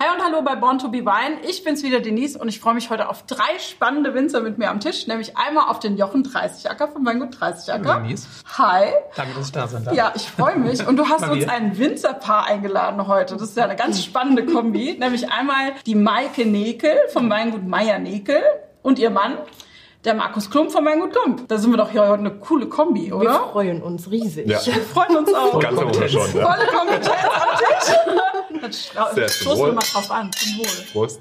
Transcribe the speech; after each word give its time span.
Hi 0.00 0.14
und 0.14 0.24
hallo 0.24 0.42
bei 0.42 0.54
Born 0.54 0.78
to 0.78 0.90
be 0.90 0.98
Wine. 0.98 1.40
Ich 1.42 1.64
bin's 1.64 1.82
wieder 1.82 1.98
Denise 1.98 2.38
und 2.38 2.46
ich 2.46 2.60
freue 2.60 2.74
mich 2.74 2.88
heute 2.88 3.08
auf 3.08 3.24
drei 3.26 3.58
spannende 3.58 4.14
Winzer 4.14 4.40
mit 4.40 4.56
mir 4.56 4.70
am 4.70 4.78
Tisch, 4.78 5.08
nämlich 5.08 5.36
einmal 5.36 5.68
auf 5.68 5.80
den 5.80 5.96
Jochen 5.96 6.22
30 6.22 6.70
Acker 6.70 6.86
von 6.86 7.04
Weingut 7.04 7.40
30 7.40 7.74
Acker. 7.74 7.96
Denise. 8.02 8.28
Hi. 8.56 8.92
Danke, 9.16 9.34
dass 9.34 9.46
ich 9.46 9.52
da 9.52 9.66
sein 9.66 9.82
darf. 9.82 9.96
Ja, 9.96 10.12
ich 10.14 10.30
freue 10.30 10.56
mich. 10.56 10.86
Und 10.86 10.98
du 10.98 11.08
hast 11.08 11.28
uns 11.28 11.48
ein 11.48 11.76
Winzerpaar 11.78 12.46
eingeladen 12.46 13.08
heute. 13.08 13.34
Das 13.34 13.48
ist 13.48 13.56
ja 13.56 13.64
eine 13.64 13.74
ganz 13.74 14.04
spannende 14.04 14.46
Kombi. 14.46 14.96
nämlich 15.00 15.32
einmal 15.32 15.72
die 15.84 15.96
Maike 15.96 16.46
Nekel 16.46 16.96
vom 17.12 17.28
Weingut 17.28 17.66
Meier 17.66 17.98
Nekel 17.98 18.40
und 18.82 19.00
ihr 19.00 19.10
Mann, 19.10 19.36
der 20.08 20.14
Markus 20.14 20.50
Klump 20.50 20.72
vom 20.72 20.86
Weingut 20.86 21.12
Klump. 21.12 21.46
Da 21.48 21.58
sind 21.58 21.70
wir 21.70 21.76
doch 21.76 21.90
hier 21.90 22.00
heute 22.00 22.20
eine 22.20 22.30
coole 22.30 22.66
Kombi, 22.66 23.08
Wir 23.08 23.16
oder? 23.16 23.50
freuen 23.52 23.82
uns 23.82 24.10
riesig. 24.10 24.48
Ja. 24.48 24.58
Wir 24.64 24.82
freuen 24.82 25.18
uns 25.18 25.34
auch. 25.34 25.60
Ganz 25.60 25.78
oben 25.78 26.08
schon. 26.08 26.32
Ne? 26.32 26.42
Volle 26.42 26.66
Kompetenz 26.66 27.10
am 27.10 28.60
Tisch. 28.60 28.90
Dann 28.94 29.28
stoßen 29.28 29.66
wir 29.66 29.72
mal 29.74 29.84
drauf 29.92 30.10
an. 30.10 30.30
Zum 30.32 30.58
Wohl. 30.58 30.84
Prost. 30.92 31.20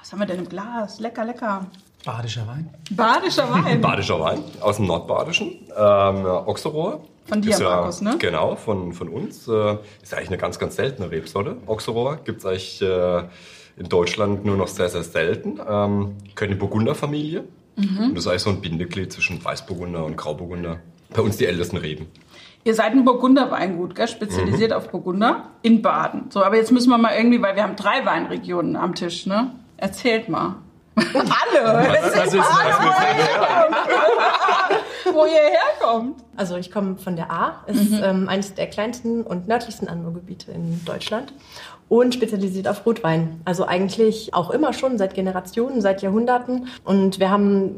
Was 0.00 0.12
haben 0.12 0.18
wir 0.18 0.26
denn 0.26 0.40
im 0.40 0.48
Glas? 0.48 1.00
Lecker, 1.00 1.24
lecker. 1.24 1.66
Badischer 2.04 2.46
Wein. 2.46 2.74
Badischer 2.90 3.50
Wein. 3.50 3.80
Badischer 3.80 4.20
Wein 4.20 4.44
aus 4.60 4.76
dem 4.76 4.86
Nordbadischen. 4.86 5.66
Ähm, 5.74 6.26
Ochserohr. 6.26 7.02
Von 7.24 7.40
dir, 7.40 7.52
Ist 7.52 7.60
ja, 7.60 7.70
Markus, 7.70 8.02
ne? 8.02 8.16
Genau, 8.18 8.56
von, 8.56 8.92
von 8.92 9.08
uns. 9.08 9.48
Äh, 9.48 9.78
ist 10.02 10.12
eigentlich 10.12 10.28
eine 10.28 10.36
ganz, 10.36 10.58
ganz 10.58 10.76
seltene 10.76 11.10
Rebsorte. 11.10 11.56
Ochserohr 11.66 12.16
gibt 12.16 12.40
es 12.40 12.44
eigentlich 12.44 12.82
äh, 12.82 13.22
in 13.76 13.88
Deutschland 13.88 14.44
nur 14.44 14.56
noch 14.56 14.68
sehr, 14.68 14.88
sehr 14.88 15.02
selten. 15.02 15.58
Ähm, 15.66 16.16
die 16.40 16.54
Burgunderfamilie. 16.54 17.44
Mhm. 17.76 17.98
Und 17.98 18.14
das 18.14 18.24
ist 18.24 18.30
eigentlich 18.30 18.42
so 18.42 18.50
ein 18.50 18.60
Bindeglied 18.60 19.12
zwischen 19.12 19.44
Weißburgunder 19.44 20.04
und 20.04 20.16
Grauburgunder. 20.16 20.78
Bei 21.10 21.22
uns 21.22 21.36
die 21.36 21.46
ältesten 21.46 21.76
Reben. 21.76 22.06
Ihr 22.64 22.74
seid 22.74 22.92
ein 22.92 23.04
Burgunderweingut, 23.04 23.94
gell? 23.94 24.08
spezialisiert 24.08 24.70
Mhm. 24.70 24.76
auf 24.76 24.90
Burgunder 24.90 25.48
in 25.62 25.82
Baden. 25.82 26.30
So, 26.30 26.42
aber 26.42 26.56
jetzt 26.56 26.72
müssen 26.72 26.88
wir 26.90 26.98
mal 26.98 27.14
irgendwie, 27.16 27.42
weil 27.42 27.56
wir 27.56 27.62
haben 27.62 27.76
drei 27.76 28.04
Weinregionen 28.06 28.76
am 28.76 28.94
Tisch, 28.94 29.26
ne? 29.26 29.50
Erzählt 29.76 30.28
mal. 30.30 30.56
Alle! 30.96 31.88
Was 32.02 32.32
ist 32.32 32.34
Wo 35.12 35.24
ihr 35.26 35.32
herkommt. 35.32 36.22
Also 36.36 36.56
ich 36.56 36.70
komme 36.72 36.96
von 36.96 37.16
der 37.16 37.30
A, 37.30 37.62
ist 37.66 37.92
ähm, 38.02 38.28
eines 38.28 38.54
der 38.54 38.66
kleinsten 38.68 39.22
und 39.22 39.46
nördlichsten 39.46 39.86
Anbaugebiete 39.88 40.50
in 40.52 40.82
Deutschland 40.84 41.32
und 41.94 42.12
spezialisiert 42.12 42.66
auf 42.66 42.84
Rotwein. 42.84 43.40
Also 43.44 43.66
eigentlich 43.66 44.34
auch 44.34 44.50
immer 44.50 44.72
schon 44.72 44.98
seit 44.98 45.14
Generationen, 45.14 45.80
seit 45.80 46.02
Jahrhunderten. 46.02 46.66
Und 46.82 47.20
wir 47.20 47.30
haben 47.30 47.76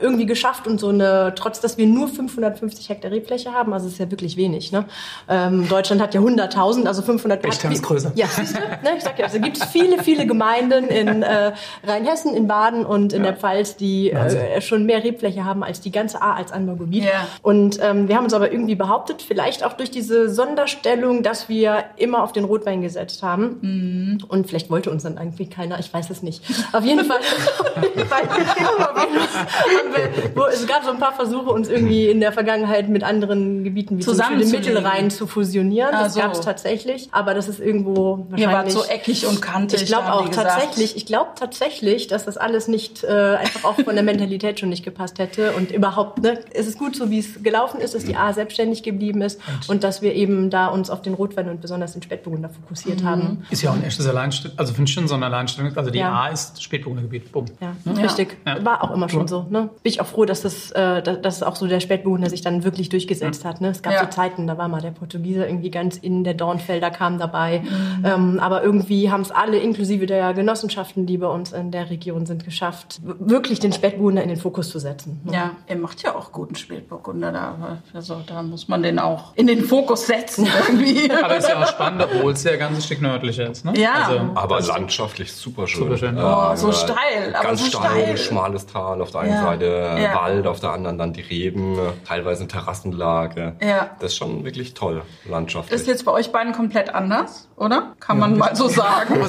irgendwie 0.00 0.26
geschafft 0.26 0.66
und 0.66 0.78
so 0.80 0.88
eine, 0.88 1.32
trotz 1.36 1.60
dass 1.60 1.76
wir 1.78 1.86
nur 1.86 2.08
550 2.08 2.88
Hektar 2.88 3.10
Rebfläche 3.10 3.52
haben, 3.52 3.72
also 3.72 3.86
es 3.86 3.94
ist 3.94 3.98
ja 3.98 4.10
wirklich 4.10 4.36
wenig. 4.36 4.72
Ne? 4.72 4.84
Ähm, 5.28 5.68
Deutschland 5.68 6.00
hat 6.00 6.14
ja 6.14 6.20
100.000, 6.20 6.86
also 6.86 7.02
500. 7.02 7.42
Bechstein 7.42 7.72
ist 7.72 7.78
hat- 7.82 7.88
größer. 7.88 8.12
Ja, 8.14 8.26
siehst 8.26 8.56
du? 8.56 8.60
ne, 8.60 8.96
ich 8.96 9.02
sag 9.02 9.18
ja, 9.18 9.26
also 9.26 9.40
gibt 9.40 9.56
es 9.58 9.64
viele, 9.64 10.02
viele 10.02 10.26
Gemeinden 10.26 10.88
in 10.88 11.22
äh, 11.22 11.52
Rheinhessen, 11.84 12.34
in 12.34 12.46
Baden 12.48 12.84
und 12.84 13.12
in 13.12 13.22
der 13.22 13.34
Pfalz, 13.34 13.76
die 13.76 14.10
äh, 14.10 14.60
schon 14.60 14.84
mehr 14.86 15.02
Rebfläche 15.04 15.44
haben 15.44 15.62
als 15.62 15.80
die 15.80 15.90
ganze 15.90 16.22
A 16.22 16.34
als 16.34 16.52
Anbaugebiet. 16.52 17.04
Ja. 17.04 17.26
Und 17.42 17.78
ähm, 17.82 18.08
wir 18.08 18.16
haben 18.16 18.24
uns 18.24 18.34
aber 18.34 18.52
irgendwie 18.52 18.74
behauptet, 18.74 19.22
vielleicht 19.22 19.64
auch 19.64 19.72
durch 19.74 19.90
diese 19.90 20.28
Sonderstellung, 20.28 21.22
dass 21.22 21.48
wir 21.48 21.84
immer 21.96 22.22
auf 22.22 22.32
den 22.32 22.44
Rotwein 22.44 22.82
gesetzt 22.82 23.22
haben. 23.22 24.18
Und 24.28 24.46
vielleicht 24.48 24.70
wollte 24.70 24.90
uns 24.90 25.02
dann 25.02 25.16
irgendwie 25.16 25.48
keiner, 25.48 25.78
ich 25.78 25.92
weiß 25.92 26.10
es 26.10 26.22
nicht. 26.22 26.42
Auf 26.72 26.84
jeden 26.84 27.04
Fall, 27.04 27.18
auf 27.76 27.84
jeden 27.94 28.08
Fall 28.08 28.22
haben 28.28 29.87
wo, 30.34 30.44
es 30.46 30.66
gab 30.66 30.84
so 30.84 30.90
ein 30.90 30.98
paar 30.98 31.12
Versuche, 31.12 31.50
uns 31.50 31.68
irgendwie 31.68 32.08
in 32.08 32.20
der 32.20 32.32
Vergangenheit 32.32 32.88
mit 32.88 33.02
anderen 33.02 33.64
Gebieten 33.64 33.98
wie 33.98 34.02
zum 34.02 34.16
Beispiel 34.16 34.38
dem 34.38 34.42
Zusammenzulegen. 34.44 34.74
Mittelrhein 34.82 35.10
zu 35.10 35.26
fusionieren. 35.26 35.94
Ah, 35.94 36.04
Das 36.04 36.14
so. 36.14 36.20
gab 36.20 36.32
es 36.32 36.40
tatsächlich, 36.40 37.08
aber 37.12 37.34
das 37.34 37.48
ist 37.48 37.60
irgendwo 37.60 38.26
Ihr 38.36 38.46
wart 38.46 38.66
wahrscheinlich... 38.66 38.74
so 38.74 38.84
eckig 38.84 39.26
und 39.26 39.40
kantig. 39.42 39.82
Ich 39.82 39.88
glaube 39.88 40.12
auch 40.12 40.28
tatsächlich, 40.28 40.96
ich 40.96 41.06
glaube 41.06 41.30
tatsächlich, 41.36 42.06
dass 42.06 42.24
das 42.24 42.36
alles 42.36 42.68
nicht 42.68 43.04
äh, 43.04 43.36
einfach 43.36 43.64
auch 43.64 43.74
von 43.76 43.94
der 43.94 44.04
Mentalität 44.04 44.60
schon 44.60 44.68
nicht 44.68 44.84
gepasst 44.84 45.18
hätte 45.18 45.52
und 45.52 45.70
überhaupt, 45.70 46.22
ne, 46.22 46.40
es 46.52 46.66
ist 46.66 46.78
gut 46.78 46.96
so, 46.96 47.10
wie 47.10 47.18
es 47.20 47.42
gelaufen 47.42 47.80
ist, 47.80 47.94
dass 47.94 48.04
die 48.04 48.16
A 48.16 48.32
selbstständig 48.32 48.82
geblieben 48.82 49.22
ist 49.22 49.40
und, 49.68 49.84
dass 49.84 50.02
wir 50.02 50.14
eben 50.14 50.50
da 50.50 50.66
uns 50.66 50.90
auf 50.90 51.02
den 51.02 51.14
Rotwein 51.14 51.48
und 51.48 51.60
besonders 51.60 51.92
den 51.92 52.02
Spätburgunder 52.02 52.48
fokussiert 52.48 53.02
haben. 53.04 53.44
Ist 53.50 53.62
ja 53.62 53.70
auch 53.70 53.74
ein 53.74 53.84
echtes 53.84 54.06
Alleinstellung. 54.06 54.58
Also 54.58 54.74
finde 54.74 54.88
ich 54.88 54.94
schon 54.94 55.08
so 55.08 55.14
ein 55.14 55.22
Alleinstellung. 55.22 55.76
Also 55.76 55.90
die 55.90 55.98
Ja. 55.98 56.12
A 56.12 56.28
ist 56.28 56.62
Spätburgundergebiet. 56.62 57.30
Bumm. 57.32 57.46
Ja, 57.60 57.74
richtig. 58.02 58.36
Ja. 58.46 58.64
War 58.64 58.82
auch 58.82 58.90
immer 58.92 59.08
schon 59.08 59.28
so. 59.28 59.46
Ne? 59.50 59.70
Bin 59.82 59.92
ich 59.92 60.00
auch 60.00 60.06
froh, 60.06 60.24
dass 60.24 60.42
das, 60.42 60.70
äh, 60.72 61.02
dass, 61.02 61.42
auch 61.42 61.56
so 61.56 61.66
der 61.66 61.80
Spätburgunder 61.80 62.28
sich 62.30 62.40
dann 62.42 62.64
wirklich 62.64 62.88
durchgesetzt 62.88 63.44
hat. 63.44 63.60
Ne? 63.60 63.68
Es 63.68 63.82
gab 63.82 63.92
Ja. 63.92 64.00
so 64.04 64.06
Zeiten, 64.10 64.46
da 64.46 64.58
war 64.58 64.68
mal 64.68 64.80
der 64.80 64.90
Portugieser 64.90 65.46
irgendwie 65.48 65.70
ganz 65.70 65.96
in, 65.96 66.24
der 66.24 66.34
Dornfelder 66.34 66.90
kam 66.90 67.18
dabei. 67.18 67.62
Ähm, 68.04 68.40
aber 68.40 68.62
irgendwie 68.62 69.10
haben 69.10 69.20
es 69.22 69.30
alle, 69.30 69.58
inklusive 69.58 70.06
der 70.06 70.34
Genossenschaften, 70.34 71.06
die 71.06 71.18
bei 71.18 71.26
uns 71.28 71.52
in 71.52 71.70
der 71.70 71.90
Region 71.90 72.26
sind, 72.26 72.44
geschafft, 72.44 73.00
wirklich 73.02 73.60
den 73.60 73.72
Spätburgunder 73.72 74.22
in 74.22 74.28
den 74.28 74.38
Fokus 74.38 74.70
zu 74.70 74.78
setzen. 74.78 75.20
Ne? 75.24 75.32
Ja, 75.34 75.50
ihr 75.68 75.76
macht 75.76 76.02
ja 76.02 76.14
auch 76.14 76.32
guten 76.32 76.54
Spätburgunder 76.54 77.32
da. 77.32 77.40
aber 77.60 77.78
Also 77.94 78.16
da 78.26 78.42
muss 78.42 78.68
man 78.68 78.82
den 78.82 78.98
auch 78.98 79.32
in 79.36 79.46
den 79.46 79.64
Fokus 79.64 80.06
setzen 80.06 80.46
irgendwie. 80.68 81.10
Aber 81.10 81.36
ist 81.36 81.48
ja 81.48 81.62
auch 81.62 81.68
spannend, 81.68 82.02
obwohl 82.02 82.32
es 82.32 82.44
ja 82.44 82.52
ein 82.52 82.58
ganzes 82.58 82.84
Stück 82.86 83.00
nördlicher 83.00 83.50
ist. 83.50 83.64
Ne? 83.64 83.74
Ja. 83.76 83.92
Also, 84.08 84.20
Aber 84.34 84.60
landschaftlich 84.60 85.32
super 85.32 85.66
schön. 85.66 85.82
Super 85.84 85.96
schön. 85.96 86.18
Oh, 86.18 86.54
so 86.56 86.72
steil, 86.72 87.34
aber 87.34 87.48
ganz 87.48 87.60
so 87.60 87.66
steil, 87.78 88.02
steil. 88.02 88.16
schmales 88.16 88.66
Tal. 88.66 89.00
Auf 89.02 89.10
der 89.12 89.20
einen 89.22 89.32
Ja. 89.32 89.42
Seite 89.42 89.67
Ja. 89.68 90.14
Wald, 90.14 90.46
auf 90.46 90.60
der 90.60 90.70
anderen 90.70 90.98
dann 90.98 91.12
die 91.12 91.20
Reben, 91.22 91.78
teilweise 92.06 92.40
eine 92.42 92.48
Terrassenlage. 92.48 93.56
Ja. 93.62 93.90
Das 94.00 94.12
ist 94.12 94.18
schon 94.18 94.44
wirklich 94.44 94.74
toll, 94.74 95.02
landschaftlich. 95.28 95.72
Das 95.72 95.80
ist 95.82 95.86
jetzt 95.88 96.04
bei 96.04 96.12
euch 96.12 96.32
beiden 96.32 96.52
komplett 96.52 96.94
anders, 96.94 97.48
oder? 97.56 97.94
Kann 98.00 98.18
man 98.18 98.36
mal 98.38 98.54
so 98.54 98.68
sagen. 98.68 99.14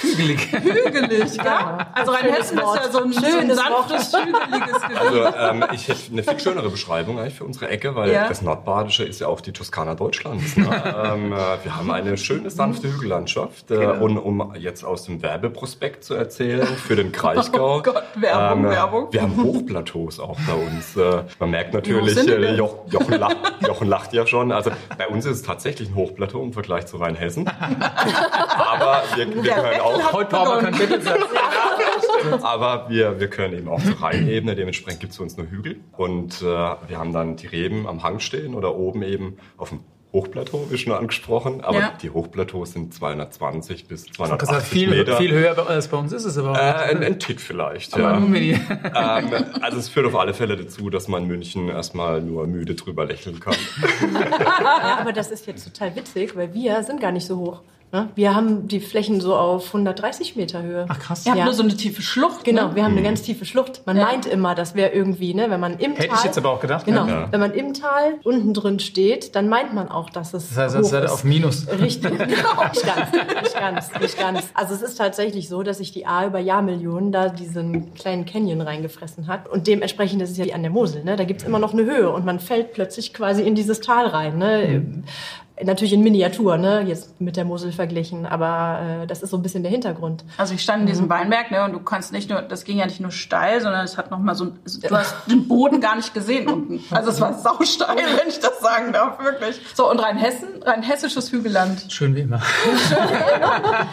hügelig. 0.00 0.52
Hügelig, 0.52 1.38
gell? 1.38 1.52
Also 1.94 2.12
Rheinhessen 2.12 2.58
ist 2.58 2.74
ja 2.76 2.90
so 2.90 3.02
ein, 3.02 3.12
Schönes 3.12 3.56
sanftes, 3.56 4.12
hügeliges 4.12 4.82
Gebiet. 4.82 4.98
Also 4.98 5.24
ähm, 5.36 5.64
ich 5.72 5.88
hätte 5.88 6.00
eine 6.12 6.22
viel 6.22 6.40
schönere 6.40 6.70
Beschreibung 6.70 7.18
eigentlich 7.18 7.34
für 7.34 7.44
unsere 7.44 7.68
Ecke, 7.68 7.94
weil 7.94 8.10
Ja. 8.12 8.28
das 8.28 8.42
Nordbadische 8.42 9.04
ist 9.04 9.20
ja 9.20 9.26
auch 9.28 9.40
die 9.40 9.52
Toskana 9.52 9.94
Deutschlands. 9.94 10.56
Ne? 10.56 10.66
ähm, 11.04 11.32
äh, 11.32 11.36
wir 11.62 11.76
haben 11.76 11.90
eine 11.90 12.16
schöne, 12.16 12.50
sanfte 12.50 12.92
Hügellandschaft. 12.92 13.70
Äh, 13.70 13.80
Genau. 13.80 14.04
und 14.04 14.18
um 14.18 14.54
jetzt 14.58 14.84
aus 14.84 15.04
dem 15.04 15.22
Werbeprospekt 15.22 16.04
zu 16.04 16.14
erzählen, 16.14 16.66
für 16.66 16.96
den 16.96 17.12
Kraichgau. 17.12 17.70
Oh 17.80 17.82
Gott, 17.82 18.02
Werbung, 18.16 18.64
äh, 18.66 18.69
Werbung. 18.70 19.12
Wir 19.12 19.22
haben 19.22 19.42
Hochplateaus 19.42 20.20
auch 20.20 20.38
bei 20.46 20.54
uns. 20.54 20.96
Äh, 20.96 21.24
man 21.38 21.50
merkt 21.50 21.74
natürlich, 21.74 22.16
äh? 22.16 22.54
Jo 22.54 22.84
Jochen, 22.90 23.18
lacht, 23.18 23.36
Jochen 23.66 23.88
lacht 23.88 24.12
ja 24.12 24.26
schon. 24.26 24.52
Also 24.52 24.70
bei 24.96 25.08
uns 25.08 25.24
ist 25.26 25.36
es 25.36 25.42
tatsächlich 25.42 25.90
ein 25.90 25.94
Hochplateau 25.94 26.42
im 26.42 26.52
Vergleich 26.52 26.86
zu 26.86 26.96
Rheinhessen. 26.96 27.46
Aber 27.48 29.02
wir, 29.14 29.28
wir 29.34 29.42
Der 29.42 29.54
gehören 29.54 29.70
Bettel 29.70 29.80
auch 29.80 30.12
Heute 30.12 30.30
brauchen 30.30 30.54
wir 30.56 30.70
keinen. 30.70 30.78
Mittelsatz. 30.78 31.20
aber 32.42 32.86
wir, 32.88 33.20
wir 33.20 33.28
können 33.28 33.54
eben 33.54 33.68
auch 33.68 33.82
zur 33.82 34.00
Rheinebene, 34.02 34.54
dementsprechend 34.54 35.00
gibt 35.00 35.12
es 35.12 35.16
für 35.16 35.22
uns 35.22 35.36
nur 35.36 35.46
Hügel. 35.48 35.80
Und 35.96 36.40
äh, 36.42 36.44
wir 36.44 36.98
haben 36.98 37.12
dann 37.12 37.36
die 37.36 37.46
Reben 37.46 37.86
am 37.86 38.02
Hang 38.02 38.20
stehen 38.20 38.54
oder 38.54 38.74
oben 38.76 39.02
eben 39.02 39.36
auf 39.56 39.70
dem 39.70 39.80
Hochplateau, 40.12 40.66
wie 40.70 40.76
schon 40.78 40.92
angesprochen. 40.92 41.60
Aber 41.62 41.78
Ja. 41.78 41.92
die 42.02 42.10
Hochplateaus 42.10 42.72
sind 42.72 42.92
220 42.94 43.86
bis 43.86 44.06
Das 44.06 44.16
280 44.16 44.56
heißt, 44.56 44.66
viel, 44.66 44.90
Meter. 44.90 45.16
viel 45.16 45.30
höher 45.32 45.68
als 45.68 45.88
bei 45.88 45.96
uns 45.96 46.12
ist 46.12 46.24
es 46.24 46.36
aber. 46.36 46.54
äh, 46.58 46.90
ein, 46.90 47.02
ein 47.02 47.18
Tick 47.20 47.40
vielleicht, 47.40 47.94
aber 47.94 48.18
ja. 48.36 49.18
ähm, 49.18 49.44
also 49.60 49.78
es 49.78 49.88
führt 49.88 50.06
auf 50.06 50.16
alle 50.16 50.34
Fälle 50.34 50.56
dazu, 50.56 50.90
dass 50.90 51.06
man 51.08 51.22
in 51.22 51.28
München 51.28 51.68
erstmal 51.68 52.20
nur 52.22 52.46
müde 52.46 52.74
drüber 52.74 53.04
lächeln 53.04 53.38
kann. 53.40 53.54
Ja, 54.10 54.98
aber 55.00 55.12
das 55.12 55.30
ist 55.30 55.46
jetzt 55.46 55.64
total 55.64 55.94
witzig, 55.96 56.34
weil 56.36 56.52
wir 56.54 56.82
sind 56.82 57.00
gar 57.00 57.12
nicht 57.12 57.26
so 57.26 57.36
hoch. 57.38 57.60
Ne? 57.92 58.08
Wir 58.14 58.36
haben 58.36 58.68
die 58.68 58.78
Flächen 58.78 59.20
so 59.20 59.34
auf 59.34 59.66
130 59.66 60.36
Meter 60.36 60.62
Höhe. 60.62 60.86
Ach 60.88 60.98
krass. 61.00 61.26
Ihr 61.26 61.32
habt 61.32 61.38
Ja. 61.40 61.44
nur 61.46 61.54
so 61.54 61.64
eine 61.64 61.76
tiefe 61.76 62.02
Schlucht. 62.02 62.44
Genau, 62.44 62.68
Ne? 62.68 62.76
wir 62.76 62.84
haben 62.84 62.92
eine 62.92 63.02
ganz 63.02 63.22
tiefe 63.22 63.44
Schlucht. 63.44 63.82
Man 63.84 63.96
Ja. 63.96 64.04
meint 64.04 64.26
immer, 64.26 64.54
das 64.54 64.76
wäre 64.76 64.92
irgendwie, 64.92 65.34
ne, 65.34 65.50
wenn 65.50 65.58
man 65.58 65.76
im 65.78 65.94
Hätte 65.96 66.06
Tal. 66.08 66.18
ich 66.18 66.24
jetzt 66.24 66.38
aber 66.38 66.50
auch 66.50 66.60
gedacht. 66.60 66.86
Genau, 66.86 67.06
Ja. 67.08 67.26
Wenn 67.32 67.40
man 67.40 67.52
im 67.52 67.74
Tal 67.74 68.14
unten 68.22 68.54
drin 68.54 68.78
steht, 68.78 69.34
dann 69.34 69.48
meint 69.48 69.74
man 69.74 69.88
auch, 69.88 70.08
dass 70.10 70.34
es 70.34 70.50
Das 70.54 70.56
heißt, 70.74 70.76
hoch 70.78 70.92
ihr 70.92 71.02
ist. 71.04 71.10
auf 71.12 71.24
Minus. 71.24 71.66
Richtig, 71.68 72.02
genau. 72.18 72.28
nicht 72.28 72.86
ganz, 72.86 73.12
nicht 73.42 73.54
ganz, 73.58 73.90
nicht 74.00 74.18
ganz. 74.20 74.50
Also 74.54 74.74
es 74.74 74.82
ist 74.82 74.94
tatsächlich 74.96 75.48
so, 75.48 75.64
dass 75.64 75.78
sich 75.78 75.90
die 75.90 76.06
A 76.06 76.26
über 76.26 76.38
Jahrmillionen 76.38 77.10
da 77.10 77.28
diesen 77.28 77.92
kleinen 77.94 78.24
Canyon 78.24 78.60
reingefressen 78.60 79.26
hat 79.26 79.48
und 79.48 79.66
dementsprechend, 79.66 80.22
das 80.22 80.30
ist 80.30 80.36
ja 80.36 80.44
wie 80.44 80.54
an 80.54 80.62
der 80.62 80.70
Mosel, 80.70 81.02
ne, 81.02 81.16
da 81.16 81.24
gibt's 81.24 81.42
immer 81.42 81.58
noch 81.58 81.72
eine 81.72 81.82
Höhe 81.84 82.08
und 82.12 82.24
man 82.24 82.38
fällt 82.38 82.72
plötzlich 82.72 83.12
quasi 83.12 83.42
in 83.42 83.56
dieses 83.56 83.80
Tal 83.80 84.06
rein. 84.06 84.38
Ne. 84.38 85.02
Natürlich 85.64 85.92
in 85.92 86.02
Miniatur, 86.02 86.56
ne, 86.56 86.82
jetzt 86.82 87.20
mit 87.20 87.36
der 87.36 87.44
Mosel 87.44 87.72
verglichen, 87.72 88.24
aber 88.26 89.02
äh, 89.02 89.06
das 89.06 89.22
ist 89.22 89.30
so 89.30 89.36
ein 89.36 89.42
bisschen 89.42 89.62
der 89.62 89.70
Hintergrund. 89.70 90.24
Also 90.38 90.54
ich 90.54 90.62
stand 90.62 90.82
in 90.82 90.86
diesem 90.86 91.08
Weinberg, 91.08 91.50
ne, 91.50 91.64
und 91.64 91.72
du 91.72 91.80
kannst 91.80 92.12
nicht 92.12 92.30
nur, 92.30 92.40
das 92.42 92.64
ging 92.64 92.78
ja 92.78 92.86
nicht 92.86 93.00
nur 93.00 93.10
steil, 93.10 93.60
sondern 93.60 93.84
es 93.84 93.98
hat 93.98 94.10
noch 94.10 94.18
mal 94.18 94.34
so, 94.34 94.44
ein- 94.44 94.58
du 94.64 94.96
hast 94.96 95.14
den 95.30 95.46
Boden 95.48 95.80
gar 95.80 95.96
nicht 95.96 96.14
gesehen 96.14 96.48
unten. 96.48 96.80
Also 96.90 97.10
es 97.10 97.20
war 97.20 97.34
sausteil, 97.34 97.96
wenn 97.96 98.28
ich 98.28 98.40
das 98.40 98.60
sagen 98.60 98.92
darf, 98.92 99.22
wirklich. 99.22 99.60
So, 99.74 99.90
und 99.90 99.98
Rheinhessen, 99.98 100.48
rheinhessisches 100.64 101.30
Hügelland. 101.32 101.86
Schön 101.88 102.14
wie 102.14 102.20
immer. 102.20 102.40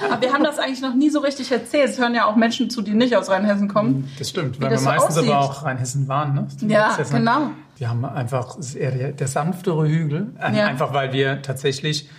Aber 0.10 0.22
wir 0.22 0.34
haben 0.34 0.44
das 0.44 0.60
eigentlich 0.60 0.82
noch 0.82 0.94
nie 0.94 1.10
so 1.10 1.20
richtig 1.20 1.52
erzählt. 1.52 1.90
Es 1.90 2.00
hören 2.00 2.16
ja 2.16 2.26
auch 2.26 2.36
Menschen 2.36 2.70
zu, 2.70 2.82
die 2.82 2.94
nicht 2.94 3.16
aus 3.16 3.30
Rheinhessen 3.30 3.68
kommen. 3.68 4.10
Das 4.18 4.30
stimmt, 4.30 4.58
Wie 4.60 4.64
weil 4.64 4.70
das 4.70 4.82
wir 4.82 4.86
so 4.86 4.90
meistens 4.92 5.18
aussieht. 5.18 5.32
aber 5.32 5.42
auch 5.44 5.64
Rheinhessen 5.64 6.08
waren. 6.08 6.34
Ne? 6.36 6.48
Das 6.62 6.72
Ja, 6.72 6.98
genau. 7.18 7.50
Wir 7.78 7.90
haben 7.90 8.04
einfach, 8.06 8.58
eher 8.76 8.92
der, 8.92 9.12
sanftere 9.28 9.88
Hügel, 9.88 10.28
äh, 10.40 10.56
Ja. 10.58 10.66
einfach 10.68 10.94
weil 10.94 11.14
wir 11.14 11.42
tatsächlich 11.42 12.10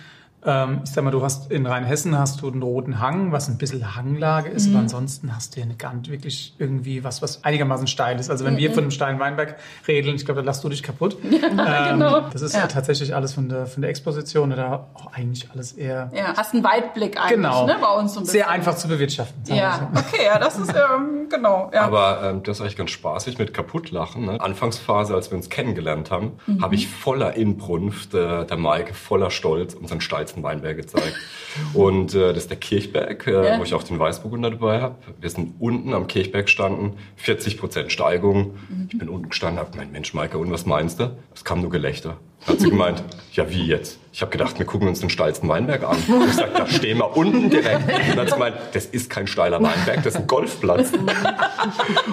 Ähm, 0.45 0.81
ich 0.85 0.91
sag 0.91 1.03
mal, 1.03 1.11
du 1.11 1.21
hast 1.21 1.51
in 1.51 1.65
Rheinhessen 1.65 2.17
hast 2.17 2.41
du 2.41 2.49
einen 2.49 2.61
roten 2.63 2.99
Hang, 3.01 3.31
was 3.33 3.49
ein 3.49 3.57
bisschen 3.57 3.95
Hanglage 3.95 4.49
ist, 4.49 4.67
Mhm. 4.67 4.73
aber 4.75 4.83
ansonsten 4.83 5.35
hast 5.35 5.55
du 5.55 5.59
ja 5.59 5.65
eine 5.65 5.75
ganz 5.75 6.07
wirklich 6.07 6.53
irgendwie 6.57 7.03
was, 7.03 7.21
was 7.21 7.43
einigermaßen 7.43 7.87
steil 7.87 8.19
ist. 8.19 8.29
Also 8.29 8.45
wenn 8.45 8.53
Mhm. 8.53 8.57
wir 8.59 8.71
von 8.71 8.83
einem 8.83 8.91
steilen 8.91 9.19
Weinberg 9.19 9.57
reden, 9.87 10.15
ich 10.15 10.23
glaube, 10.25 10.39
da 10.41 10.45
lachst 10.45 10.63
du 10.63 10.69
dich 10.69 10.81
kaputt. 10.81 11.17
ähm, 11.23 11.39
genau. 11.51 12.21
Das 12.31 12.41
ist 12.41 12.53
Ja. 12.53 12.61
ja. 12.61 12.67
tatsächlich 12.67 13.13
alles 13.15 13.33
von 13.33 13.49
der, 13.49 13.65
von 13.65 13.81
der 13.81 13.89
Exposition 13.89 14.53
oder 14.53 14.87
auch 14.93 15.11
eigentlich 15.13 15.49
alles 15.51 15.73
eher 15.73 16.09
Ja, 16.15 16.33
hast 16.37 16.53
einen 16.53 16.63
Weitblick 16.63 17.17
eigentlich, 17.19 17.35
genau 17.35 17.65
ne, 17.67 17.75
bei 17.81 17.91
uns 17.99 18.13
so 18.13 18.19
ein 18.19 18.23
bisschen. 18.23 18.39
sehr 18.39 18.49
einfach 18.49 18.75
zu 18.75 18.87
bewirtschaften. 18.87 19.43
Ja, 19.53 19.89
so. 19.93 19.99
okay, 19.99 20.25
ja, 20.25 20.39
das 20.39 20.57
ist, 20.57 20.69
ähm, 20.73 21.27
genau, 21.29 21.69
ja. 21.73 21.81
Aber 21.81 22.21
ähm, 22.23 22.43
das 22.43 22.57
ist 22.57 22.61
eigentlich 22.61 22.77
ganz 22.77 22.91
spaßig 22.91 23.37
mit 23.39 23.53
kaputtlachen. 23.53 24.25
Ne? 24.25 24.39
Anfangsphase, 24.39 25.13
als 25.13 25.31
wir 25.31 25.37
uns 25.37 25.49
kennengelernt 25.49 26.11
haben, 26.11 26.33
Mhm. 26.47 26.61
habe 26.61 26.75
ich 26.75 26.87
voller 26.87 27.35
Inbrunst 27.35 28.13
äh, 28.13 28.45
der 28.45 28.57
Maike 28.57 28.93
voller 28.93 29.31
Stolz 29.31 29.73
unseren 29.73 29.99
steilsten 30.29 30.43
Weinberg 30.43 30.77
gezeigt. 30.77 31.15
Und 31.73 32.13
äh, 32.13 32.29
das 32.33 32.43
ist 32.43 32.49
der 32.49 32.57
Kirchberg, 32.57 33.25
äh, 33.27 33.31
Ja. 33.47 33.59
wo 33.59 33.63
ich 33.63 33.73
auch 33.73 33.83
den 33.83 33.99
Weißburgunder 33.99 34.51
dabei 34.51 34.81
habe. 34.81 34.95
Wir 35.19 35.29
sind 35.29 35.55
unten 35.59 35.93
am 35.93 36.07
Kirchberg 36.07 36.45
gestanden, 36.45 36.93
40 37.17 37.57
Prozent 37.57 37.91
Steigung. 37.91 38.57
Mhm. 38.69 38.87
Ich 38.91 38.97
bin 38.97 39.09
unten 39.09 39.29
gestanden, 39.29 39.59
habe 39.59 39.75
mein 39.77 39.91
Mensch 39.91 40.13
Maike, 40.13 40.37
und 40.37 40.51
was 40.51 40.65
meinst 40.65 40.99
du? 40.99 41.15
Es 41.33 41.43
kam 41.43 41.61
nur 41.61 41.69
Gelächter. 41.71 42.17
Hat 42.45 42.59
sie 42.59 42.69
gemeint, 42.69 43.03
ja 43.33 43.49
wie 43.49 43.65
jetzt? 43.65 43.99
Ich 44.11 44.21
habe 44.21 44.31
gedacht, 44.31 44.57
wir 44.57 44.65
gucken 44.65 44.87
uns 44.87 44.99
den 45.01 45.09
steilsten 45.09 45.47
Weinberg 45.49 45.83
an. 45.83 45.97
Und 46.07 46.25
ich 46.29 46.33
sag, 46.35 46.53
da 46.55 46.65
stehen 46.67 46.97
wir 46.97 47.15
unten 47.15 47.49
direkt. 47.49 47.83
Und 47.83 48.09
dann 48.09 48.19
hat 48.19 48.27
sie 48.29 48.33
gemeint, 48.33 48.55
das 48.73 48.85
ist 48.87 49.09
kein 49.09 49.27
steiler 49.27 49.57
Weinberg, 49.61 49.97
das 49.97 50.15
ist 50.15 50.21
ein 50.21 50.27
Golfplatz. 50.27 50.91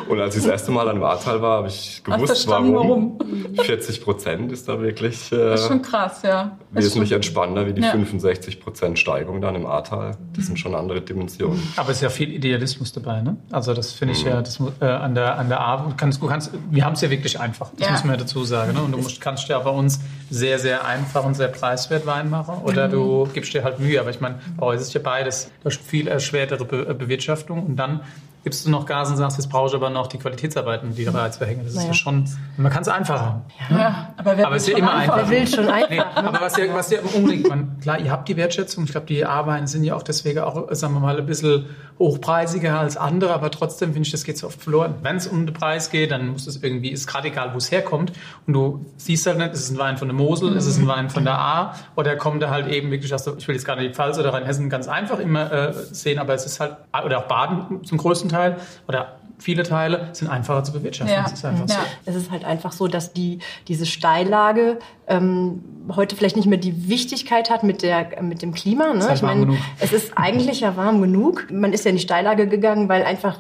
Und 0.08 0.20
als 0.20 0.37
ich 0.37 0.43
das 0.43 0.50
erste 0.50 0.72
Mal 0.72 0.88
an 0.88 1.00
Wartal 1.00 1.40
war, 1.43 1.58
habe 1.58 1.69
ich 1.69 2.02
gewusst, 2.04 2.26
verstanden, 2.26 2.75
warum. 2.75 3.19
40 3.60 4.02
Prozent 4.02 4.52
ist 4.52 4.69
da 4.69 4.81
wirklich 4.81 5.32
äh, 5.32 5.37
Das 5.37 5.62
ist 5.62 5.69
schon 5.69 5.82
krass, 5.82 6.20
ja. 6.22 6.58
Wesentlich 6.70 7.12
entspannter 7.12 7.66
wie 7.66 7.72
die 7.72 7.81
Ja. 7.82 7.93
65 7.93 8.60
Prozent 8.60 8.98
Steigung 8.98 9.40
dann 9.40 9.54
im 9.54 9.64
Ahrtal. 9.66 10.16
Das 10.37 10.46
sind 10.46 10.58
schon 10.58 10.75
andere 10.75 11.00
Dimensionen. 11.00 11.62
Aber 11.76 11.90
es 11.90 11.96
ist 11.96 12.02
ja 12.02 12.10
viel 12.10 12.31
Idealismus 12.32 12.93
dabei, 12.93 13.22
ne? 13.22 13.37
Also 13.50 13.72
das 13.72 13.93
finde 13.93 14.12
ich 14.14 14.22
Mhm. 14.25 14.31
ja, 14.31 14.43
das, 14.43 14.58
äh, 14.81 14.84
an 14.84 15.14
der 15.14 15.38
an 15.38 15.48
der 15.48 15.60
A, 15.60 15.76
du 15.78 15.94
kannst, 15.96 16.20
du 16.20 16.26
kannst, 16.26 16.50
wir 16.70 16.84
haben 16.84 16.93
es 16.94 17.00
ja 17.00 17.10
wirklich 17.10 17.38
einfach. 17.40 17.70
Das 17.78 17.87
Ja. 17.87 17.93
muss 17.93 18.04
man 18.04 18.10
ja 18.14 18.16
dazu 18.19 18.44
sagen. 18.44 18.75
Ne? 18.75 18.82
Und 18.82 18.93
du 18.93 18.98
musst, 18.98 19.20
kannst 19.20 19.48
ja 19.48 19.58
bei 19.58 19.70
uns 19.70 20.00
sehr, 20.31 20.58
sehr 20.58 20.84
einfach 20.84 21.25
und 21.25 21.34
sehr 21.34 21.48
preiswert 21.48 21.85
Wein 22.06 22.28
machen 22.30 22.56
oder 22.64 22.88
Mhm. 22.88 22.92
du 22.92 23.28
gibst 23.32 23.52
dir 23.54 23.62
halt 23.64 23.78
Mühe. 23.78 24.00
Aber 24.00 24.10
ich 24.10 24.20
meine, 24.20 24.40
bei 24.56 24.66
euch 24.66 24.80
ist 24.80 24.92
ja 24.94 25.00
beides. 25.02 25.50
Du 25.62 25.66
hast 25.70 25.80
viel 25.80 26.08
erschwertere 26.08 26.64
Be 26.64 26.86
äh, 26.88 26.94
Bewirtschaftung 26.94 27.64
und 27.64 27.76
dann 27.76 28.00
gibst 28.46 28.64
du 28.64 28.70
noch 28.70 28.87
Gas 28.87 29.10
und 29.10 29.16
sagst, 29.16 29.38
jetzt 29.38 29.48
brauche 29.48 29.70
ich 29.70 29.75
aber 29.75 29.90
noch 29.90 30.06
die 30.06 30.19
Qualitätsarbeiten, 30.19 30.94
die 30.94 31.02
jetzt 31.02 31.37
verhängen. 31.37 31.62
Das 31.64 31.72
ist 31.72 31.78
Naja. 31.78 31.88
ja 31.88 31.94
schon, 31.94 32.28
man 32.56 32.70
kann 32.70 32.82
es 32.82 32.87
einfach 32.88 33.20
haben. 33.20 33.43
Ja, 33.70 34.14
aber 34.16 34.38
wer 34.38 34.46
Aber 34.46 34.54
ist 34.54 34.69
ja 34.69 34.78
immer 34.78 34.94
einfach. 34.94 35.16
Wer 35.16 35.31
will 35.31 35.48
schon 35.48 35.69
einfach? 35.69 35.90
Nee, 35.90 35.98
aber 35.98 36.40
was 36.40 36.56
ja, 36.56 36.72
was 36.72 36.90
ja 36.93 37.00
unbedingt, 37.12 37.48
man, 37.48 37.81
klar, 37.81 37.98
ihr 37.98 38.12
habt 38.12 38.28
die 38.28 38.37
Wertschätzung. 38.37 38.84
Ich 38.84 38.93
glaube, 38.93 39.06
die 39.06 39.26
A-Weine 39.26 39.66
sind 39.66 39.82
ja 39.82 39.96
auch 39.96 40.04
deswegen 40.04 40.38
auch, 40.38 40.69
sagen 40.70 40.94
wir 40.94 41.00
mal, 41.00 41.19
ein 41.19 41.26
bisschen 41.26 41.66
hochpreisiger 41.98 42.78
als 42.78 42.96
andere, 42.96 43.34
aber 43.34 43.50
trotzdem 43.50 43.94
finde 43.94 44.06
ich, 44.06 44.12
das 44.12 44.22
geht 44.22 44.38
so 44.38 44.46
oft 44.46 44.62
verloren. 44.62 44.94
Wenn 45.02 45.16
es 45.16 45.26
um 45.26 45.44
den 45.44 45.52
Preis 45.52 45.90
geht, 45.90 46.12
dann 46.12 46.28
muss 46.28 46.46
es 46.46 46.62
irgendwie, 46.62 46.90
ist 46.90 47.08
gerade 47.08 47.26
egal, 47.26 47.52
wo 47.52 47.56
es 47.58 47.72
herkommt. 47.72 48.12
Und 48.46 48.52
du 48.52 48.87
siehst 48.96 49.26
halt 49.26 49.38
nicht, 49.38 49.54
ist 49.54 49.64
es 49.64 49.70
ein 49.70 49.78
Wein 49.78 49.96
von 49.96 50.06
der 50.06 50.16
Mosel, 50.16 50.54
ist 50.54 50.66
es 50.66 50.78
ein 50.78 50.87
Wein 50.87 51.10
von 51.10 51.25
der 51.25 51.37
A 51.37 51.75
oder 51.96 52.14
kommt 52.14 52.44
er 52.44 52.50
halt 52.50 52.69
eben 52.69 52.93
wirklich 52.93 53.12
aus 53.12 53.25
der, 53.25 53.34
ich 53.38 53.48
will 53.48 53.56
jetzt 53.56 53.64
gar 53.64 53.75
nicht 53.75 53.90
die 53.90 53.94
Pfalz 53.94 54.20
oder 54.20 54.32
Rheinhessen 54.32 54.70
ganz 54.70 54.87
einfach 54.87 55.19
immer 55.19 55.50
äh, 55.50 55.72
sehen, 55.72 56.20
aber 56.20 56.34
es 56.34 56.46
ist 56.46 56.60
halt, 56.60 56.76
oder 57.04 57.19
auch 57.19 57.28
Baden 57.28 57.82
zum 57.84 57.98
größten 57.98 58.28
Teil 58.28 58.35
oder 58.88 59.16
viele 59.38 59.62
Teile 59.62 60.08
sind 60.12 60.28
einfacher 60.28 60.64
zu 60.64 60.72
bewirtschaften. 60.72 61.14
Ja. 61.14 61.24
Ist 61.30 61.44
einfach 61.44 61.68
so. 61.68 61.74
Ja. 61.74 61.84
Es 62.04 62.14
ist 62.14 62.30
halt 62.30 62.44
einfach 62.44 62.72
so, 62.72 62.88
dass 62.88 63.12
die, 63.12 63.38
diese 63.68 63.86
Steillage 63.86 64.78
ähm, 65.06 65.62
heute 65.94 66.16
vielleicht 66.16 66.36
nicht 66.36 66.46
mehr 66.46 66.58
die 66.58 66.88
Wichtigkeit 66.88 67.50
hat 67.50 67.62
mit, 67.62 67.82
der, 67.82 68.22
mit 68.22 68.42
dem 68.42 68.52
Klima. 68.52 68.92
Ne? 68.92 68.98
Ist 68.98 69.08
halt 69.08 69.16
ich 69.18 69.22
warm 69.22 69.38
meine, 69.40 69.46
genug. 69.52 69.58
es 69.80 69.92
ist 69.92 70.12
eigentlich 70.16 70.60
ja 70.60 70.76
warm 70.76 71.00
genug. 71.00 71.46
Man 71.50 71.72
ist 71.72 71.84
ja 71.84 71.90
in 71.90 71.96
die 71.96 72.02
Steillage 72.02 72.46
gegangen, 72.48 72.88
weil 72.88 73.04
einfach 73.04 73.38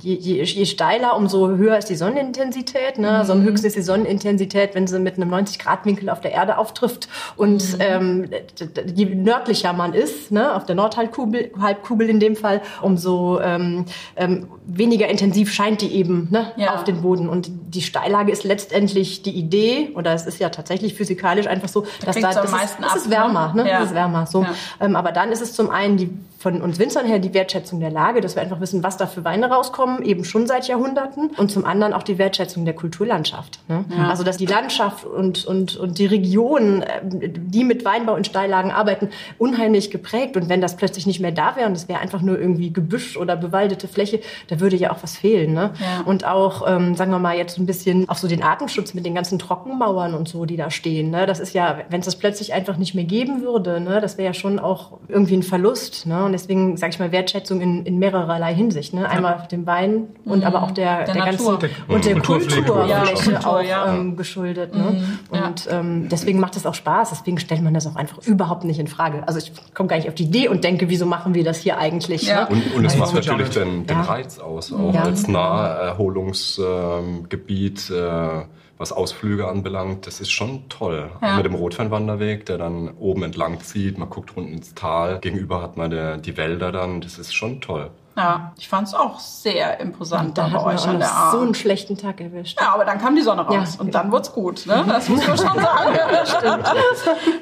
je, 0.00 0.14
je, 0.14 0.42
je 0.42 0.64
steiler, 0.66 1.16
umso 1.16 1.48
höher 1.48 1.76
ist 1.78 1.88
die 1.88 1.96
Sonnenintensität. 1.96 2.98
Ne? 2.98 3.10
Also 3.10 3.32
am 3.32 3.42
höchsten 3.42 3.66
ist 3.66 3.76
die 3.76 3.82
Sonnenintensität, 3.82 4.74
wenn 4.74 4.86
sie 4.86 4.98
mit 4.98 5.16
einem 5.16 5.32
90-Grad-Winkel 5.32 6.08
auf 6.08 6.20
der 6.20 6.32
Erde 6.32 6.58
auftrifft. 6.58 7.08
Und 7.36 7.76
ähm, 7.80 8.30
d- 8.30 8.66
d- 8.66 8.92
je 8.94 9.06
nördlicher 9.06 9.72
man 9.72 9.92
ist, 9.92 10.30
ne? 10.30 10.54
auf 10.54 10.66
der 10.66 10.76
Nordhalbkugel 10.76 11.50
Halbkugel 11.60 12.08
in 12.08 12.20
dem 12.20 12.36
Fall, 12.36 12.62
umso 12.82 13.40
ähm, 13.40 13.84
ähm, 14.16 14.46
weniger 14.66 15.08
intensiv 15.08 15.52
scheint 15.52 15.82
die 15.82 15.94
eben 15.94 16.28
ne? 16.30 16.52
Ja. 16.56 16.74
auf 16.74 16.84
den 16.84 17.02
Boden. 17.02 17.28
Und 17.28 17.50
die 17.74 17.82
Steillage 17.82 18.30
ist 18.30 18.44
letztendlich 18.44 19.22
die 19.22 19.32
Idee, 19.32 19.90
oder 19.94 20.14
es 20.14 20.26
ist 20.26 20.38
ja 20.38 20.48
tatsächlich 20.50 20.94
physikalisch 20.94 21.46
einfach 21.62 21.72
so, 21.72 21.86
dass 22.04 22.16
da 22.16 22.28
am 22.28 22.34
das 22.34 22.50
meisten 22.50 22.82
ist, 22.82 22.88
ab, 22.88 22.96
es 22.96 23.02
ist 23.02 23.10
wärmer, 23.10 23.52
ne? 23.54 23.68
Ja. 23.68 23.80
Es 23.80 23.86
ist 23.86 23.94
wärmer. 23.94 24.26
So. 24.26 24.42
Ja. 24.42 24.54
Ähm, 24.80 24.96
aber 24.96 25.12
dann 25.12 25.30
ist 25.32 25.42
es 25.42 25.52
zum 25.52 25.70
einen 25.70 25.96
die 25.96 26.18
von 26.40 26.62
uns 26.62 26.78
Winzern 26.78 27.04
her 27.04 27.18
die 27.18 27.34
Wertschätzung 27.34 27.80
der 27.80 27.90
Lage, 27.90 28.22
dass 28.22 28.34
wir 28.34 28.40
einfach 28.40 28.60
wissen, 28.60 28.82
was 28.82 28.96
da 28.96 29.06
für 29.06 29.24
Weine 29.24 29.50
rauskommen, 29.50 30.02
eben 30.02 30.24
schon 30.24 30.46
seit 30.46 30.68
Jahrhunderten. 30.68 31.32
Und 31.36 31.50
zum 31.50 31.66
anderen 31.66 31.92
auch 31.92 32.02
die 32.02 32.16
Wertschätzung 32.16 32.64
der 32.64 32.72
Kulturlandschaft. 32.72 33.60
Ne? 33.68 33.84
Also 34.08 34.24
dass 34.24 34.38
die 34.38 34.46
Landschaft 34.46 35.04
und, 35.04 35.44
und, 35.44 35.76
und 35.76 35.98
die 35.98 36.06
Region, 36.06 36.80
äh, 36.80 37.02
die 37.28 37.62
mit 37.62 37.84
Weinbau 37.84 38.16
in 38.16 38.24
Steillagen 38.24 38.70
arbeiten, 38.70 39.10
unheimlich 39.36 39.90
geprägt. 39.90 40.34
Und 40.38 40.48
wenn 40.48 40.62
das 40.62 40.76
plötzlich 40.76 41.06
nicht 41.06 41.20
mehr 41.20 41.30
da 41.30 41.56
wäre 41.56 41.66
und 41.66 41.76
es 41.76 41.88
wäre 41.88 42.00
einfach 42.00 42.22
nur 42.22 42.40
irgendwie 42.40 42.72
Gebüsch 42.72 43.18
oder 43.18 43.36
bewaldete 43.36 43.86
Fläche, 43.86 44.20
da 44.48 44.60
würde 44.60 44.76
ja 44.76 44.92
auch 44.92 45.02
was 45.02 45.18
fehlen. 45.18 45.52
Ne? 45.52 45.74
Ja. 45.78 46.06
Und 46.06 46.24
auch, 46.24 46.66
ähm, 46.66 46.94
sagen 46.94 47.10
wir 47.10 47.18
mal, 47.18 47.36
jetzt 47.36 47.58
ein 47.58 47.66
bisschen 47.66 48.08
auch 48.08 48.16
so 48.16 48.28
den 48.28 48.42
Artenschutz 48.42 48.94
mit 48.94 49.04
den 49.04 49.14
ganzen 49.14 49.38
Trockenmauern 49.38 50.14
und 50.14 50.26
so, 50.26 50.46
die 50.46 50.56
da 50.56 50.70
stehen. 50.70 51.10
Ne? 51.10 51.26
Das 51.26 51.38
ist 51.38 51.52
ja, 51.52 51.80
wenn 51.90 52.00
es 52.00 52.06
das 52.06 52.16
plötzlich 52.16 52.54
einfach 52.54 52.78
nicht 52.78 52.94
mehr 52.94 53.04
geben 53.04 53.42
würde, 53.42 53.78
ne? 53.78 54.00
das 54.00 54.16
wäre 54.16 54.28
ja 54.28 54.34
schon 54.34 54.58
auch 54.58 55.00
irgendwie 55.06 55.34
ein 55.34 55.42
Verlust. 55.42 56.06
Ne? 56.06 56.29
Und 56.30 56.34
deswegen, 56.34 56.76
sage 56.76 56.92
ich 56.92 56.98
mal, 57.00 57.10
Wertschätzung 57.10 57.60
in, 57.60 57.84
in 57.84 57.98
mehrererlei 57.98 58.54
Hinsicht. 58.54 58.94
Ne? 58.94 59.08
Einmal 59.08 59.48
dem 59.50 59.66
Wein 59.66 60.04
und 60.24 60.44
aber 60.44 60.62
auch 60.62 60.70
der, 60.70 61.02
Der 61.04 61.14
der, 61.14 61.24
ganzen 61.24 61.44
und 61.48 61.60
der 62.04 62.14
Kulturpflege. 62.14 62.62
Kulturfläche 62.70 63.32
Ja, 63.32 63.38
Kultur, 63.40 63.50
auch 63.50 63.60
ja. 63.62 63.92
ähm, 63.94 64.16
geschuldet. 64.16 64.72
Ne? 64.76 65.02
ja. 65.32 65.46
Und 65.48 65.66
ähm, 65.68 66.08
deswegen 66.08 66.38
macht 66.38 66.54
es 66.56 66.66
auch 66.66 66.74
Spaß. 66.74 67.10
Deswegen 67.10 67.38
stellt 67.38 67.62
man 67.62 67.74
das 67.74 67.88
auch 67.88 67.96
einfach 67.96 68.18
überhaupt 68.24 68.62
nicht 68.62 68.78
in 68.78 68.86
Frage. 68.86 69.26
Also 69.26 69.40
ich 69.40 69.50
komme 69.74 69.88
gar 69.88 69.96
nicht 69.96 70.06
auf 70.08 70.14
die 70.14 70.22
Idee 70.24 70.46
und 70.46 70.62
denke, 70.62 70.88
wieso 70.88 71.04
machen 71.04 71.34
wir 71.34 71.42
das 71.42 71.58
hier 71.58 71.78
eigentlich? 71.78 72.22
Ja. 72.28 72.42
Ne? 72.42 72.46
Und, 72.50 72.74
und 72.76 72.84
es 72.84 72.92
Nein, 72.92 73.00
macht 73.00 73.16
das 73.16 73.26
natürlich 73.26 73.50
den, 73.50 73.86
den 73.88 73.96
Ja. 73.96 74.02
Reiz 74.04 74.38
aus, 74.38 74.72
auch 74.72 74.94
Ja. 74.94 75.02
als 75.02 75.26
Naherholungsgebiet, 75.26 77.90
äh, 77.90 78.42
was 78.80 78.92
Ausflüge 78.92 79.46
anbelangt. 79.46 80.06
Das 80.06 80.20
ist 80.20 80.30
schon 80.30 80.68
toll. 80.70 81.10
Ja. 81.20 81.36
Mit 81.36 81.44
dem 81.44 81.54
Rotweinwanderweg, 81.54 82.46
der 82.46 82.56
dann 82.56 82.96
oben 82.98 83.22
entlang 83.22 83.60
zieht, 83.60 83.98
man 83.98 84.08
guckt 84.08 84.36
unten 84.36 84.54
ins 84.54 84.74
Tal, 84.74 85.20
gegenüber 85.20 85.60
hat 85.60 85.76
man 85.76 85.90
der, 85.90 86.16
die 86.16 86.36
Wälder 86.38 86.72
dann. 86.72 87.02
Das 87.02 87.18
ist 87.18 87.34
schon 87.34 87.60
toll. 87.60 87.90
Ja, 88.16 88.52
ich 88.58 88.68
fand 88.68 88.88
es 88.88 88.94
auch 88.94 89.20
sehr 89.20 89.78
imposant 89.80 90.30
Und 90.30 90.38
da 90.38 90.48
bei 90.48 90.62
euch 90.64 90.86
an 90.86 90.98
der 90.98 91.08
noch 91.08 91.14
A. 91.16 91.30
so 91.30 91.40
einen 91.40 91.54
schlechten 91.54 91.96
Tag 91.96 92.20
erwischt. 92.20 92.60
Ja, 92.60 92.74
aber 92.74 92.84
dann 92.84 92.98
kam 93.00 93.14
die 93.14 93.22
Sonne 93.22 93.42
raus 93.42 93.74
Ja. 93.76 93.80
und 93.80 93.94
dann 93.94 94.10
wird's 94.10 94.32
gut, 94.32 94.66
ne? 94.66 94.84
Das 94.86 95.08
muss 95.08 95.26
man 95.26 95.38
schon 95.38 95.46
sagen. 95.58 95.94
Stimmt. 96.24 96.66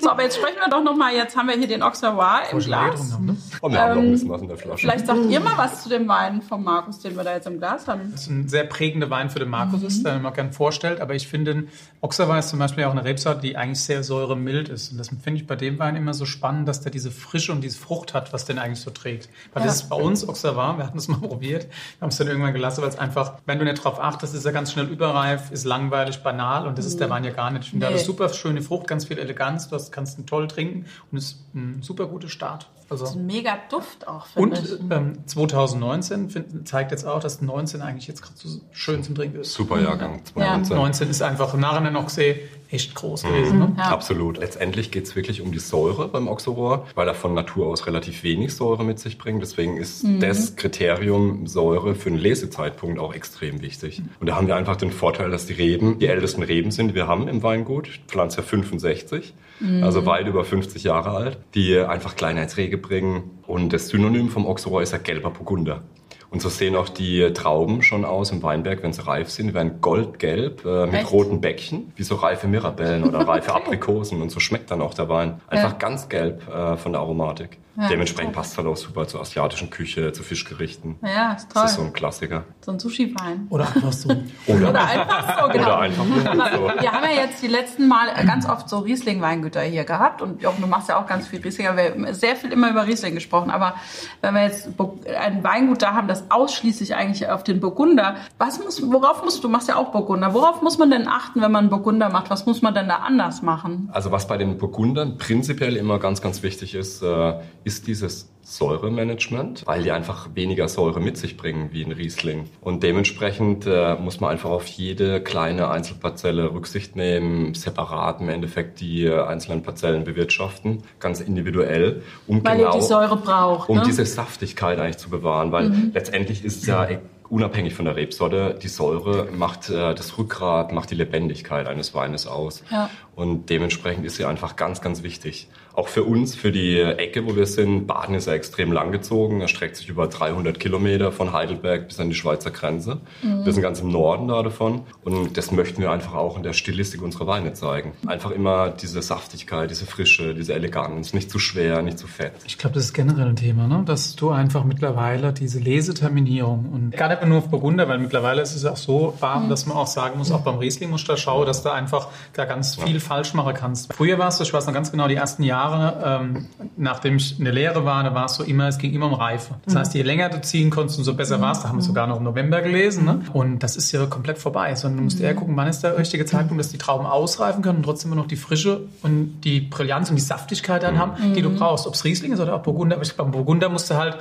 So, 0.01 0.11
aber 0.11 0.23
jetzt 0.23 0.37
sprechen 0.37 0.59
wir 0.63 0.71
doch 0.71 0.83
noch 0.83 0.95
mal. 0.95 1.13
Jetzt 1.13 1.37
haben 1.37 1.49
wir 1.49 1.57
hier 1.57 1.67
den 1.69 1.83
Auxerrois 1.83 2.41
im 2.53 2.59
Glas. 2.59 3.13
haben, 3.13 3.27
ne? 3.27 3.37
Und 3.61 3.73
wir 3.73 3.81
haben 3.81 3.95
noch 3.97 4.03
ein 4.03 4.11
bisschen 4.13 4.29
was 4.29 4.43
in 4.43 4.49
der 4.49 4.57
Flasche. 4.59 4.79
Vielleicht 4.79 5.07
sagt 5.07 5.25
ihr 5.29 5.41
mal 5.41 5.57
was 5.57 5.83
zu 5.83 5.89
dem 5.89 6.07
Wein 6.07 6.43
von 6.43 6.63
Markus, 6.63 7.01
den 7.01 7.17
wir 7.17 7.25
da 7.25 7.33
jetzt 7.35 7.47
im 7.47 7.59
Glas 7.59 7.89
haben. 7.89 8.11
Das 8.13 8.23
ist 8.23 8.29
ein 8.31 8.49
sehr 8.49 8.65
prägender 8.65 9.09
Wein 9.11 9.31
für 9.31 9.39
den 9.39 9.49
Markus 9.49 9.83
ist, 9.83 10.05
den 10.07 10.23
man 10.23 10.33
gerne 10.35 10.53
vorstellt. 10.53 11.01
Aber 11.01 11.15
ich 11.15 11.29
finde, 11.29 11.55
den 11.55 11.69
Auxerwein 12.03 12.39
ist 12.41 12.51
zum 12.51 12.59
Beispiel 12.59 12.85
auch 12.85 12.93
eine 12.93 13.05
Rebsorte, 13.05 13.41
die 13.41 13.57
eigentlich 13.57 13.81
sehr 13.83 14.03
säuremild 14.05 14.69
ist. 14.69 14.93
Und 14.93 14.99
das 14.99 15.09
finde 15.09 15.41
ich 15.41 15.47
bei 15.47 15.57
dem 15.57 15.79
Wein 15.79 15.97
immer 15.97 16.15
so 16.15 16.27
spannend, 16.27 16.69
dass 16.69 16.83
der 16.83 16.93
diese 16.93 17.11
Frische 17.11 17.53
und 17.53 17.63
diese 17.63 17.79
Frucht 17.79 18.13
hat, 18.15 18.33
was 18.33 18.45
den 18.45 18.59
eigentlich 18.59 18.81
so 18.81 18.91
trägt. 18.91 19.29
Weil 19.55 19.65
das 19.65 19.77
ist 19.77 19.89
bei 19.89 19.97
uns 19.97 20.29
Auxerwein, 20.59 20.79
wir 20.79 20.87
hatten 20.87 20.99
es 20.99 21.09
mal 21.09 21.19
probiert, 21.29 21.65
wir 21.65 22.01
haben 22.03 22.09
es 22.11 22.17
dann 22.17 22.27
irgendwann 22.29 22.53
gelassen, 22.53 22.83
weil 22.83 22.89
es 22.89 22.99
einfach, 22.99 23.35
wenn 23.47 23.59
du 23.59 23.65
nicht 23.65 23.83
drauf 23.83 24.01
achtest, 24.01 24.35
ist 24.35 24.45
er 24.45 24.53
ganz 24.53 24.73
schnell 24.73 24.87
überreif, 24.87 25.51
ist 25.51 25.65
langweilig, 25.65 26.23
banal 26.23 26.67
und 26.67 26.79
das 26.79 26.87
ist 26.87 27.01
der 27.01 27.11
Wein 27.11 27.25
ja 27.25 27.31
gar 27.33 27.51
nicht. 27.51 27.65
Ich 27.65 27.71
finde, 27.71 27.87
Nee. 27.87 27.93
eine 27.95 28.03
super 28.03 28.29
schöne 28.31 28.63
Frucht, 28.63 28.87
ganz 28.87 29.05
viel 29.07 29.19
Eleganz, 29.19 29.69
du 29.69 29.75
hast, 29.77 29.93
kannst 29.93 30.19
ihn 30.19 30.27
toll 30.27 30.49
trinken 30.49 30.87
und 31.11 31.19
ist 31.19 31.45
ein 31.55 31.83
super 31.83 32.07
guter 32.07 32.29
Start. 32.29 32.69
Also 32.91 33.07
Ein 33.07 33.27
mega 33.27 33.59
Duft 33.71 34.09
auch, 34.09 34.27
finde 34.27 34.57
und 34.59 34.65
ich. 34.65 34.81
ähm, 34.91 35.19
2019 35.27 36.31
find, 36.31 36.67
zeigt 36.69 36.91
jetzt 36.91 37.05
auch, 37.05 37.21
dass 37.21 37.43
19 37.43 37.83
eigentlich 37.83 38.09
jetzt 38.09 38.23
gerade 38.23 38.35
so 38.37 38.61
schön 38.73 39.03
zum 39.03 39.15
Trinken 39.15 39.41
ist. 39.41 39.53
Super 39.53 39.81
Jahrgang, 39.81 40.23
Ja. 40.37 40.63
2019. 40.63 40.77
19 40.77 41.11
ist 41.11 41.23
einfach 41.23 41.55
noch 41.55 42.07
gesehen 42.07 42.37
echt 42.71 42.95
groß 42.95 43.23
gewesen. 43.23 43.59
Ne? 43.61 43.75
Ja. 43.79 43.85
Absolut. 43.85 44.37
Letztendlich 44.39 44.91
geht 44.91 45.05
es 45.05 45.17
wirklich 45.17 45.41
um 45.41 45.53
die 45.53 45.59
Säure 45.59 46.09
beim 46.09 46.29
Auxerrois, 46.29 46.81
weil 46.95 47.09
er 47.09 47.15
von 47.15 47.33
Natur 47.35 47.67
aus 47.67 47.87
relativ 47.87 48.23
wenig 48.23 48.55
Säure 48.55 48.85
mit 48.85 48.99
sich 48.99 49.17
bringt. 49.17 49.41
Deswegen 49.43 49.77
ist 49.79 50.05
das 50.21 50.55
Kriterium 50.57 51.47
Säure 51.47 51.95
für 51.95 52.11
einen 52.11 52.19
Lesezeitpunkt 52.19 52.99
auch 52.99 53.15
extrem 53.15 53.63
wichtig. 53.63 54.03
Und 54.21 54.27
da 54.29 54.37
haben 54.37 54.47
wir 54.47 54.57
einfach 54.57 54.77
den 54.77 54.91
Vorteil, 54.91 55.31
dass 55.31 55.47
die 55.47 55.55
Reben 55.55 55.99
die 55.99 56.07
ältesten 56.07 56.43
Reben 56.43 56.71
sind, 56.71 56.89
die 56.89 56.95
wir 56.95 57.07
haben 57.09 57.27
im 57.29 57.43
Weingut. 57.43 57.89
Pflanze 58.07 58.43
65, 58.43 59.35
also 59.83 60.07
weit 60.07 60.27
über 60.29 60.45
50 60.45 60.85
Jahre 60.85 61.11
alt, 61.11 61.39
die 61.55 61.79
einfach 61.79 62.15
Kleinheitsrege 62.17 62.78
bringen. 62.79 63.39
Und 63.47 63.73
das 63.73 63.89
Synonym 63.89 64.29
vom 64.29 64.47
Auxerrois 64.47 64.83
ist 64.85 64.93
ja 64.93 64.99
gelber 64.99 65.31
Burgunder. 65.31 65.83
Und 66.31 66.43
so 66.43 66.49
sehen 66.51 66.77
auch 66.77 66.89
die 66.91 67.33
Trauben 67.33 67.83
schon 67.83 68.05
aus 68.05 68.31
im 68.33 68.43
Weinberg, 68.43 68.83
wenn 68.83 68.93
sie 68.93 69.07
reif 69.07 69.31
sind. 69.31 69.47
Die 69.49 69.55
werden 69.55 69.81
goldgelb 69.81 70.65
äh, 70.65 70.87
mit 70.87 70.95
Echt? 70.95 71.13
roten 71.13 71.41
Bäckchen, 71.41 71.93
wie 71.97 72.03
so 72.03 72.17
reife 72.17 72.47
Mirabellen 72.49 73.05
oder 73.05 73.21
reife 73.29 73.55
Aprikosen. 73.55 74.21
Und 74.21 74.31
so 74.31 74.39
schmeckt 74.41 74.71
dann 74.71 74.83
auch 74.83 74.93
der 74.95 75.09
Wein. 75.09 75.41
Einfach 75.49 75.73
Ja. 75.73 75.79
ganz 75.79 76.09
gelb 76.09 76.47
äh, 76.49 76.77
von 76.77 76.93
der 76.93 77.01
Aromatik. 77.01 77.59
Ja. 77.81 77.87
Dementsprechend 77.89 78.33
passt 78.33 78.53
es 78.53 78.59
halt 78.59 78.67
auch 78.67 78.77
super 78.77 79.07
zur 79.07 79.21
asiatischen 79.21 79.71
Küche, 79.71 80.13
zu 80.13 80.25
Fischgerichten. 80.25 80.97
Ja, 81.01 81.35
ist 81.35 81.45
toll. 81.53 81.63
Das 81.63 81.71
ist 81.71 81.77
so 81.77 81.85
ein 81.85 81.93
Klassiker. 81.93 82.43
So 82.61 82.73
ein 82.73 82.81
Sushi-Wein. 82.81 83.47
Oder 83.51 83.69
einfach 83.69 83.93
so. 83.93 84.09
Oder, 84.49 84.71
Oder 84.71 84.85
einfach 84.85 85.41
so, 85.43 85.49
genau. 85.53 85.65
oder 85.67 85.79
einfach 85.79 86.05
nur 86.05 86.19
so. 86.21 86.27
Wir 86.81 86.91
haben 86.93 87.05
ja 87.05 87.23
jetzt 87.25 87.41
die 87.41 87.47
letzten 87.47 87.87
Mal 87.87 88.09
ganz 88.27 88.49
oft 88.49 88.69
so 88.69 88.79
Riesling-Weingüter 88.81 89.61
hier 89.63 89.85
gehabt 89.85 90.23
und 90.23 90.43
Jochen, 90.43 90.61
du 90.61 90.67
machst 90.67 90.89
ja 90.89 91.01
auch 91.01 91.07
ganz 91.07 91.29
viel 91.29 91.41
Riesling, 91.41 91.69
aber 91.69 91.77
wir 91.77 91.91
haben 91.93 92.15
sehr 92.15 92.35
viel 92.35 92.51
immer 92.53 92.69
über 92.69 92.85
Riesling 92.85 93.15
gesprochen. 93.15 93.51
Aber 93.53 93.77
wenn 94.23 94.35
wir 94.35 94.43
jetzt 94.43 94.69
ein 95.17 95.45
Weingut 95.45 95.81
da 95.81 95.95
haben, 95.95 96.09
das 96.09 96.18
ausschließlich 96.29 96.95
eigentlich 96.95 97.29
auf 97.29 97.45
den 97.45 97.61
Burgunder, 97.61 98.17
was 98.39 98.63
muss, 98.63 98.83
worauf 98.91 99.25
musst 99.25 99.43
du, 99.45 99.49
machst 99.49 99.69
ja 99.69 99.77
auch 99.77 99.93
Burgunder, 99.93 100.35
worauf 100.35 100.63
muss 100.63 100.79
man 100.79 100.91
denn 100.91 101.09
achten, 101.09 101.41
wenn 101.41 101.53
man 101.53 101.69
Burgunder 101.69 102.11
macht? 102.11 102.31
Was 102.31 102.47
muss 102.47 102.63
man 102.63 102.75
denn 102.75 102.89
da 102.89 102.97
anders 102.97 103.43
machen? 103.43 103.89
Also 103.93 104.11
was 104.11 104.27
bei 104.27 104.37
den 104.37 104.59
Burgundern 104.59 105.19
prinzipiell 105.19 105.77
immer 105.77 105.99
ganz, 105.99 106.21
ganz 106.21 106.43
wichtig 106.43 106.75
ist, 106.75 107.03
äh, 107.03 107.35
ist 107.65 107.87
dieses 107.87 108.31
Säuremanagement, 108.49 109.67
weil 109.67 109.83
die 109.83 109.93
einfach 109.93 110.31
weniger 110.35 110.69
Säure 110.69 111.01
mit 111.01 111.19
sich 111.19 111.37
bringen 111.37 111.69
wie 111.73 111.85
ein 111.85 111.93
Riesling. 111.93 112.49
Und 112.63 112.83
dementsprechend 112.83 113.67
äh, 113.67 113.95
muss 113.97 114.21
man 114.21 114.31
einfach 114.31 114.49
auf 114.49 114.67
jede 114.67 115.21
kleine 115.21 115.69
Einzelparzelle 115.69 116.55
Rücksicht 116.55 116.97
nehmen, 116.97 117.53
separat 117.53 118.23
im 118.23 118.31
Endeffekt 118.31 118.81
die 118.81 119.09
einzelnen 119.11 119.63
Parzellen 119.63 120.05
bewirtschaften, 120.05 120.83
ganz 120.99 121.21
individuell, 121.21 122.03
um 122.27 122.43
Weil 122.43 122.59
genau 122.59 122.73
die 122.73 122.81
Säure 122.81 123.17
braucht, 123.17 123.69
um 123.69 123.79
ne? 123.79 123.83
diese 123.85 124.07
Saftigkeit 124.07 124.79
eigentlich 124.79 124.97
zu 124.97 125.11
bewahren, 125.11 125.53
weil 125.53 125.71
letztendlich 125.93 126.43
ist 126.43 126.63
es 126.63 126.67
ja 126.67 126.89
e- 126.89 127.01
unabhängig 127.29 127.75
von 127.75 127.85
der 127.85 127.97
Rebsorte, 127.97 128.59
die 128.63 128.69
Säure 128.69 129.29
macht 129.31 129.69
äh, 129.69 129.95
das 129.95 130.17
Rückgrat, 130.17 130.73
macht 130.73 130.91
die 130.91 130.95
Lebendigkeit 130.95 131.67
eines 131.67 131.95
Weines 131.95 132.27
aus. 132.27 132.63
Ja. 132.71 132.89
Und 133.15 133.51
dementsprechend 133.51 134.07
ist 134.07 134.17
sie 134.17 134.25
einfach 134.25 134.57
ganz, 134.57 134.81
ganz 134.81 135.03
wichtig. 135.03 135.49
Auch 135.79 135.87
für 135.87 136.03
uns, 136.03 136.35
für 136.35 136.51
die 136.51 136.81
Ecke, 136.81 137.25
wo 137.25 137.37
wir 137.37 137.47
sind, 137.47 137.87
Baden 137.87 138.17
ist 138.17 138.27
ja 138.27 138.33
extrem 138.33 138.73
langgezogen. 138.73 139.41
Er 139.41 139.47
streckt 139.47 139.77
sich 139.77 139.89
über 139.89 140.09
300 140.09 140.59
Kilometer 140.59 141.13
von 141.13 141.33
Heidelberg 141.33 141.87
bis 141.87 142.01
an 142.01 142.09
die 142.09 142.17
Schweizer 142.17 142.51
Grenze. 142.51 143.01
Wir 143.23 143.53
sind 143.53 143.63
ganz 143.63 143.79
im 143.79 143.93
Norden 143.93 144.27
da 144.27 144.43
davon. 144.43 144.81
Und 145.05 145.37
das 145.37 145.53
möchten 145.53 145.81
wir 145.81 145.93
einfach 145.93 146.15
auch 146.15 146.37
in 146.37 146.43
der 146.43 146.53
Stilistik 146.53 147.01
unserer 147.01 147.29
Weine 147.29 147.53
zeigen. 147.53 147.93
Einfach 148.09 148.33
immer 148.33 148.71
diese 148.71 149.01
Saftigkeit, 149.03 149.71
diese 149.71 149.87
Frische, 149.87 150.35
diese 150.35 150.53
Eleganz. 150.53 151.15
Nicht 151.15 151.31
zu 151.31 151.39
schwer, 151.39 151.81
nicht 151.83 152.01
zu 152.01 152.09
fett. 152.09 152.33
Ich 152.45 152.59
glaube, 152.59 152.75
das 152.75 152.87
ist 152.87 152.93
generell 152.93 153.29
ein 153.29 153.37
Thema, 153.37 153.69
ne? 153.69 153.85
dass 153.87 154.17
du 154.17 154.31
einfach 154.31 154.65
mittlerweile 154.65 155.33
diese 155.33 155.61
Leseterminierung 155.61 156.71
und 156.73 156.97
gar 156.97 157.09
nicht 157.09 157.21
mehr 157.21 157.29
nur 157.29 157.39
auf 157.39 157.51
Burgunder, 157.51 157.89
weil 157.89 157.99
mittlerweile 157.99 158.43
ist 158.43 158.57
es 158.57 158.65
auch 158.65 158.77
so 158.77 159.15
warm, 159.21 159.49
dass 159.49 159.67
man 159.67 159.77
auch 159.77 159.87
sagen 159.87 160.19
muss, 160.19 160.33
auch 160.33 160.41
beim 160.41 160.59
Riesling 160.59 160.91
muss 160.91 161.03
ich 161.03 161.07
da 161.07 161.17
schauen, 161.17 161.47
dass 161.47 161.63
du 161.63 161.71
einfach 161.71 162.09
da 162.33 162.47
ganz 162.47 162.75
viel 162.75 162.99
falsch 162.99 163.33
machen 163.35 163.55
kannst. 163.55 163.93
Früher 163.93 164.19
war 164.19 164.27
es 164.27 164.41
ich 164.41 164.53
weiß 164.53 164.67
noch 164.67 164.75
ganz 164.75 164.91
genau, 164.91 165.07
die 165.07 165.15
ersten 165.15 165.45
Jahre, 165.45 165.68
ähm, 166.05 166.47
nachdem 166.77 167.17
ich 167.17 167.39
in 167.39 167.45
der 167.45 167.55
Lehre 167.55 167.85
war, 167.85 168.03
da 168.03 168.15
war 168.15 168.27
es 168.27 168.35
so 168.35 168.45
immer, 168.45 168.69
es 168.69 168.79
ging 168.79 168.93
immer 168.93 169.07
um 169.07 169.15
Reife. 169.15 169.55
Das 169.65 169.75
heißt, 169.75 169.95
je 169.95 170.03
länger 170.03 170.29
du 170.29 170.41
ziehen 170.41 170.71
konntest, 170.71 170.99
umso 170.99 171.15
besser 171.15 171.41
war 171.41 171.53
es. 171.53 171.61
Da 171.61 171.69
haben 171.69 171.79
wir 171.79 171.83
sogar 171.83 172.07
noch 172.07 172.19
im 172.19 172.25
November 172.25 172.61
gelesen. 172.61 173.05
Ne? 173.05 173.21
Und 173.33 173.63
das 173.63 173.77
ist 173.77 173.93
ja 173.93 174.07
komplett 174.07 174.39
vorbei. 174.39 174.75
Sondern 174.75 174.99
du 174.99 175.05
musst 175.05 175.21
eher 175.21 175.35
gucken, 175.35 175.57
wann 175.57 175.69
ist 175.69 175.83
der 175.83 175.99
richtige 175.99 176.25
Zeitpunkt, 176.27 176.61
dass 176.61 176.71
die 176.71 176.79
Trauben 176.79 177.07
ausreifen 177.07 177.63
können 177.63 177.79
und 177.79 177.85
trotzdem 177.85 178.13
immer 178.13 178.21
noch 178.21 178.29
die 178.29 178.37
Frische 178.37 178.83
und 179.03 179.41
die 179.43 179.61
Brillanz 179.61 180.11
und 180.11 180.17
die 180.17 180.23
Saftigkeit 180.23 180.83
dann 180.83 180.99
haben, 180.99 181.35
die 181.35 181.43
du 181.43 181.51
brauchst. 181.51 181.87
Ob 181.87 181.95
es 181.95 182.05
Riesling 182.05 182.33
ist 182.33 182.41
oder 182.41 182.55
auch 182.55 182.63
Burgunder. 182.63 182.97
Aber 182.97 183.05
ich, 183.05 183.17
beim 183.17 183.31
Burgunder 183.31 183.69
musst 183.69 183.91
du 183.91 183.95
halt 183.95 184.17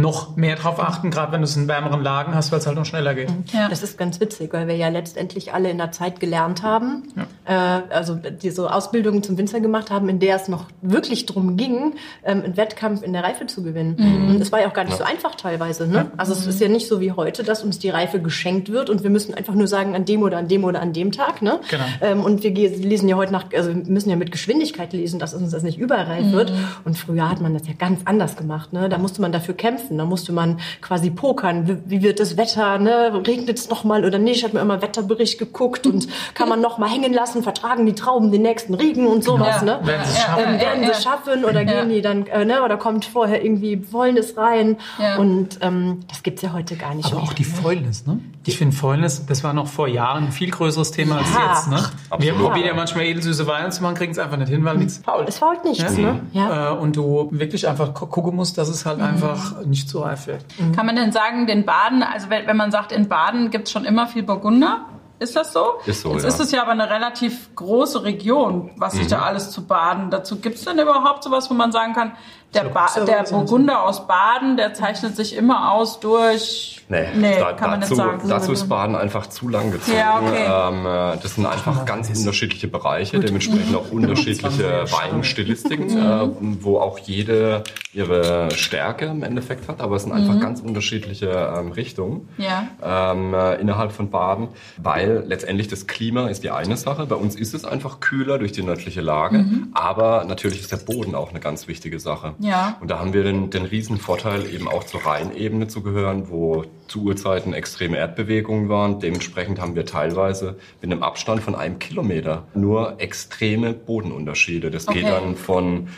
noch 0.00 0.36
mehr 0.36 0.56
drauf 0.56 0.80
achten, 0.80 1.10
gerade 1.10 1.32
wenn 1.32 1.40
du 1.40 1.44
es 1.44 1.56
in 1.56 1.68
wärmeren 1.68 2.02
Lagen 2.02 2.34
hast, 2.34 2.52
weil 2.52 2.58
es 2.58 2.66
halt 2.66 2.76
noch 2.76 2.84
schneller 2.84 3.14
geht. 3.14 3.30
Ja. 3.52 3.68
Das 3.68 3.82
ist 3.82 3.98
ganz 3.98 4.20
witzig, 4.20 4.52
weil 4.52 4.68
wir 4.68 4.76
ja 4.76 4.88
letztendlich 4.88 5.52
alle 5.52 5.70
in 5.70 5.78
der 5.78 5.92
Zeit 5.92 6.20
gelernt 6.20 6.62
haben, 6.62 7.04
äh, 7.44 7.52
also 7.52 8.14
diese 8.14 8.72
Ausbildungen 8.72 9.22
zum 9.22 9.38
Winzer 9.38 9.60
gemacht 9.60 9.90
haben, 9.90 10.08
in 10.08 10.20
der 10.20 10.36
es 10.36 10.48
noch 10.48 10.66
wirklich 10.82 11.26
drum 11.26 11.56
ging, 11.56 11.94
ähm, 12.24 12.42
einen 12.44 12.56
Wettkampf 12.56 13.02
in 13.02 13.12
der 13.12 13.24
Reife 13.24 13.46
zu 13.46 13.62
gewinnen. 13.62 13.96
Und 14.28 14.40
es 14.40 14.52
war 14.52 14.60
ja 14.60 14.68
auch 14.68 14.72
gar 14.72 14.84
nicht 14.84 14.96
so 14.96 15.04
einfach 15.04 15.34
teilweise. 15.34 15.86
Ne? 15.86 16.10
Also 16.16 16.32
es 16.32 16.46
ist 16.46 16.60
ja 16.60 16.68
nicht 16.68 16.86
so 16.86 17.00
wie 17.00 17.12
heute, 17.12 17.42
dass 17.42 17.64
uns 17.64 17.78
die 17.78 17.90
Reife 17.90 18.20
geschenkt 18.20 18.70
wird 18.70 18.90
und 18.90 19.02
wir 19.02 19.10
müssen 19.10 19.34
einfach 19.34 19.54
nur 19.54 19.66
sagen, 19.66 19.94
an 19.94 20.04
dem 20.04 20.22
oder 20.22 20.38
an 20.38 20.48
dem 20.48 20.64
oder 20.64 20.80
an 20.80 20.92
dem 20.92 21.12
Tag. 21.12 21.42
Ne? 21.42 21.60
Genau. 21.70 21.84
Ähm, 22.00 22.24
und 22.24 22.42
wir 22.42 22.50
lesen 22.52 23.08
ja 23.08 23.16
heute 23.16 23.32
nach, 23.32 23.46
also 23.54 23.70
wir 23.70 23.76
müssen 23.86 24.10
ja 24.10 24.16
mit 24.16 24.30
Geschwindigkeit 24.30 24.92
lesen, 24.92 25.18
dass 25.18 25.34
uns 25.34 25.50
das 25.50 25.62
nicht 25.62 25.78
überreif 25.78 26.32
wird. 26.32 26.52
Und 26.84 26.96
früher 26.96 27.28
hat 27.28 27.40
man 27.40 27.54
das 27.54 27.66
ja 27.66 27.74
ganz 27.78 28.00
anders 28.04 28.36
gemacht. 28.36 28.72
Ne? 28.72 28.88
Da 28.88 28.98
musste 28.98 29.20
man 29.20 29.32
dafür 29.32 29.54
kämpfen. 29.54 29.87
Da 29.96 30.04
musste 30.04 30.32
man 30.32 30.58
quasi 30.82 31.10
pokern. 31.10 31.66
Wie, 31.68 31.76
wie 31.86 32.02
wird 32.02 32.20
das 32.20 32.36
Wetter? 32.36 32.78
Ne? 32.78 33.22
Regnet 33.26 33.58
es 33.58 33.70
nochmal 33.70 34.04
oder 34.04 34.18
nicht? 34.18 34.44
Hat 34.44 34.52
man 34.52 34.62
immer 34.62 34.82
Wetterbericht 34.82 35.38
geguckt 35.38 35.86
und 35.86 36.08
kann 36.34 36.48
man 36.48 36.60
nochmal 36.60 36.90
hängen 36.90 37.14
lassen? 37.14 37.42
Vertragen 37.42 37.86
die 37.86 37.94
Trauben 37.94 38.30
den 38.32 38.42
nächsten 38.42 38.74
Regen 38.74 39.06
und 39.06 39.24
sowas? 39.24 39.62
Ja. 39.62 39.78
Ne? 39.78 39.80
Werden 39.86 40.04
sie 40.04 40.10
es 40.12 40.18
Ja, 40.18 40.24
schaffen? 40.24 40.44
Ähm, 40.54 40.60
werden 40.60 40.82
ja, 40.82 40.94
sie 40.94 41.02
schaffen 41.02 41.44
oder 41.44 41.62
Ja. 41.62 41.80
gehen 41.80 41.88
die 41.88 42.02
dann, 42.02 42.26
äh, 42.26 42.44
ne, 42.44 42.62
oder 42.62 42.76
kommt 42.76 43.04
vorher 43.04 43.44
irgendwie 43.44 43.76
Fäulnis 43.78 44.36
rein? 44.36 44.76
Ja. 44.98 45.16
Und 45.18 45.58
ähm, 45.60 46.00
das 46.08 46.22
gibt's 46.24 46.42
ja 46.42 46.52
heute 46.52 46.74
gar 46.76 46.94
nicht 46.94 47.06
Aber 47.06 47.16
mehr. 47.16 47.24
auch 47.24 47.32
die 47.32 47.44
Fäulnis, 47.44 48.06
ne? 48.06 48.18
Ich 48.46 48.56
finde 48.56 48.74
Fäulnis, 48.74 49.26
das 49.26 49.44
war 49.44 49.52
noch 49.52 49.66
vor 49.66 49.88
Jahren 49.88 50.24
ein 50.26 50.32
viel 50.32 50.50
größeres 50.50 50.90
Thema 50.90 51.18
als 51.18 51.28
jetzt, 51.28 51.68
ne? 51.68 51.76
Wir 52.18 52.32
Absolut. 52.32 52.38
probieren 52.40 52.66
ja 52.68 52.74
manchmal 52.74 53.04
edelsüße 53.04 53.46
Weine 53.46 53.68
zu 53.68 53.82
machen, 53.82 53.94
kriegen 53.94 54.12
es 54.12 54.18
einfach 54.18 54.38
nicht 54.38 54.48
hin, 54.48 54.64
weil 54.64 54.78
nichts 54.78 54.98
faul 55.04 55.24
es 55.28 55.36
fault 55.38 55.64
nichts, 55.64 55.82
Ja. 55.82 55.90
ne? 55.90 56.20
Ja. 56.32 56.72
Äh, 56.72 56.78
und 56.78 56.96
du 56.96 57.28
wirklich 57.30 57.68
einfach 57.68 57.92
gu- 57.92 58.06
gucken 58.06 58.34
musst, 58.36 58.56
dass 58.56 58.68
es 58.70 58.86
halt 58.86 59.00
einfach 59.02 59.62
nicht 59.66 59.77
zu 59.86 60.00
reif 60.00 60.26
wird. 60.26 60.44
Kann 60.74 60.86
man 60.86 60.96
denn 60.96 61.12
sagen, 61.12 61.46
den 61.46 61.64
Baden, 61.64 62.02
also 62.02 62.30
wenn, 62.30 62.46
wenn 62.46 62.56
man 62.56 62.70
sagt, 62.70 62.92
in 62.92 63.08
Baden 63.08 63.50
gibt's 63.50 63.70
schon 63.70 63.84
immer 63.84 64.06
viel 64.06 64.22
Burgunder? 64.22 64.86
Ist 65.20 65.34
das 65.34 65.52
so? 65.52 65.74
Ist 65.84 66.02
so, 66.02 66.12
Jetzt 66.12 66.22
ja. 66.22 66.28
ist 66.28 66.40
es 66.40 66.52
ja 66.52 66.62
aber 66.62 66.72
eine 66.72 66.88
relativ 66.90 67.54
große 67.56 68.04
Region, 68.04 68.70
was 68.76 68.92
sich 68.92 69.08
da 69.08 69.22
alles 69.22 69.50
zu 69.50 69.66
baden 69.66 70.10
dazu. 70.10 70.36
Gibt's 70.36 70.64
denn 70.64 70.78
überhaupt 70.78 71.24
sowas, 71.24 71.50
wo 71.50 71.54
man 71.54 71.72
sagen 71.72 71.92
kann, 71.92 72.12
der, 72.54 72.64
ba 72.64 72.86
der 73.06 73.24
Burgunder 73.24 73.84
aus 73.84 74.06
Baden, 74.06 74.56
der 74.56 74.72
zeichnet 74.74 75.16
sich 75.16 75.36
immer 75.36 75.72
aus 75.72 76.00
durch... 76.00 76.82
Nee, 76.88 77.04
da, 77.38 77.52
kann 77.52 77.70
man 77.72 77.80
dazu, 77.82 77.94
nicht 77.94 78.02
sagen. 78.02 78.28
dazu 78.28 78.52
ist 78.52 78.66
Baden 78.66 78.96
einfach 78.96 79.26
zu 79.26 79.48
lang 79.50 79.70
gezogen. 79.70 79.98
Ja, 79.98 80.20
okay. 80.20 80.46
ähm, 80.46 80.86
äh, 80.86 81.22
das 81.22 81.34
sind 81.34 81.44
einfach 81.44 81.84
ganz 81.84 82.08
unterschiedliche 82.08 82.66
Bereiche, 82.66 83.20
dementsprechend 83.20 83.76
auch 83.76 83.90
unterschiedliche 83.90 84.84
Weinstilistiken, 84.90 85.90
äh, 85.90 86.28
wo 86.62 86.78
auch 86.78 86.98
jede 86.98 87.64
ihre 87.92 88.50
Stärke 88.52 89.06
im 89.06 89.22
Endeffekt 89.22 89.68
hat, 89.68 89.80
aber 89.80 89.96
es 89.96 90.04
sind 90.04 90.12
einfach 90.12 90.40
ganz 90.40 90.60
unterschiedliche 90.60 91.28
ähm, 91.28 91.72
Richtungen 91.72 92.28
Ja. 92.38 92.68
ähm, 92.82 93.34
äh, 93.34 93.56
innerhalb 93.56 93.92
von 93.92 94.10
Baden, 94.10 94.48
weil 94.76 95.24
letztendlich 95.26 95.68
das 95.68 95.86
Klima 95.86 96.28
ist 96.28 96.44
die 96.44 96.50
eine 96.50 96.76
Sache. 96.76 97.06
Bei 97.06 97.16
uns 97.16 97.34
ist 97.34 97.54
es 97.54 97.64
einfach 97.64 98.00
kühler 98.00 98.38
durch 98.38 98.52
die 98.52 98.62
nördliche 98.62 99.00
Lage, 99.00 99.44
aber 99.74 100.24
natürlich 100.24 100.60
ist 100.60 100.72
der 100.72 100.76
Boden 100.78 101.14
auch 101.14 101.30
eine 101.30 101.40
ganz 101.40 101.68
wichtige 101.68 101.98
Sache. 101.98 102.34
Ja. 102.38 102.76
Und 102.80 102.90
da 102.90 102.98
haben 102.98 103.12
wir 103.12 103.24
den, 103.24 103.50
den 103.50 103.64
riesen 103.64 103.98
Vorteil, 103.98 104.46
eben 104.52 104.68
auch 104.68 104.84
zur 104.84 105.04
Rheinebene 105.04 105.68
zu 105.68 105.82
gehören, 105.82 106.28
wo 106.28 106.64
zu 106.88 107.02
Urzeiten 107.02 107.52
extreme 107.54 107.96
Erdbewegungen 107.98 108.68
waren. 108.68 108.98
Dementsprechend 109.00 109.60
haben 109.60 109.74
wir 109.74 109.86
teilweise 109.86 110.56
mit 110.80 110.90
einem 110.90 111.02
Abstand 111.02 111.42
von 111.42 111.54
einem 111.54 111.78
Kilometer 111.78 112.44
nur 112.54 112.94
extreme 113.00 113.72
Bodenunterschiede. 113.72 114.70
Das 114.70 114.86
geht 114.86 114.98
Okay. 115.04 115.10
dann 115.12 115.36
von 115.36 115.88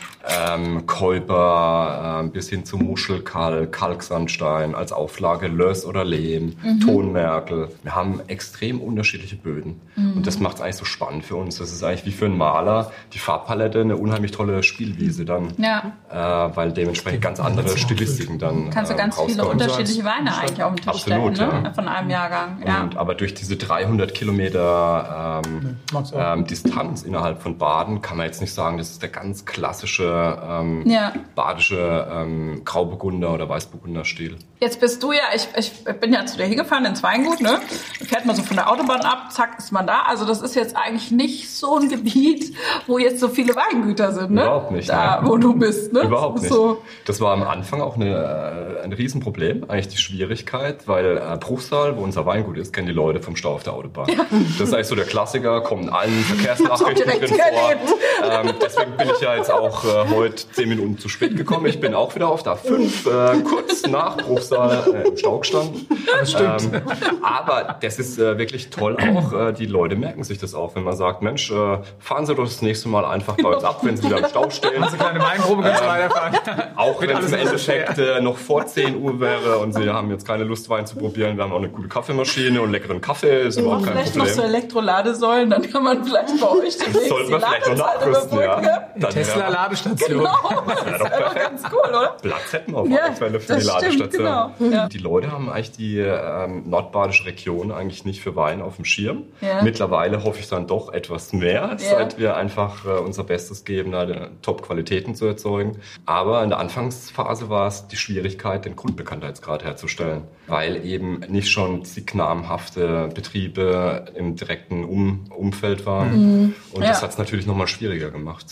ähm, 0.47 0.85
Käuper 0.85 2.19
ähm, 2.21 2.31
bis 2.31 2.49
hin 2.49 2.65
zu 2.65 2.77
Muschelkalk, 2.77 3.71
Kalksandstein, 3.71 4.75
als 4.75 4.91
Auflage 4.91 5.47
Löss 5.47 5.85
oder 5.85 6.03
Lehm, 6.05 6.55
Tonmerkel. 6.85 7.69
Wir 7.83 7.95
haben 7.95 8.21
extrem 8.27 8.79
unterschiedliche 8.79 9.35
Böden. 9.35 9.81
Und 9.95 10.25
das 10.27 10.39
macht 10.39 10.55
es 10.57 10.61
eigentlich 10.61 10.75
so 10.77 10.85
spannend 10.85 11.25
für 11.25 11.35
uns. 11.35 11.57
Das 11.57 11.71
ist 11.71 11.83
eigentlich 11.83 12.05
wie 12.05 12.11
für 12.11 12.25
einen 12.25 12.37
Maler 12.37 12.91
die 13.13 13.19
Farbpalette 13.19 13.81
eine 13.81 13.97
unheimlich 13.97 14.31
tolle 14.31 14.61
Spielwiese 14.63 15.25
dann. 15.25 15.53
Ja. 15.57 15.93
Äh, 16.09 16.55
weil 16.55 16.71
dementsprechend 16.71 17.21
ganz 17.21 17.39
andere 17.39 17.77
Stilistiken 17.77 18.37
dann 18.39 18.69
Kannst 18.69 18.91
du 18.91 18.93
ähm, 18.93 18.99
ganz 18.99 19.15
viele 19.19 19.41
rauskommen. 19.41 19.51
unterschiedliche 19.61 20.03
Weine 20.03 20.37
eigentlich 20.37 20.63
auf 20.63 20.71
Tisch 20.81 20.87
Absolut, 20.87 21.35
stellen, 21.37 21.53
ne? 21.61 21.61
ja. 21.69 21.73
Von 21.73 21.87
einem 21.87 22.09
Jahrgang. 22.09 22.61
Ja. 22.65 22.81
Und, 22.83 22.97
aber 22.97 23.15
durch 23.15 23.33
diese 23.33 23.55
300 23.57 24.13
Kilometer 24.13 25.41
ähm, 25.45 25.77
auch. 25.93 26.11
ähm, 26.13 26.45
Distanz 26.45 27.03
innerhalb 27.03 27.41
von 27.41 27.57
Baden 27.57 28.01
kann 28.01 28.17
man 28.17 28.25
jetzt 28.25 28.41
nicht 28.41 28.53
sagen, 28.53 28.77
das 28.77 28.89
ist 28.91 29.01
der 29.01 29.09
ganz 29.09 29.45
klassische 29.45 30.37
ähm, 30.43 30.83
Ja. 30.87 31.13
badische 31.35 32.07
ähm, 32.11 32.61
Grauburgunder 32.65 33.33
oder 33.33 33.47
Weißburgunder-Stil. 33.49 34.35
Jetzt 34.63 34.79
bist 34.79 35.01
du 35.01 35.11
ja, 35.11 35.21
ich, 35.33 35.47
ich 35.57 35.71
bin 35.99 36.13
ja 36.13 36.23
zu 36.27 36.37
dir 36.37 36.43
hingefahren 36.45 36.85
ins 36.85 37.01
Weingut, 37.01 37.41
ne? 37.41 37.59
Fährt 38.07 38.25
man 38.27 38.35
so 38.35 38.43
von 38.43 38.55
der 38.57 38.69
Autobahn 38.69 39.01
ab, 39.01 39.31
zack, 39.31 39.57
ist 39.57 39.71
man 39.71 39.87
da. 39.87 40.03
Also 40.07 40.23
das 40.23 40.39
ist 40.43 40.53
jetzt 40.55 40.77
eigentlich 40.77 41.09
nicht 41.09 41.49
so 41.49 41.77
ein 41.79 41.89
Gebiet, 41.89 42.55
wo 42.85 42.99
jetzt 42.99 43.19
so 43.19 43.27
viele 43.27 43.55
Weingüter 43.55 44.11
sind, 44.11 44.29
ne? 44.29 44.43
Überhaupt 44.43 44.69
nicht, 44.69 44.87
Da, 44.87 45.19
ne? 45.19 45.27
wo 45.27 45.37
du 45.37 45.55
bist, 45.55 45.91
ne? 45.93 46.01
Überhaupt 46.01 46.43
nicht. 46.43 46.53
So. 46.53 46.79
Das 47.05 47.19
war 47.19 47.33
am 47.33 47.41
Anfang 47.41 47.81
auch 47.81 47.95
eine, 47.95 48.77
äh, 48.81 48.83
ein 48.83 48.93
Riesenproblem, 48.93 49.65
eigentlich 49.67 49.87
die 49.87 49.97
Schwierigkeit, 49.97 50.87
weil 50.87 51.17
äh, 51.17 51.37
Bruchsal, 51.39 51.97
wo 51.97 52.03
unser 52.03 52.27
Weingut 52.27 52.59
ist, 52.59 52.71
kennen 52.71 52.85
die 52.85 52.93
Leute 52.93 53.19
vom 53.19 53.35
Stau 53.35 53.55
auf 53.55 53.63
der 53.63 53.73
Autobahn. 53.73 54.11
Das 54.59 54.67
ist 54.67 54.73
eigentlich 54.75 54.85
so 54.85 54.93
der 54.95 55.05
Klassiker, 55.05 55.61
kommt 55.61 55.85
in 55.85 55.89
allen 55.89 56.11
Verkehrsnachrichten 56.23 57.09
drin 57.09 57.27
vor. 57.29 57.37
erlebt. 57.39 57.93
Ähm, 58.23 58.53
deswegen 58.61 58.95
bin 58.95 59.09
ich 59.09 59.21
ja 59.21 59.35
jetzt 59.37 59.49
auch 59.51 59.83
äh, 59.85 60.07
heute 60.13 60.35
zehn 60.51 60.69
Minuten 60.69 60.99
zu 60.99 61.09
spät 61.09 61.35
gekommen. 61.35 61.65
Ich 61.65 61.79
bin 61.79 61.95
auch 61.95 62.13
wieder 62.13 62.27
auf 62.29 62.43
der 62.43 62.57
5, 62.57 63.07
äh, 63.07 63.41
kurz 63.41 63.87
nach 63.87 64.17
Bruchsal 64.17 64.50
äh, 64.51 65.07
im 65.07 65.17
Stau 65.17 65.39
gestanden. 65.39 65.87
Das 66.19 66.31
stimmt. 66.31 66.63
Ähm, 66.73 66.81
aber 67.23 67.77
das 67.81 67.97
ist 67.97 68.19
äh, 68.19 68.37
wirklich 68.37 68.69
toll 68.69 68.97
auch. 68.97 69.33
Äh, 69.33 69.53
die 69.53 69.65
Leute 69.65 69.95
merken 69.95 70.23
sich 70.23 70.37
das 70.39 70.53
auch, 70.53 70.75
wenn 70.75 70.83
man 70.83 70.95
sagt, 70.95 71.21
Mensch, 71.21 71.49
äh, 71.51 71.77
fahren 71.99 72.25
Sie 72.25 72.35
doch 72.35 72.43
das 72.43 72.61
nächste 72.61 72.89
Mal 72.89 73.05
einfach 73.05 73.37
bei 73.41 73.47
uns 73.49 73.63
ab, 73.63 73.79
wenn 73.83 73.95
Sie 73.97 74.03
wieder 74.03 74.17
im 74.17 74.25
Stau 74.25 74.49
stehen. 74.49 74.83
Also 74.83 74.97
kleine 74.97 75.19
Weinprobe 75.21 75.63
du 75.63 75.69
Ähm, 75.69 75.75
weiterfahren. 75.75 76.35
Auch 76.75 77.01
wenn 77.01 77.09
es 77.11 77.27
im 77.31 77.33
Endeffekt 77.39 77.97
äh, 77.97 78.19
noch 78.21 78.37
vor 78.37 78.65
10 78.65 79.01
Uhr 79.01 79.19
wäre 79.19 79.57
und 79.59 79.73
Sie 79.73 79.89
haben 79.89 80.09
jetzt 80.11 80.27
keine 80.27 80.43
Lust, 80.43 80.69
Wein 80.69 80.85
zu 80.85 80.95
probieren. 80.97 81.37
Wir 81.37 81.43
haben 81.43 81.53
auch 81.53 81.57
eine 81.57 81.69
gute 81.69 81.87
Kaffeemaschine 81.87 82.61
und 82.61 82.71
leckeren 82.71 82.99
Kaffee, 82.99 83.43
ist 83.47 83.57
überhaupt 83.57 83.85
kein 83.85 83.93
Vielleicht 83.93 84.15
noch 84.17 84.25
so 84.25 84.41
Problem. 84.41 84.55
Elektroladesäulen, 84.55 85.49
dann 85.49 85.61
kann 85.71 85.83
man 85.83 86.03
vielleicht 86.03 86.39
bei 86.41 86.47
euch 86.47 86.77
demnächst 86.77 87.07
Sollten 87.09 87.27
die 87.27 87.31
wir 87.33 87.39
vielleicht 87.39 87.67
noch 87.69 87.77
nachrüsten, 87.77 88.39
ja. 88.39 88.45
überbrücken. 88.45 88.69
Dann 88.97 89.09
Tesla 89.11 89.35
wäre- 89.43 89.51
Ladestation. 89.53 90.17
Genau, 90.19 90.63
das 90.67 90.81
ist 90.81 91.01
doch 91.01 91.35
ganz 91.35 91.63
cool, 91.71 91.89
oder? 91.89 92.17
Platz 92.21 92.53
hätten 92.53 92.71
wir 92.73 92.77
auf 92.79 92.89
Ja, 92.89 92.97
alle 93.05 93.13
Fälle 93.15 93.39
für 93.39 93.53
die 93.55 93.61
stimmt, 93.61 93.73
Ladestation. 93.73 94.09
genau. 94.25 94.40
Ja. 94.59 94.87
Die 94.87 94.97
Leute 94.97 95.31
haben 95.31 95.49
eigentlich 95.49 95.71
die 95.71 95.97
ähm, 95.99 96.69
nordbadische 96.69 97.25
Region 97.25 97.71
eigentlich 97.71 98.05
nicht 98.05 98.21
für 98.21 98.35
Wein 98.35 98.61
auf 98.61 98.75
dem 98.77 98.85
Schirm. 98.85 99.23
Ja. 99.41 99.61
Mittlerweile 99.63 100.23
hoffe 100.23 100.39
ich 100.39 100.47
dann 100.49 100.67
doch 100.67 100.91
etwas 100.93 101.33
mehr, 101.33 101.75
seit 101.77 102.17
wir 102.19 102.35
einfach 102.37 102.85
äh, 102.85 102.89
unser 102.99 103.23
Bestes 103.23 103.63
geben, 103.65 103.91
da 103.91 104.05
Top-Qualitäten 104.41 105.15
zu 105.15 105.25
erzeugen. 105.25 105.77
Aber 106.05 106.43
in 106.43 106.49
der 106.49 106.59
Anfangsphase 106.59 107.49
war 107.49 107.67
es 107.67 107.87
die 107.87 107.95
Schwierigkeit, 107.97 108.65
den 108.65 108.75
Grundbekanntheitsgrad 108.75 109.63
herzustellen, 109.63 110.23
weil 110.47 110.85
eben 110.85 111.19
nicht 111.29 111.49
schon 111.49 111.85
zig 111.85 112.13
namhafte 112.13 113.09
Betriebe 113.13 114.05
im 114.15 114.35
direkten 114.35 114.83
um 114.83 115.25
Umfeld 115.35 115.85
waren. 115.85 116.55
Und 116.71 116.83
das 116.83 117.01
hat 117.01 117.11
es 117.11 117.17
natürlich 117.17 117.45
nochmal 117.45 117.67
schwieriger 117.67 118.11
gemacht. 118.11 118.45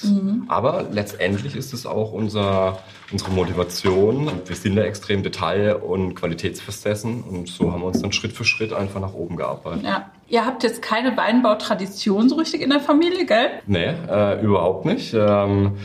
Aber 0.47 0.85
letztendlich 0.91 1.55
ist 1.55 1.73
es 1.73 1.85
auch 1.85 2.11
unser, 2.11 2.79
unsere 3.11 3.31
Motivation. 3.31 4.29
Wir 4.45 4.55
sind 4.55 4.75
da 4.75 4.83
extrem 4.83 5.23
detail- 5.23 5.78
und 5.83 6.15
qualitätsversessen 6.15 7.23
und 7.23 7.47
so 7.47 7.71
haben 7.71 7.81
wir 7.81 7.87
uns 7.87 8.01
dann 8.01 8.11
Schritt 8.11 8.33
für 8.33 8.45
Schritt 8.45 8.73
einfach 8.73 8.99
nach 8.99 9.13
oben 9.13 9.35
gearbeitet. 9.35 9.83
Ja. 9.83 10.11
Ihr 10.27 10.45
habt 10.45 10.61
jetzt 10.63 10.83
keine 10.83 11.17
Weinbautradition 11.17 12.29
so 12.29 12.35
richtig 12.35 12.61
in 12.61 12.69
der 12.69 12.79
Familie, 12.79 13.25
gell? 13.25 13.49
Nee, 13.65 13.93
äh, 14.07 14.39
überhaupt 14.41 14.85
nicht. 14.85 15.13
Ähm, 15.15 15.77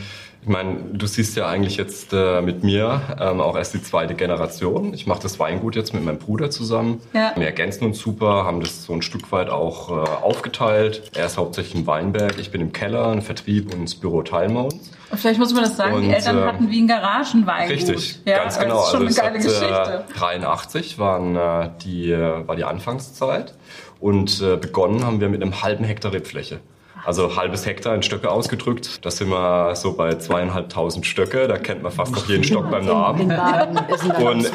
ich 0.45 0.51
meine, 0.51 0.77
du 0.93 1.07
siehst 1.07 1.35
ja 1.37 1.47
eigentlich 1.47 1.75
jetzt 1.75 2.13
äh, 2.13 2.39
mit 2.39 2.63
mir 2.63 3.01
ähm, 3.19 3.41
auch 3.41 3.57
erst 3.57 3.73
die 3.73 3.81
zweite 3.81 4.13
Generation. 4.13 4.93
Ich 4.93 5.07
mache 5.07 5.19
das 5.19 5.39
Weingut 5.39 5.75
jetzt 5.75 5.91
mit 5.95 6.05
meinem 6.05 6.19
Bruder 6.19 6.51
zusammen. 6.51 7.01
Ja. 7.13 7.33
Wir 7.35 7.47
ergänzen 7.47 7.83
uns 7.83 7.97
super, 7.97 8.45
haben 8.45 8.59
das 8.59 8.85
so 8.85 8.93
ein 8.93 9.01
Stück 9.01 9.31
weit 9.31 9.49
auch 9.49 9.89
äh, 9.89 9.93
aufgeteilt. 10.21 11.09
Er 11.15 11.25
ist 11.25 11.39
hauptsächlich 11.39 11.73
im 11.73 11.87
Weinberg, 11.87 12.37
ich 12.37 12.51
bin 12.51 12.61
im 12.61 12.73
Keller, 12.73 13.11
im 13.11 13.23
Vertrieb 13.23 13.73
und 13.73 13.85
das 13.85 13.95
Büro 13.95 14.21
teilen 14.21 14.53
wir 14.53 14.65
uns. 14.65 14.91
Und 15.09 15.19
vielleicht 15.19 15.39
muss 15.39 15.51
man 15.51 15.63
das 15.63 15.77
sagen, 15.77 15.99
die 15.99 16.09
Und, 16.09 16.13
Eltern 16.13 16.37
äh, 16.37 16.41
hatten 16.41 16.69
wie 16.69 16.79
ein 16.79 16.87
Garagenweingut. 16.87 17.75
Richtig, 17.75 18.19
ja, 18.25 18.37
ganz 18.37 18.59
genau. 18.59 18.75
Das 18.75 18.85
ist 18.85 18.91
schon 18.91 19.07
also 19.07 19.21
eine 19.21 19.31
geile 19.31 19.43
Geschichte. 19.43 19.73
Hat, 19.73 20.09
äh, 20.11 20.13
83 20.13 20.99
waren, 20.99 21.35
äh, 21.35 21.69
die, 21.83 22.11
äh, 22.11 22.47
war 22.47 22.55
die 22.55 22.65
Anfangszeit 22.65 23.55
und 23.99 24.43
äh, 24.43 24.57
begonnen 24.57 25.03
haben 25.03 25.19
wir 25.21 25.29
mit 25.29 25.41
einem 25.41 25.63
halben 25.63 25.85
Hektar 25.85 26.13
Rebfläche. 26.13 26.59
Also 27.05 27.35
halbes 27.35 27.65
Hektar 27.67 27.93
in 27.93 28.01
Stöcke 28.01 28.31
ausgedrückt. 28.31 29.05
Da 29.05 29.11
sind 29.11 29.29
wir 29.29 29.75
so 29.75 29.93
bei 29.93 30.15
zweieinhalbtausend 30.15 31.05
Stöcke. 31.05 31.47
Da 31.47 31.59
kennt 31.59 31.83
man 31.83 31.91
fast 31.91 32.13
noch 32.13 32.27
jeden 32.27 32.43
Stock 32.43 32.71
beim 32.71 32.81
In, 32.81 32.87
Namen. 32.87 33.21
in 33.21 33.27
Baden 33.29 33.79
sind 33.97 34.13
da 34.13 34.29
Und 34.29 34.45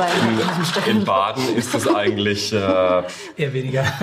in, 0.87 0.99
in 0.99 1.05
Baden 1.05 1.57
ist 1.57 1.75
es 1.75 1.87
eigentlich, 1.87 2.53
äh, 2.53 2.57
Eher 3.37 3.53
weniger. 3.53 3.85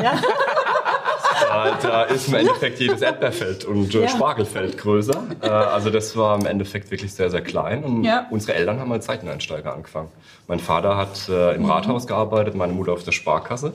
da, 1.47 1.77
da 1.81 2.03
ist 2.03 2.27
im 2.27 2.35
Endeffekt 2.35 2.79
jedes 2.79 3.01
Erdbeerfeld 3.01 3.65
und 3.65 3.93
äh, 3.95 4.01
Ja. 4.01 4.07
Spargelfeld 4.09 4.77
größer. 4.77 5.23
Äh, 5.41 5.47
also 5.49 5.89
das 5.89 6.15
war 6.17 6.37
im 6.39 6.45
Endeffekt 6.45 6.91
wirklich 6.91 7.13
sehr, 7.13 7.29
sehr 7.29 7.41
klein. 7.41 7.83
Und 7.83 8.03
Ja. 8.03 8.25
unsere 8.29 8.53
Eltern 8.55 8.79
haben 8.79 8.91
als 8.91 9.05
Seiteneinsteiger 9.05 9.73
angefangen. 9.73 10.09
Mein 10.49 10.59
Vater 10.59 10.95
hat 10.95 11.27
äh, 11.29 11.55
im 11.55 11.65
Rathaus 11.65 12.07
gearbeitet, 12.07 12.55
meine 12.55 12.71
Mutter 12.71 12.93
auf 12.93 13.03
der 13.03 13.11
Sparkasse. 13.11 13.73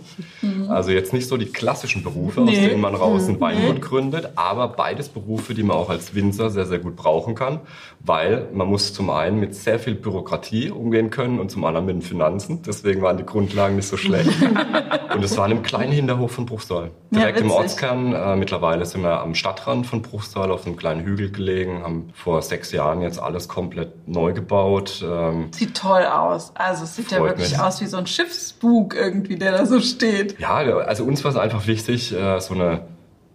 Also 0.69 0.91
jetzt 0.91 1.13
nicht 1.13 1.29
so 1.29 1.37
die 1.37 1.47
klassischen 1.47 2.03
Berufe, 2.03 2.41
aus 2.41 2.49
Nee. 2.49 2.69
denen 2.69 2.81
man 2.81 2.95
raus 2.95 3.29
ein 3.29 3.39
Weingut 3.41 3.83
gründet, 3.83 4.31
aber 4.37 4.69
beides 4.69 5.09
Berufe, 5.11 5.53
die 5.53 5.63
man 5.63 5.77
auch 5.77 5.91
als 5.91 6.15
Winzer 6.15 6.49
sehr, 6.49 6.65
sehr 6.65 6.79
gut 6.79 6.97
brauchen 6.97 7.35
kann, 7.35 7.61
weil 8.01 8.47
man 8.55 8.69
muss 8.69 8.95
zum 8.95 9.11
einen 9.11 9.39
mit 9.39 9.55
sehr 9.55 9.79
viel 9.79 9.95
Bürokratie 9.95 10.71
umgehen 10.71 11.11
können 11.11 11.41
und 11.41 11.51
zum 11.51 11.63
anderen 11.67 11.85
mit 11.87 11.97
den 11.97 12.03
Finanzen. 12.03 12.63
Deswegen 12.67 13.03
waren 13.03 13.19
die 13.19 13.27
Grundlagen 13.27 13.77
nicht 13.77 13.89
so 13.89 13.99
schlecht. 13.99 14.31
und 15.15 15.23
es 15.23 15.37
war 15.37 15.45
in 15.47 15.53
einem 15.53 15.63
kleinen 15.63 15.93
Hinterhof 15.93 16.33
von 16.33 16.47
Bruchsal. 16.47 16.91
Ja, 17.11 17.19
Direkt 17.21 17.41
im 17.41 17.47
witzig. 17.49 17.59
Ortskern. 17.63 18.13
Äh, 18.13 18.37
mittlerweile 18.37 18.85
sind 18.85 19.03
wir 19.03 19.21
am 19.21 19.35
Stadtrand 19.35 19.87
von 19.87 20.03
Bruchsal 20.03 20.51
auf 20.51 20.67
einem 20.67 20.77
kleinen 20.77 21.05
Hügel 21.05 21.31
gelegen, 21.31 21.83
haben 21.83 22.11
vor 22.15 22.43
sechs 22.43 22.73
Jahren 22.73 23.03
jetzt 23.03 23.21
alles 23.21 23.49
komplett 23.49 24.09
neu 24.09 24.33
gebaut. 24.33 25.05
Ähm, 25.07 25.49
Sieht 25.53 25.77
toll 25.77 26.05
aus. 26.05 26.53
Also 26.55 26.85
es 26.85 26.97
sieht 26.97 27.11
ja 27.11 27.23
wirklich 27.23 27.53
mich. 27.53 27.61
aus 27.61 27.81
wie 27.81 27.87
so 27.87 27.97
ein 27.97 28.07
Schiffsbug 28.07 28.95
irgendwie, 28.95 29.37
der 29.37 29.53
da 29.53 29.67
so 29.67 29.81
steht. 29.81 30.39
Ja, 30.39 30.57
also 30.57 31.05
uns 31.05 31.25
war 31.25 31.31
es 31.31 31.37
einfach 31.37 31.67
wichtig, 31.67 32.13
äh, 32.13 32.41
so 32.41 32.55
eine 32.55 32.83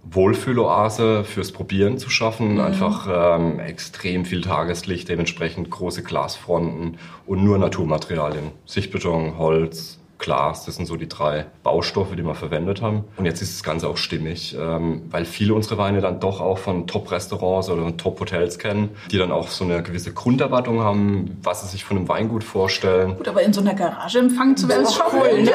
Wohlfühloase 0.10 1.24
fürs 1.24 1.52
Probieren 1.52 1.98
zu 1.98 2.10
schaffen. 2.10 2.60
Einfach 2.60 3.08
ähm, 3.40 3.60
extrem 3.60 4.26
viel 4.26 4.42
Tageslicht, 4.42 5.10
dementsprechend 5.10 5.70
große 5.70 6.04
Glasfronten 6.04 6.98
und 7.26 7.44
nur 7.44 7.58
Naturmaterialien. 7.58 8.52
Sichtbeton, 8.66 9.38
Holz, 9.38 9.97
Glas, 10.20 10.66
das 10.66 10.76
sind 10.76 10.86
so 10.88 10.96
die 10.96 11.08
drei 11.08 11.46
Baustoffe, 11.64 12.16
die 12.16 12.24
wir 12.24 12.36
verwendet 12.36 12.82
haben. 12.82 13.04
Und 13.18 13.26
jetzt 13.26 13.42
ist 13.42 13.56
das 13.56 13.64
Ganze 13.64 13.88
auch 13.88 13.98
stimmig, 13.98 14.56
ähm, 14.60 15.04
weil 15.10 15.26
viele 15.26 15.54
unserer 15.54 15.78
Weine 15.78 16.02
dann 16.02 16.20
doch 16.20 16.42
auch 16.42 16.58
von 16.58 16.88
Top-Restaurants 16.88 17.70
oder 17.70 17.96
Top-Hotels 17.98 18.58
kennen, 18.60 18.90
die 19.12 19.18
dann 19.18 19.32
auch 19.32 19.48
so 19.50 19.64
eine 19.64 19.84
gewisse 19.84 20.14
Grunderwartung 20.14 20.82
haben, 20.82 21.38
was 21.44 21.62
sie 21.62 21.68
sich 21.68 21.84
von 21.84 21.98
einem 21.98 22.08
Weingut 22.10 22.44
vorstellen. 22.44 23.16
Gut, 23.18 23.28
aber 23.28 23.44
in 23.44 23.54
so 23.54 23.62
einer 23.62 23.74
Garage 23.74 24.20
empfangen 24.20 24.58
zu 24.58 24.68
werden, 24.68 24.84
ist 24.84 24.96
schon 24.96 25.06
cool. 25.14 25.44
Ne? 25.44 25.52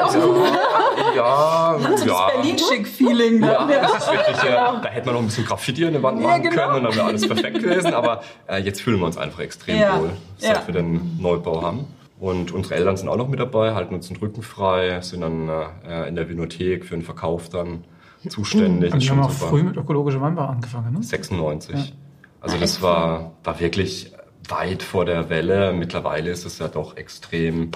Ja, 1.15 1.77
Hat 1.81 1.81
so 1.99 2.05
das 2.05 2.05
ja. 2.05 2.27
Berlin-Schick-Feeling. 2.35 3.39
Ne? 3.39 3.47
Ja, 3.51 3.67
das 3.67 3.95
ist 3.97 4.11
wirklich, 4.11 4.43
äh, 4.43 4.51
da 4.53 4.85
hätte 4.85 5.05
man 5.05 5.15
noch 5.15 5.21
ein 5.21 5.27
bisschen 5.27 5.45
Graffiti 5.45 5.85
an 5.85 5.93
der 5.93 6.03
Wand 6.03 6.21
Ja, 6.21 6.27
machen 6.27 6.43
genau. 6.43 6.55
können 6.55 6.75
und 6.77 6.83
dann 6.83 6.95
wäre 6.95 7.05
alles 7.07 7.27
perfekt 7.27 7.59
gewesen. 7.59 7.93
Aber 7.93 8.21
äh, 8.47 8.61
jetzt 8.61 8.81
fühlen 8.81 8.99
wir 8.99 9.05
uns 9.05 9.17
einfach 9.17 9.39
extrem 9.39 9.79
Ja, 9.79 9.99
wohl, 9.99 10.11
seit 10.37 10.55
ja. 10.55 10.67
wir 10.67 10.73
den 10.73 11.17
Neubau 11.21 11.61
haben. 11.61 11.85
Und 12.23 12.53
unsere 12.53 12.75
Eltern 12.75 12.95
sind 12.95 13.09
auch 13.09 13.17
noch 13.17 13.27
mit 13.27 13.41
dabei, 13.41 13.73
halten 13.73 13.93
uns 13.93 14.07
den 14.07 14.15
Rücken 14.15 14.43
frei, 14.43 15.01
sind 15.01 15.19
dann 15.19 15.49
äh, 15.49 16.07
in 16.07 16.15
der 16.15 16.29
Vinothek 16.29 16.85
für 16.85 16.95
den 16.95 17.03
Verkauf 17.03 17.49
dann 17.49 17.83
zuständig. 18.29 18.93
Und 18.93 18.99
Ist 18.99 19.07
die 19.07 19.11
haben 19.11 19.19
auch 19.19 19.29
super. 19.29 19.49
früh 19.49 19.61
mit 19.61 19.75
ökologischem 19.75 20.21
Weinbau 20.21 20.45
angefangen, 20.45 20.93
ne? 20.93 21.03
96. 21.03 21.93
Also 22.39 22.57
das 22.57 22.81
war, 22.81 23.33
war 23.43 23.59
wirklich 23.59 24.13
weit 24.47 24.83
vor 24.83 25.03
der 25.03 25.29
Welle. 25.29 25.73
Mittlerweile 25.73 26.31
ist 26.31 26.45
es 26.45 26.59
ja 26.59 26.69
doch 26.69 26.95
extrem 26.95 27.71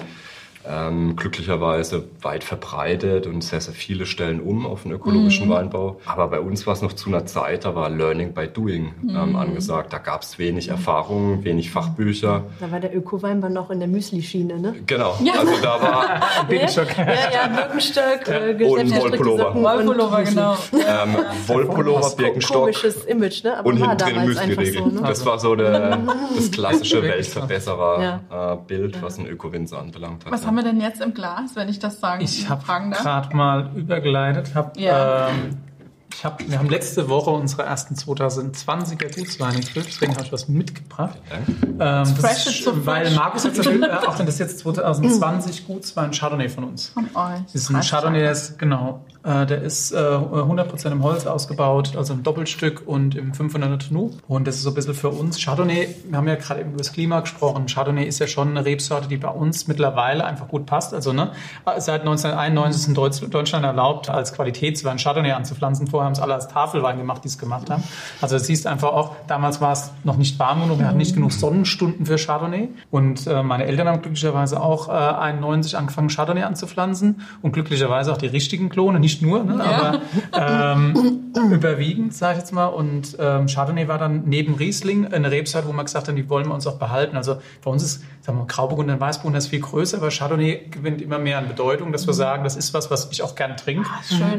ähm, 0.66 1.16
glücklicherweise 1.16 2.04
weit 2.22 2.44
verbreitet 2.44 3.26
und 3.26 3.42
sehr, 3.42 3.60
sehr 3.60 3.74
viele 3.74 4.06
stellen 4.06 4.40
um 4.40 4.66
auf 4.66 4.82
den 4.82 4.92
ökologischen 4.92 5.46
Mhm. 5.46 5.52
Weinbau. 5.52 6.00
Aber 6.06 6.28
bei 6.28 6.40
uns 6.40 6.66
war 6.66 6.74
es 6.74 6.82
noch 6.82 6.92
zu 6.92 7.08
einer 7.10 7.26
Zeit, 7.26 7.64
da 7.64 7.74
war 7.74 7.88
Learning 7.90 8.32
by 8.34 8.48
Doing 8.48 8.92
ähm, 9.08 9.30
Mhm. 9.30 9.36
angesagt. 9.36 9.92
Da 9.92 9.98
gab 9.98 10.22
es 10.22 10.38
wenig 10.38 10.68
Erfahrung, 10.68 11.44
wenig 11.44 11.70
Fachbücher. 11.70 12.44
Da 12.60 12.70
war 12.70 12.80
der 12.80 12.94
Öko-Weinbau 12.96 13.48
noch 13.48 13.70
in 13.70 13.78
der 13.78 13.88
Müsli-Schiene, 13.88 14.58
ne? 14.58 14.74
Genau, 14.86 15.12
also 15.38 15.52
da 15.62 15.80
war 15.82 16.20
Birkenstock. 16.48 16.88
Ja, 16.98 17.04
ja, 17.06 17.46
Birkenstock, 17.48 18.28
äh, 18.28 18.64
Und 18.64 18.90
Wollpullover. 18.96 19.54
Wollpullover, 19.54 20.22
genau. 20.24 20.56
ähm, 20.72 21.16
Wollpullover, 21.46 22.10
Birkenstock 22.16 22.58
Komisches 22.58 23.04
Image, 23.04 23.44
ne? 23.44 23.56
Aber 23.58 23.68
und 23.68 23.76
hinten 23.78 23.96
drin 23.96 24.24
Müsli-Riegel. 24.26 24.82
so, 24.82 24.86
ne? 24.86 25.00
Das 25.06 25.24
war 25.24 25.38
so 25.38 25.54
der, 25.54 25.98
das 26.36 26.50
klassische 26.50 27.02
Wirklich 27.02 27.28
so. 27.30 27.40
Weltverbesserer-Bild, 27.40 29.02
was 29.02 29.18
ein 29.18 29.26
Öko-Winzer 29.26 29.78
anbelangt 29.78 30.24
hat. 30.24 30.32
Was 30.32 30.46
haben 30.46 30.56
wir 30.58 30.62
denn 30.64 30.80
jetzt 30.80 31.00
im 31.00 31.14
Glas, 31.14 31.54
wenn 31.56 31.68
ich 31.68 31.78
das 31.78 32.00
sagen 32.00 32.22
Ich 32.22 32.48
habe 32.48 32.62
gerade 32.92 33.36
mal 33.36 33.70
übergeleitet. 33.74 34.54
Hab, 34.54 34.76
Ja. 34.76 35.28
ähm, 35.28 35.56
ich 36.14 36.24
hab, 36.24 36.40
wir 36.50 36.58
haben 36.58 36.68
letzte 36.68 37.08
Woche 37.08 37.30
unsere 37.30 37.62
ersten 37.62 37.94
2020er 37.94 39.14
Gutsweine 39.14 39.60
gefüllt, 39.60 39.86
deswegen 39.86 40.12
habe 40.14 40.24
ich 40.24 40.32
was 40.32 40.48
mitgebracht. 40.48 41.16
Ähm, 41.30 41.76
das 41.78 42.12
Fresh 42.12 42.46
ist, 42.46 42.58
is 42.58 42.64
so 42.64 42.86
weil 42.86 43.06
fresh. 43.06 43.16
Markus 43.16 43.44
hat 43.44 43.56
erzählt, 43.56 43.82
äh, 43.84 44.06
auch 44.06 44.18
wenn 44.18 44.26
das 44.26 44.38
jetzt 44.38 44.58
2020 44.60 45.66
Gutswein 45.68 46.10
Chardonnay 46.10 46.48
von 46.48 46.64
uns. 46.64 46.88
Von 46.88 47.04
euch. 47.14 47.40
Das 47.52 47.54
ist 47.54 47.70
ein 47.70 47.80
Chardonnay, 47.82 48.18
der 48.20 48.32
ist, 48.32 48.58
genau, 48.58 49.04
der 49.28 49.62
ist 49.62 49.92
äh, 49.92 49.96
100% 49.96 50.90
im 50.90 51.02
Holz 51.02 51.26
ausgebaut, 51.26 51.96
also 51.96 52.14
im 52.14 52.22
Doppelstück 52.22 52.82
und 52.86 53.14
im 53.14 53.32
500er 53.32 53.92
Nu. 53.92 54.12
Und 54.26 54.46
das 54.46 54.56
ist 54.56 54.62
so 54.62 54.70
ein 54.70 54.74
bisschen 54.74 54.94
für 54.94 55.10
uns 55.10 55.42
Chardonnay. 55.42 55.88
Wir 56.08 56.16
haben 56.16 56.26
ja 56.28 56.36
gerade 56.36 56.60
eben 56.60 56.70
über 56.70 56.78
das 56.78 56.92
Klima 56.92 57.20
gesprochen. 57.20 57.66
Chardonnay 57.66 58.04
ist 58.04 58.18
ja 58.20 58.26
schon 58.26 58.48
eine 58.48 58.64
Rebsorte, 58.64 59.08
die 59.08 59.18
bei 59.18 59.28
uns 59.28 59.66
mittlerweile 59.66 60.24
einfach 60.24 60.48
gut 60.48 60.64
passt. 60.64 60.94
Also 60.94 61.12
ne, 61.12 61.32
seit 61.76 62.00
1991 62.00 62.82
ist 62.82 62.88
in 63.22 63.30
Deutschland 63.30 63.64
erlaubt, 63.64 64.08
als 64.08 64.32
Qualitätswein 64.32 64.96
Chardonnay 64.96 65.32
anzupflanzen. 65.32 65.86
Vorher 65.86 66.06
haben 66.06 66.14
es 66.14 66.20
alle 66.20 66.34
als 66.34 66.48
Tafelwein 66.48 66.96
gemacht, 66.96 67.22
die 67.24 67.28
es 67.28 67.38
gemacht 67.38 67.68
haben. 67.70 67.82
Also 68.20 68.36
das 68.36 68.46
siehst 68.46 68.66
einfach 68.66 68.92
auch, 68.92 69.14
damals 69.26 69.60
war 69.60 69.72
es 69.72 69.90
noch 70.04 70.16
nicht 70.16 70.38
warm 70.38 70.62
genug, 70.62 70.78
wir 70.78 70.86
hatten 70.86 70.96
nicht 70.96 71.14
genug 71.14 71.32
Sonnenstunden 71.32 72.06
für 72.06 72.16
Chardonnay. 72.16 72.70
Und 72.90 73.26
äh, 73.26 73.42
meine 73.42 73.66
Eltern 73.66 73.88
haben 73.88 74.00
glücklicherweise 74.00 74.60
auch 74.60 74.88
äh, 74.88 74.92
91 74.92 75.76
angefangen, 75.76 76.08
Chardonnay 76.08 76.44
anzupflanzen 76.44 77.20
und 77.42 77.52
glücklicherweise 77.52 78.12
auch 78.12 78.16
die 78.18 78.26
richtigen 78.26 78.68
Klone, 78.68 79.00
nicht 79.00 79.17
nur, 79.22 79.44
ne, 79.44 79.58
ja. 79.58 80.00
aber 80.32 80.84
ähm, 80.92 81.32
überwiegend, 81.52 82.14
sage 82.14 82.34
ich 82.34 82.38
jetzt 82.40 82.52
mal. 82.52 82.66
Und 82.66 83.16
ähm, 83.18 83.46
Chardonnay 83.46 83.88
war 83.88 83.98
dann 83.98 84.24
neben 84.26 84.54
Riesling 84.54 85.06
eine 85.06 85.30
Rebsorte, 85.30 85.68
wo 85.68 85.72
man 85.72 85.84
gesagt 85.84 86.08
hat, 86.08 86.16
die 86.16 86.28
wollen 86.28 86.46
wir 86.46 86.54
uns 86.54 86.66
auch 86.66 86.78
behalten. 86.78 87.16
Also 87.16 87.38
bei 87.64 87.70
uns 87.70 87.82
ist, 87.82 88.04
sagen 88.20 88.38
wir, 88.38 88.46
Grauburgunder 88.46 88.94
und 88.94 89.00
Weißburgunder 89.00 89.38
ist 89.38 89.48
viel 89.48 89.60
größer, 89.60 89.98
aber 89.98 90.10
Chardonnay 90.10 90.68
gewinnt 90.70 91.00
immer 91.02 91.18
mehr 91.18 91.38
an 91.38 91.48
Bedeutung, 91.48 91.92
dass 91.92 92.06
wir 92.06 92.14
sagen, 92.14 92.44
das 92.44 92.56
ist 92.56 92.74
was, 92.74 92.90
was 92.90 93.08
ich 93.10 93.22
auch 93.22 93.34
gern 93.34 93.56
trinke. 93.56 93.88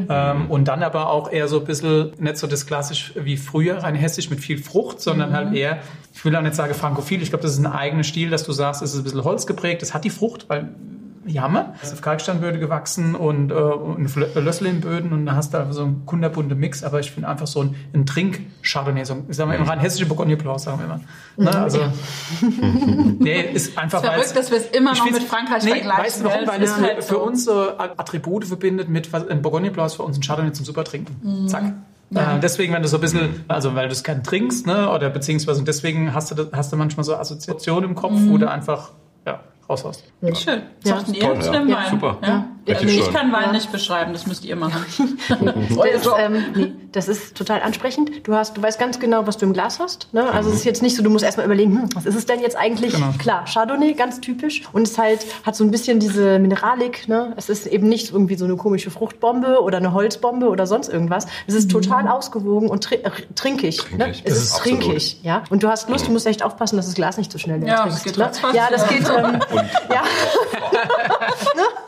Ah. 0.08 0.32
Ähm, 0.32 0.50
und 0.50 0.68
dann 0.68 0.82
aber 0.82 1.10
auch 1.10 1.30
eher 1.30 1.48
so 1.48 1.60
ein 1.60 1.64
bisschen, 1.64 2.12
nicht 2.18 2.36
so 2.36 2.46
das 2.46 2.66
klassisch 2.66 3.12
wie 3.16 3.36
früher, 3.36 3.82
rein 3.82 3.94
hessisch 3.94 4.30
mit 4.30 4.40
viel 4.40 4.58
Frucht, 4.58 5.00
sondern 5.00 5.32
halt 5.32 5.54
eher, 5.54 5.80
ich 6.12 6.24
will 6.24 6.34
auch 6.36 6.42
nicht 6.42 6.54
sagen 6.54 6.74
frankophil, 6.74 7.22
ich 7.22 7.30
glaube, 7.30 7.42
das 7.42 7.52
ist 7.52 7.58
ein 7.58 7.66
eigener 7.66 8.04
Stil, 8.04 8.30
dass 8.30 8.44
du 8.44 8.52
sagst, 8.52 8.82
es 8.82 8.92
ist 8.92 9.00
ein 9.00 9.04
bisschen 9.04 9.24
holzgeprägt, 9.24 9.82
es 9.82 9.94
hat 9.94 10.04
die 10.04 10.10
Frucht, 10.10 10.48
weil 10.48 10.68
Jammer. 11.26 11.74
Das 11.80 11.88
ist 11.88 11.94
auf 11.94 12.00
Kalksteinböden 12.00 12.60
gewachsen 12.60 13.14
und, 13.14 13.50
äh, 13.50 13.54
und 13.54 14.08
Lösselinböden 14.34 15.12
und 15.12 15.26
da 15.26 15.34
hast 15.34 15.52
du 15.52 15.58
da 15.58 15.72
so 15.72 15.82
einen 15.82 16.06
kunderbunte 16.06 16.54
Mix, 16.54 16.82
aber 16.82 17.00
ich 17.00 17.10
finde 17.10 17.28
einfach 17.28 17.46
so 17.46 17.60
ein, 17.60 17.74
ein 17.92 18.06
Trink-Chardonnay, 18.06 19.04
so, 19.04 19.24
ich 19.28 19.36
sag 19.36 19.46
mal, 19.46 19.54
im 19.54 19.64
rein 19.64 19.80
hessischen 19.80 20.08
Bourgogne 20.08 20.36
Blanc, 20.36 20.60
sagen 20.60 20.78
wir 20.78 20.86
immer. 20.86 21.00
Ne? 21.36 21.58
Also, 21.58 21.80
nee, 23.18 23.42
ist 23.52 23.76
einfach, 23.76 24.00
Verrückt, 24.00 24.34
dass 24.34 24.50
wir 24.50 24.58
es 24.58 24.66
immer 24.68 24.94
noch 24.94 25.10
mit 25.10 25.22
Frankreich 25.24 25.64
nee, 25.64 25.70
vergleichen. 25.72 26.04
Weißt 26.04 26.20
du 26.20 26.24
warum? 26.24 26.48
Weil 26.48 26.62
es 26.62 26.76
halt 26.76 27.04
für 27.04 27.14
so. 27.14 27.22
uns 27.22 27.44
so 27.44 27.78
Attribute 27.78 28.46
verbindet 28.46 28.88
mit, 28.88 29.12
was 29.12 29.28
ein 29.28 29.42
Bourgogne 29.42 29.70
Blanc 29.70 29.88
ist 29.88 29.96
für 29.96 30.02
uns 30.04 30.16
ein 30.16 30.22
Chardonnay 30.22 30.52
zum 30.52 30.64
super 30.64 30.84
Trinken. 30.84 31.16
Mhm. 31.22 31.48
Zack. 31.48 31.74
Ja. 32.10 32.36
Äh, 32.36 32.40
deswegen, 32.40 32.72
wenn 32.72 32.82
du 32.82 32.88
so 32.88 32.96
ein 32.96 33.00
bisschen, 33.00 33.44
also 33.48 33.74
weil 33.74 33.86
du 33.86 33.92
es 33.92 34.02
gern 34.02 34.24
trinkst, 34.24 34.66
ne, 34.66 34.90
oder 34.90 35.10
beziehungsweise 35.10 35.62
deswegen 35.62 36.12
hast 36.12 36.36
du, 36.36 36.50
hast 36.52 36.72
du 36.72 36.76
manchmal 36.76 37.04
so 37.04 37.14
Assoziationen 37.14 37.90
im 37.90 37.94
Kopf, 37.94 38.12
mhm. 38.12 38.30
wo 38.30 38.38
du 38.38 38.50
einfach, 38.50 38.90
ja, 38.90 38.94
raushaust. 39.70 40.04
Ja. 40.20 40.34
Schön. 40.34 40.62
Ja. 40.84 40.96
Sagten 40.96 41.14
ihr 41.14 41.20
Toll, 41.20 41.40
zu 41.40 41.52
dem 41.52 41.70
Wein? 41.70 41.90
Super. 41.90 42.18
Ja. 42.22 42.46
Also 42.68 42.86
ich 42.86 43.12
kann 43.12 43.32
Wein 43.32 43.52
nicht 43.52 43.72
beschreiben, 43.72 44.12
das 44.12 44.26
müsst 44.26 44.44
ihr 44.44 44.54
machen. 44.54 44.84
das, 45.28 46.08
ähm, 46.18 46.44
nee, 46.54 46.72
das 46.92 47.08
ist 47.08 47.34
total 47.34 47.62
ansprechend. 47.62 48.26
Du 48.28 48.34
hast, 48.34 48.56
du 48.56 48.62
weißt 48.62 48.78
ganz 48.78 49.00
genau, 49.00 49.26
was 49.26 49.38
du 49.38 49.46
im 49.46 49.52
Glas 49.52 49.80
hast. 49.80 50.12
Ne? 50.12 50.22
Also 50.30 50.48
mhm. 50.48 50.54
es 50.54 50.60
ist 50.60 50.64
jetzt 50.64 50.82
nicht 50.82 50.94
so, 50.94 51.02
du 51.02 51.10
musst 51.10 51.24
erstmal 51.24 51.46
überlegen, 51.46 51.72
hm, 51.72 51.88
was 51.94 52.06
ist 52.06 52.14
es 52.14 52.26
denn 52.26 52.40
jetzt 52.40 52.56
eigentlich? 52.56 52.94
Genau. 52.94 53.12
Klar, 53.18 53.44
Chardonnay, 53.46 53.94
ganz 53.94 54.20
typisch. 54.20 54.62
Und 54.72 54.82
es 54.82 54.98
halt 54.98 55.26
hat 55.44 55.56
so 55.56 55.64
ein 55.64 55.70
bisschen 55.70 56.00
diese 56.00 56.38
Mineralik. 56.38 57.08
Ne? 57.08 57.32
Es 57.36 57.48
ist 57.48 57.66
eben 57.66 57.88
nicht 57.88 58.12
irgendwie 58.12 58.36
so 58.36 58.44
eine 58.44 58.56
komische 58.56 58.90
Fruchtbombe 58.90 59.62
oder 59.62 59.78
eine 59.78 59.92
Holzbombe 59.92 60.48
oder 60.48 60.66
sonst 60.66 60.88
irgendwas. 60.88 61.26
Es 61.46 61.54
ist 61.54 61.68
mhm. 61.68 61.80
total 61.80 62.08
ausgewogen 62.08 62.68
und 62.68 62.84
tri 62.84 62.96
äh, 62.96 63.10
trinkig. 63.34 63.78
trinkig. 63.78 63.98
Ne? 63.98 64.14
Es 64.24 64.36
ist, 64.36 64.42
ist 64.44 64.56
trinkig. 64.58 65.20
Ja? 65.22 65.42
Und 65.50 65.62
du 65.62 65.68
hast 65.68 65.88
Lust, 65.88 66.06
du 66.06 66.12
musst 66.12 66.26
echt 66.26 66.42
aufpassen, 66.44 66.76
dass 66.76 66.86
das 66.86 66.94
Glas 66.94 67.16
nicht 67.16 67.32
zu 67.32 67.38
so 67.38 67.42
schnell 67.42 67.60
leer 67.60 67.68
ja, 67.68 67.82
trinkst. 67.82 67.96
Das 67.96 68.04
geht 68.04 68.18
ne? 68.18 68.30
Ja, 68.52 68.68
das 68.70 68.88
geht. 68.88 69.02
Ähm, 69.08 69.40
ja. 69.88 70.02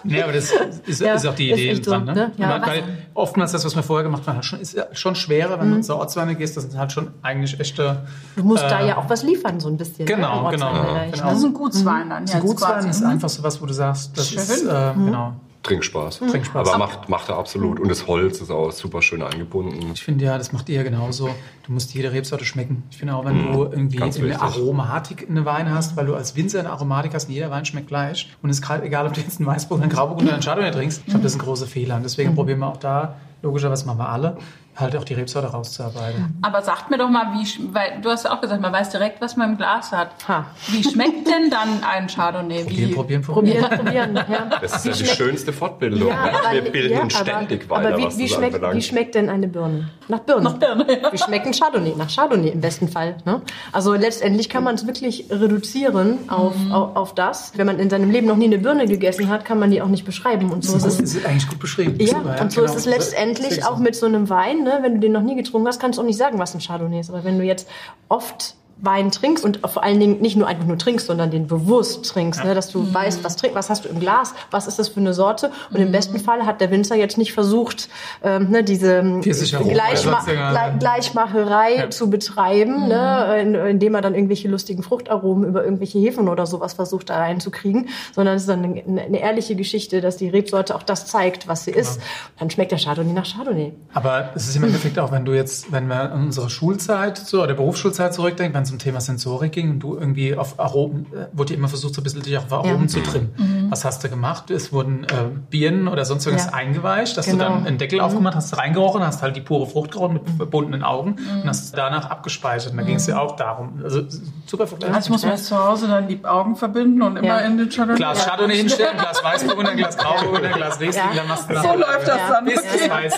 nee, 0.04 0.22
aber 0.22 0.32
das 0.32 0.52
ist, 0.86 1.00
ja, 1.00 1.14
ist 1.14 1.26
auch 1.26 1.34
die 1.34 1.50
Idee 1.50 1.74
dran. 1.80 2.06
So, 2.06 2.12
ne? 2.12 2.32
Ja, 2.36 2.60
weil 2.66 2.82
oftmals 3.14 3.52
das, 3.52 3.64
was 3.64 3.74
wir 3.76 3.82
vorher 3.82 4.04
gemacht 4.04 4.22
haben, 4.26 4.40
ist 4.60 4.76
schon 4.92 5.14
schwerer, 5.14 5.60
wenn 5.60 5.70
mhm. 5.70 5.76
du 5.76 5.80
zur 5.82 5.96
Ortsweine 5.96 6.34
gehst. 6.34 6.56
Das 6.56 6.64
sind 6.64 6.78
halt 6.78 6.92
schon 6.92 7.10
eigentlich 7.22 7.58
echte. 7.60 8.02
Du 8.36 8.44
musst 8.44 8.64
äh, 8.64 8.68
da 8.68 8.84
ja 8.84 8.96
auch 8.96 9.08
was 9.08 9.22
liefern, 9.22 9.60
so 9.60 9.68
ein 9.68 9.76
bisschen. 9.76 10.06
Genau, 10.06 10.44
ne? 10.44 10.50
genau, 10.50 10.72
genau. 10.72 11.24
Das 11.24 11.38
ist 11.38 11.44
ein 11.44 11.54
Gutswein 11.54 12.10
dann. 12.10 12.26
Ja, 12.26 12.34
ein 12.36 12.40
Gutswein 12.40 12.88
ist 12.88 13.02
einfach 13.02 13.28
so 13.28 13.42
was, 13.42 13.60
wo 13.60 13.66
du 13.66 13.72
sagst, 13.72 14.16
das 14.16 14.28
Schön. 14.28 14.38
ist, 14.38 14.66
äh, 14.66 14.92
mhm. 14.94 15.06
genau. 15.06 15.32
Trinkspaß. 15.62 16.18
Trinkspaß. 16.18 16.68
Aber 16.68 16.78
macht, 16.78 17.08
macht 17.08 17.28
er 17.28 17.36
absolut. 17.36 17.78
Und 17.78 17.88
das 17.88 18.06
Holz 18.06 18.40
ist 18.40 18.50
auch 18.50 18.72
super 18.72 19.00
schön 19.00 19.22
eingebunden. 19.22 19.92
Ich 19.92 20.02
finde 20.02 20.24
ja, 20.24 20.36
das 20.36 20.52
macht 20.52 20.68
ihr 20.68 20.76
ja 20.76 20.82
genauso. 20.82 21.30
Du 21.64 21.72
musst 21.72 21.94
jede 21.94 22.12
Rebsorte 22.12 22.44
schmecken. 22.44 22.82
Ich 22.90 22.98
finde 22.98 23.14
auch, 23.14 23.24
wenn 23.24 23.50
mm, 23.50 23.52
du 23.52 23.62
irgendwie 23.64 24.02
eine 24.02 24.40
Aromatik 24.40 25.22
in 25.22 25.36
eine 25.36 25.46
Wein 25.46 25.72
hast, 25.72 25.96
weil 25.96 26.06
du 26.06 26.14
als 26.14 26.34
Winzer 26.34 26.60
eine 26.60 26.70
Aromatik 26.70 27.14
hast 27.14 27.28
und 27.28 27.34
jeder 27.34 27.50
Wein 27.50 27.64
schmeckt 27.64 27.86
gleich. 27.86 28.28
Und 28.42 28.50
es 28.50 28.56
ist 28.56 28.62
gerade 28.62 28.84
egal, 28.84 29.06
ob 29.06 29.12
du 29.12 29.20
jetzt 29.20 29.38
einen 29.38 29.46
Weißburg, 29.46 29.80
einen 29.80 29.90
Grauburg 29.90 30.20
oder 30.20 30.32
einen 30.32 30.42
Chardonnay 30.42 30.72
trinkst. 30.72 31.00
Ich 31.00 31.06
glaube, 31.06 31.22
das 31.22 31.32
ist 31.32 31.40
ein 31.40 31.44
großer 31.44 31.66
Fehler. 31.66 31.96
Und 31.96 32.02
deswegen 32.02 32.32
mhm. 32.32 32.34
probieren 32.34 32.58
wir 32.58 32.66
auch 32.66 32.78
da, 32.78 33.16
logischerweise 33.42 33.86
machen 33.86 33.98
wir 33.98 34.08
alle, 34.08 34.36
halt 34.74 34.96
auch 34.96 35.04
die 35.04 35.14
Rebsorte 35.14 35.48
rauszuarbeiten. 35.48 36.38
Aber 36.40 36.62
sagt 36.62 36.90
mir 36.90 36.96
doch 36.96 37.10
mal, 37.10 37.34
wie, 37.34 37.74
weil 37.74 38.00
du 38.00 38.08
hast 38.08 38.24
ja 38.24 38.32
auch 38.32 38.40
gesagt, 38.40 38.62
man 38.62 38.72
weiß 38.72 38.90
direkt, 38.90 39.20
was 39.20 39.36
man 39.36 39.50
im 39.50 39.56
Glas 39.58 39.92
hat. 39.92 40.10
Ha. 40.28 40.46
Wie 40.68 40.82
schmeckt 40.82 41.26
denn 41.26 41.50
dann 41.50 41.84
ein 41.84 42.06
Chardonnay? 42.06 42.64
Probieren, 42.64 42.90
wie? 42.90 42.94
probieren, 42.94 43.22
probieren. 43.22 43.64
probieren, 43.64 44.14
ja. 44.16 44.58
Das 44.60 44.76
ist 44.76 44.86
ja 44.86 44.92
die 44.92 45.04
schönste 45.04 45.52
Fortbildung. 45.52 46.08
Ja, 46.08 46.52
wir 46.52 46.62
bilden 46.62 46.92
ja, 46.92 47.10
ständig 47.10 47.64
aber, 47.68 47.84
weiter, 47.84 47.94
aber 47.94 48.12
wie, 48.12 48.18
wie, 48.18 48.28
schmeckt, 48.28 48.74
wie, 48.74 48.82
schmeckt, 48.82 49.14
denn 49.14 49.28
eine 49.28 49.46
Birne? 49.46 49.90
Nach 50.08 50.20
Birne. 50.20 50.42
Nach 50.42 50.54
Birne, 50.54 50.86
ja. 51.02 51.12
Wie 51.12 51.18
schmeckt 51.18 51.46
ein 51.46 51.52
Chardonnay? 51.52 51.94
Nach 51.96 52.08
Chardonnay 52.08 52.48
im 52.50 52.60
besten 52.60 52.88
Fall. 52.88 53.16
Ne? 53.26 53.42
Also 53.72 53.92
letztendlich 53.92 54.48
kann 54.48 54.64
man 54.64 54.76
es 54.76 54.86
wirklich 54.86 55.26
reduzieren 55.30 56.30
auf, 56.30 56.56
mhm. 56.56 56.72
auf, 56.72 56.96
auf, 56.96 57.14
das. 57.14 57.52
Wenn 57.56 57.66
man 57.66 57.78
in 57.78 57.90
seinem 57.90 58.10
Leben 58.10 58.26
noch 58.26 58.36
nie 58.36 58.46
eine 58.46 58.58
Birne 58.58 58.86
gegessen 58.86 59.28
hat, 59.28 59.44
kann 59.44 59.58
man 59.58 59.70
die 59.70 59.82
auch 59.82 59.88
nicht 59.88 60.06
beschreiben. 60.06 60.50
Und 60.50 60.64
so 60.64 60.74
das 60.74 60.86
ist 60.86 61.00
es 61.02 61.14
ist 61.14 61.26
eigentlich 61.26 61.48
gut 61.48 61.58
beschrieben. 61.58 61.96
Ja, 61.98 62.18
Super, 62.18 62.40
und 62.40 62.52
so 62.52 62.62
genau. 62.62 62.72
ist 62.72 62.78
es 62.78 62.86
letztendlich 62.86 63.66
auch 63.66 63.78
mit 63.78 63.94
so 63.94 64.06
einem 64.06 64.30
Wein. 64.30 64.61
Ne? 64.62 64.78
Wenn 64.80 64.94
du 64.94 65.00
den 65.00 65.12
noch 65.12 65.22
nie 65.22 65.36
getrunken 65.36 65.68
hast, 65.68 65.80
kannst 65.80 65.98
du 65.98 66.02
auch 66.02 66.06
nicht 66.06 66.18
sagen, 66.18 66.38
was 66.38 66.54
ein 66.54 66.60
Chardonnay 66.60 67.00
ist. 67.00 67.10
Aber 67.10 67.24
wenn 67.24 67.38
du 67.38 67.44
jetzt 67.44 67.68
oft 68.08 68.56
Wein 68.82 69.12
trinkst 69.12 69.44
und 69.44 69.60
vor 69.64 69.84
allen 69.84 70.00
Dingen 70.00 70.20
nicht 70.20 70.36
nur 70.36 70.48
einfach 70.48 70.66
nur 70.66 70.76
trinkst, 70.76 71.06
sondern 71.06 71.30
den 71.30 71.46
bewusst 71.46 72.04
trinkst, 72.04 72.44
ne, 72.44 72.54
dass 72.54 72.68
du 72.68 72.80
mhm. 72.80 72.92
weißt, 72.92 73.22
was 73.22 73.36
trink, 73.36 73.54
was 73.54 73.70
hast 73.70 73.84
du 73.84 73.88
im 73.88 74.00
Glas, 74.00 74.34
was 74.50 74.66
ist 74.66 74.78
das 74.78 74.88
für 74.88 75.00
eine 75.00 75.14
Sorte 75.14 75.52
und 75.70 75.78
mhm. 75.78 75.86
im 75.86 75.92
besten 75.92 76.18
Fall 76.18 76.44
hat 76.44 76.60
der 76.60 76.70
Winzer 76.72 76.96
jetzt 76.96 77.16
nicht 77.16 77.32
versucht, 77.32 77.88
ähm, 78.24 78.50
ne, 78.50 78.64
diese 78.64 79.20
Gleichma 79.22 80.24
Gle 80.24 80.78
Gleichmacherei 80.78 81.76
ja. 81.76 81.90
zu 81.90 82.10
betreiben, 82.10 82.88
ne, 82.88 83.44
mhm. 83.44 83.52
ne, 83.52 83.70
indem 83.70 83.94
er 83.94 84.00
dann 84.00 84.14
irgendwelche 84.16 84.48
lustigen 84.48 84.82
Fruchtaromen 84.82 85.48
über 85.48 85.64
irgendwelche 85.64 85.98
Hefen 85.98 86.28
oder 86.28 86.46
sowas 86.46 86.72
versucht 86.72 87.10
da 87.10 87.18
reinzukriegen, 87.18 87.88
sondern 88.12 88.34
es 88.34 88.42
ist 88.42 88.48
dann 88.48 88.64
eine, 88.64 89.00
eine, 89.00 89.20
ehrliche 89.20 89.54
Geschichte, 89.54 90.00
dass 90.00 90.16
die 90.16 90.28
Rebsorte 90.28 90.74
auch 90.74 90.82
das 90.82 91.06
zeigt, 91.06 91.46
was 91.46 91.64
sie 91.64 91.72
genau. 91.72 91.82
ist. 91.82 92.00
Dann 92.38 92.50
schmeckt 92.50 92.72
der 92.72 92.78
Chardonnay 92.78 93.12
nach 93.12 93.26
Chardonnay. 93.32 93.72
Aber 93.94 94.30
es 94.34 94.48
ist 94.48 94.56
im 94.56 94.64
Endeffekt 94.64 94.98
auch, 94.98 95.12
wenn 95.12 95.24
du 95.24 95.32
jetzt, 95.34 95.70
wenn 95.70 95.86
wir 95.86 96.12
an 96.12 96.24
unsere 96.24 96.50
Schulzeit 96.50 97.18
so, 97.18 97.42
oder 97.42 97.54
Berufsschulzeit 97.54 98.12
zurückdenken, 98.12 98.54
wenn 98.54 98.71
zum 98.72 98.78
Thema 98.78 99.00
Sensorik 99.00 99.52
ging 99.52 99.70
und 99.70 99.80
du 99.80 99.96
irgendwie 99.96 100.34
auf 100.34 100.58
Aromen, 100.58 101.06
äh, 101.12 101.26
wurde 101.32 101.52
immer 101.52 101.68
versucht, 101.68 101.94
so 101.94 102.00
ein 102.00 102.04
bisschen 102.04 102.22
dich 102.22 102.36
auf 102.38 102.50
Aromen 102.50 102.82
ja. 102.82 102.86
zu 102.86 103.02
trimmen. 103.02 103.34
Mhm. 103.36 103.70
Was 103.70 103.84
hast 103.84 104.02
du 104.02 104.08
gemacht? 104.08 104.50
Es 104.50 104.72
wurden 104.72 105.04
äh, 105.04 105.28
Birnen 105.50 105.88
oder 105.88 106.06
sonst 106.06 106.24
irgendwas 106.24 106.46
ja. 106.46 106.54
eingeweicht, 106.54 107.16
dass 107.16 107.26
genau. 107.26 107.44
du 107.44 107.50
dann 107.50 107.66
einen 107.66 107.78
Deckel 107.78 107.98
mhm. 107.98 108.06
aufgemacht 108.06 108.34
hast, 108.34 108.56
reingerochen, 108.56 109.04
hast 109.04 109.20
halt 109.20 109.36
die 109.36 109.42
pure 109.42 109.66
Frucht 109.66 109.92
gerochen 109.92 110.14
mit 110.14 110.22
verbundenen 110.36 110.82
Augen 110.82 111.16
mhm. 111.16 111.42
und 111.42 111.48
hast 111.48 111.64
es 111.64 111.72
danach 111.72 112.08
abgespeichert. 112.08 112.72
Und 112.72 112.78
da 112.78 112.84
ging 112.84 112.96
es 112.96 113.06
ja 113.06 113.20
auch 113.20 113.36
darum. 113.36 113.80
Also 113.84 114.02
super 114.46 114.66
Vergleich. 114.66 114.94
Also 114.94 115.06
ich 115.06 115.10
muss 115.10 115.24
mir 115.24 115.32
jetzt 115.32 115.46
zu 115.46 115.62
Hause 115.62 115.88
dann 115.88 116.08
die 116.08 116.24
Augen 116.24 116.56
verbinden 116.56 117.02
und 117.02 117.16
immer 117.16 117.44
in 117.44 117.58
den 117.58 117.68
Chardonnay. 117.68 117.98
Glas 117.98 118.24
Chardonnay 118.26 118.56
hinstellen, 118.56 118.96
Glas 118.96 119.22
Weißburgunder, 119.22 119.72
ein 119.72 119.76
Glas 119.76 119.98
Grauburgunder, 119.98 120.48
ein 120.48 120.54
Glas 120.54 120.80
Riesling, 120.80 121.04
dann 121.14 121.28
machst 121.28 121.50
du 121.50 121.54
So 121.56 121.74
läuft 121.76 122.08
das 122.08 122.20
dann. 122.30 122.44
Bis 122.46 122.60
es 122.60 122.88
weiß. 122.88 123.14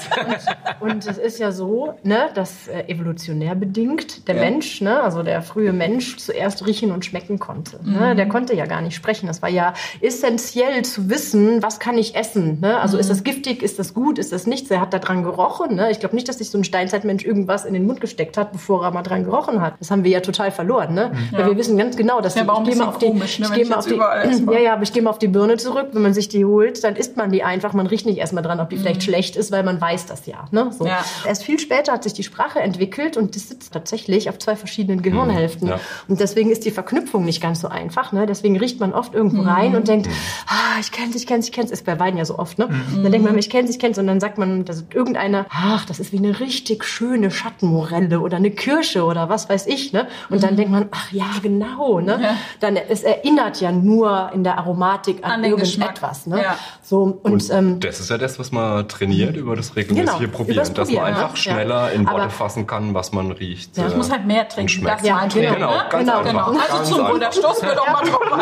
Und 0.80 1.06
es 1.06 1.18
ist 1.18 1.38
ja 1.38 1.52
so, 1.52 1.94
ne, 2.02 2.30
dass 2.34 2.68
äh, 2.68 2.84
evolutionär 2.88 3.54
bedingt 3.54 4.26
der 4.26 4.34
Mensch, 4.34 4.80
ne, 4.80 5.00
also 5.00 5.22
der 5.22 5.33
frühe 5.42 5.72
Mensch 5.72 6.16
zuerst 6.16 6.66
riechen 6.66 6.92
und 6.92 7.04
schmecken 7.04 7.38
konnte. 7.38 7.80
Ne? 7.82 8.12
Mhm. 8.12 8.16
Der 8.16 8.28
konnte 8.28 8.54
ja 8.54 8.66
gar 8.66 8.80
nicht 8.80 8.94
sprechen. 8.94 9.26
Das 9.26 9.42
war 9.42 9.48
ja 9.48 9.74
essentiell 10.00 10.84
zu 10.84 11.10
wissen, 11.10 11.62
was 11.62 11.78
kann 11.78 11.98
ich 11.98 12.14
essen. 12.14 12.60
Ne? 12.60 12.78
Also 12.78 12.96
mhm. 12.96 13.00
ist 13.00 13.10
das 13.10 13.24
giftig, 13.24 13.62
ist 13.62 13.78
das 13.78 13.94
gut, 13.94 14.18
ist 14.18 14.32
das 14.32 14.46
nichts? 14.46 14.70
Er 14.70 14.80
hat 14.80 14.92
da 14.92 14.98
dran 14.98 15.22
gerochen. 15.22 15.76
Ne? 15.76 15.90
Ich 15.90 16.00
glaube 16.00 16.14
nicht, 16.14 16.28
dass 16.28 16.38
sich 16.38 16.50
so 16.50 16.58
ein 16.58 16.64
Steinzeitmensch 16.64 17.24
irgendwas 17.24 17.64
in 17.64 17.74
den 17.74 17.86
Mund 17.86 18.00
gesteckt 18.00 18.36
hat, 18.36 18.52
bevor 18.52 18.84
er 18.84 18.90
mal 18.90 19.02
dran 19.02 19.24
gerochen 19.24 19.60
hat. 19.60 19.74
Das 19.80 19.90
haben 19.90 20.04
wir 20.04 20.10
ja 20.10 20.20
total 20.20 20.50
verloren. 20.50 20.94
Ne? 20.94 21.12
Mhm. 21.12 21.36
Weil 21.36 21.46
wir 21.46 21.56
wissen 21.56 21.76
ganz 21.76 21.96
genau, 21.96 22.20
dass 22.20 22.34
ja, 22.34 22.44
die, 22.44 22.50
ich 22.50 22.68
gehe 22.68 22.76
mal 22.76 22.88
auf 22.88 22.98
die, 22.98 23.06
komisch, 23.06 23.38
ne, 23.38 23.46
ich 23.46 23.52
gehe 23.52 23.66
mal 23.66 23.76
auf 23.76 23.86
die, 23.86 23.94
ja, 23.96 24.58
ja, 24.58 24.72
aber 24.74 24.82
ich 24.82 24.92
gehe 24.92 25.02
mal 25.02 25.10
auf 25.10 25.18
die 25.18 25.28
Birne 25.28 25.56
zurück. 25.56 25.88
Wenn 25.92 26.02
man 26.02 26.14
sich 26.14 26.28
die 26.28 26.44
holt, 26.44 26.82
dann 26.84 26.96
isst 26.96 27.16
man 27.16 27.30
die 27.30 27.42
einfach. 27.42 27.72
Man 27.72 27.86
riecht 27.86 28.06
nicht 28.06 28.18
erstmal 28.18 28.42
dran, 28.42 28.60
ob 28.60 28.70
die 28.70 28.76
vielleicht 28.76 29.00
mhm. 29.00 29.04
schlecht 29.04 29.36
ist, 29.36 29.52
weil 29.52 29.62
man 29.62 29.80
weiß 29.80 30.06
das 30.06 30.26
ja. 30.26 30.46
Ne? 30.50 30.70
So. 30.76 30.86
ja. 30.86 31.04
Erst 31.26 31.44
viel 31.44 31.58
später 31.58 31.92
hat 31.92 32.02
sich 32.04 32.12
die 32.12 32.22
Sprache 32.22 32.60
entwickelt 32.60 33.16
und 33.16 33.36
das 33.36 33.48
sitzt 33.48 33.72
tatsächlich 33.72 34.28
auf 34.28 34.38
zwei 34.38 34.56
verschiedenen 34.56 35.02
Gehirnhälften. 35.24 35.68
Ja. 35.68 35.80
Und 36.08 36.20
deswegen 36.20 36.50
ist 36.50 36.64
die 36.64 36.70
Verknüpfung 36.70 37.24
nicht 37.24 37.40
ganz 37.40 37.60
so 37.60 37.68
einfach. 37.68 38.12
Ne? 38.12 38.26
Deswegen 38.26 38.58
riecht 38.58 38.80
man 38.80 38.92
oft 38.92 39.14
irgendwo 39.14 39.42
rein 39.42 39.74
und 39.76 39.88
denkt, 39.88 40.08
ah, 40.46 40.78
ich 40.80 40.92
kenn's, 40.92 41.14
ich 41.16 41.26
kenn's, 41.26 41.46
ich 41.46 41.52
kenn's, 41.52 41.70
ist 41.70 41.84
bei 41.84 41.98
Wein 41.98 42.16
ja 42.16 42.24
so 42.24 42.38
oft, 42.38 42.58
ne? 42.58 42.68
Mhm. 42.68 43.02
Dann 43.02 43.12
denkt 43.12 43.26
man, 43.26 43.38
ich 43.38 43.50
kenn's, 43.50 43.70
ich 43.70 43.78
kenn's 43.78 43.98
und 43.98 44.06
dann 44.06 44.20
sagt 44.20 44.38
man, 44.38 44.64
das 44.64 44.78
ist 44.78 44.94
irgendeiner, 44.94 45.46
ach, 45.50 45.84
das 45.86 46.00
ist 46.00 46.12
wie 46.12 46.18
eine 46.18 46.40
richtig 46.40 46.84
schöne 46.84 47.30
Schattenmorelle 47.30 48.20
oder 48.20 48.36
eine 48.36 48.50
Kirsche 48.50 49.04
oder 49.04 49.28
was 49.28 49.48
weiß 49.48 49.66
ich, 49.66 49.92
ne? 49.92 50.06
Und 50.30 50.42
dann 50.42 50.52
mhm. 50.52 50.56
denkt 50.56 50.72
man, 50.72 50.88
ach 50.90 51.12
ja, 51.12 51.26
genau, 51.42 52.00
ne? 52.00 52.18
Ja. 52.20 52.36
Dann, 52.60 52.76
es 52.76 53.02
erinnert 53.02 53.60
ja 53.60 53.72
nur 53.72 54.30
in 54.34 54.44
der 54.44 54.58
Aromatik 54.58 55.24
an, 55.24 55.32
an 55.32 55.44
irgendetwas, 55.44 56.26
ne? 56.26 56.42
Ja. 56.42 56.58
So, 56.82 57.02
und, 57.22 57.32
und 57.32 57.50
ähm, 57.50 57.80
das 57.80 58.00
ist 58.00 58.10
ja 58.10 58.18
das, 58.18 58.38
was 58.38 58.52
man 58.52 58.88
trainiert 58.88 59.36
über 59.36 59.56
das 59.56 59.76
regelmäßige 59.76 60.18
genau, 60.18 60.32
Probieren, 60.32 60.56
dass 60.58 60.72
Probieren, 60.72 61.02
man 61.02 61.14
einfach 61.14 61.36
ja. 61.36 61.36
schneller 61.36 61.92
in 61.92 62.06
Worte 62.06 62.30
fassen 62.30 62.66
kann, 62.66 62.94
was 62.94 63.12
man 63.12 63.30
riecht. 63.32 63.76
Ja, 63.76 63.88
ich 63.88 63.96
muss 63.96 64.10
halt 64.10 64.26
mehr 64.26 64.48
trinken, 64.48 64.84
das 64.84 65.02
ja, 65.14 65.26
genau. 65.26 65.54
genau, 65.54 65.88
ganz 65.88 65.92
genau, 65.92 66.18
einfach. 66.18 66.46
Genau. 66.52 66.60
Also 66.60 66.94
zum 66.94 67.08
Wohl, 67.08 67.20
da 67.20 67.32
stoßen 67.32 67.68
wir 67.68 67.74
doch 67.74 67.86
mal 67.86 68.04
drauf 68.04 68.32
an. 68.32 68.40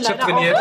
ich 0.00 0.08
habe 0.08 0.18
trainiert. 0.18 0.58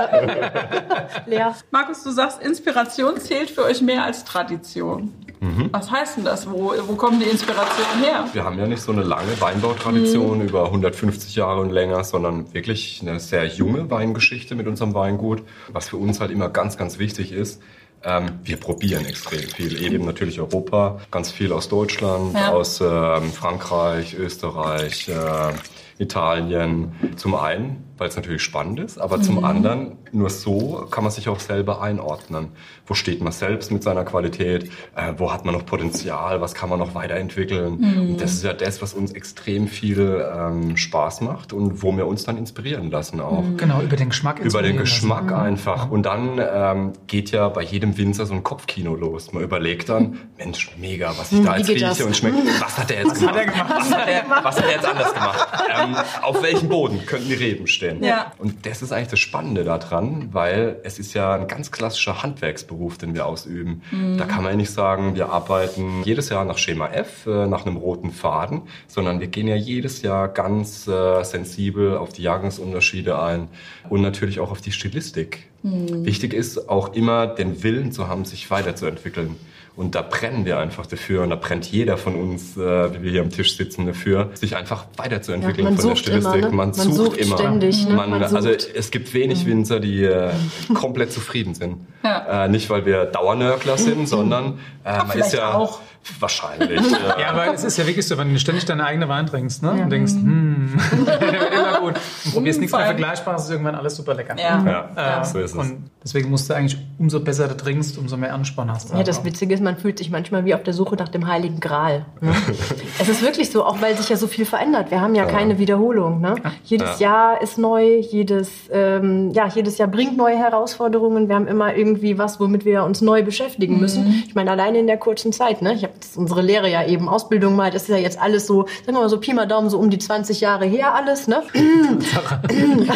Leer. 1.26 1.56
Markus, 1.72 2.04
du 2.04 2.12
sagst, 2.12 2.42
Inspiration 2.42 3.20
zählt 3.20 3.50
für 3.50 3.64
euch 3.64 3.82
mehr 3.82 4.04
als 4.04 4.24
Tradition. 4.26 5.14
Mhm. 5.42 5.70
Was 5.72 5.90
heißt 5.90 6.18
denn 6.18 6.26
das? 6.26 6.50
Wo, 6.50 6.74
wo 6.88 6.96
kommen 6.96 7.20
die 7.20 7.26
Inspirationen 7.26 8.04
her? 8.04 8.26
Wir 8.34 8.44
haben 8.44 8.60
ja 8.60 8.68
nicht 8.68 8.82
so 8.82 8.92
eine 8.92 9.04
lange 9.04 9.40
Weinbautradition 9.40 10.40
mhm. 10.40 10.48
über 10.48 10.66
150 10.66 11.36
Jahre 11.36 11.62
und 11.62 11.70
länger, 11.70 12.04
sondern 12.04 12.54
wirklich 12.54 13.00
eine 13.02 13.20
sehr 13.20 13.46
junge 13.46 13.90
Weingeschichte 13.90 14.56
mit 14.56 14.68
unserem 14.68 14.94
Weingut. 14.94 15.44
Was 15.72 15.90
für 15.90 15.98
uns 15.98 16.20
halt 16.20 16.32
immer 16.32 16.50
ganz, 16.50 16.78
ganz 16.78 17.00
wichtig 17.00 17.32
ist, 17.32 17.62
ähm, 18.04 18.40
wir 18.44 18.58
probieren 18.58 19.06
extrem 19.06 19.42
viel. 19.42 19.82
Eben 19.82 20.06
natürlich 20.06 20.40
Europa, 20.40 21.00
ganz 21.12 21.32
viel 21.32 21.52
aus 21.52 21.70
Deutschland, 21.70 22.34
ja. 22.34 22.52
aus 22.52 22.82
ähm, 22.82 23.32
Frankreich, 23.32 24.16
Österreich, 24.16 25.10
äh, 25.10 26.02
Italien. 26.02 26.94
Zum 27.18 27.36
einen 27.36 27.88
weil 28.00 28.08
es 28.08 28.16
natürlich 28.16 28.42
spannend 28.42 28.80
ist, 28.80 29.00
aber 29.00 29.18
mhm. 29.18 29.24
zum 29.24 29.44
anderen, 29.44 29.98
nur 30.12 30.30
so 30.30 30.88
kann 30.90 31.04
man 31.04 31.12
sich 31.12 31.30
auch 31.30 31.40
selber 31.40 31.82
einordnen. 31.82 32.50
Wo 32.88 32.94
steht 32.94 33.22
man 33.22 33.32
selbst 33.32 33.72
mit 33.72 33.84
seiner 33.84 34.04
Qualität? 34.06 34.72
Äh, 34.96 35.14
wo 35.18 35.32
hat 35.32 35.46
man 35.46 35.54
noch 35.54 35.66
Potenzial? 35.66 36.42
Was 36.42 36.56
kann 36.56 36.70
man 36.70 36.80
noch 36.80 36.96
weiterentwickeln? 36.96 37.80
Mhm. 37.80 38.10
Und 38.12 38.22
das 38.22 38.34
ist 38.34 38.44
ja 38.44 38.54
das, 38.54 38.82
was 38.82 38.94
uns 38.94 39.12
extrem 39.12 39.68
viel 39.68 40.26
ähm, 40.34 40.78
Spaß 40.78 41.22
macht 41.22 41.54
und 41.54 41.84
wo 41.84 41.96
wir 41.96 42.08
uns 42.08 42.24
dann 42.24 42.38
inspirieren 42.38 42.90
lassen 42.90 43.20
auch. 43.20 43.44
Mhm. 43.44 43.58
Genau, 43.58 43.82
über 43.82 43.96
den 43.96 44.10
Geschmack. 44.10 44.40
Über 44.40 44.62
den 44.62 44.78
Geschmack 44.78 45.30
lassen. 45.30 45.44
einfach. 45.44 45.92
Und 45.92 46.04
dann 46.04 46.40
ähm, 46.40 46.94
geht 47.08 47.32
ja 47.32 47.50
bei 47.50 47.64
jedem 47.64 47.98
Winzer 47.98 48.26
so 48.26 48.34
ein 48.34 48.44
Kopfkino 48.44 48.96
los. 48.96 49.34
Man 49.34 49.44
überlegt 49.44 49.90
dann, 49.90 50.18
Mensch, 50.38 50.72
mega, 50.78 51.14
was 51.18 51.32
ich 51.32 51.44
da 51.44 51.58
jetzt 51.58 51.70
rieche 51.70 51.80
das? 51.86 52.02
und 52.02 52.16
schmecke. 52.16 52.38
Was 52.60 52.78
hat 52.78 52.90
der 52.90 53.00
jetzt 53.00 53.12
was 53.12 53.20
gemacht? 53.20 53.36
Hat 53.36 53.46
er 53.46 53.52
gemacht? 53.52 53.74
Was, 53.78 53.92
hat 53.92 54.08
er, 54.08 54.44
was 54.44 54.58
hat 54.58 54.66
er 54.66 54.72
jetzt 54.72 54.86
anders 54.86 55.14
gemacht? 55.14 55.48
ähm, 55.82 55.96
auf 56.22 56.42
welchem 56.42 56.70
Boden 56.70 57.06
könnten 57.06 57.28
die 57.28 57.34
Reben 57.34 57.68
stehen? 57.68 57.88
Stellen. 57.89 58.04
Ja. 58.04 58.32
Und 58.38 58.65
das 58.65 58.82
ist 58.82 58.91
eigentlich 58.91 59.10
das 59.10 59.19
Spannende 59.19 59.63
daran, 59.63 60.30
weil 60.32 60.78
es 60.84 60.99
ist 60.99 61.13
ja 61.13 61.36
ein 61.36 61.47
ganz 61.47 61.71
klassischer 61.71 62.23
Handwerksberuf, 62.23 62.97
den 62.97 63.13
wir 63.13 63.25
ausüben. 63.25 63.82
Mhm. 63.91 64.17
Da 64.17 64.25
kann 64.25 64.43
man 64.43 64.54
ja 64.54 64.58
nicht 64.58 64.71
sagen, 64.71 65.15
wir 65.15 65.30
arbeiten 65.30 66.04
jedes 66.04 66.30
Jahr 66.30 66.45
nach 66.45 66.58
Schema 66.58 66.88
F, 66.88 67.25
äh, 67.25 67.47
nach 67.47 67.65
einem 67.65 67.78
roten 67.78 68.12
Faden, 68.12 68.62
sondern 68.88 69.19
wir 69.19 69.28
gehen 69.28 69.47
ja 69.47 69.56
jedes 69.56 70.02
Jahr 70.02 70.28
ganz 70.28 70.88
äh, 70.88 71.23
sensibel 71.23 71.97
auf 71.97 72.10
die 72.13 72.23
Jahrgangsunterschiede 72.23 73.19
ein 73.21 73.47
und 73.89 74.02
natürlich 74.02 74.39
auch 74.39 74.52
auf 74.52 74.62
die 74.62 74.71
Stilistik. 74.71 75.49
Mhm. 75.63 76.06
Wichtig 76.06 76.34
ist 76.34 76.69
auch 76.69 76.93
immer 76.93 77.28
den 77.28 77.63
Willen 77.63 77.91
zu 77.91 78.08
haben, 78.08 78.25
sich 78.25 78.49
weiterzuentwickeln. 78.49 79.36
Und 79.80 79.96
da 79.96 80.02
brennen 80.02 80.44
wir 80.44 80.60
einfach 80.60 80.88
dafür 80.88 81.24
und 81.24 81.30
da 81.30 81.38
brennt 81.38 81.65
jeder 81.72 81.96
von 81.96 82.13
uns, 82.15 82.58
äh, 82.58 82.94
wie 82.96 83.02
wir 83.02 83.12
hier 83.12 83.22
am 83.22 83.30
Tisch 83.30 83.56
sitzen, 83.56 83.86
dafür, 83.86 84.30
sich 84.34 84.58
einfach 84.58 84.88
weiterzuentwickeln 84.98 85.70
ja, 85.70 85.74
von 85.74 85.89
der 85.92 85.96
Stilistik. 85.96 86.36
Immer, 86.36 86.50
ne? 86.50 86.54
man, 86.54 86.72
man, 86.72 86.74
sucht, 86.74 86.96
sucht 86.96 87.18
immer. 87.18 87.38
Ständig, 87.38 87.88
ne? 87.88 87.94
man, 87.94 88.10
man 88.10 88.22
also 88.22 88.50
es 88.50 88.92
gibt 88.92 89.13
wenig 89.13 89.46
mhm. 89.46 89.52
Winzer, 89.52 89.80
die 89.80 90.04
äh, 90.04 90.32
komplett 90.74 91.13
zufrieden 91.13 91.54
sind. 91.54 91.78
Ja. 92.04 92.44
Äh, 92.44 92.50
nicht, 92.50 92.70
weil 92.70 92.86
wir 92.86 93.06
Dauernörgler 93.06 93.78
sind, 93.78 94.10
sondern 94.10 94.60
äh, 94.84 94.98
man 94.98 95.18
ist 95.18 95.32
ja 95.32 95.54
auch 95.54 95.80
Wahrscheinlich. 96.20 96.82
ja. 96.92 97.20
ja, 97.20 97.36
weil 97.36 97.54
es 97.54 97.64
ist 97.64 97.78
ja 97.78 97.86
wirklich 97.86 98.08
so, 98.08 98.18
wenn 98.18 98.34
du 98.34 98.40
ständig 98.40 98.66
deine 98.66 98.86
eigene 98.86 99.08
Wein 99.10 99.28
trinkst 99.28 99.62
ne? 99.62 99.76
Ja. 99.78 99.84
und 99.84 99.90
denkst, 99.90 100.14
hm, 100.14 100.74
immer 101.08 101.80
gut. 101.80 101.96
Und 102.26 102.34
probierst 102.34 102.60
nichts 102.60 102.76
mehr 102.76 102.86
Vergleichbares, 102.86 103.44
ist 103.44 103.52
irgendwann 103.52 103.76
alles 103.76 103.96
super 103.96 104.14
lecker. 104.14 104.36
Ja, 104.38 104.90
ja. 104.96 105.22
Äh, 105.22 105.26
so 105.26 105.40
ist 105.40 105.52
es. 105.52 105.58
Und 105.58 105.90
deswegen 106.04 106.30
musst 106.30 106.50
du 106.50 106.56
eigentlich, 106.56 106.80
umso 106.98 107.20
besser 107.20 107.48
du 107.48 107.56
trinkst, 107.56 107.98
umso 107.98 108.18
mehr 108.18 108.34
Ansporn 108.34 108.72
hast 108.72 108.90
du. 108.90 108.98
Ja, 108.98 109.04
das 109.04 109.24
Witzige 109.24 109.54
ist, 109.54 109.62
man 109.62 109.78
fühlt 109.78 109.98
sich 109.98 110.10
manchmal 110.10 110.46
wie 110.46 110.56
auf 110.56 110.64
der 110.64 110.74
Suche 110.74 110.96
nach 110.96 111.10
dem 111.10 111.28
Heiligen 111.28 111.60
Gral. 111.60 112.06
Ne? 112.22 112.34
es 113.00 113.10
ist 113.10 113.22
wirklich 113.22 113.52
so, 113.52 113.64
auch 113.66 113.82
weil 113.82 113.96
sich 113.96 114.10
ja 114.10 114.16
so 114.16 114.28
viel 114.28 114.46
verändert. 114.46 114.92
Wir 114.92 115.02
haben 115.02 115.16
ja, 115.16 115.26
keine 115.26 115.60
Wiederholung. 115.60 116.22
Ne? 116.22 116.36
Jedes 116.64 117.00
Jahr 117.00 117.42
ist 117.42 117.58
neu, 117.58 118.00
jedes, 118.00 118.50
ähm, 118.72 119.32
ja, 119.32 119.48
jedes 119.48 119.78
Jahr 119.78 119.88
bringt 119.88 120.18
neue 120.18 120.38
Herausforderungen. 120.38 121.28
Wir 121.28 121.36
haben 121.36 121.48
immer 121.48 121.76
irgendwie 121.76 122.18
was, 122.18 122.40
womit 122.40 122.66
wir 122.66 122.84
uns 122.84 123.02
neu 123.02 123.22
beschäftigen 123.24 123.80
müssen. 123.80 124.06
Mhm. 124.06 124.24
Ich 124.28 124.36
meine, 124.36 124.52
alleine 124.52 124.80
in 124.80 124.88
der 124.88 124.98
kurzen 124.98 125.32
Zeit. 125.32 125.62
Ne? 125.62 125.74
Ich 125.74 125.88
habe 125.89 125.99
unsere 126.15 126.41
Lehre 126.41 126.69
ja 126.69 126.86
eben, 126.86 127.10
Ausbildung 127.10 127.56
mal, 127.56 127.71
das 127.71 127.84
ist 127.84 127.89
ja 127.89 127.97
jetzt 127.97 128.19
alles 128.19 128.47
so, 128.47 128.65
sagen 128.86 128.97
wir 128.97 129.02
mal 129.02 129.10
so 129.10 129.19
Pi 129.19 129.34
mal 129.34 129.47
Daumen, 129.47 129.69
so 129.69 129.78
um 129.78 129.89
die 129.89 129.99
20 129.99 130.41
Jahre 130.41 130.65
her 130.65 130.93
alles, 130.93 131.28
ne? 131.28 131.43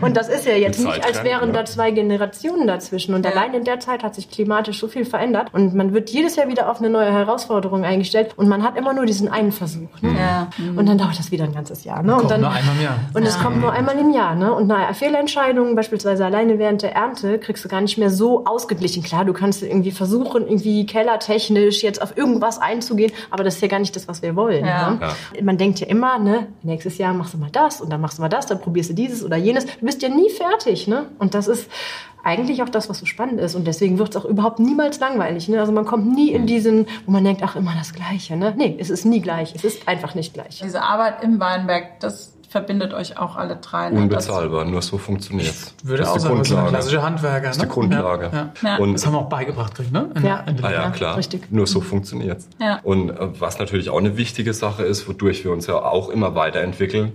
und 0.00 0.16
das 0.16 0.28
ist 0.28 0.46
ja 0.46 0.54
jetzt 0.54 0.84
nicht, 0.84 1.04
als 1.04 1.22
wären 1.24 1.52
da 1.52 1.64
zwei 1.64 1.90
Generationen 1.90 2.66
dazwischen. 2.66 3.14
Und 3.14 3.24
ja. 3.24 3.32
allein 3.32 3.54
in 3.54 3.64
der 3.64 3.80
Zeit 3.80 4.02
hat 4.02 4.14
sich 4.14 4.30
klimatisch 4.30 4.78
so 4.78 4.88
viel 4.88 5.04
verändert. 5.04 5.52
Und 5.52 5.74
man 5.74 5.94
wird 5.94 6.10
jedes 6.10 6.36
Jahr 6.36 6.48
wieder 6.48 6.70
auf 6.70 6.78
eine 6.78 6.90
neue 6.90 7.12
Herausforderung 7.12 7.84
eingestellt. 7.84 8.34
Und 8.36 8.48
man 8.48 8.62
hat 8.62 8.76
immer 8.76 8.92
nur 8.92 9.06
diesen 9.06 9.28
einen 9.28 9.52
Versuch. 9.52 10.00
Ne? 10.00 10.14
Ja. 10.18 10.48
Und 10.76 10.88
dann 10.88 10.98
dauert 10.98 11.18
das 11.18 11.30
wieder 11.30 11.44
ein 11.44 11.54
ganzes 11.54 11.84
Jahr. 11.84 12.02
Ne? 12.02 12.16
Und, 12.16 12.30
dann, 12.30 12.40
nur 12.40 12.50
einmal 12.50 12.76
im 12.76 12.82
Jahr. 12.82 12.98
Und 13.14 13.22
es 13.24 13.38
kommt 13.38 13.60
nur 13.60 13.72
einmal 13.72 13.98
im 13.98 14.12
Jahr. 14.12 14.34
Ne? 14.34 14.52
Und 14.52 14.66
naja, 14.66 14.92
Fehlentscheidungen, 14.92 15.74
beispielsweise 15.74 16.24
alleine 16.24 16.58
während 16.58 16.82
der 16.82 16.94
Ernte, 16.94 17.38
kriegst 17.38 17.64
du 17.64 17.68
gar 17.68 17.80
nicht 17.80 17.98
mehr 17.98 18.10
so 18.10 18.44
ausgeglichen. 18.44 19.02
Klar, 19.02 19.24
du 19.24 19.32
kannst 19.32 19.62
irgendwie 19.62 19.90
versuchen, 19.90 20.46
irgendwie 20.46 20.86
kellertechnisch 21.62 21.82
jetzt 21.82 22.02
auf 22.02 22.16
irgendwas 22.16 22.58
einzugehen, 22.58 23.12
aber 23.30 23.44
das 23.44 23.56
ist 23.56 23.62
ja 23.62 23.68
gar 23.68 23.78
nicht 23.78 23.94
das, 23.94 24.08
was 24.08 24.22
wir 24.22 24.36
wollen. 24.36 24.64
Ja. 24.64 24.90
Ne? 24.90 24.98
Ja. 25.00 25.42
Man 25.42 25.58
denkt 25.58 25.80
ja 25.80 25.86
immer, 25.86 26.18
ne, 26.18 26.48
nächstes 26.62 26.98
Jahr 26.98 27.14
machst 27.14 27.34
du 27.34 27.38
mal 27.38 27.50
das 27.50 27.80
und 27.80 27.90
dann 27.90 28.00
machst 28.00 28.18
du 28.18 28.22
mal 28.22 28.28
das, 28.28 28.46
dann 28.46 28.60
probierst 28.60 28.90
du 28.90 28.94
dieses 28.94 29.24
oder 29.24 29.36
jenes. 29.36 29.66
Du 29.66 29.86
bist 29.86 30.02
ja 30.02 30.08
nie 30.08 30.30
fertig, 30.30 30.88
ne? 30.88 31.06
Und 31.18 31.34
das 31.34 31.48
ist 31.48 31.68
eigentlich 32.24 32.62
auch 32.62 32.68
das, 32.68 32.88
was 32.88 33.00
so 33.00 33.06
spannend 33.06 33.40
ist. 33.40 33.56
Und 33.56 33.66
deswegen 33.66 33.98
wird 33.98 34.10
es 34.10 34.16
auch 34.16 34.24
überhaupt 34.24 34.60
niemals 34.60 35.00
langweilig. 35.00 35.48
Ne? 35.48 35.58
Also 35.58 35.72
man 35.72 35.84
kommt 35.84 36.14
nie 36.14 36.30
in 36.30 36.46
diesen, 36.46 36.86
wo 37.04 37.10
man 37.10 37.24
denkt, 37.24 37.42
ach, 37.44 37.56
immer 37.56 37.74
das 37.76 37.92
Gleiche. 37.92 38.36
Ne? 38.36 38.54
Nee, 38.56 38.76
es 38.78 38.90
ist 38.90 39.04
nie 39.04 39.20
gleich. 39.20 39.56
Es 39.56 39.64
ist 39.64 39.88
einfach 39.88 40.14
nicht 40.14 40.32
gleich. 40.32 40.60
Diese 40.62 40.82
Arbeit 40.82 41.24
im 41.24 41.40
Weinberg, 41.40 41.98
das 41.98 42.32
verbindet 42.52 42.92
euch 42.92 43.18
auch 43.18 43.36
alle 43.36 43.56
drei. 43.56 43.90
Ne? 43.90 43.98
Unbezahlbar, 43.98 44.66
nur 44.66 44.82
so 44.82 44.98
funktioniert 44.98 45.48
es. 45.48 45.74
Würde 45.82 46.08
auch 46.08 46.18
sagen, 46.18 46.38
das 46.38 46.50
ist 46.50 46.56
ein 46.56 46.68
klassischer 46.68 47.02
Handwerker. 47.02 47.46
Das 47.48 47.56
ist 47.56 47.62
die 47.62 47.66
ne? 47.66 47.72
Grundlage. 47.72 48.30
Ja, 48.32 48.52
ja. 48.62 48.76
Und 48.76 48.92
das 48.92 49.06
haben 49.06 49.14
wir 49.14 49.20
auch 49.20 49.28
beigebracht, 49.28 49.72
ne? 49.90 50.10
In, 50.14 50.24
ja. 50.24 50.40
In 50.40 50.62
ah, 50.62 50.70
ja, 50.70 50.90
klar. 50.90 51.16
Richtig. 51.16 51.50
Nur 51.50 51.66
so 51.66 51.80
funktioniert 51.80 52.40
es. 52.40 52.48
Ja. 52.60 52.78
Und 52.82 53.10
äh, 53.10 53.40
was 53.40 53.58
natürlich 53.58 53.88
auch 53.88 53.98
eine 53.98 54.18
wichtige 54.18 54.52
Sache 54.52 54.82
ist, 54.82 55.08
wodurch 55.08 55.44
wir 55.44 55.50
uns 55.50 55.66
ja 55.66 55.76
auch 55.76 56.10
immer 56.10 56.34
weiterentwickeln, 56.34 57.12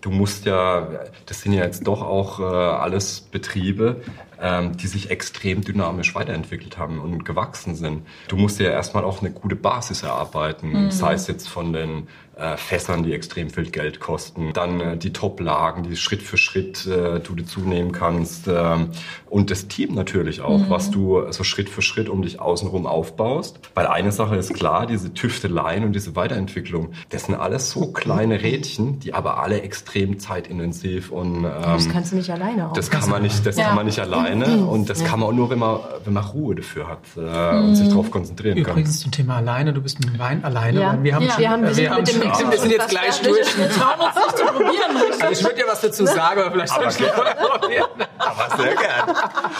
du 0.00 0.10
musst 0.10 0.46
ja, 0.46 0.88
das 1.26 1.42
sind 1.42 1.52
ja 1.52 1.64
jetzt 1.64 1.86
doch 1.86 2.02
auch 2.02 2.40
äh, 2.40 2.44
alles 2.44 3.20
Betriebe, 3.20 3.96
ähm, 4.40 4.76
die 4.76 4.86
sich 4.86 5.10
extrem 5.10 5.62
dynamisch 5.62 6.14
weiterentwickelt 6.14 6.78
haben 6.78 6.98
und 7.00 7.24
gewachsen 7.24 7.74
sind. 7.74 8.06
Du 8.28 8.36
musst 8.36 8.58
ja 8.58 8.70
erstmal 8.70 9.04
auch 9.04 9.20
eine 9.20 9.32
gute 9.32 9.56
Basis 9.56 10.02
erarbeiten, 10.02 10.84
mhm. 10.84 10.90
sei 10.90 11.12
es 11.12 11.26
jetzt 11.26 11.48
von 11.48 11.72
den 11.72 12.08
äh, 12.38 12.56
Fässern, 12.56 13.02
die 13.02 13.12
extrem 13.12 13.50
viel 13.50 13.70
Geld 13.70 14.00
kosten, 14.00 14.52
dann 14.52 14.80
äh, 14.80 14.96
die 14.96 15.12
Top-Lagen, 15.12 15.82
die 15.82 15.96
Schritt 15.96 16.22
für 16.22 16.36
Schritt 16.36 16.86
äh, 16.86 17.20
du 17.20 17.34
dazu 17.34 17.60
nehmen 17.60 17.92
kannst 17.92 18.48
ähm, 18.48 18.90
und 19.28 19.50
das 19.50 19.68
Team 19.68 19.94
natürlich 19.94 20.40
auch, 20.40 20.58
mhm. 20.58 20.70
was 20.70 20.90
du 20.90 21.30
so 21.30 21.44
Schritt 21.44 21.68
für 21.68 21.82
Schritt 21.82 22.08
um 22.08 22.22
dich 22.22 22.40
außenrum 22.40 22.86
aufbaust. 22.86 23.60
Weil 23.74 23.86
eine 23.86 24.12
Sache 24.12 24.36
ist 24.36 24.54
klar, 24.54 24.86
diese 24.86 25.14
Tüfteleien 25.14 25.84
und 25.84 25.92
diese 25.92 26.16
Weiterentwicklung, 26.16 26.92
das 27.10 27.24
sind 27.24 27.34
alles 27.34 27.70
so 27.70 27.92
kleine 27.92 28.42
Rädchen, 28.42 28.98
die 29.00 29.14
aber 29.14 29.42
alle 29.42 29.62
extrem 29.62 30.18
zeitintensiv 30.18 31.10
und 31.10 31.44
ähm, 31.44 31.50
das 31.62 31.88
kannst 31.88 32.12
du 32.12 32.16
nicht 32.16 32.30
alleine 32.30 32.66
aufpassen. 32.66 32.74
Das 32.74 32.90
kann 32.90 33.10
man 33.10 33.22
nicht, 33.22 33.46
das 33.46 33.56
ja. 33.56 33.66
kann 33.66 33.76
man 33.76 33.86
nicht 33.86 33.98
alleine 33.98 34.08
alleine 34.08 34.64
und 34.66 34.90
das 34.90 35.00
ja. 35.00 35.06
kann 35.06 35.20
man 35.20 35.28
auch 35.28 35.32
nur, 35.32 35.50
wenn 35.50 35.58
man, 35.58 35.78
wenn 36.04 36.12
man 36.12 36.24
Ruhe 36.24 36.54
dafür 36.54 36.88
hat 36.88 37.00
äh, 37.16 37.58
und 37.58 37.74
sich 37.74 37.88
darauf 37.88 38.10
konzentrieren 38.10 38.58
Übrigens 38.58 38.66
kann. 38.66 38.78
Übrigens 38.78 39.00
zum 39.00 39.12
Thema 39.12 39.36
alleine, 39.36 39.72
du 39.72 39.80
bist 39.80 40.00
mit 40.00 40.08
dem 40.08 40.18
Wein 40.18 40.44
alleine. 40.44 40.80
Ja. 40.80 40.98
Wir 41.02 41.14
haben 41.14 41.24
ja. 41.24 41.30
schon, 41.30 41.40
wir, 41.40 41.50
haben, 41.50 41.76
wir, 41.76 41.90
haben 41.90 42.06
schon, 42.06 42.27
schon, 42.34 42.50
wir 42.50 42.58
sind 42.58 42.70
jetzt 42.70 42.88
gleich 42.88 43.20
durch. 43.22 43.58
Wir 43.58 43.70
trauen 43.70 44.00
uns 44.00 44.14
nicht 44.14 44.38
zu 44.38 44.44
probieren. 44.44 44.96
Also 45.20 45.32
ich 45.32 45.42
würde 45.42 45.56
dir 45.56 45.66
was 45.66 45.80
dazu 45.80 46.06
sagen, 46.06 46.40
aber 46.40 46.50
vielleicht 46.50 46.72
aber, 46.72 47.56
okay. 47.56 47.82
aber 48.18 48.56
sehr 48.56 48.74
gerne. 48.74 49.14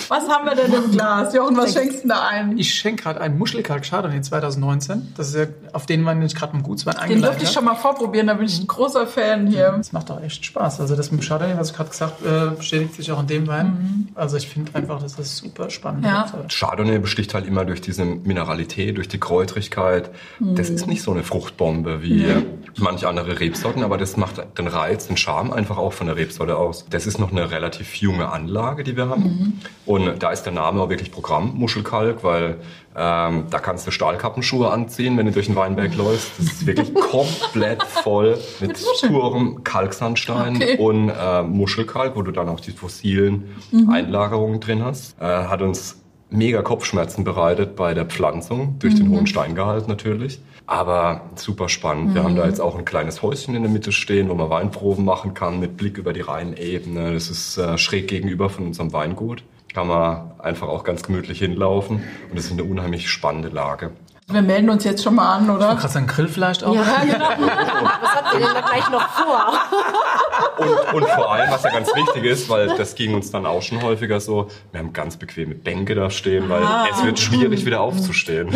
Was 0.09 0.29
haben 0.29 0.47
wir 0.47 0.55
denn 0.55 0.73
im 0.73 0.91
Glas? 0.91 1.35
Jochen, 1.35 1.57
was 1.57 1.73
schenkst 1.73 2.05
du 2.05 2.09
da 2.09 2.27
ein? 2.27 2.59
Ich 2.59 2.75
schenke 2.75 3.03
gerade 3.03 3.21
einen 3.21 3.39
Muschelkalk 3.39 3.85
Chardonnay 3.85 4.21
2019. 4.21 5.15
Das 5.17 5.29
ist 5.29 5.37
ja 5.37 5.47
auf 5.73 5.87
den 5.87 6.05
den 6.05 6.23
ich 6.23 6.35
gerade 6.35 6.57
mit 6.57 6.65
dem 6.65 6.69
Gutswein 6.69 6.97
eingeladen 6.97 7.23
Den 7.23 7.23
durfte 7.23 7.45
ich 7.45 7.51
schon 7.51 7.65
mal 7.65 7.75
vorprobieren, 7.75 8.27
da 8.27 8.35
bin 8.35 8.47
ich 8.47 8.59
ein 8.61 8.67
großer 8.67 9.07
Fan 9.07 9.47
hier. 9.47 9.75
Das 9.77 9.93
macht 9.93 10.11
auch 10.11 10.21
echt 10.21 10.45
Spaß. 10.45 10.81
Also 10.81 10.97
das 10.97 11.11
mit 11.11 11.23
dem 11.23 11.27
Chardonnay, 11.27 11.57
was 11.57 11.71
ich 11.71 11.77
gerade 11.77 11.91
gesagt 11.91 12.15
habe, 12.23 12.53
äh, 12.53 12.57
bestätigt 12.57 12.95
sich 12.95 13.13
auch 13.13 13.21
in 13.21 13.27
dem 13.27 13.47
Wein. 13.47 13.67
Mhm. 13.67 14.09
Also 14.15 14.37
ich 14.37 14.49
finde 14.49 14.75
einfach, 14.75 15.01
das 15.01 15.19
ist 15.19 15.37
super 15.37 15.71
spannend. 15.71 16.05
Ja. 16.05 16.27
Chardonnay 16.49 16.99
besticht 16.99 17.35
halt 17.35 17.47
immer 17.47 17.65
durch 17.65 17.81
diese 17.81 18.05
Mineralität, 18.05 18.97
durch 18.97 19.09
die 19.09 19.21
Kräutrigkeit. 19.21 20.11
Mhm. 20.39 20.55
Das 20.55 20.71
ist 20.71 20.87
nicht 20.87 21.03
so 21.03 21.13
eine 21.13 21.23
Fruchtbombe 21.23 22.03
wie 22.03 22.25
mhm. 22.25 22.58
Manche 22.79 23.09
andere 23.09 23.41
Rebsorten, 23.41 23.83
aber 23.83 23.97
das 23.99 24.17
macht 24.17 24.43
den 24.59 24.67
Reiz, 24.67 25.07
den 25.07 25.17
Charme 25.17 25.53
einfach 25.53 25.79
auch 25.79 25.93
von 25.93 26.07
der 26.07 26.17
Rebsorte 26.17 26.57
aus. 26.57 26.87
Das 26.91 27.07
ist 27.07 27.19
noch 27.19 27.31
eine 27.31 27.51
relativ 27.51 27.95
junge 27.97 28.31
Anlage, 28.31 28.85
die 28.85 28.97
wir 28.97 29.09
haben. 29.09 29.61
Und 29.87 30.23
da 30.23 30.31
ist 30.31 30.43
der 30.45 30.53
Name 30.53 30.81
auch 30.81 30.89
wirklich 30.89 31.11
Programm, 31.11 31.55
Muschelkalk, 31.57 32.25
weil 32.25 32.57
ähm, 32.97 33.45
da 33.51 33.59
kannst 33.61 33.87
du 33.87 33.91
Stahlkappenschuhe 33.91 34.71
anziehen, 34.71 35.17
wenn 35.17 35.27
du 35.27 35.33
durch 35.33 35.47
den 35.47 35.57
Weinberg 35.57 35.95
läufst. 35.97 36.33
Das 36.39 36.47
ist 36.47 36.67
wirklich 36.67 36.93
komplett 37.11 37.83
voll 37.83 38.39
mit, 38.61 38.79
purem 39.07 39.63
Kalksandstein 39.65 40.57
Okay. 40.57 40.77
und 40.79 41.11
äh, 41.11 41.43
Muschelkalk, 41.43 42.17
wo 42.17 42.23
du 42.23 42.33
dann 42.33 42.49
auch 42.49 42.61
die 42.61 42.73
fossilen 42.73 43.55
Einlagerungen 43.89 44.61
drin 44.61 44.83
hast. 44.83 45.21
Äh, 45.21 45.25
hat 45.25 45.63
uns 45.63 46.01
mega 46.31 46.63
Kopfschmerzen 46.63 47.25
bereitet 47.25 47.77
bei 47.77 47.95
der 47.95 48.05
Pflanzung, 48.07 48.77
durch 48.79 48.95
den 48.95 49.11
hohen 49.11 49.27
Steingehalt 49.27 49.89
natürlich. 49.89 50.41
Aber 50.69 51.23
super 51.35 51.71
spannend. 51.71 52.15
Wir 52.15 52.23
haben 52.25 52.37
da 52.37 52.45
jetzt 52.45 52.61
auch 52.61 52.77
ein 52.77 52.85
kleines 52.85 53.23
Häuschen 53.23 53.55
in 53.55 53.63
der 53.63 53.71
Mitte 53.71 53.91
stehen, 53.91 54.29
wo 54.29 54.35
man 54.35 54.51
Weinproben 54.51 55.03
machen 55.03 55.33
kann 55.33 55.61
mit 55.61 55.79
Blick 55.79 55.97
über 55.97 56.13
die 56.13 56.21
Rheinebene. 56.21 57.15
Das 57.15 57.31
ist 57.31 57.57
äh, 57.57 57.79
schräg 57.79 58.07
gegenüber 58.07 58.51
von 58.51 58.67
unserem 58.67 58.93
Weingut. 58.93 59.45
Kann 59.73 59.87
man 59.87 60.33
einfach 60.39 60.69
auch 60.69 60.85
ganz 60.85 61.03
gemütlich 61.03 61.39
hinlaufen. 61.39 62.05
Und 62.29 62.37
das 62.37 62.45
ist 62.45 62.53
eine 62.53 62.65
unheimlich 62.65 63.09
spannende 63.09 63.49
Lage. 63.49 63.93
Wir 64.31 64.43
melden 64.43 64.69
uns 64.69 64.85
jetzt 64.85 65.03
schon 65.03 65.15
mal 65.15 65.37
an, 65.37 65.49
oder? 65.49 65.75
Gerade 65.77 65.99
ein 65.99 66.07
Grill 66.07 66.29
vielleicht 66.29 66.63
auch. 66.63 66.75
Ja, 66.75 66.83
genau. 67.03 67.29
Was 68.03 68.15
habt 68.15 68.35
ihr 68.35 68.41
denn 68.41 68.49
da 68.55 68.61
gleich 68.61 68.91
noch 68.91 69.09
vor? 69.09 69.53
Und, 70.59 70.95
und 71.03 71.09
vor 71.09 71.33
allem, 71.33 71.51
was 71.51 71.63
ja 71.63 71.71
ganz 71.71 71.89
wichtig 71.95 72.25
ist, 72.25 72.49
weil 72.49 72.67
das 72.77 72.95
ging 72.95 73.15
uns 73.15 73.31
dann 73.31 73.47
auch 73.47 73.63
schon 73.63 73.81
häufiger 73.83 74.21
so, 74.21 74.49
wir 74.73 74.81
haben 74.81 74.93
ganz 74.93 75.17
bequeme 75.17 75.55
Bänke 75.55 75.95
da 75.95 76.11
stehen, 76.11 76.49
weil 76.49 76.63
es 76.93 77.03
wird 77.05 77.19
schwierig, 77.19 77.65
wieder 77.65 77.81
aufzustehen. 77.81 78.49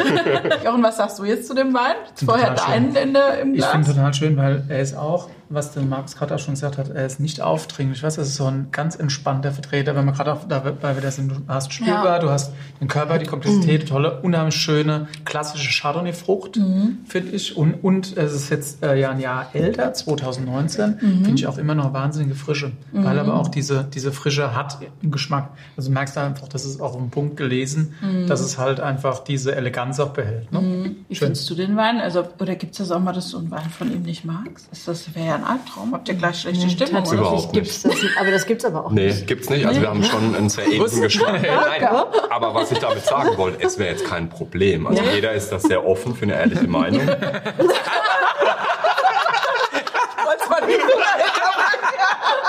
Jochen, 0.64 0.82
was 0.82 0.96
sagst 0.98 1.18
du 1.20 1.24
jetzt 1.24 1.46
zu 1.46 1.54
dem 1.54 1.72
Wein? 1.72 1.94
Vorher 2.24 2.50
deinen 2.54 2.94
in 2.94 3.14
der, 3.14 3.40
im 3.40 3.52
Ich 3.54 3.60
Glas? 3.60 3.70
finde 3.72 3.94
total 3.94 4.12
schön, 4.14 4.36
weil 4.36 4.64
er 4.68 4.80
ist 4.80 4.94
auch, 4.96 5.28
was 5.54 5.72
der 5.72 5.82
Markus 5.82 6.16
gerade 6.16 6.34
auch 6.34 6.38
schon 6.38 6.54
gesagt 6.54 6.78
hat, 6.78 6.88
er 6.90 7.06
ist 7.06 7.20
nicht 7.20 7.40
aufdringlich. 7.40 8.00
Du, 8.00 8.06
es 8.06 8.18
ist 8.18 8.34
so 8.36 8.46
ein 8.46 8.68
ganz 8.72 8.96
entspannter 8.96 9.52
Vertreter, 9.52 9.94
wenn 9.94 10.04
man 10.04 10.14
gerade 10.14 10.32
auch 10.32 10.44
dabei 10.48 10.96
wieder 10.96 11.10
sind, 11.10 11.30
du 11.30 11.36
hast 11.48 11.72
spürbar, 11.72 12.04
Ja. 12.04 12.18
du 12.18 12.30
hast 12.30 12.52
den 12.80 12.88
Körper, 12.88 13.18
die 13.18 13.26
Komplexität, 13.26 13.88
tolle, 13.88 14.20
unheimlich 14.22 14.54
schöne, 14.56 15.08
klassische 15.24 15.70
Chardonnay-Frucht, 15.70 16.58
finde 17.06 17.30
ich. 17.32 17.56
Und, 17.56 17.74
und 17.84 18.16
es 18.16 18.32
ist 18.32 18.50
jetzt 18.50 18.82
äh, 18.82 18.98
ja 18.98 19.10
ein 19.10 19.20
Jahr 19.20 19.50
älter, 19.54 19.92
2019, 19.92 20.98
finde 20.98 21.34
ich 21.34 21.46
auch 21.46 21.58
immer 21.58 21.74
noch 21.74 21.92
wahnsinnige 21.92 22.34
Frische, 22.34 22.72
weil 22.92 23.18
aber 23.18 23.34
auch 23.34 23.48
diese, 23.48 23.84
diese 23.84 24.12
Frische 24.12 24.54
hat 24.54 24.78
im 25.02 25.10
Geschmack. 25.10 25.50
Also 25.76 25.88
du 25.88 25.94
merkst 25.94 26.16
einfach, 26.18 26.48
das 26.48 26.64
ist 26.64 26.80
auch 26.80 26.92
auf 26.94 26.96
den 26.96 27.10
Punkt 27.10 27.36
gelesen, 27.36 27.94
dass 28.28 28.40
es 28.40 28.58
halt 28.58 28.80
einfach 28.80 29.20
diese 29.24 29.54
Eleganz 29.54 30.00
auch 30.00 30.10
behält. 30.10 30.50
Ne? 30.52 30.94
Wie 31.08 31.14
Schön. 31.14 31.26
findest 31.28 31.48
du 31.50 31.54
den 31.54 31.76
Wein? 31.76 31.98
Also, 32.00 32.24
oder 32.38 32.54
gibt 32.54 32.72
es 32.72 32.78
das 32.78 32.90
auch 32.90 33.00
mal, 33.00 33.12
dass 33.12 33.30
du 33.30 33.38
einen 33.38 33.50
Wein 33.50 33.68
von 33.70 33.92
ihm 33.92 34.02
nicht 34.02 34.24
magst? 34.24 34.68
Ist 34.72 34.88
das 34.88 35.14
wäre 35.14 35.26
ja 35.26 35.41
ein 35.42 35.58
Albtraum. 35.58 35.92
Habt 35.92 36.08
ihr 36.08 36.14
gleich 36.14 36.40
schlechte 36.40 36.68
Stimmung? 36.70 37.02
Oder? 37.06 37.12
Überhaupt 37.18 37.52
gibt's 37.52 37.82
das, 37.82 37.94
aber 38.18 38.30
das 38.30 38.46
gibt's 38.46 38.64
aber 38.64 38.86
auch 38.86 38.90
Nee, 38.90 39.06
nicht. 39.08 39.26
gibt's 39.26 39.50
nicht. 39.50 39.66
Also 39.66 39.80
wir 39.80 39.88
haben 39.88 40.04
schon 40.04 40.34
einen 40.34 40.48
sehr 40.48 40.66
ähnlichen 40.66 41.02
Geschmack. 41.02 41.42
Nein, 41.42 41.84
aber 42.30 42.54
was 42.54 42.70
ich 42.72 42.78
damit 42.78 43.04
sagen 43.04 43.36
wollte, 43.36 43.62
es 43.64 43.78
wäre 43.78 43.90
jetzt 43.90 44.04
kein 44.06 44.28
Problem. 44.28 44.86
Also 44.86 45.02
jeder 45.14 45.32
ist 45.32 45.50
da 45.50 45.58
sehr 45.58 45.84
offen 45.86 46.14
für 46.14 46.24
eine 46.24 46.34
ehrliche 46.34 46.66
Meinung. 46.66 47.02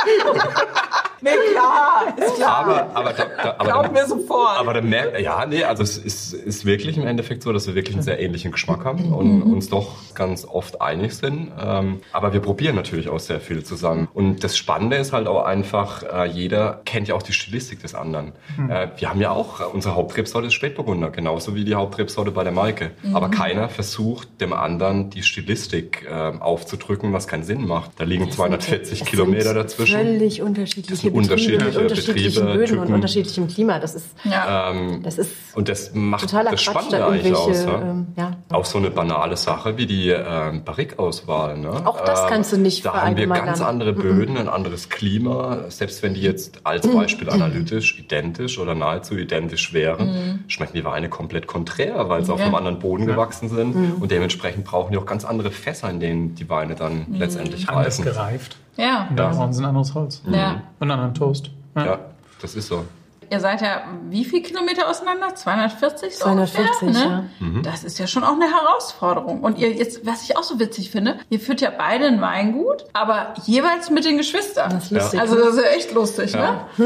Nee, 1.24 1.30
klar, 1.52 2.14
ist 2.18 2.36
klar. 2.36 2.58
Aber, 2.58 2.90
aber, 2.96 3.14
da, 3.14 3.26
da, 3.44 3.56
aber, 3.58 3.64
Glaub 3.66 3.84
dann- 3.84 3.94
mir 3.94 4.06
sofort. 4.06 4.60
aber 4.60 4.74
dann 4.74 4.90
merkt, 4.90 5.20
ja, 5.22 5.46
nee, 5.46 5.64
also 5.64 5.84
es 5.84 5.98
ist, 5.98 6.34
ist 6.34 6.66
wirklich 6.66 6.98
im 6.98 7.08
Endeffekt 7.08 7.44
so, 7.44 7.54
dass 7.54 7.66
wir 7.68 7.76
wirklich 7.76 7.96
einen 7.96 8.04
sehr 8.04 8.20
ähnlichen 8.20 8.52
Geschmack 8.52 8.84
haben 8.86 9.14
und 9.14 9.42
uns 9.44 9.70
doch 9.70 9.96
ganz 10.16 10.46
oft 10.46 10.82
einig 10.82 11.16
sind. 11.16 11.52
Ähm, 11.60 12.02
aber 12.12 12.34
wir 12.34 12.40
probieren 12.42 12.76
natürlich 12.76 13.10
auch 13.10 13.20
sehr 13.20 13.40
viel 13.40 13.64
zusammen. 13.64 14.08
Und 14.14 14.44
das 14.44 14.58
Spannende 14.58 14.98
ist 14.98 15.14
halt 15.14 15.28
auch 15.28 15.44
einfach, 15.46 16.04
äh, 16.04 16.26
jeder 16.28 16.82
kennt 16.86 17.08
ja 17.08 17.16
auch 17.16 17.24
die 17.24 17.34
Stilistik 17.34 17.82
des 17.82 17.96
anderen. 17.96 18.34
Äh, 18.70 18.88
wir 18.98 19.10
haben 19.10 19.22
ja 19.22 19.32
auch, 19.32 19.62
äh, 19.62 19.64
unsere 19.66 19.96
Hauptrebsorte 19.96 20.48
ist 20.48 20.54
Spätburgunder, 20.54 21.10
genauso 21.10 21.56
wie 21.56 21.64
die 21.64 21.76
Hauptrebsorte 21.76 22.32
bei 22.32 22.44
der 22.44 22.54
Maike. 22.54 22.92
Aber 23.14 23.30
keiner 23.30 23.70
versucht 23.70 24.42
dem 24.42 24.54
anderen 24.54 25.10
die 25.10 25.24
Stilistik 25.24 26.06
äh, 26.10 26.14
aufzudrücken, 26.40 27.14
was 27.14 27.28
keinen 27.28 27.44
Sinn 27.44 27.68
macht. 27.68 27.92
Da 27.98 28.04
liegen 28.04 28.30
240 28.32 29.00
Das 29.00 29.08
Kilometer 29.08 29.44
sind 29.44 29.56
dazwischen. 29.58 29.96
Völlig 30.00 30.42
unterschiedliche 30.42 31.13
Betriebe 31.14 31.66
mit 31.66 31.76
unterschiedliche 31.78 31.80
unterschiedlichen 31.80 32.46
Betriebe, 32.46 32.58
Böden 32.58 32.78
und 32.78 32.86
Typen. 32.86 32.96
unterschiedlichem 32.96 33.48
Klima. 33.48 33.80
Das 33.80 33.96
ist, 33.96 34.08
Ja. 34.24 34.72
Ähm, 34.72 35.02
das 35.04 35.18
ist 35.18 35.32
und 35.56 35.70
das 35.70 35.94
macht 35.94 36.22
totaler 36.22 36.52
das 36.52 36.64
Quatsch, 36.64 36.86
Spannende 36.86 37.06
eigentlich 37.06 37.36
aus. 37.36 37.66
Ja? 37.66 37.82
ähm, 37.82 38.08
ja. 38.16 38.32
Auch 38.50 38.66
so 38.66 38.78
eine 38.78 38.90
banale 38.90 39.38
Sache 39.38 39.78
wie 39.78 39.86
die 39.86 40.10
ähm, 40.10 40.64
Barrique-Auswahl. 40.64 41.58
Ne? 41.58 41.86
Auch 41.86 42.04
das 42.04 42.28
kannst 42.28 42.52
du 42.54 42.58
nicht 42.58 42.86
Da 42.86 42.94
haben 42.94 43.18
wir 43.18 43.28
ganz 43.28 43.62
andere 43.62 43.94
Böden, 43.94 44.38
ein 44.38 44.50
anderes 44.50 44.90
Klima. 44.90 45.66
Selbst 45.70 46.04
wenn 46.04 46.14
die 46.14 46.22
jetzt 46.22 46.62
als 46.64 46.88
Beispiel 46.88 47.30
analytisch 47.30 48.00
identisch 48.00 48.58
oder 48.60 48.76
nahezu 48.76 49.16
identisch 49.16 49.74
wären, 49.74 50.44
schmecken 50.48 50.74
die 50.76 50.86
Weine 50.86 51.10
komplett 51.10 51.48
konträr, 51.48 52.10
weil 52.10 52.24
sie 52.26 52.34
auf 52.34 52.42
einem 52.42 52.56
anderen 52.56 52.80
Boden 52.80 53.06
gewachsen 53.06 53.50
sind. 53.50 53.76
Und 54.00 54.12
dementsprechend 54.12 54.66
brauchen 54.66 54.92
die 54.92 54.98
auch 54.98 55.06
ganz 55.06 55.26
andere 55.26 55.52
Fässer, 55.52 55.90
in 55.90 56.00
denen 56.00 56.36
die 56.36 56.50
Weine 56.50 56.76
dann 56.76 57.06
letztendlich 57.12 57.70
Anders 57.70 58.00
reifen. 58.00 58.06
gereift. 58.06 58.58
Ja. 58.78 59.08
Und 59.10 59.18
da 59.18 59.30
brauchen 59.30 59.54
sie 59.54 59.62
ein 59.62 59.66
anderes 59.66 59.94
Holz. 59.94 60.22
Ja. 60.26 60.62
Und 60.80 60.90
einen 60.90 60.92
anderen 60.92 61.14
Toast. 61.14 61.50
Ja, 61.76 62.00
das 62.42 62.56
ist 62.56 62.68
so. 62.68 62.84
Ihr 63.30 63.40
seid 63.40 63.62
ja 63.62 63.82
wie 64.10 64.26
viel 64.26 64.44
Kilometer 64.44 64.88
auseinander? 64.88 65.34
240? 65.34 66.16
so 66.16 66.26
240, 66.26 66.82
ungefähr, 66.82 67.10
ja. 67.10 67.24
Mhm. 67.40 67.64
Das 67.64 67.84
ist 67.84 67.98
ja 67.98 68.06
schon 68.06 68.24
auch 68.24 68.34
eine 68.34 68.46
Herausforderung. 68.46 69.42
Und 69.42 69.58
ihr 69.58 69.72
jetzt, 69.72 70.06
was 70.06 70.24
ich 70.24 70.38
auch 70.38 70.44
so 70.44 70.60
witzig 70.60 70.92
finde, 70.92 71.18
ihr 71.32 71.40
führt 71.40 71.60
ja 71.62 71.72
beide 71.76 72.06
ein 72.06 72.22
Weingut, 72.22 72.86
aber 72.94 73.34
jeweils 73.46 73.90
mit 73.90 74.06
den 74.06 74.18
Geschwistern. 74.18 74.72
Das 74.72 74.84
ist 74.86 74.92
lustig. 74.92 75.20
Also 75.20 75.36
das 75.36 75.56
ist 75.56 75.64
ja 75.64 75.70
echt 75.72 75.92
lustig, 75.94 76.34
ne? 76.34 76.66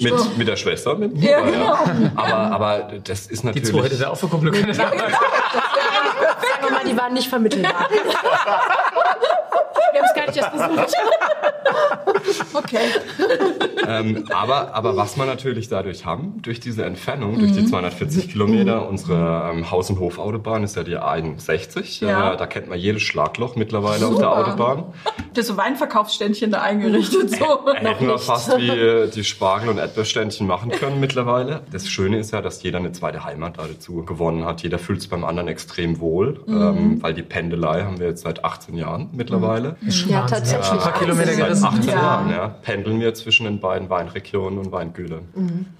Mit, 0.00 0.38
mit 0.38 0.48
der 0.48 0.56
Schwester, 0.56 0.96
mit 0.96 1.12
dem 1.12 1.22
Ja, 1.22 1.40
Bruder, 1.40 1.52
genau. 1.52 2.10
Aber, 2.16 2.34
aber 2.34 2.78
das 3.04 3.26
ist 3.26 3.42
Die 3.42 3.46
natürlich... 3.46 3.70
zwei 3.70 3.82
hätte 3.84 3.96
der 3.98 4.10
auch 4.10 4.16
verkuppeln 4.16 4.52
können. 4.52 4.74
Sagen 4.74 4.98
wir 4.98 6.70
mal, 6.70 6.84
die 6.84 6.96
waren 6.96 7.14
nicht 7.14 7.28
vermittelbar. 7.28 7.88
Wir 9.92 10.00
haben 10.00 10.06
es 10.06 10.14
gar 10.14 10.26
nicht 10.26 10.36
erst 10.36 10.56
versucht. 10.56 10.94
Okay. 12.54 12.78
Ähm, 13.86 14.24
aber, 14.32 14.74
aber 14.74 14.96
was 14.96 15.16
wir 15.16 15.26
natürlich 15.26 15.68
dadurch 15.68 16.06
haben, 16.06 16.40
durch 16.42 16.60
diese 16.60 16.84
Entfernung, 16.84 17.38
durch 17.38 17.52
die 17.52 17.66
240 17.66 18.30
Kilometer, 18.30 18.88
unsere 18.88 19.50
ähm, 19.52 19.70
Haus- 19.70 19.90
und 19.90 19.98
Hofautobahn 20.00 20.62
ist 20.62 20.76
ja 20.76 20.84
die 20.84 20.96
A61. 20.96 22.04
Ja. 22.04 22.32
Äh, 22.32 22.36
da 22.36 22.46
kennt 22.46 22.68
man 22.68 22.78
jedes 22.78 23.02
Schlagloch 23.02 23.56
mittlerweile 23.56 24.06
auf 24.06 24.16
der 24.16 24.24
Super. 24.24 24.38
Autobahn. 24.38 24.84
Habt 25.04 25.36
ihr 25.36 25.42
so 25.42 25.56
Weinverkaufsständchen 25.56 26.50
da 26.50 26.62
eingerichtet? 26.62 27.30
So. 27.30 27.66
Hätten 27.74 28.06
wir 28.06 28.18
fast 28.18 28.56
wie 28.56 28.68
äh, 28.68 29.10
die 29.10 29.24
Spargel- 29.24 29.68
und 29.68 29.78
Erdbeerständchen 29.78 30.46
machen 30.46 30.70
können 30.70 31.00
mittlerweile. 31.00 31.62
Das 31.70 31.88
Schöne 31.88 32.18
ist 32.18 32.32
ja, 32.32 32.40
dass 32.40 32.62
jeder 32.62 32.78
eine 32.78 32.92
zweite 32.92 33.24
Heimat 33.24 33.58
dazu 33.58 34.04
gewonnen 34.04 34.44
hat. 34.44 34.62
Jeder 34.62 34.78
fühlt 34.78 35.00
es 35.00 35.08
beim 35.08 35.24
anderen 35.24 35.48
extrem 35.48 36.00
wohl, 36.00 36.40
ähm, 36.48 37.02
weil 37.02 37.14
die 37.14 37.22
Pendelei 37.22 37.82
haben 37.82 37.98
wir 37.98 38.08
jetzt 38.08 38.22
seit 38.22 38.44
18 38.44 38.76
Jahren 38.76 39.10
mittlerweile. 39.12 39.63
Ja, 39.64 40.20
Wahnsinn. 40.20 40.26
tatsächlich. 40.28 40.70
Ein 40.72 40.78
paar 40.78 40.92
Kilometer 40.94 41.26
Seit 41.32 41.36
gerissen. 41.38 41.64
18 41.64 41.88
Ja. 41.88 41.94
Jahren, 41.94 42.30
ja. 42.30 42.48
Pendeln 42.62 43.00
wir 43.00 43.14
zwischen 43.14 43.44
den 43.44 43.60
beiden 43.60 43.90
Weinregionen 43.90 44.58
und 44.58 44.72
Weingütern. 44.72 45.22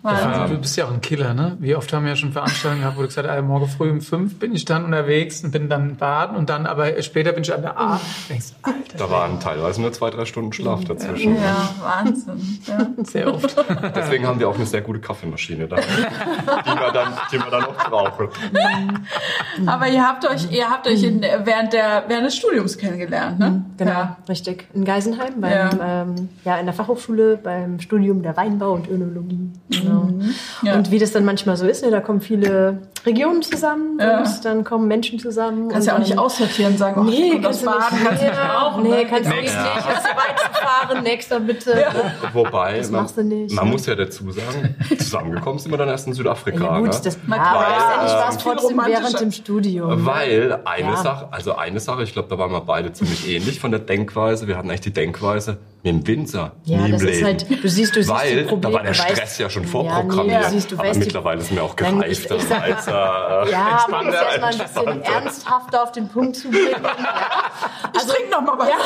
Also, 0.03 0.55
du 0.55 0.61
bist 0.61 0.77
ja 0.77 0.85
auch 0.87 0.93
ein 0.93 1.01
Killer, 1.01 1.35
ne? 1.35 1.57
Wie 1.61 1.75
oft 1.75 1.93
haben 1.93 2.05
wir 2.05 2.11
ja 2.11 2.17
schon 2.17 2.33
Veranstaltungen 2.33 2.83
gehabt, 2.83 2.97
wo 2.97 3.03
du 3.03 3.09
gesagt 3.09 3.29
hast, 3.29 3.43
morgen 3.45 3.69
früh 3.69 3.91
um 3.91 4.01
fünf 4.01 4.39
bin 4.39 4.55
ich 4.55 4.65
dann 4.65 4.85
unterwegs 4.85 5.43
und 5.45 5.51
bin 5.51 5.69
dann 5.69 5.97
baden 5.97 6.37
und 6.37 6.51
dann, 6.51 6.67
aber 6.67 7.01
später 7.03 7.33
bin 7.33 7.43
ich 7.43 7.53
an 7.55 7.63
der 7.63 7.79
A. 7.79 8.01
Denkst, 8.29 8.47
Alter, 8.63 8.99
Da 8.99 9.11
waren 9.11 9.41
teilweise 9.41 9.81
nur 9.81 9.93
zwei, 9.93 10.11
drei 10.11 10.25
Stunden 10.25 10.53
Schlaf 10.53 10.85
dazwischen. 10.85 11.37
Ja, 11.37 11.69
Wahnsinn. 11.83 12.59
Ja. 12.67 12.87
sehr 13.05 13.33
oft. 13.35 13.55
Deswegen 13.95 14.27
haben 14.27 14.39
wir 14.41 14.49
auch 14.49 14.55
eine 14.57 14.67
sehr 14.67 14.81
gute 14.83 15.01
Kaffeemaschine 15.01 15.67
da, 15.69 15.77
die 15.77 15.83
wir 15.83 16.93
dann, 16.93 17.13
die 17.33 17.39
wir 17.39 17.51
dann 17.51 17.63
noch 17.63 17.77
brauchen. 17.91 18.29
Aber 19.67 19.89
ihr 19.89 20.03
habt 20.07 20.29
euch, 20.29 20.51
ihr 20.51 20.69
habt 20.69 20.87
euch 20.87 21.03
in, 21.03 21.21
während, 21.23 21.73
der, 21.73 22.05
während 22.09 22.27
des 22.27 22.37
Studiums 22.37 22.77
kennengelernt, 22.79 23.39
ne? 23.39 23.65
Genau, 23.77 23.91
Ja. 23.91 24.17
richtig. 24.29 24.67
In 24.75 24.85
Geisenheim, 24.85 25.41
beim, 25.41 25.51
Ja. 25.53 26.03
ähm, 26.03 26.29
ja, 26.45 26.57
in 26.59 26.67
der 26.67 26.75
Fachhochschule, 26.75 27.37
beim 27.37 27.81
Studium 27.81 28.23
der 28.23 28.37
Weinbau 28.37 28.73
und 28.75 28.89
Önologie. 28.89 29.51
Genau. 29.71 30.09
Ja. 30.63 30.75
Und 30.77 30.91
wie 30.91 30.99
das 30.99 31.13
dann 31.13 31.25
manchmal 31.25 31.57
so 31.57 31.67
ist, 31.67 31.83
ne, 31.85 31.91
da 31.91 32.01
kommen 32.01 32.21
viele 32.21 32.79
Regionen 33.07 33.43
zusammen 33.43 33.99
Ja. 34.01 34.19
und 34.21 34.45
dann 34.45 34.65
kommen 34.65 34.89
Menschen 34.89 35.19
zusammen. 35.19 35.69
Kannst 35.69 35.87
ja 35.87 35.95
auch 35.95 35.99
und 35.99 36.05
nicht 36.05 36.19
aussortieren, 36.19 36.77
sagen, 36.79 37.01
oh, 37.01 37.05
Nee, 37.05 37.33
ich 37.35 37.47
aus 37.47 37.63
kannst 37.63 37.63
du 37.63 37.67
Baden, 37.67 37.99
nicht. 37.99 38.05
kannst 38.09 38.23
du 38.23 38.27
nicht 38.27 38.37
brauchen. 38.41 38.83
Nee, 38.83 38.89
ne? 38.91 39.07
kannst 39.07 39.31
du 39.31 39.35
nicht. 39.35 39.55
Kannst 39.55 40.05
du 40.07 40.17
weit 40.17 40.41
fahren, 40.41 41.03
nächster 41.05 41.41
bitte. 41.41 41.87
Wobei, 42.33 42.79
Das 42.79 42.91
man, 42.91 43.03
machst 43.03 43.17
du 43.17 43.23
nicht, 43.25 43.55
man 43.55 43.67
ja. 43.67 43.71
muss 43.73 43.87
ja 43.87 43.95
dazu 43.95 44.31
sagen, 44.31 44.75
zusammengekommen 44.99 45.59
sind 45.59 45.71
wir 45.73 45.79
dann 45.79 45.89
erst 45.89 46.07
in 46.07 46.13
Südafrika. 46.15 46.65
Ja, 46.65 46.79
gut, 46.79 46.89
ne? 46.89 47.01
das, 47.05 47.15
ja, 47.15 47.21
Weil, 47.29 47.39
aber 47.41 47.69
letztendlich 47.69 48.13
war 48.13 48.29
es 48.31 48.39
trotzdem 48.39 48.83
während 48.87 49.21
dem 49.21 49.33
Studium. 49.33 50.07
Weil 50.07 50.61
eine 50.65 50.89
Ja. 50.91 50.97
Sache, 50.97 51.29
also 51.31 51.55
eine 51.57 51.81
Sache, 51.81 52.03
ich 52.05 52.13
glaube, 52.13 52.29
da 52.29 52.39
waren 52.39 52.53
wir 52.53 52.61
beide 52.63 52.93
ziemlich 52.93 53.29
ähnlich 53.29 53.61
von 53.61 53.71
der 53.71 53.81
Denkweise. 53.81 54.49
Wir 54.49 54.57
hatten 54.57 54.71
echt 54.71 54.85
die 54.85 54.93
Denkweise, 54.93 55.59
mit 55.85 55.93
dem 55.93 56.07
Winzer 56.07 56.53
Ja, 56.65 56.79
nie 56.79 56.87
im 56.87 56.93
das 56.93 57.03
ist 57.03 57.09
Leben. 57.11 57.27
halt, 57.27 57.51
du 57.63 57.69
siehst, 57.69 57.95
du 57.95 58.03
siehst 58.03 58.09
Weil 58.09 58.37
die 58.37 58.43
Probleme. 58.49 58.61
da 58.61 58.73
war 58.73 58.83
der 58.83 58.93
du 58.93 58.99
weißt- 58.99 59.13
Stress 59.17 59.39
ja 59.39 59.51
schon 59.51 59.65
Ja, 59.65 59.69
vorprogrammiert. 59.69 60.41
nee, 60.41 60.45
du 60.47 60.51
siehst, 60.53 60.73
du 60.73 60.77
aber 60.79 60.89
weißt 60.89 60.99
mittlerweile 60.99 61.41
ist 61.43 61.53
mir 61.53 61.63
auch 61.63 61.77
gereift, 61.77 62.09
ich- 62.11 62.27
das 62.27 62.43
ich 62.43 62.49
sag- 62.49 62.63
als 62.63 62.87
äh, 62.89 62.91
Ja, 63.53 63.87
man 63.91 64.07
muss 64.07 64.15
erstmal 64.15 64.53
ein 64.53 64.59
bisschen 64.59 65.03
ernsthafter 65.03 65.83
auf 65.83 65.93
den 65.93 66.09
Punkt 66.09 66.37
zu 66.37 66.51
bringen. 66.51 66.69
Ja. 66.75 66.81
Ich 67.97 68.03
trink 68.13 68.31
noch 68.31 68.41
mal 68.43 68.59
was. 68.59 68.69
Ja. 68.69 68.75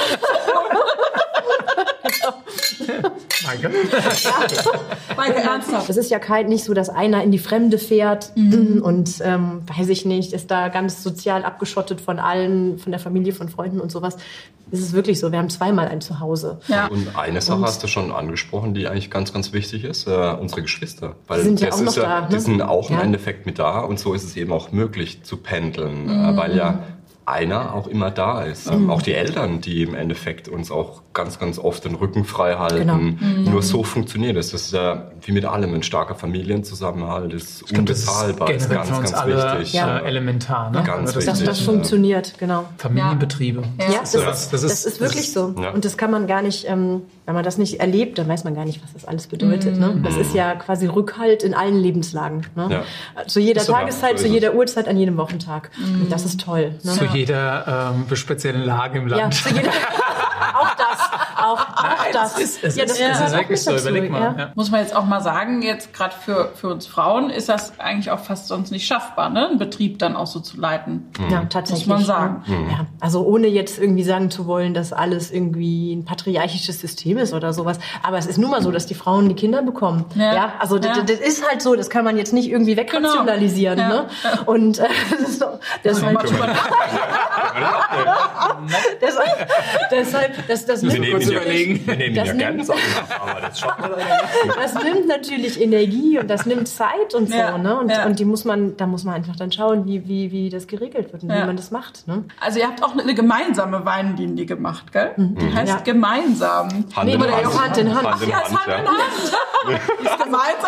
Danke. 3.47 3.71
Michael, 5.17 5.43
ernsthaft. 5.43 5.89
Es 5.91 5.97
ist 5.97 6.11
ja 6.11 6.19
kein, 6.19 6.47
nicht 6.49 6.65
so, 6.65 6.75
dass 6.75 6.89
einer 6.91 7.23
in 7.23 7.31
die 7.31 7.39
Fremde 7.39 7.79
fährt 7.79 8.33
und, 8.37 9.15
ähm, 9.23 9.63
weiß 9.77 9.89
ich 9.89 10.05
nicht, 10.05 10.33
ist 10.33 10.51
da 10.51 10.69
ganz 10.69 11.03
sozial 11.03 11.45
abgeschottet 11.45 12.01
von 12.01 12.19
allen, 12.19 12.79
von 12.79 12.93
der 12.93 13.01
Familie, 13.01 13.33
von 13.33 13.49
Freunden 13.49 13.81
und 13.81 13.91
sowas. 13.93 14.17
Es 14.71 14.81
ist 14.81 14.93
wirklich 14.93 15.19
so, 15.19 15.33
wir 15.33 15.39
haben 15.39 15.51
zweimal 15.51 15.89
ein 15.89 16.01
Zuhause. 16.01 16.61
Ja. 16.69 16.87
Und 16.89 17.17
eine 17.17 17.41
Sache 17.41 17.61
hast 17.63 17.83
du 17.83 17.87
schon 17.89 18.13
angesprochen, 18.13 18.75
die 18.75 18.87
eigentlich 18.89 19.11
ganz, 19.11 19.33
ganz 19.33 19.53
wichtig 19.53 19.85
ist, 19.85 20.07
äh, 20.07 20.11
unsere 20.41 20.63
Geschwister. 20.63 21.17
Weil 21.27 21.39
Die 21.41 21.45
sind 21.47 21.61
ja 21.61 21.69
das 21.69 21.77
auch 21.79 21.83
ist 21.83 21.97
noch 21.97 22.03
ja, 22.03 22.21
da, 22.23 22.27
Die 22.29 22.35
ne? 22.35 22.41
sind 22.41 22.63
auch 22.63 22.91
im 22.91 22.97
Ja. 22.97 23.03
Endeffekt 23.03 23.47
mit 23.47 23.59
da 23.59 23.81
und 23.81 23.99
so 23.99 24.15
ist 24.15 24.25
es 24.25 24.37
eben 24.37 24.53
auch 24.53 24.73
möglich 24.73 25.23
zu 25.23 25.37
pendeln, 25.39 26.05
Mhm. 26.05 26.25
äh, 26.25 26.37
weil 26.37 26.57
ja 26.57 26.81
einer 27.29 27.75
auch 27.75 27.87
immer 27.87 28.11
da 28.11 28.43
ist. 28.43 28.71
Ähm, 28.71 28.91
Auch 28.91 29.03
die 29.03 29.15
Eltern, 29.15 29.61
die 29.61 29.83
im 29.83 29.95
Endeffekt 29.95 30.49
uns 30.49 30.71
auch 30.71 31.03
ganz, 31.13 31.39
ganz 31.39 31.59
oft 31.59 31.85
den 31.85 31.95
Rücken 31.95 32.25
frei 32.25 32.55
halten. 32.57 32.79
Genau. 32.79 32.95
Mhm. 32.97 33.45
Nur 33.51 33.63
so 33.63 33.83
funktioniert 33.83 34.37
es. 34.37 34.51
Das 34.53 34.63
ist 34.63 34.73
ja 34.73 35.11
wie 35.23 35.33
mit 35.33 35.45
allem. 35.45 35.75
Ein 35.75 35.83
starker 35.83 36.15
Familienzusammenhalt 36.15 37.33
ist 37.33 37.63
Ich 37.63 37.69
glaube, 37.69 37.85
das 37.85 37.99
ist 38.01 38.09
unbezahlbar. 38.09 38.51
Ist 38.51 38.71
ganz, 38.71 38.91
ganz 38.91 39.15
alle 39.15 39.37
wichtig. 39.61 39.75
Ja. 39.75 39.99
äh, 39.99 40.07
elementar. 40.07 40.71
Ne? 40.71 40.83
Ganz 40.83 41.13
das, 41.13 41.27
wichtig. 41.27 41.45
das 41.47 41.59
Ja. 41.61 41.65
funktioniert, 41.67 42.35
genau. 42.39 42.65
Familienbetriebe. 42.79 43.63
Ja. 43.79 43.85
Ja, 43.93 44.01
das, 44.01 44.13
so, 44.13 44.19
ist, 44.19 44.27
das 44.27 44.51
das, 44.51 44.63
ist- 44.65 44.87
ist, 44.87 45.01
wirklich 45.01 45.33
so. 45.33 45.55
ja. 45.61 45.71
Und 45.71 45.85
das 45.85 45.97
kann 45.97 46.11
man 46.11 46.27
gar 46.27 46.43
nicht, 46.43 46.67
ähm, 46.69 47.03
wenn 47.27 47.35
man 47.35 47.45
das 47.45 47.59
nicht 47.59 47.81
erlebt, 47.81 48.19
dann 48.19 48.29
weiß 48.29 48.45
man 48.45 48.55
gar 48.55 48.65
nicht, 48.65 48.83
was 48.83 48.93
das 48.95 49.05
alles 49.05 49.27
bedeutet. 49.27 49.79
Ne? 49.79 50.01
Das 50.03 50.17
ist 50.17 50.35
ja 50.35 50.55
quasi 50.55 50.87
Rückhalt 50.87 51.43
in 51.43 51.55
allen 51.55 51.77
Lebenslagen. 51.77 52.47
Ne? 52.57 52.69
Ja. 53.17 53.27
Zu 53.27 53.41
jeder 53.41 53.61
So, 53.61 53.73
ja, 53.73 53.79
Tageszeit, 53.81 54.19
so 54.19 54.23
zu 54.23 54.29
ist 54.29 54.35
jeder 54.35 54.55
Uhrzeit, 54.55 54.89
an 54.89 54.97
jedem 54.97 55.17
Wochentag. 55.17 55.71
Und 55.79 56.11
das 56.11 56.25
ist 56.25 56.41
toll. 56.41 56.73
Ne? 56.83 56.93
Jeder 57.19 57.93
ähm, 58.09 58.17
speziellen 58.17 58.63
Lage 58.65 58.99
im 58.99 59.09
Ja, 59.09 59.17
Land. 59.17 59.45
jeder, 59.51 59.71
auch 61.53 61.59
das, 61.75 61.85
auch, 61.85 61.85
auch 61.85 62.13
das. 62.13 62.39
ist, 62.39 62.65
es 62.65 62.77
ja, 62.77 62.85
ist, 62.85 62.99
wirklich 63.33 63.63
so. 63.63 63.77
Überleg 63.77 64.11
mal. 64.11 64.21
ja. 64.21 64.35
Ja. 64.39 64.53
Muss 64.55 64.71
man 64.71 64.81
jetzt 64.81 64.95
auch 64.95 65.05
mal 65.05 65.21
sagen, 65.21 65.63
jetzt 65.63 65.93
gerade 65.93 66.15
für, 66.15 66.53
für 66.55 66.69
uns 66.69 66.87
Frauen 66.87 67.31
ist 67.31 67.49
das 67.49 67.79
eigentlich 67.79 68.11
auch 68.11 68.21
fast 68.21 68.49
sonst 68.49 68.71
nicht 68.71 68.87
schaffbar, 68.87 69.31
ne? 69.31 69.49
einen 69.49 69.59
Betrieb 69.59 69.99
dann 69.99 70.17
auch 70.17 70.27
so 70.27 70.41
zu 70.41 70.59
leiten. 70.61 71.11
Ja, 71.31 71.45
tatsächlich. 71.45 71.87
Muss 71.87 71.99
man 71.99 72.07
sagen. 72.07 72.45
Ja, 72.49 72.87
also 73.01 73.25
ohne 73.25 73.47
jetzt 73.47 73.79
irgendwie 73.79 74.05
sagen 74.05 74.31
zu 74.31 74.47
wollen, 74.47 74.75
dass 74.75 74.93
alles 74.93 75.31
irgendwie 75.31 75.95
ein 75.95 76.05
patriarchisches 76.05 76.81
System 76.81 77.19
ist 77.19 77.33
oder 77.33 77.53
sowas. 77.53 77.79
Aber 78.03 78.19
es 78.19 78.27
ist 78.27 78.39
nun 78.39 78.51
mal 78.51 78.63
so, 78.63 78.71
dass 78.71 78.87
die 78.87 78.95
Frauen 78.95 79.29
die 79.29 79.35
Kinder 79.35 79.63
bekommen. 79.63 80.05
Ja. 80.15 80.35
Ja, 80.35 80.53
also 80.59 80.77
Ja. 80.77 80.95
Das, 80.95 81.05
das 81.07 81.21
ist 81.21 81.49
halt 81.49 81.63
so, 81.63 81.75
das 81.75 81.91
kann 81.91 82.05
man 82.05 82.17
jetzt 82.17 82.33
nicht 82.33 82.51
irgendwie 82.51 82.77
wegrationalisieren. 82.77 83.79
Genau. 83.79 83.89
Ne? 83.89 84.07
Und 84.47 84.79
äh, 84.79 84.89
das 85.11 85.21
ist 85.29 85.39
so, 85.41 85.47
deshalb, 85.85 86.15
Mal 86.15 86.25
drüber 86.25 86.49
deshalb, 89.01 89.49
deshalb, 89.91 90.47
das, 90.49 90.65
das 90.67 90.83
Wir 90.83 90.93
nimmt, 90.93 91.07
nehmen 91.07 91.21
ihn 91.21 91.31
ja, 91.33 91.38
überlegen. 91.43 91.87
wir 91.87 91.97
nehmen 91.97 92.15
Das 92.15 92.29
ja 92.29 92.35
nimmt- 92.35 92.57
ganz 92.59 92.71
an, 92.71 92.77
aber 93.21 93.41
das 93.41 93.61
schaffen 93.61 93.83
wir 93.83 93.91
leider 93.91 94.05
nicht. 94.47 94.57
das 94.63 94.75
nimmt 94.85 95.09
natürlich 95.09 95.61
Energie 95.61 96.19
und 96.19 96.29
das 96.29 96.47
nimmt 96.47 96.69
Zeit 96.69 97.15
und 97.15 97.29
so. 97.31 97.37
Ja, 97.37 97.59
Ne? 97.59 97.79
Und, 97.79 97.91
ja. 97.91 98.07
und 98.07 98.19
die 98.19 98.25
muss 98.25 98.45
man, 98.45 98.77
da 98.77 98.87
muss 98.87 99.05
man 99.05 99.15
einfach 99.15 99.35
dann 99.37 99.51
schauen, 99.53 99.85
wie, 99.87 100.07
wie, 100.09 100.31
wie 100.31 100.49
das 100.51 100.67
geregelt 100.67 101.13
wird 101.13 101.23
und 101.25 101.31
Ja. 101.31 101.43
wie 101.43 101.47
man 101.47 101.57
das 101.57 101.71
macht. 101.71 102.07
Ne? 102.07 102.25
Also 102.41 102.59
ihr 102.61 102.67
habt 102.67 102.83
auch 102.83 102.97
eine 102.97 103.15
gemeinsame 103.15 103.85
Weinlinie 103.85 104.47
gemacht, 104.47 104.93
gell? 104.93 105.13
Die 105.17 105.55
heißt 105.55 105.69
Ja. 105.73 105.81
gemeinsam. 105.85 106.69
Hand 106.95 107.05
Nee, 107.05 107.15
in 107.15 107.23
Hand. 107.23 107.33
Hand 107.61 107.79
in 107.79 107.95
Hand. 107.95 108.07
Hand 108.09 108.23
in 108.23 108.29
Ja, 108.31 108.37
Hand, 108.37 108.49
Hand 108.67 108.67
in 108.67 108.85
ja. 108.85 108.91
Hand. 108.91 108.99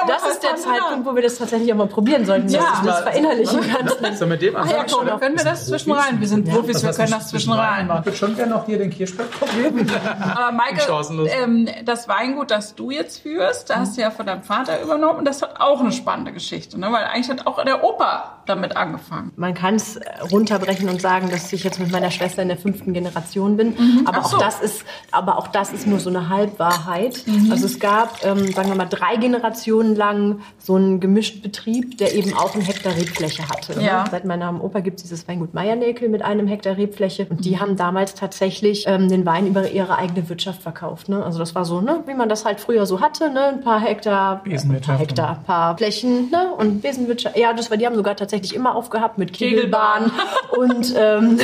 Das 0.09 0.23
ist 0.31 0.43
der. 0.43 0.51
Zeitpunkt, 0.61 1.07
wo 1.07 1.14
wir 1.14 1.23
das 1.23 1.39
tatsächlich 1.39 1.73
auch 1.73 1.77
mal 1.77 1.87
probieren 1.87 2.25
sollten, 2.27 2.49
Ja. 2.49 2.61
dass 2.61 2.81
ich 2.81 2.87
das 2.87 3.01
verinnerlichen 3.01 3.61
kann. 3.61 3.89
Sollen 3.89 4.18
wir 4.18 4.27
mit 4.27 4.43
dem 4.43 4.55
ja, 4.55 4.61
anfangen? 4.61 4.87
komm, 5.09 5.21
können 5.21 5.37
wir 5.39 5.45
das 5.45 5.66
zwischen 5.66 5.93
rein? 5.93 6.21
Wir 6.21 6.29
sind 6.29 6.49
Profis, 6.49 6.83
wir 6.83 6.93
können 6.93 7.11
das 7.11 7.29
zwischen 7.29 7.53
rein. 7.53 7.89
Ich 8.01 8.05
würde 8.07 8.16
schon 8.18 8.37
gerne 8.37 8.51
noch 8.53 8.66
hier 8.66 8.79
den 8.79 8.91
Kirschberg 8.91 9.31
probieren. 9.31 9.91
Aber 10.35 10.53
Maike, 10.61 11.31
ähm, 11.43 11.69
das 11.85 12.09
Weingut, 12.09 12.51
das 12.51 12.75
du 12.75 12.91
jetzt 12.91 13.19
führst, 13.23 13.71
da 13.71 13.77
hast 13.77 13.97
du 13.97 14.03
ja 14.03 14.11
von 14.11 14.27
deinem 14.27 14.43
Vater 14.43 14.83
übernommen. 14.83 15.25
Das 15.25 15.43
hat 15.43 15.61
auch 15.61 15.81
eine 15.81 15.93
spannende 15.93 16.33
Geschichte, 16.33 16.79
ne? 16.79 16.93
weil 16.93 17.05
eigentlich 17.05 17.31
hat 17.31 17.47
auch 17.47 17.63
der 17.65 17.83
Opa 17.83 18.43
damit 18.47 18.77
angefangen. 18.77 19.33
Man 19.37 19.55
kann 19.55 19.77
es 19.77 19.99
runterbrechen 20.31 20.89
und 20.89 21.01
sagen, 21.01 21.31
dass 21.31 21.53
ich 21.53 21.65
jetzt 21.65 21.79
mit 21.79 21.91
meiner 21.91 22.11
Schwester 22.11 22.43
in 22.43 22.49
der 22.49 22.57
fünften 22.57 22.93
Generation 22.93 23.57
bin. 23.57 24.05
Aber 24.05 24.19
Ach 24.19 24.27
so. 24.29 24.37
auch 24.37 24.41
das 24.41 24.61
ist, 24.61 24.85
aber 25.13 25.39
auch 25.39 25.49
das 25.49 25.73
ist 25.73 25.87
nur 25.87 26.01
so 26.01 26.11
eine 26.11 26.29
Halbwahrheit. 26.29 27.25
Also 27.51 27.67
es 27.67 27.79
gab, 27.79 28.25
ähm, 28.25 28.53
sagen 28.53 28.69
wir 28.69 28.77
mal, 28.77 28.87
drei 28.87 29.17
Generationen 29.17 29.95
lang 29.95 30.41
so 30.59 30.75
einen 30.75 31.01
gemischten 31.01 31.43
Betrieb, 31.43 31.99
der 31.99 32.15
eben 32.15 32.35
auch 32.37 32.55
einen 32.55 32.65
Hektar 32.65 32.97
Rebfläche 32.97 33.49
hatte. 33.49 33.77
ne? 33.77 33.85
Ja. 33.85 34.05
Seit 34.11 34.25
meinem 34.25 34.61
Opa 34.61 34.81
gibt 34.81 34.99
es 34.99 35.05
dieses 35.05 35.27
Weingut 35.29 35.55
Meiernäkel 35.55 36.09
mit 36.09 36.23
einem 36.23 36.47
Hektar 36.47 36.77
Rebfläche. 36.77 37.27
Und 37.31 37.45
die 37.45 37.61
haben 37.61 37.77
damals 37.77 38.15
tatsächlich 38.15 38.85
ähm, 38.87 39.09
den 39.09 39.25
Wein 39.25 39.47
über 39.47 39.71
ihre 39.71 39.97
eigene 39.97 40.29
Wirtschaft 40.29 40.50
verkauft. 40.59 41.09
Ne? 41.09 41.25
Also 41.25 41.39
das 41.39 41.55
war 41.55 41.65
so, 41.65 41.81
ne, 41.81 42.03
wie 42.07 42.15
man 42.15 42.29
das 42.29 42.45
halt 42.45 42.61
früher 42.61 42.87
so 42.87 43.01
hatte, 43.01 43.31
ne? 43.31 43.45
ein 43.47 43.61
paar 43.61 43.81
Hektar, 43.81 44.41
ein 44.45 44.51
Besenwirtschaft. 44.51 44.87
paar 44.89 44.99
Hektar, 44.99 45.29
ein 45.39 45.45
paar 45.45 45.77
Flächen 45.77 46.31
ne? 46.31 46.53
und 46.57 46.81
Besenwirtschaft. 46.83 47.37
Ja, 47.37 47.53
das 47.53 47.71
war, 47.71 47.77
die 47.77 47.87
haben 47.87 47.95
sogar 47.97 48.17
tatsächlich 48.17 48.55
immer 48.55 48.75
aufgehabt 48.75 49.19
mit 49.19 49.33
Kegelbahn. 49.33 50.11
Und 50.57 50.95
ähm, 50.99 51.39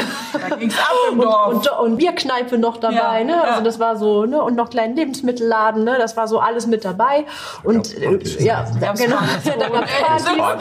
und, 1.13 1.25
und, 1.25 1.71
und 1.81 1.97
Bierkneipe 1.97 2.59
noch 2.59 2.77
dabei, 2.79 3.21
Ja, 3.21 3.25
ne? 3.25 3.33
ja. 3.33 3.43
Also 3.43 3.63
das 3.63 3.79
war 3.79 3.97
so, 3.97 4.27
ne? 4.27 4.43
Und 4.43 4.57
noch 4.57 4.71
kleinen 4.71 4.97
Lebensmittelladen, 4.97 5.85
ne? 5.85 5.97
Das 5.99 6.17
war 6.17 6.29
so 6.29 6.39
alles 6.39 6.67
mit 6.67 6.85
dabei. 6.85 7.25
Und 7.63 7.97
äh, 7.97 8.19
ja, 8.43 8.65
genau, 8.97 9.17
ja, 9.45 9.53
da. 9.59 10.57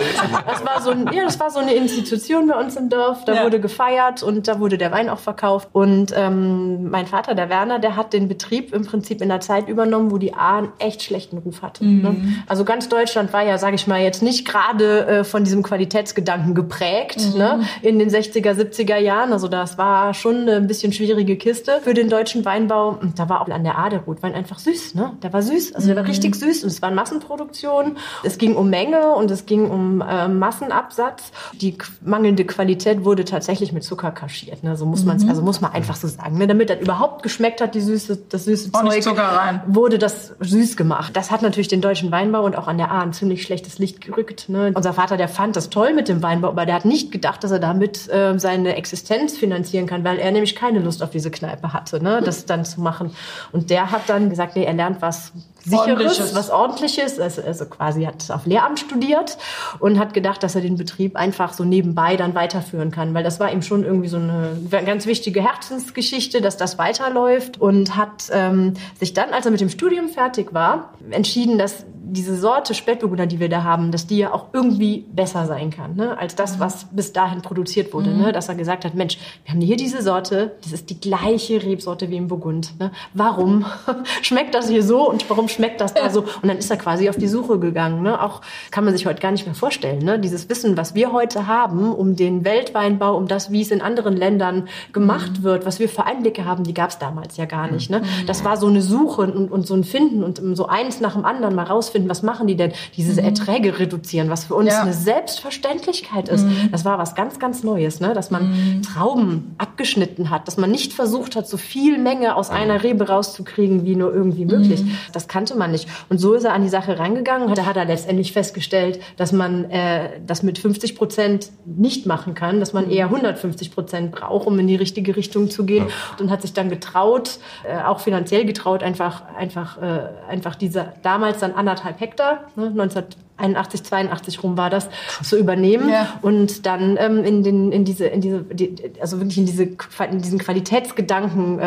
Das 0.47 0.65
war 0.65 0.81
so 0.81 0.91
ein, 0.91 1.09
ja, 1.11 1.23
das 1.23 1.39
war 1.39 1.49
so 1.49 1.59
eine 1.59 1.73
Institution 1.73 2.47
bei 2.47 2.59
uns 2.59 2.75
im 2.75 2.89
Dorf. 2.89 3.25
Da 3.25 3.33
Ja. 3.35 3.43
wurde 3.43 3.59
gefeiert 3.59 4.23
und 4.23 4.47
da 4.47 4.59
wurde 4.59 4.77
der 4.77 4.91
Wein 4.91 5.09
auch 5.09 5.19
verkauft. 5.19 5.69
Und 5.73 6.13
ähm, 6.15 6.89
mein 6.89 7.07
Vater, 7.07 7.35
der 7.35 7.49
Werner, 7.49 7.79
der 7.79 7.95
hat 7.95 8.13
den 8.13 8.27
Betrieb 8.35 8.73
im 8.73 8.85
Prinzip 8.85 9.21
in 9.21 9.29
der 9.29 9.39
Zeit 9.39 9.69
übernommen, 9.69 10.11
wo 10.11 10.17
die 10.17 10.33
A 10.33 10.57
einen 10.57 10.69
echt 10.79 11.01
schlechten 11.03 11.37
Ruf 11.37 11.61
hatte. 11.61 11.85
Mhm. 11.85 12.01
Ne? 12.01 12.15
Also 12.47 12.65
ganz 12.65 12.89
Deutschland 12.89 13.31
war 13.31 13.43
ja, 13.45 13.57
sage 13.57 13.75
ich 13.75 13.87
mal, 13.87 14.01
jetzt 14.01 14.21
nicht 14.21 14.45
gerade 14.45 15.07
äh, 15.07 15.23
von 15.23 15.43
diesem 15.45 15.63
Qualitätsgedanken 15.63 16.53
geprägt 16.53 17.21
Mhm. 17.33 17.37
ne? 17.37 17.59
in 17.81 17.97
den 17.99 18.09
60er, 18.09 18.51
70er 18.53 18.97
Jahren. 18.97 19.31
Also 19.31 19.47
das 19.47 19.77
war 19.77 20.13
schon 20.13 20.41
eine 20.41 20.55
ein 20.57 20.67
bisschen 20.67 20.91
schwierige 20.91 21.37
Kiste 21.37 21.79
für 21.83 21.93
den 21.93 22.09
deutschen 22.09 22.43
Weinbau. 22.43 22.97
Und 23.01 23.17
da 23.19 23.29
war 23.29 23.41
auch 23.41 23.47
an 23.49 23.63
der 23.63 23.77
A 23.77 23.89
der 23.89 23.99
Rotwein 24.01 24.33
einfach 24.33 24.59
süß. 24.59 24.95
Ne? 24.95 25.13
Der 25.23 25.31
war 25.31 25.41
süß, 25.41 25.73
also 25.75 25.87
der 25.87 25.95
Mhm. 25.95 25.99
war 25.99 26.07
richtig 26.09 26.35
süß 26.35 26.63
und 26.63 26.69
es 26.69 26.81
war 26.81 26.91
Massenproduktion. 26.91 27.97
Es 28.23 28.37
ging 28.37 28.55
um 28.55 28.69
Menge 28.69 29.13
und 29.15 29.31
es 29.31 29.45
ging 29.45 29.69
um 29.69 30.01
äh, 30.01 30.27
Massenabsatz. 30.27 31.31
Die 31.61 31.77
mangelnde 32.03 32.45
Qualität 32.45 33.03
wurde 33.05 33.25
tatsächlich 33.25 33.71
mit 33.71 33.83
Zucker 33.83 34.11
kaschiert. 34.11 34.63
Ne? 34.63 34.75
So 34.75 34.85
muss 34.85 35.05
man 35.05 35.17
Mhm. 35.17 35.29
also 35.29 35.41
muss 35.41 35.61
man 35.61 35.71
einfach 35.71 35.95
so 35.95 36.07
sagen. 36.07 36.37
Ne? 36.37 36.47
Damit 36.47 36.69
das 36.69 36.79
überhaupt 36.81 37.23
geschmeckt 37.23 37.61
hat, 37.61 37.75
die 37.75 37.81
süße, 37.81 38.24
das 38.29 38.45
süße 38.45 38.69
Ordentlich 38.73 39.03
Zeug, 39.03 39.15
Zucker 39.15 39.27
rein. 39.27 39.61
wurde 39.67 39.97
das 39.97 40.33
süß 40.39 40.77
gemacht. 40.77 41.15
Das 41.15 41.31
hat 41.31 41.41
natürlich 41.41 41.67
den 41.67 41.81
deutschen 41.81 42.11
Weinbau 42.11 42.43
und 42.43 42.57
auch 42.57 42.67
an 42.67 42.77
der 42.77 42.91
A 42.91 43.01
ein 43.01 43.13
ziemlich 43.13 43.43
schlechtes 43.43 43.79
Licht 43.79 44.01
gerückt. 44.01 44.49
Ne? 44.49 44.71
Unser 44.73 44.93
Vater, 44.93 45.17
der 45.17 45.27
fand 45.27 45.55
das 45.55 45.69
toll 45.69 45.93
mit 45.93 46.07
dem 46.07 46.23
Weinbau, 46.23 46.49
aber 46.49 46.65
der 46.65 46.75
hat 46.75 46.85
nicht 46.85 47.11
gedacht, 47.11 47.43
dass 47.43 47.51
er 47.51 47.59
damit 47.59 48.09
äh, 48.09 48.37
seine 48.37 48.75
Existenz 48.75 49.37
finanzieren 49.37 49.87
kann, 49.87 50.03
weil 50.03 50.17
er 50.17 50.31
nämlich 50.31 50.55
keine 50.55 50.79
Lust 50.79 51.03
auf 51.03 51.09
diese 51.09 51.31
Kneipe 51.31 51.73
hatte, 51.73 52.01
ne? 52.03 52.21
das 52.23 52.45
dann 52.45 52.65
zu 52.65 52.81
machen. 52.81 53.11
Und 53.51 53.69
der 53.69 53.91
hat 53.91 54.03
dann 54.07 54.29
gesagt, 54.29 54.55
nee, 54.55 54.65
er 54.65 54.73
lernt 54.73 55.01
was 55.01 55.31
Sicheres, 55.65 55.89
Ordentliches. 55.89 56.35
was 56.35 56.49
Ordentliches, 56.51 57.19
also, 57.19 57.41
also 57.41 57.65
quasi 57.65 58.03
hat 58.03 58.29
auf 58.29 58.45
Lehramt 58.45 58.79
studiert 58.79 59.37
und 59.79 59.97
hat 59.97 60.13
gedacht, 60.13 60.43
dass 60.43 60.53
er 60.53 60.61
den 60.61 60.77
Betrieb 60.77 61.15
einfach 61.15 61.53
so 61.53 61.63
nebenbei 61.63 62.17
dann 62.17 62.35
weiterführen 62.35 62.91
kann, 62.91 63.13
weil 63.15 63.23
das 63.23 63.39
war 63.39 63.51
ihm 63.51 63.63
schon 63.63 63.83
irgendwie 63.83 64.07
so 64.07 64.17
eine 64.17 64.57
ganz 64.85 65.07
wichtige 65.07 65.41
Herzensgeschichte, 65.41 66.41
dass 66.41 66.57
das 66.57 66.77
weiterläuft 66.77 67.59
und 67.59 67.95
hat 67.95 68.29
ähm, 68.31 68.75
sich 68.99 69.13
dann, 69.13 69.31
als 69.31 69.45
er 69.45 69.51
mit 69.51 69.61
dem 69.61 69.69
Studium 69.69 70.07
fertig 70.07 70.53
war, 70.53 70.93
entschieden, 71.09 71.57
dass 71.57 71.85
diese 72.07 72.35
Sorte 72.37 72.73
Spätburgunder, 72.73 73.25
die 73.25 73.39
wir 73.39 73.49
da 73.49 73.63
haben, 73.63 73.91
dass 73.91 74.05
die 74.05 74.17
ja 74.17 74.33
auch 74.33 74.47
irgendwie 74.53 75.05
besser 75.11 75.45
sein 75.45 75.71
kann, 75.71 75.95
ne, 75.95 76.17
als 76.17 76.35
das, 76.35 76.59
was 76.59 76.85
bis 76.91 77.13
dahin 77.13 77.41
produziert 77.41 77.93
wurde. 77.93 78.09
Ne? 78.09 78.31
Dass 78.31 78.47
er 78.47 78.55
gesagt 78.55 78.85
hat, 78.85 78.93
Mensch, 78.93 79.17
wir 79.43 79.53
haben 79.53 79.61
hier 79.61 79.75
diese 79.75 80.01
Sorte, 80.01 80.55
das 80.63 80.71
ist 80.71 80.89
die 80.89 80.99
gleiche 80.99 81.63
Rebsorte 81.63 82.09
wie 82.09 82.17
im 82.17 82.27
Burgund. 82.27 82.79
Ne? 82.79 82.91
Warum 83.13 83.65
schmeckt 84.21 84.53
das 84.53 84.69
hier 84.69 84.83
so 84.83 85.09
und 85.09 85.29
warum 85.29 85.47
schmeckt 85.47 85.81
das 85.81 85.93
da 85.93 86.09
so? 86.09 86.21
Und 86.21 86.47
dann 86.47 86.57
ist 86.57 86.69
er 86.69 86.77
quasi 86.77 87.09
auf 87.09 87.17
die 87.17 87.27
Suche 87.27 87.59
gegangen. 87.59 88.03
Ne? 88.03 88.21
Auch 88.21 88.41
kann 88.71 88.85
man 88.85 88.95
sich 88.95 89.05
heute 89.05 89.21
gar 89.21 89.31
nicht 89.31 89.45
mehr 89.45 89.55
vorstellen. 89.55 89.99
Ne? 89.99 90.19
Dieses 90.19 90.47
Wissen, 90.49 90.77
was 90.77 90.93
wir 90.93 91.11
heute 91.11 91.47
haben 91.47 91.91
um 91.91 92.15
den 92.15 92.45
Weltweinbau, 92.45 93.17
um 93.17 93.27
das, 93.27 93.51
wie 93.51 93.61
es 93.61 93.71
in 93.71 93.81
anderen 93.81 94.15
Ländern 94.15 94.67
gemacht 94.93 95.43
wird, 95.43 95.65
was 95.65 95.79
wir 95.79 95.89
für 95.89 96.05
Einblicke 96.05 96.45
haben, 96.45 96.63
die 96.63 96.73
gab 96.73 96.91
es 96.91 96.99
damals 96.99 97.37
ja 97.37 97.45
gar 97.45 97.69
nicht. 97.71 97.89
Ne? 97.89 98.03
Das 98.27 98.45
war 98.45 98.57
so 98.57 98.67
eine 98.67 98.81
Suche 98.81 99.21
und, 99.23 99.51
und 99.51 99.65
so 99.65 99.73
ein 99.73 99.83
Finden 99.83 100.23
und 100.23 100.39
so 100.55 100.67
eins 100.67 101.01
nach 101.01 101.13
dem 101.13 101.25
anderen 101.25 101.55
mal 101.55 101.63
rausfinden 101.63 101.94
rausfinden, 101.95 102.09
was 102.09 102.23
machen 102.23 102.47
die 102.47 102.55
denn? 102.55 102.73
Diese 102.95 103.21
Erträge 103.21 103.79
reduzieren, 103.79 104.29
was 104.29 104.45
für 104.45 104.55
uns 104.55 104.69
Ja. 104.69 104.81
eine 104.81 104.93
Selbstverständlichkeit 104.93 106.29
ist. 106.29 106.45
Das 106.71 106.85
war 106.85 106.97
was 106.97 107.15
ganz, 107.15 107.39
ganz 107.39 107.63
Neues, 107.63 107.99
ne? 107.99 108.13
dass 108.13 108.31
man 108.31 108.81
Trauben 108.81 109.55
abgeschnitten 109.57 110.29
hat, 110.29 110.47
dass 110.47 110.57
man 110.57 110.71
nicht 110.71 110.93
versucht 110.93 111.35
hat, 111.35 111.47
so 111.47 111.57
viel 111.57 111.97
Menge 111.97 112.35
aus 112.35 112.49
einer 112.49 112.83
Rebe 112.83 113.07
rauszukriegen, 113.07 113.85
wie 113.85 113.95
nur 113.95 114.13
irgendwie 114.13 114.45
möglich. 114.45 114.83
Das 115.13 115.27
kannte 115.27 115.55
man 115.55 115.71
nicht. 115.71 115.87
Und 116.09 116.19
so 116.19 116.33
ist 116.33 116.43
er 116.43 116.53
an 116.53 116.63
die 116.63 116.69
Sache 116.69 116.99
rangegangen. 116.99 117.53
Da 117.55 117.65
hat 117.65 117.77
er 117.77 117.85
letztendlich 117.85 118.33
festgestellt, 118.33 118.99
dass 119.17 119.31
man 119.31 119.65
äh, 119.71 120.19
das 120.25 120.43
mit 120.43 120.57
50 120.59 120.95
Prozent 120.95 121.51
nicht 121.65 122.05
machen 122.05 122.33
kann, 122.33 122.59
dass 122.59 122.73
man 122.73 122.89
eher 122.89 123.05
150 123.05 123.71
Prozent 123.71 124.11
braucht, 124.11 124.47
um 124.47 124.59
in 124.59 124.67
die 124.67 124.75
richtige 124.75 125.15
Richtung 125.15 125.49
zu 125.49 125.65
gehen. 125.65 125.87
Und 126.19 126.29
hat 126.29 126.41
sich 126.41 126.53
dann 126.53 126.69
getraut, 126.69 127.39
äh, 127.63 127.81
auch 127.83 127.99
finanziell 127.99 128.45
getraut, 128.45 128.83
einfach, 128.83 129.23
einfach, 129.37 129.81
äh, 129.81 130.09
einfach 130.29 130.55
diese 130.55 130.93
damals 131.03 131.39
dann 131.39 131.53
anderthalb 131.53 131.84
Hektar, 131.93 132.39
ne, 132.57 132.89
1981, 133.37 133.83
82 133.83 134.43
rum 134.43 134.57
war 134.57 134.69
das, 134.69 134.89
zu 135.23 135.37
übernehmen 135.37 135.89
Ja. 135.89 136.07
und 136.21 136.65
dann 136.65 136.97
ähm, 136.99 137.23
in, 137.23 137.43
den, 137.43 137.71
in 137.71 137.83
diese, 137.85 138.05
in 138.05 138.21
diese, 138.21 138.39
die, 138.43 138.75
also 139.01 139.19
wirklich 139.19 139.37
in, 139.37 139.45
diese, 139.45 139.63
in 139.63 140.21
diesen 140.21 140.39
Qualitätsgedanken 140.39 141.59
äh, 141.59 141.63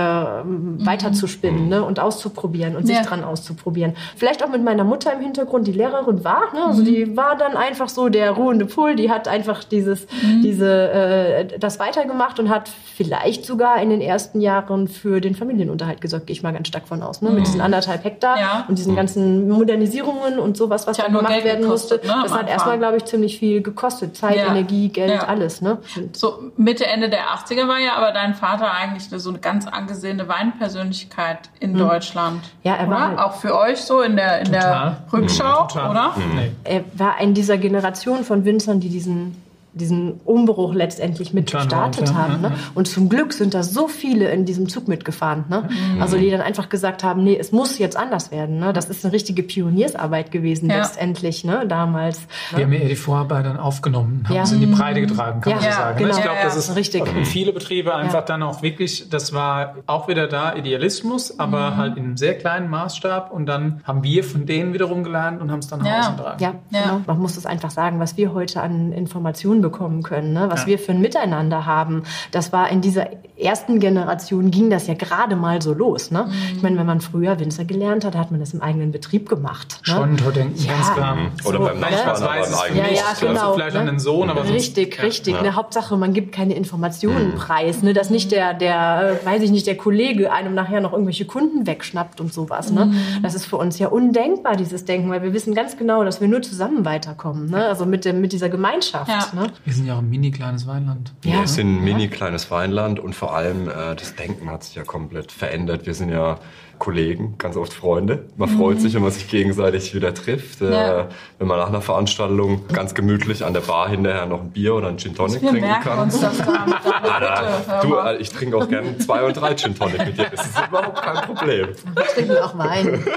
weiterzuspinnen 0.86 1.68
ne, 1.68 1.82
und 1.84 2.00
auszuprobieren 2.00 2.76
und 2.76 2.88
Ja. 2.88 2.98
sich 2.98 3.06
dran 3.06 3.24
auszuprobieren. 3.24 3.94
Vielleicht 4.16 4.42
auch 4.44 4.48
mit 4.48 4.64
meiner 4.64 4.84
Mutter 4.84 5.12
im 5.12 5.20
Hintergrund, 5.20 5.66
die 5.66 5.72
Lehrerin 5.72 6.24
war, 6.24 6.52
ne, 6.54 6.64
also 6.66 6.82
die 6.82 7.16
war 7.16 7.36
dann 7.36 7.56
einfach 7.56 7.88
so 7.88 8.08
der 8.08 8.30
ruhende 8.32 8.66
Pol, 8.66 8.96
die 8.96 9.10
hat 9.10 9.28
einfach 9.28 9.64
dieses, 9.64 10.06
diese, 10.42 10.90
äh, 10.90 11.58
das 11.58 11.78
weitergemacht 11.78 12.38
und 12.40 12.48
hat 12.48 12.68
vielleicht 12.96 13.44
sogar 13.44 13.80
in 13.82 13.90
den 13.90 14.00
ersten 14.00 14.40
Jahren 14.40 14.88
für 14.88 15.20
den 15.20 15.34
Familienunterhalt 15.34 16.00
gesorgt, 16.00 16.26
gehe 16.26 16.34
ich 16.34 16.42
mal 16.42 16.52
ganz 16.52 16.68
stark 16.68 16.88
von 16.88 17.02
aus, 17.02 17.22
ne, 17.22 17.30
mit 17.30 17.46
diesen 17.46 17.60
anderthalb 17.60 18.04
Hektar 18.04 18.38
Ja. 18.38 18.64
und 18.68 18.78
diesen 18.78 18.96
ganzen 18.96 19.48
Modernisierungen 19.48 20.38
und 20.38 20.56
sowas, 20.56 20.86
was 20.86 20.98
Hat 20.98 21.04
ja 21.04 21.08
da 21.08 21.12
nur 21.12 21.22
gemacht 21.22 21.42
Geld 21.42 21.57
werden 21.58 21.62
gekostet, 21.68 22.04
musste. 22.04 22.16
ne, 22.18 22.22
das 22.24 22.32
hat 22.34 22.48
erstmal, 22.48 22.78
glaube 22.78 22.96
ich, 22.96 23.04
ziemlich 23.04 23.38
viel 23.38 23.62
gekostet. 23.62 24.16
Zeit, 24.16 24.36
Ja. 24.36 24.46
Energie, 24.46 24.88
Geld, 24.88 25.10
Ja. 25.12 25.24
alles. 25.28 25.60
Ne? 25.60 25.78
Und 25.96 26.16
So 26.16 26.50
Mitte, 26.56 26.86
Ende 26.86 27.08
der 27.10 27.30
80er 27.30 27.68
war 27.68 27.78
ja 27.78 27.94
aber 27.96 28.12
dein 28.12 28.34
Vater 28.34 28.72
eigentlich 28.72 29.08
so 29.10 29.30
eine 29.30 29.38
ganz 29.38 29.66
angesehene 29.66 30.26
Weinpersönlichkeit 30.28 31.50
in 31.60 31.76
Deutschland. 31.76 32.40
Ja, 32.62 32.74
er 32.76 32.86
oder? 32.88 32.96
war 32.96 33.08
halt- 33.08 33.18
Auch 33.18 33.34
für 33.34 33.56
euch 33.58 33.78
so 33.80 34.00
in 34.00 34.16
der, 34.16 34.40
in 34.40 34.46
Total. 34.46 34.96
der 35.10 35.12
Rückschau, 35.20 35.66
Total. 35.66 35.90
oder? 35.90 36.12
Nee. 36.34 36.52
er 36.64 36.84
war 36.94 37.20
in 37.20 37.34
dieser 37.34 37.58
Generation 37.58 38.24
von 38.24 38.44
Winzern, 38.44 38.80
die 38.80 38.88
diesen 38.88 39.36
diesen 39.74 40.20
Umbruch 40.24 40.74
letztendlich 40.74 41.32
mit 41.34 41.50
Turnaround, 41.50 41.96
gestartet 41.98 42.08
ja. 42.08 42.14
haben. 42.14 42.40
Ne? 42.42 42.52
Und 42.74 42.88
zum 42.88 43.08
Glück 43.08 43.32
sind 43.32 43.54
da 43.54 43.62
so 43.62 43.86
viele 43.88 44.30
in 44.30 44.44
diesem 44.44 44.68
Zug 44.68 44.88
mitgefahren. 44.88 45.44
Ne? 45.48 45.68
Also 46.00 46.18
die 46.18 46.30
dann 46.30 46.40
einfach 46.40 46.68
gesagt 46.68 47.04
haben, 47.04 47.22
nee, 47.22 47.36
es 47.38 47.52
muss 47.52 47.78
jetzt 47.78 47.96
anders 47.96 48.30
werden. 48.30 48.58
Ne? 48.58 48.72
Das 48.72 48.86
ist 48.86 49.04
eine 49.04 49.12
richtige 49.14 49.42
Pioniersarbeit 49.42 50.30
gewesen 50.32 50.68
Ja. 50.68 50.78
letztendlich 50.78 51.44
ne? 51.44 51.64
damals. 51.68 52.20
Wir 52.54 52.64
haben 52.64 52.72
ja 52.72 52.80
die 52.80 52.96
Vorarbeit 52.96 53.46
dann 53.46 53.56
aufgenommen, 53.56 54.24
haben 54.26 54.34
Ja. 54.34 54.42
es 54.42 54.52
in 54.52 54.60
die 54.60 54.66
Breite 54.66 55.00
getragen, 55.00 55.40
kann 55.40 55.52
Ja, 55.52 55.56
man 55.60 55.64
so 55.70 55.76
sagen. 55.78 55.98
genau. 55.98 56.16
Ich 56.16 56.22
glaube, 56.22 56.38
Ja, 56.38 56.44
das 56.44 56.56
ist 56.56 56.74
Richtig. 56.76 57.02
viele 57.24 57.52
Betriebe 57.52 57.94
einfach 57.94 58.24
dann 58.24 58.42
auch 58.42 58.62
wirklich, 58.62 59.08
das 59.10 59.32
war 59.32 59.76
auch 59.86 60.08
wieder 60.08 60.26
da 60.26 60.54
Idealismus, 60.56 61.38
aber 61.38 61.76
halt 61.76 61.96
in 61.96 62.04
einem 62.04 62.16
sehr 62.16 62.36
kleinen 62.36 62.68
Maßstab. 62.68 63.32
Und 63.32 63.46
dann 63.46 63.80
haben 63.84 64.02
wir 64.02 64.24
von 64.24 64.44
denen 64.46 64.72
wiederum 64.74 65.04
gelernt 65.04 65.40
und 65.40 65.50
haben 65.50 65.60
es 65.60 65.68
dann 65.68 65.84
Ja. 65.84 66.00
ausgetragen. 66.00 66.42
Ja, 66.42 66.54
Ja. 66.70 66.82
Genau. 66.84 67.00
man 67.06 67.18
muss 67.18 67.36
es 67.36 67.46
einfach 67.46 67.70
sagen, 67.70 68.00
was 68.00 68.16
wir 68.16 68.32
heute 68.34 68.60
an 68.60 68.92
Informationen 68.92 69.60
bekommen 69.60 69.67
können, 70.02 70.32
ne? 70.32 70.46
was 70.50 70.62
Ja. 70.62 70.66
wir 70.68 70.78
für 70.78 70.92
ein 70.92 71.00
Miteinander 71.00 71.66
haben. 71.66 72.02
Das 72.32 72.52
war 72.52 72.70
in 72.70 72.80
dieser 72.80 73.06
ersten 73.36 73.78
Generation 73.78 74.50
ging 74.50 74.68
das 74.70 74.86
ja 74.88 74.94
gerade 74.94 75.36
mal 75.36 75.62
so 75.62 75.72
los. 75.72 76.10
Ne? 76.10 76.28
Ich 76.56 76.62
meine, 76.62 76.76
wenn 76.78 76.86
man 76.86 77.00
früher 77.00 77.38
Winzer 77.38 77.64
gelernt 77.64 78.04
hat, 78.04 78.16
hat 78.16 78.30
man 78.30 78.40
das 78.40 78.52
im 78.54 78.60
eigenen 78.62 78.90
Betrieb 78.90 79.28
gemacht. 79.28 79.80
Ne? 79.86 79.94
Schontordenken, 79.94 80.64
Ja. 80.64 80.72
ganz 80.72 80.92
klar. 80.92 81.16
Oder 81.44 81.58
So, 81.58 81.64
beim 81.64 81.74
ne? 81.76 81.80
Nachbarn, 81.82 82.16
aber 82.16 82.26
weiß 82.26 82.64
Ja, 82.74 82.86
ja, 82.86 83.02
genau. 83.20 83.40
Also 83.40 83.54
vielleicht 83.54 83.76
an 83.76 83.86
den 83.86 83.98
Sohn, 84.00 84.28
aber 84.30 84.40
sonst- 84.44 84.54
Richtig, 84.54 84.96
ja. 84.96 85.02
richtig. 85.04 85.34
Ja. 85.34 85.42
Ne, 85.42 85.54
Hauptsache, 85.54 85.96
man 85.96 86.12
gibt 86.14 86.32
keine 86.34 86.54
Informationen 86.54 87.34
preis, 87.36 87.82
ne, 87.82 87.92
dass 87.92 88.10
nicht 88.10 88.32
der, 88.32 88.54
der, 88.54 89.18
äh, 89.22 89.26
weiß 89.26 89.42
ich 89.42 89.50
nicht, 89.50 89.66
der 89.66 89.76
Kollege 89.76 90.32
einem 90.32 90.54
nachher 90.54 90.80
noch 90.80 90.92
irgendwelche 90.92 91.24
Kunden 91.24 91.66
wegschnappt 91.66 92.20
und 92.20 92.32
sowas. 92.32 92.72
Ne? 92.72 92.92
Das 93.22 93.34
ist 93.34 93.44
für 93.46 93.56
uns 93.56 93.78
ja 93.78 93.88
undenkbar, 93.88 94.56
dieses 94.56 94.84
Denken, 94.84 95.10
weil 95.10 95.22
wir 95.22 95.32
wissen 95.32 95.54
ganz 95.54 95.76
genau, 95.76 96.02
dass 96.04 96.20
wir 96.20 96.28
nur 96.28 96.42
zusammen 96.42 96.84
weiterkommen. 96.84 97.50
Ne? 97.50 97.64
Also 97.66 97.86
mit, 97.86 98.04
dem, 98.04 98.20
mit 98.20 98.32
dieser 98.32 98.48
Gemeinschaft. 98.48 99.08
Ja. 99.08 99.40
Ne? 99.40 99.47
Wir 99.64 99.72
sind 99.72 99.86
ja 99.86 99.94
auch 99.94 99.98
ein 99.98 100.08
mini 100.08 100.30
kleines 100.30 100.66
Weinland. 100.66 101.12
Ja. 101.24 101.40
Wir 101.40 101.46
sind 101.46 101.78
ein 101.78 101.84
mini 101.84 102.08
kleines 102.08 102.50
Weinland 102.50 103.00
und 103.00 103.14
vor 103.14 103.34
allem 103.34 103.68
äh, 103.68 103.94
das 103.94 104.14
Denken 104.16 104.50
hat 104.50 104.64
sich 104.64 104.74
ja 104.74 104.84
komplett 104.84 105.32
verändert. 105.32 105.86
Wir 105.86 105.94
sind 105.94 106.10
ja 106.10 106.38
Kollegen, 106.78 107.36
ganz 107.38 107.56
oft 107.56 107.72
Freunde. 107.72 108.26
Man 108.36 108.48
freut 108.48 108.80
sich, 108.80 108.94
wenn 108.94 109.02
man 109.02 109.10
sich 109.10 109.28
gegenseitig 109.28 109.94
wieder 109.94 110.14
trifft. 110.14 110.60
Äh, 110.62 110.70
Ja. 110.72 111.06
Wenn 111.38 111.46
man 111.48 111.58
nach 111.58 111.68
einer 111.68 111.80
Veranstaltung 111.82 112.66
ganz 112.72 112.94
gemütlich 112.94 113.44
an 113.44 113.52
der 113.52 113.60
Bar 113.60 113.88
hinterher 113.88 114.26
noch 114.26 114.40
ein 114.40 114.50
Bier 114.50 114.74
oder 114.74 114.88
ein 114.88 114.98
Gin 114.98 115.14
Tonic 115.14 115.40
Wir 115.42 115.50
trinken 115.50 115.70
kann. 115.82 115.98
uns 116.00 116.20
das 116.20 116.38
da 116.44 116.66
mit 116.66 116.74
deiner 116.84 117.14
Alter, 117.14 117.42
Bitte, 117.58 117.72
hör 117.72 117.80
du, 117.82 117.96
äh, 117.96 118.16
ich 118.16 118.30
trinke 118.30 118.56
auch 118.56 118.68
gerne 118.68 118.98
zwei 118.98 119.22
und 119.22 119.34
drei 119.34 119.54
Gin 119.54 119.74
Tonic 119.76 119.98
mit 120.04 120.18
dir. 120.18 120.26
Das 120.30 120.46
ist 120.46 120.58
überhaupt 120.68 121.00
kein 121.02 121.16
Problem. 121.24 121.68
Wir 121.94 122.02
trinken 122.14 122.36
auch 122.38 122.58
Wein. 122.58 123.04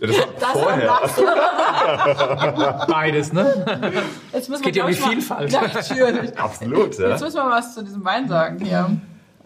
Ja, 0.00 0.06
das 0.06 0.16
war 0.18 0.26
Das 0.38 1.12
vorher. 1.12 2.86
Beides, 2.88 3.32
ne? 3.32 4.02
Jetzt 4.32 4.48
müssen 4.48 4.62
geht 4.62 4.76
ja 4.76 4.84
um 4.84 4.90
die 4.90 4.96
ich, 4.96 5.02
Vielfalt. 5.04 5.52
Natürlich. 5.52 6.38
Absolut, 6.38 6.98
ja. 6.98 7.08
Jetzt 7.10 7.20
müssen 7.22 7.36
wir 7.36 7.50
was 7.50 7.74
zu 7.74 7.82
diesem 7.84 8.04
Wein 8.04 8.28
sagen 8.28 8.58
hier. 8.64 8.90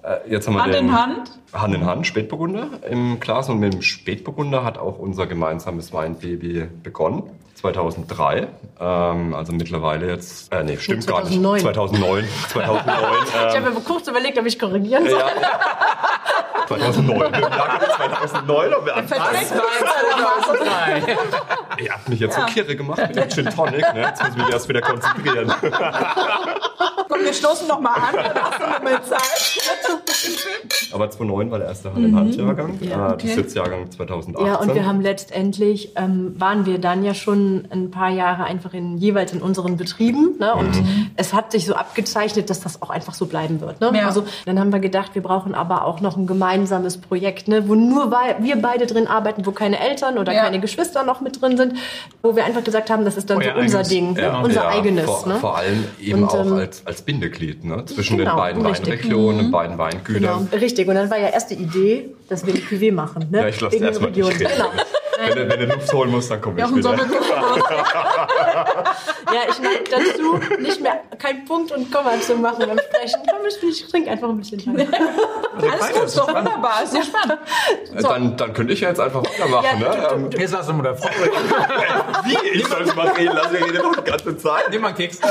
Äh, 0.02 0.30
Jetzt 0.30 0.46
haben 0.46 0.54
wir 0.54 0.62
Hand 0.64 0.74
den 0.74 0.86
in 0.86 0.92
Hand. 0.98 1.30
Hand 1.52 1.74
in 1.74 1.86
Hand, 1.86 2.06
Spätburgunder 2.06 2.68
im 2.88 3.20
Glas. 3.20 3.48
Und 3.48 3.58
mit 3.60 3.72
dem 3.72 3.82
Spätburgunder 3.82 4.64
hat 4.64 4.78
auch 4.78 4.98
unser 4.98 5.26
gemeinsames 5.26 5.92
Weinbaby 5.92 6.68
begonnen. 6.82 7.24
2003, 7.54 8.48
ähm, 8.80 9.34
also 9.34 9.52
mittlerweile 9.52 10.08
jetzt, 10.08 10.52
äh, 10.52 10.64
nee, 10.64 10.76
stimmt 10.78 11.06
gar 11.06 11.22
2009. 11.22 11.54
nicht. 11.54 11.62
2009. 11.64 12.24
2009, 12.48 12.98
Ich 13.26 13.34
habe 13.36 13.56
ähm, 13.68 13.74
mir 13.74 13.80
kurz 13.82 14.08
überlegt, 14.08 14.36
ob 14.36 14.46
ich 14.46 14.58
korrigieren 14.58 15.08
soll. 15.08 15.20
ja. 15.20 16.66
2009. 16.66 17.34
Im 17.34 17.40
Jahr 17.40 17.80
2009 17.96 18.74
haben 18.74 18.86
wir 18.86 18.96
angefangen. 18.96 19.36
Ihr 21.78 21.92
habt 21.92 22.08
mich 22.08 22.20
jetzt 22.20 22.34
so 22.36 22.42
kirre 22.46 22.74
gemacht 22.74 22.98
mit 22.98 23.16
dem 23.16 23.30
Gin 23.30 23.50
Tonic. 23.50 23.94
Ne? 23.94 24.00
Jetzt 24.02 24.22
muss 24.22 24.30
ich 24.30 24.36
mich 24.36 24.48
erst 24.50 24.68
wieder 24.68 24.80
konzentrieren. 24.80 25.52
Komm, 27.12 27.24
wir 27.24 27.32
stoßen 27.34 27.68
noch 27.68 27.80
mal 27.80 27.90
an. 27.94 28.16
Hast 28.34 28.58
du 28.60 28.66
noch 28.66 28.82
mal 28.82 29.02
Zeit. 29.02 29.22
Aber 30.92 31.10
2009 31.10 31.50
war 31.50 31.58
der 31.58 31.68
erste 31.68 31.92
Hand-in-Hand-Jahrgang. 31.92 32.78
Mhm. 32.80 32.88
Ja, 32.88 33.12
Äh, 33.12 33.16
Das 33.16 33.24
ist 33.24 33.36
jetzt 33.36 33.54
Jahrgang 33.56 33.90
2018. 33.90 34.46
Ja, 34.46 34.54
und 34.56 34.74
wir 34.74 34.86
haben 34.86 35.00
letztendlich, 35.00 35.92
ähm, 35.96 36.34
waren 36.38 36.64
wir 36.66 36.78
dann 36.78 37.04
ja 37.04 37.14
schon 37.14 37.66
ein 37.70 37.90
paar 37.90 38.10
Jahre 38.10 38.44
einfach 38.44 38.72
in, 38.72 38.96
jeweils 38.96 39.32
in 39.32 39.42
unseren 39.42 39.76
Betrieben. 39.76 40.36
Ne? 40.38 40.54
Und 40.54 40.70
es 41.16 41.34
hat 41.34 41.52
sich 41.52 41.66
so 41.66 41.74
abgezeichnet, 41.74 42.48
dass 42.50 42.60
das 42.60 42.80
auch 42.82 42.90
einfach 42.90 43.14
so 43.14 43.26
bleiben 43.26 43.60
wird. 43.60 43.80
Ne? 43.80 43.92
Ja. 43.94 44.06
Also 44.06 44.24
dann 44.46 44.58
haben 44.58 44.72
wir 44.72 44.80
gedacht, 44.80 45.14
wir 45.14 45.22
brauchen 45.22 45.54
aber 45.54 45.84
auch 45.84 46.00
noch 46.00 46.16
ein 46.16 46.26
gemeinsames 46.26 46.96
Projekt, 46.98 47.48
ne? 47.48 47.68
wo 47.68 47.74
nur 47.74 48.10
wir 48.10 48.56
beide 48.62 48.86
drin 48.86 49.06
arbeiten, 49.06 49.44
wo 49.46 49.52
keine 49.52 49.78
Eltern 49.80 50.18
oder 50.18 50.32
Ja. 50.32 50.44
keine 50.44 50.60
Geschwister 50.60 51.02
noch 51.04 51.20
mit 51.20 51.40
drin 51.42 51.56
sind, 51.56 51.74
wo 52.22 52.36
wir 52.36 52.44
einfach 52.44 52.64
gesagt 52.64 52.88
haben, 52.90 53.04
das 53.04 53.16
ist 53.16 53.28
dann 53.28 53.38
Euer 53.38 53.52
so 53.54 53.60
unser 53.60 53.78
eigenes. 53.78 53.88
Ding, 53.88 54.16
Ja. 54.16 54.40
unser 54.40 54.62
ja, 54.64 54.68
eigenes. 54.68 55.04
Vor, 55.04 55.26
ne? 55.26 55.34
vor 55.36 55.56
allem 55.58 55.84
eben 56.00 56.22
Und, 56.22 56.28
auch 56.30 56.46
ähm, 56.46 56.52
als, 56.54 56.82
als 57.02 57.04
Bindeglied 57.04 57.64
ne? 57.64 57.84
zwischen 57.86 58.16
genau, 58.18 58.30
den 58.32 58.36
beiden 58.36 58.66
richtig. 58.66 58.88
Weinregionen, 58.88 59.38
den 59.38 59.50
beiden 59.50 59.76
Weingütern. 59.78 60.22
Genau, 60.22 60.46
richtig. 60.60 60.86
Und 60.88 60.94
dann 60.94 61.10
war 61.10 61.18
ja 61.18 61.28
erst 61.28 61.50
die 61.50 61.54
Idee, 61.54 62.10
dass 62.28 62.46
wir 62.46 62.54
ein 62.54 62.60
Cuvée 62.60 62.92
machen. 62.92 63.26
Ne? 63.30 63.40
Ja, 63.40 63.48
ich 63.48 63.60
lasse 63.60 63.76
erstmal 63.76 64.10
Region. 64.10 64.28
nicht 64.28 64.40
reden. 64.40 64.52
Genau. 64.56 64.70
Wenn, 65.24 65.36
du- 65.36 65.48
wenn 65.50 65.60
du 65.68 65.74
Luft 65.74 65.92
holen 65.92 66.10
musst, 66.10 66.30
dann 66.32 66.40
komme 66.40 66.60
ich 66.60 66.74
wieder. 66.74 66.94
Ja, 66.96 66.98
ich 69.48 69.60
neige 69.60 69.84
dazu, 69.90 70.40
nicht 70.60 70.80
mehr 70.80 71.00
kein 71.18 71.44
Punkt 71.44 71.70
und 71.72 71.92
Komma 71.92 72.18
zu 72.20 72.34
machen 72.34 72.64
beim 72.66 72.78
Sprechen. 72.78 73.20
Komm, 73.30 73.46
ich, 73.46 73.62
ich 73.82 73.88
trinke 73.88 74.10
einfach 74.10 74.28
ein 74.28 74.38
bisschen. 74.38 74.66
Wein. 74.66 74.88
Alles 74.92 75.92
gut, 75.92 76.02
ist 76.04 76.18
doch 76.18 76.28
wunderbar. 76.28 76.82
Ist 76.82 76.94
ja 76.94 77.02
spannend. 77.02 77.38
Äh, 77.94 78.02
Dann, 78.02 78.36
dann 78.36 78.52
könnte 78.52 78.72
ich 78.72 78.80
ja 78.80 78.88
jetzt 78.88 79.00
einfach 79.00 79.22
weitermachen. 79.22 79.64
Ja, 79.80 79.94
ne? 79.94 80.08
ähm, 80.12 80.30
Jetzt 80.36 80.52
lass 80.52 80.66
mal 80.68 80.82
der 80.82 80.96
Frau. 80.96 81.08
wie? 82.24 82.36
Ich 82.58 82.66
soll 82.66 82.82
es 82.82 82.94
mal 82.96 83.08
reden 83.08 83.34
lassen, 83.36 83.52
wir 83.54 83.64
reden 83.64 83.78
doch 83.82 83.96
die 83.96 84.10
ganze 84.10 84.36
Zeit. 84.36 84.70
Nimm 84.70 84.82
mal 84.82 84.88
einen 84.88 84.96
Keks. 84.96 85.20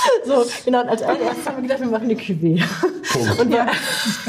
So, 0.24 0.44
genau. 0.64 0.82
Und 0.82 0.88
als 0.88 1.02
allererstes 1.02 1.46
haben 1.46 1.56
wir 1.56 1.62
gedacht, 1.62 1.80
wir 1.80 1.86
machen 1.88 2.04
eine 2.04 2.14
Cuvée. 2.14 2.62
Und, 3.40 3.50
wir, 3.50 3.66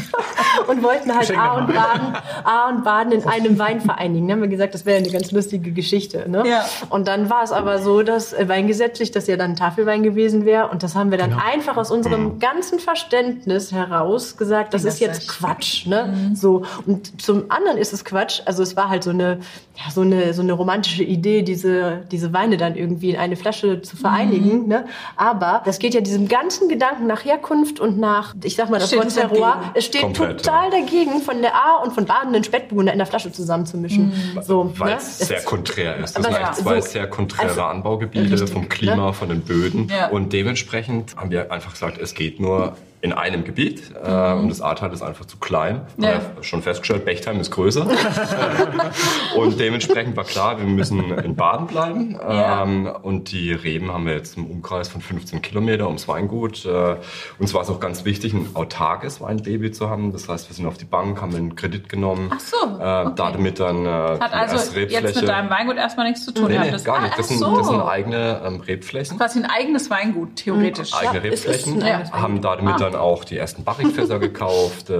und 0.68 0.84
wollten 0.84 1.16
halt 1.16 1.38
A 1.38 1.58
und. 1.58 1.68
Baden, 1.68 2.16
A 2.44 2.70
und 2.70 2.84
Baden 2.84 3.12
in 3.12 3.24
einem 3.28 3.60
Wein 3.60 3.82
vereinigen. 3.82 4.28
Dann 4.28 4.38
haben 4.38 4.42
wir 4.42 4.50
gesagt, 4.50 4.74
das 4.74 4.86
wäre 4.86 4.98
eine 4.98 5.10
ganz 5.10 5.32
lustige 5.32 5.72
Geschichte. 5.72 6.30
Ne? 6.30 6.44
Ja. 6.48 6.66
Und 6.90 7.08
dann 7.08 7.30
war 7.30 7.44
es 7.44 7.52
aber 7.52 7.80
so, 7.80 8.02
dass 8.04 8.34
äh, 8.34 8.48
weingesetzlich 8.48 9.12
das 9.12 9.28
ja 9.28 9.38
dann 9.38 9.56
Tafelwein 9.56 10.02
gewesen 10.04 10.46
wäre. 10.46 10.70
Und 10.70 10.84
das 10.84 10.96
haben 10.96 11.12
wir 11.12 11.18
dann 11.18 11.32
Genau. 11.32 11.44
einfach 11.46 11.78
aus 11.78 11.92
unserem 11.92 12.40
ganzen 12.40 12.80
Verständnis 12.80 13.72
heraus 13.72 14.38
gesagt, 14.38 14.74
das 14.74 14.84
Das 14.84 14.96
ist 14.96 15.00
jetzt 15.00 15.28
Quatsch. 15.28 15.86
Ne? 15.88 16.32
So. 16.36 16.64
Und 16.86 17.22
zum 17.22 17.46
anderen 17.50 17.78
ist 17.78 17.94
es 17.94 18.04
Quatsch. 18.04 18.42
Also 18.46 18.64
es 18.64 18.76
war 18.76 18.90
halt 18.90 19.04
so 19.04 19.12
eine, 19.12 19.40
ja, 19.76 19.92
so 19.92 20.02
eine, 20.02 20.34
so 20.34 20.42
eine 20.42 20.54
romantische 20.54 21.04
Idee, 21.04 21.42
diese, 21.44 22.04
diese 22.12 22.34
Weine 22.34 22.58
dann 22.58 22.76
irgendwie 22.76 23.12
in 23.12 23.18
eine 23.18 23.36
Flasche 23.36 23.82
zu 23.82 23.96
vereinigen. 23.96 24.68
Ne? 24.68 24.86
Aber 25.16 25.61
das 25.66 25.80
geht 25.80 25.94
ja 25.94 26.02
diesem 26.02 26.28
ganzen 26.28 26.70
Gedanken 26.70 27.08
nach 27.08 27.24
Herkunft 27.26 27.80
und 27.80 27.98
nach, 28.00 28.34
ich 28.44 28.56
sag 28.56 28.70
mal, 28.70 28.80
das 28.80 28.96
Wort 28.96 29.08
es 29.08 29.16
Terroir, 29.16 29.72
es 29.74 29.86
steht 29.86 30.02
Komplett. 30.02 30.44
total 30.44 30.70
dagegen, 30.70 31.22
von 31.22 31.42
der 31.42 31.56
A 31.56 31.78
und 31.84 31.94
von 31.94 32.06
badenden 32.06 32.44
Spätburgunder 32.44 32.92
in 32.92 32.98
der 32.98 33.08
Flasche 33.08 33.32
zusammenzumischen. 33.32 34.08
Mhm. 34.36 34.42
So, 34.42 34.74
Weil 34.78 34.92
ne? 34.92 34.98
es 34.98 35.20
sehr 35.20 35.42
konträr 35.42 35.96
ist. 35.98 36.16
Das 36.18 36.24
sind 36.24 36.32
ja, 36.34 36.38
eigentlich 36.48 36.58
zwei 36.64 36.82
so- 36.82 36.88
sehr 36.88 37.08
konträre 37.10 37.50
also- 37.50 37.62
Anbaugebiete 37.64 38.32
Richtig, 38.32 38.50
vom 38.52 38.70
Klima, 38.70 39.08
ne? 39.08 39.14
von 39.14 39.30
den 39.30 39.42
Böden. 39.42 39.88
Ja. 39.90 40.08
Und 40.10 40.34
dementsprechend 40.34 41.16
haben 41.16 41.32
wir 41.32 41.52
einfach 41.52 41.72
gesagt, 41.74 41.98
es 41.98 42.14
geht 42.14 42.40
nur 42.40 42.76
in 43.02 43.14
einem 43.14 43.44
Gebiet 43.44 43.82
äh, 44.04 44.34
und 44.34 44.50
das 44.50 44.62
Ahrtal 44.62 44.94
ist 44.94 45.02
einfach 45.02 45.26
zu 45.26 45.38
klein. 45.38 45.82
Ja. 45.98 46.04
Wir 46.10 46.14
haben 46.16 46.22
schon 46.44 46.62
festgestellt, 46.62 47.04
Bechtheim 47.04 47.40
ist 47.40 47.50
größer. 47.52 47.88
und 49.36 49.60
dementsprechend 49.60 50.16
war 50.16 50.24
klar, 50.24 50.58
wir 50.60 50.66
müssen 50.66 51.12
in 51.18 51.36
Baden 51.36 51.68
bleiben. 51.68 52.12
Ja. 52.22 52.64
Ähm, 52.64 52.88
und 53.02 53.32
die 53.32 53.54
Reben 53.54 53.92
haben 53.92 54.06
wir 54.06 54.14
jetzt 54.14 54.38
im 54.38 54.46
Umkreis 54.46 54.88
von 54.90 55.02
15 55.02 55.42
Kilometer 55.42 55.88
ums 55.88 56.08
Weingut. 56.08 56.66
Äh, 56.66 56.98
uns 57.40 57.54
war 57.54 57.62
es 57.64 57.70
auch 57.70 57.80
ganz 57.80 58.06
wichtig, 58.06 58.34
ein 58.34 58.50
autarkes 58.54 59.20
Weinbaby 59.22 59.72
zu 59.72 59.90
haben. 59.90 60.12
Das 60.12 60.30
heißt, 60.30 60.50
wir 60.50 60.56
sind 60.56 60.66
auf 60.68 60.78
die 60.78 60.86
Bank, 60.86 61.22
haben 61.22 61.36
einen 61.36 61.56
Kredit 61.56 61.90
genommen. 61.90 62.30
Ach 62.34 62.40
so, 62.40 62.56
Äh, 62.80 63.06
okay. 63.08 63.12
Damit 63.16 63.60
dann 63.60 63.86
äh, 63.86 63.90
Hat 63.90 64.34
also 64.34 64.78
jetzt 64.78 65.16
mit 65.16 65.28
deinem 65.28 65.50
Weingut 65.50 65.78
erstmal 65.78 66.08
nichts 66.08 66.26
zu 66.26 66.34
tun. 66.34 66.48
Nee, 66.50 66.60
nee, 66.60 66.72
das- 66.72 66.84
gar 66.84 66.98
Ah, 66.98 67.02
nicht. 67.02 67.18
Das 67.18 67.30
sind, 67.30 67.40
so. 67.40 67.58
das 67.58 67.68
sind 67.68 67.82
eigene 67.82 68.42
ähm, 68.46 68.60
Rebflächen. 68.60 69.18
quasi 69.18 69.40
ein 69.40 69.46
eigenes 69.50 69.90
Weingut, 69.90 70.36
theoretisch. 70.36 70.94
Eigene 70.94 71.28
Ja, 71.28 71.34
es 71.34 71.40
ist 71.46 71.48
Rebflächen. 71.48 71.82
eigenes 71.84 72.12
haben 72.12 72.42
damit 72.42 72.76
Ah. 72.76 72.91
Dann 72.92 73.02
auch 73.02 73.24
die 73.24 73.38
ersten 73.38 73.64
Barrikfässer 73.64 74.20
gekauft. 74.20 74.90
Äh, 74.90 74.94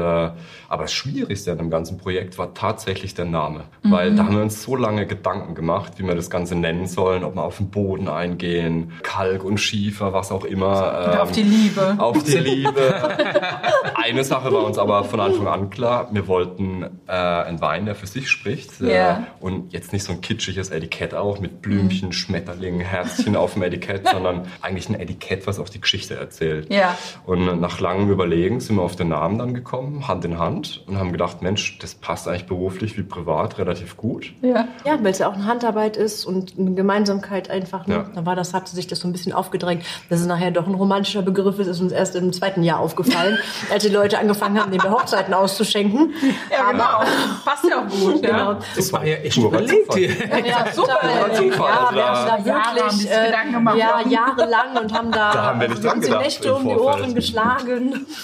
aber 0.72 0.84
das 0.84 0.94
Schwierigste 0.94 1.52
an 1.52 1.58
dem 1.58 1.70
ganzen 1.70 1.98
Projekt 1.98 2.38
war 2.38 2.54
tatsächlich 2.54 3.14
der 3.14 3.26
Name. 3.26 3.66
Mhm. 3.84 3.92
Weil 3.92 4.16
da 4.16 4.26
haben 4.26 4.36
wir 4.36 4.42
uns 4.42 4.64
so 4.64 4.76
lange 4.76 5.06
Gedanken 5.06 5.54
gemacht, 5.54 5.94
wie 5.98 6.04
wir 6.04 6.16
das 6.16 6.30
Ganze 6.30 6.56
nennen 6.56 6.88
sollen, 6.88 7.24
ob 7.24 7.36
wir 7.36 7.44
auf 7.44 7.58
den 7.58 7.70
Boden 7.70 8.08
eingehen, 8.08 8.94
Kalk 9.04 9.44
und 9.44 9.58
Schiefer, 9.58 10.14
was 10.14 10.32
auch 10.32 10.46
immer. 10.46 11.12
Ähm, 11.14 11.20
auf 11.20 11.32
die 11.32 11.44
Liebe. 11.44 11.96
Auf 11.98 12.24
die 12.24 12.38
Liebe. 12.38 12.72
Eine 13.96 14.24
Sache 14.24 14.52
war 14.54 14.64
uns 14.64 14.78
aber 14.78 15.04
von 15.04 15.20
Anfang 15.20 15.48
an 15.48 15.70
klar, 15.70 16.08
wir 16.12 16.28
wollten 16.28 16.84
äh, 17.08 17.12
einen 17.12 17.62
Wein, 17.62 17.86
der 17.86 17.96
für 17.96 18.08
sich 18.08 18.30
spricht. 18.30 18.82
Äh. 18.82 19.16
Und 19.40 19.74
jetzt 19.74 19.92
nicht 19.94 20.04
so 20.04 20.14
ein 20.14 20.22
kitschiges 20.22 20.70
Etikett 20.70 21.14
auch 21.14 21.40
mit 21.40 21.62
Blümchen, 21.62 22.14
Schmetterlingen, 22.14 22.82
Herzchen 22.82 23.36
auf 23.36 23.54
dem 23.54 23.64
Etikett, 23.64 24.08
sondern 24.12 24.48
eigentlich 24.62 24.90
ein 24.90 25.00
Etikett, 25.00 25.48
was 25.48 25.60
auch 25.60 25.70
die 25.70 25.82
Geschichte 25.82 26.16
erzählt. 26.16 26.72
Ja. 26.72 26.98
Und 27.26 27.60
nach 27.60 27.81
langem 27.82 28.10
Überlegen 28.10 28.60
sind 28.62 28.76
wir 28.78 28.84
auf 28.84 28.96
den 28.96 29.10
Namen 29.10 29.38
dann 29.38 29.54
gekommen, 29.54 30.08
Hand 30.08 30.24
in 30.26 30.40
Hand, 30.40 30.84
und 30.88 30.98
haben 30.98 31.12
gedacht, 31.12 31.42
Mensch, 31.42 31.78
das 31.80 31.96
passt 31.96 32.28
eigentlich 32.28 32.46
beruflich 32.46 32.98
wie 32.98 33.04
privat 33.04 33.58
relativ 33.58 33.98
gut. 33.98 34.32
Ja. 34.42 34.68
Ja, 34.86 34.98
weil 35.04 35.12
es 35.12 35.18
ja 35.20 35.28
auch 35.28 35.34
eine 35.34 35.46
Handarbeit 35.46 35.98
ist 35.98 36.26
und 36.26 36.54
eine 36.58 36.74
Gemeinsamkeit 36.74 37.50
einfach. 37.50 37.88
Ne? 37.88 37.96
Ja. 37.96 38.06
Da 38.16 38.26
war 38.26 38.36
das, 38.36 38.54
hatte 38.54 38.74
sich 38.74 38.88
das 38.88 39.00
so 39.00 39.08
ein 39.08 39.12
bisschen 39.12 39.34
aufgedrängt, 39.34 39.84
dass 40.10 40.20
es 40.22 40.26
nachher 40.28 40.52
doch 40.52 40.68
ein 40.68 40.76
romantischer 40.76 41.22
Begriff 41.22 41.60
ist, 41.60 41.68
ist 41.68 41.82
uns 41.82 41.92
erst 41.92 42.16
im 42.16 42.32
zweiten 42.32 42.64
Jahr 42.64 42.80
aufgefallen, 42.80 43.38
als 43.72 43.84
die 43.84 43.90
Leute 43.90 44.20
angefangen 44.20 44.60
haben, 44.62 44.72
den 44.72 44.80
bei 44.80 44.90
Hochzeiten 44.92 45.34
auszuschenken. 45.34 46.14
Ja, 46.52 46.72
genau. 46.72 47.02
Passt 47.44 47.66
ja 47.70 47.80
auch 47.80 47.88
gut. 47.90 48.22
Genau. 48.22 48.52
Ja. 48.52 48.60
Das 48.76 48.94
war 48.94 49.06
ja 49.06 49.16
echt 49.18 49.38
überlegt 49.38 49.94
hier. 49.96 50.10
Ja, 50.46 50.66
super. 50.74 51.00
Zufall. 51.36 51.70
Ja, 51.96 52.38
wir 52.44 52.54
haben 52.54 52.76
da 52.76 52.84
wirklich 52.86 53.12
äh, 53.12 53.26
Gedanken 53.26 53.54
gemacht. 53.54 53.78
ja, 53.78 54.02
jahrelang 54.08 54.78
und 54.82 54.94
haben 54.94 55.12
da, 55.12 55.32
Da 55.34 55.44
haben 55.46 55.62
wir 55.62 55.70
nicht 55.70 55.84
dran 55.84 55.94
uns 55.98 56.06
die 56.06 56.12
gedacht 56.12 56.24
Nächte 56.26 56.54
um 56.56 56.68
die. 56.68 56.76
Ohren 56.76 57.16
geschlagen. 57.16 57.71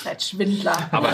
Seid 0.04 0.22
Schwindler. 0.22 0.78
Aber, 0.92 1.10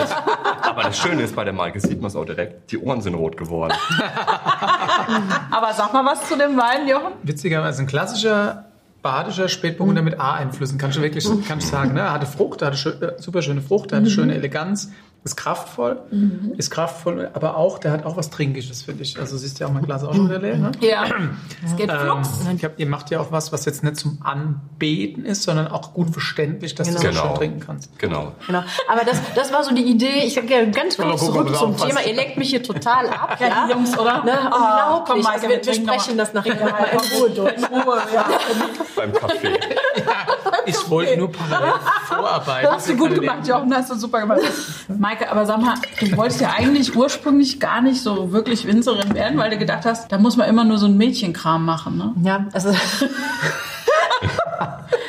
aber 0.62 0.82
das 0.82 0.98
Schöne 0.98 1.22
ist, 1.22 1.34
bei 1.34 1.44
der 1.44 1.52
Maike 1.52 1.80
sieht 1.80 2.00
man 2.00 2.08
es 2.08 2.16
auch 2.16 2.24
direkt, 2.24 2.70
die 2.70 2.78
Ohren 2.78 3.00
sind 3.00 3.14
rot 3.14 3.36
geworden. 3.36 3.74
Aber 5.50 5.72
sag 5.74 5.92
mal 5.92 6.04
was 6.04 6.28
zu 6.28 6.36
dem 6.36 6.56
Wein, 6.56 6.88
Jochen. 6.88 7.12
Witzigerweise 7.22 7.82
ein 7.82 7.86
klassischer 7.86 8.66
badischer 9.02 9.48
Spätburgunder 9.48 10.02
mit 10.02 10.18
A-Einflüssen, 10.18 10.78
kann 10.78 10.90
ich 10.90 11.00
wirklich 11.00 11.28
kann 11.46 11.58
ich 11.58 11.66
sagen. 11.66 11.92
Ne? 11.92 12.00
Er 12.00 12.12
hatte 12.12 12.26
Frucht, 12.26 12.62
er 12.62 12.68
hatte 12.68 12.78
schö 12.78 12.90
äh, 12.90 13.20
super 13.20 13.42
schöne 13.42 13.60
Frucht, 13.60 13.92
er 13.92 13.98
hatte 13.98 14.08
schöne 14.08 14.34
Eleganz, 14.34 14.90
ist 15.24 15.36
kraftvoll, 15.36 16.02
ist 16.58 16.70
kraftvoll, 16.70 17.30
aber 17.32 17.56
auch, 17.56 17.78
der 17.78 17.92
hat 17.92 18.04
auch 18.04 18.16
was 18.18 18.28
Trinkisches, 18.28 18.82
finde 18.82 19.02
ich. 19.02 19.18
Also 19.18 19.38
siehst 19.38 19.58
du 19.58 19.64
ja 19.64 19.68
auch 19.70 19.72
mein 19.72 19.84
Glas 19.84 20.04
auch 20.04 20.14
schon 20.14 20.28
wieder 20.28 20.38
leer, 20.38 20.58
ne? 20.58 20.70
Ja. 20.80 21.04
Es 21.64 21.74
geht 21.76 21.90
Ähm, 21.90 21.98
flugs. 21.98 22.28
ich 22.56 22.62
hab, 22.64 22.78
ihr 22.78 22.86
macht 22.86 23.10
ja 23.10 23.20
auch 23.20 23.32
was, 23.32 23.50
was 23.50 23.64
jetzt 23.64 23.82
nicht 23.82 23.96
zum 23.96 24.18
Anbeten 24.22 25.24
ist, 25.24 25.42
sondern 25.44 25.68
auch 25.68 25.94
gut 25.94 26.10
verständlich, 26.10 26.74
dass 26.74 26.88
du 26.88 26.94
Genau. 26.96 27.08
es 27.08 27.14
Genau. 27.16 27.26
schön 27.28 27.34
trinken 27.36 27.60
kannst. 27.60 27.98
Genau. 27.98 28.32
Genau. 28.46 28.62
Aber 28.88 29.04
das, 29.04 29.16
das 29.34 29.50
war 29.50 29.64
so 29.64 29.74
die 29.74 29.84
Idee. 29.84 30.24
Ich 30.26 30.34
gehe 30.34 30.70
ganz 30.70 31.00
Aber 31.00 31.10
kurz 31.10 31.24
zurück 31.24 31.48
wir 31.48 31.54
zum 31.54 31.70
aufpassen. 31.70 31.88
Thema. 31.96 32.06
Ihr 32.06 32.14
lenkt 32.14 32.36
mich 32.36 32.50
hier 32.50 32.62
total 32.62 33.08
ab. 33.08 33.38
Ja, 33.40 33.46
Ja, 33.48 33.66
die 33.66 33.72
Jungs, 33.72 33.98
oder? 33.98 34.24
Ne? 34.24 34.32
Ah, 34.52 34.96
Unglaublich. 34.98 35.06
komm, 35.06 35.22
Maike, 35.22 35.46
also 35.46 35.48
wir, 35.48 35.64
wir 35.66 35.74
sprechen 35.74 36.18
das 36.18 36.34
nachher 36.34 36.54
mal 36.56 36.84
in 36.92 37.18
Ruhe 37.18 37.30
durch. 37.30 37.54
In 37.56 37.64
Ruhe, 37.64 37.96
ja. 38.14 38.26
Beim 38.96 39.12
Kaffee. 39.14 39.58
Ich 40.66 40.90
wollte 40.90 41.16
nur 41.16 41.30
parallel 41.30 41.72
vorarbeiten. 42.06 42.70
Hast 42.70 42.88
du 42.88 42.96
gut 42.96 43.14
gemacht, 43.14 43.46
Jochen, 43.46 43.74
hast 43.74 43.90
du 43.90 43.94
super 43.94 44.20
gemacht. 44.20 44.40
Maike, 44.88 45.30
aber 45.30 45.46
sag 45.46 45.60
mal, 45.60 45.74
du 46.00 46.16
wolltest 46.16 46.40
ja 46.40 46.52
eigentlich 46.56 46.94
ursprünglich 46.96 47.60
gar 47.60 47.80
nicht 47.80 48.02
so 48.02 48.32
wirklich 48.32 48.66
Winzerin 48.66 49.14
werden, 49.14 49.38
weil 49.38 49.50
du 49.50 49.58
gedacht 49.58 49.84
hast, 49.84 50.10
da 50.10 50.18
muss 50.18 50.36
man 50.36 50.48
immer 50.48 50.64
nur 50.64 50.78
so 50.78 50.86
ein 50.86 50.96
Mädchenkram 50.96 51.64
machen, 51.64 51.96
ne? 51.96 52.12
Ja, 52.22 52.46
also. 52.52 52.74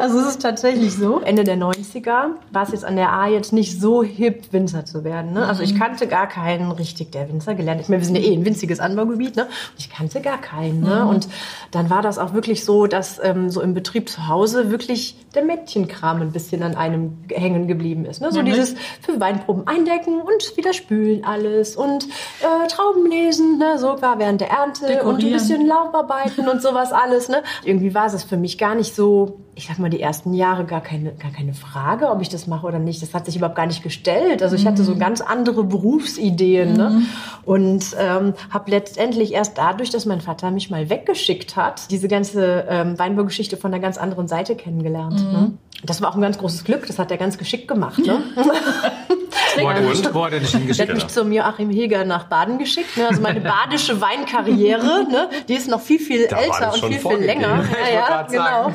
Also 0.00 0.18
es 0.18 0.26
ist 0.26 0.42
tatsächlich 0.42 0.94
so, 0.94 1.20
Ende 1.20 1.44
der 1.44 1.56
90er 1.56 2.30
war 2.52 2.62
es 2.62 2.72
jetzt 2.72 2.84
an 2.84 2.96
der 2.96 3.12
A 3.12 3.28
jetzt 3.28 3.52
nicht 3.52 3.80
so 3.80 4.02
hip, 4.02 4.52
Winzer 4.52 4.84
zu 4.84 5.04
werden. 5.04 5.32
Ne? 5.32 5.46
Also 5.46 5.62
ich 5.62 5.78
kannte 5.78 6.06
gar 6.06 6.26
keinen 6.26 6.72
richtig, 6.72 7.12
der 7.12 7.28
Winzer 7.28 7.54
gelernt. 7.54 7.80
Ich 7.80 7.88
meine, 7.88 8.00
wir 8.00 8.06
sind 8.06 8.16
ja 8.16 8.22
eh 8.22 8.32
ein 8.32 8.44
winziges 8.44 8.80
Anbaugebiet. 8.80 9.36
Ne? 9.36 9.46
Ich 9.78 9.90
kannte 9.90 10.20
gar 10.20 10.38
keinen. 10.38 10.80
Ne? 10.80 11.06
Und 11.06 11.28
dann 11.70 11.90
war 11.90 12.02
das 12.02 12.18
auch 12.18 12.32
wirklich 12.32 12.64
so, 12.64 12.86
dass 12.86 13.20
ähm, 13.22 13.50
so 13.50 13.60
im 13.60 13.74
Betrieb 13.74 14.08
zu 14.08 14.28
Hause 14.28 14.70
wirklich 14.70 15.16
der 15.34 15.44
Mädchenkram 15.44 16.22
ein 16.22 16.32
bisschen 16.32 16.62
an 16.62 16.74
einem 16.74 17.18
hängen 17.30 17.68
geblieben 17.68 18.04
ist. 18.04 18.20
Ne? 18.20 18.32
So 18.32 18.38
Nämlich? 18.38 18.56
dieses 18.56 18.74
für 19.00 19.20
Weinproben 19.20 19.66
eindecken 19.66 20.20
und 20.20 20.56
wieder 20.56 20.72
spülen 20.72 21.24
alles 21.24 21.76
und 21.76 22.04
äh, 22.04 22.66
Trauben 22.68 23.08
lesen, 23.10 23.58
ne? 23.58 23.78
so 23.78 24.00
war 24.02 24.18
während 24.18 24.40
der 24.40 24.50
Ernte 24.50 24.84
und 24.84 24.90
ein 24.90 24.96
Dekorieren. 24.96 25.32
bisschen 25.32 25.66
Laubarbeiten 25.66 26.48
und 26.48 26.62
sowas 26.62 26.92
alles. 26.92 27.28
Ne? 27.28 27.42
Irgendwie 27.64 27.94
war 27.94 28.06
es 28.06 28.24
für 28.24 28.36
mich 28.36 28.58
gar 28.58 28.74
nicht 28.74 28.94
so, 28.94 29.38
ich 29.60 29.68
sag 29.68 29.78
mal, 29.78 29.90
die 29.90 30.00
ersten 30.00 30.32
Jahre 30.32 30.64
gar 30.64 30.80
keine, 30.80 31.12
gar 31.12 31.30
keine 31.30 31.52
Frage, 31.52 32.08
ob 32.08 32.22
ich 32.22 32.30
das 32.30 32.46
mache 32.46 32.66
oder 32.66 32.78
nicht. 32.78 33.02
Das 33.02 33.12
hat 33.12 33.26
sich 33.26 33.36
überhaupt 33.36 33.56
gar 33.56 33.66
nicht 33.66 33.82
gestellt. 33.82 34.42
Also 34.42 34.56
ich 34.56 34.66
hatte 34.66 34.82
so 34.84 34.96
ganz 34.96 35.20
andere 35.20 35.64
Berufsideen 35.64 36.72
ne? 36.72 37.02
und 37.44 37.94
ähm, 37.98 38.32
habe 38.48 38.70
letztendlich 38.70 39.34
erst 39.34 39.58
dadurch, 39.58 39.90
dass 39.90 40.06
mein 40.06 40.22
Vater 40.22 40.50
mich 40.50 40.70
mal 40.70 40.88
weggeschickt 40.88 41.56
hat, 41.56 41.90
diese 41.90 42.08
ganze 42.08 42.64
ähm, 42.70 42.98
Weinbaugeschichte 42.98 43.58
von 43.58 43.70
einer 43.74 43.82
ganz 43.82 43.98
anderen 43.98 44.28
Seite 44.28 44.56
kennengelernt. 44.56 45.20
Ne? 45.30 45.52
Das 45.84 46.00
war 46.00 46.10
auch 46.10 46.14
ein 46.14 46.22
ganz 46.22 46.38
großes 46.38 46.64
Glück. 46.64 46.86
Das 46.86 46.98
hat 46.98 47.10
er 47.10 47.18
ganz 47.18 47.36
geschickt 47.36 47.68
gemacht. 47.68 47.98
Ne? 47.98 48.22
Und? 49.56 49.88
nicht- 49.88 50.12
nicht 50.14 50.14
Der 50.14 50.60
hingeschickt? 50.60 50.88
hat 50.88 50.94
mich 50.94 51.06
zum 51.08 51.32
Joachim 51.32 51.70
Heger 51.70 52.04
nach 52.04 52.24
Baden 52.24 52.58
geschickt. 52.58 52.96
Ne? 52.96 53.08
Also 53.08 53.20
meine 53.20 53.40
badische 53.40 54.00
Weinkarriere, 54.00 55.06
ne? 55.10 55.28
die 55.48 55.54
ist 55.54 55.68
noch 55.68 55.80
viel, 55.80 55.98
viel 55.98 56.26
Da 56.28 56.38
älter 56.38 56.72
und 56.74 56.84
viel, 56.84 56.98
viel 56.98 57.16
länger. 57.18 57.64
Ja, 57.90 57.94
ja, 57.94 58.22
genau. 58.22 58.72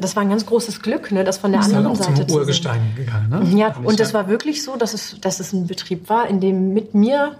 Das 0.00 0.16
war 0.16 0.22
ein 0.22 0.30
ganz 0.30 0.46
großes 0.46 0.80
Glück, 0.82 1.10
ne? 1.12 1.24
das 1.24 1.38
von 1.38 1.52
der 1.52 1.60
halt 1.62 1.70
anderen 1.74 1.92
auch 1.92 1.96
Seite 1.96 2.14
zum 2.14 2.22
zu 2.28 2.28
sehen. 2.32 2.40
Urgestein 2.40 2.92
gegangen, 2.96 3.28
ne? 3.52 3.58
Ja, 3.60 3.74
und 3.82 4.00
das 4.00 4.14
war 4.14 4.28
wirklich 4.28 4.62
so, 4.62 4.76
dass 4.76 4.94
es, 4.94 5.20
dass 5.20 5.40
es 5.40 5.52
ein 5.52 5.66
Betrieb 5.66 6.08
war, 6.08 6.28
in 6.28 6.40
dem 6.40 6.72
mit 6.74 6.94
mir 6.94 7.32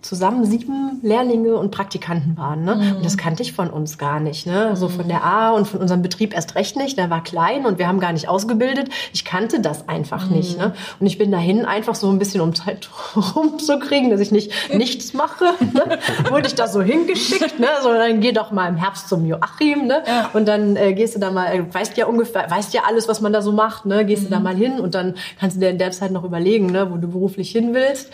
zusammen 0.00 0.44
sieben 0.44 1.00
Lehrlinge 1.02 1.56
und 1.56 1.70
Praktikanten 1.70 2.36
waren. 2.36 2.64
Ne? 2.64 2.94
Und 2.96 3.04
das 3.04 3.16
kannte 3.16 3.42
ich 3.42 3.52
von 3.52 3.68
uns 3.68 3.98
gar 3.98 4.20
nicht. 4.20 4.46
Ne? 4.46 4.76
So 4.76 4.88
von 4.88 5.08
der 5.08 5.24
A 5.24 5.50
und 5.50 5.66
von 5.66 5.80
unserem 5.80 6.02
Betrieb 6.02 6.34
erst 6.34 6.54
recht 6.54 6.76
nicht. 6.76 6.96
Der 6.96 7.10
war 7.10 7.22
klein 7.22 7.66
und 7.66 7.78
wir 7.78 7.88
haben 7.88 8.00
gar 8.00 8.12
nicht 8.12 8.28
ausgebildet. 8.28 8.90
Ich 9.12 9.24
kannte 9.24 9.60
das 9.60 9.88
einfach 9.88 10.30
nicht. 10.30 10.56
Ne? 10.56 10.72
Und 11.00 11.06
ich 11.06 11.18
bin 11.18 11.30
dahin 11.30 11.64
einfach 11.64 11.94
so 11.94 12.08
ein 12.10 12.18
bisschen, 12.18 12.40
um 12.40 12.54
Zeit 12.54 12.88
rumzukriegen, 13.16 14.10
dass 14.10 14.20
ich 14.20 14.30
nicht 14.30 14.52
nichts 14.74 15.14
mache. 15.14 15.44
Ne? 15.60 15.98
Wurde 16.30 16.46
ich 16.46 16.54
da 16.54 16.68
so 16.68 16.80
hingeschickt. 16.80 17.58
Ne? 17.58 17.68
So, 17.82 17.92
dann 17.92 18.20
geh 18.20 18.32
doch 18.32 18.50
mal 18.50 18.68
im 18.68 18.76
Herbst 18.76 19.08
zum 19.08 19.26
Joachim. 19.26 19.86
Ne? 19.86 20.02
Und 20.32 20.48
dann 20.48 20.76
äh, 20.76 20.94
gehst 20.94 21.16
du 21.16 21.20
da 21.20 21.30
mal, 21.30 21.52
äh, 21.52 21.74
weißt 21.74 21.96
ja 21.96 22.06
ungefähr, 22.06 22.50
weißt 22.50 22.72
ja 22.72 22.82
alles, 22.86 23.08
was 23.08 23.20
man 23.20 23.32
da 23.32 23.42
so 23.42 23.52
macht. 23.52 23.84
Ne? 23.84 24.06
Gehst 24.06 24.24
du 24.24 24.30
da 24.30 24.40
mal 24.40 24.54
hin 24.54 24.80
und 24.80 24.94
dann 24.94 25.16
kannst 25.38 25.56
du 25.56 25.60
dir 25.60 25.70
in 25.70 25.78
der 25.78 25.90
Zeit 25.90 26.12
noch 26.12 26.24
überlegen, 26.24 26.66
ne? 26.66 26.90
wo 26.90 26.96
du 26.96 27.08
beruflich 27.08 27.50
hin 27.50 27.74
willst. 27.74 28.10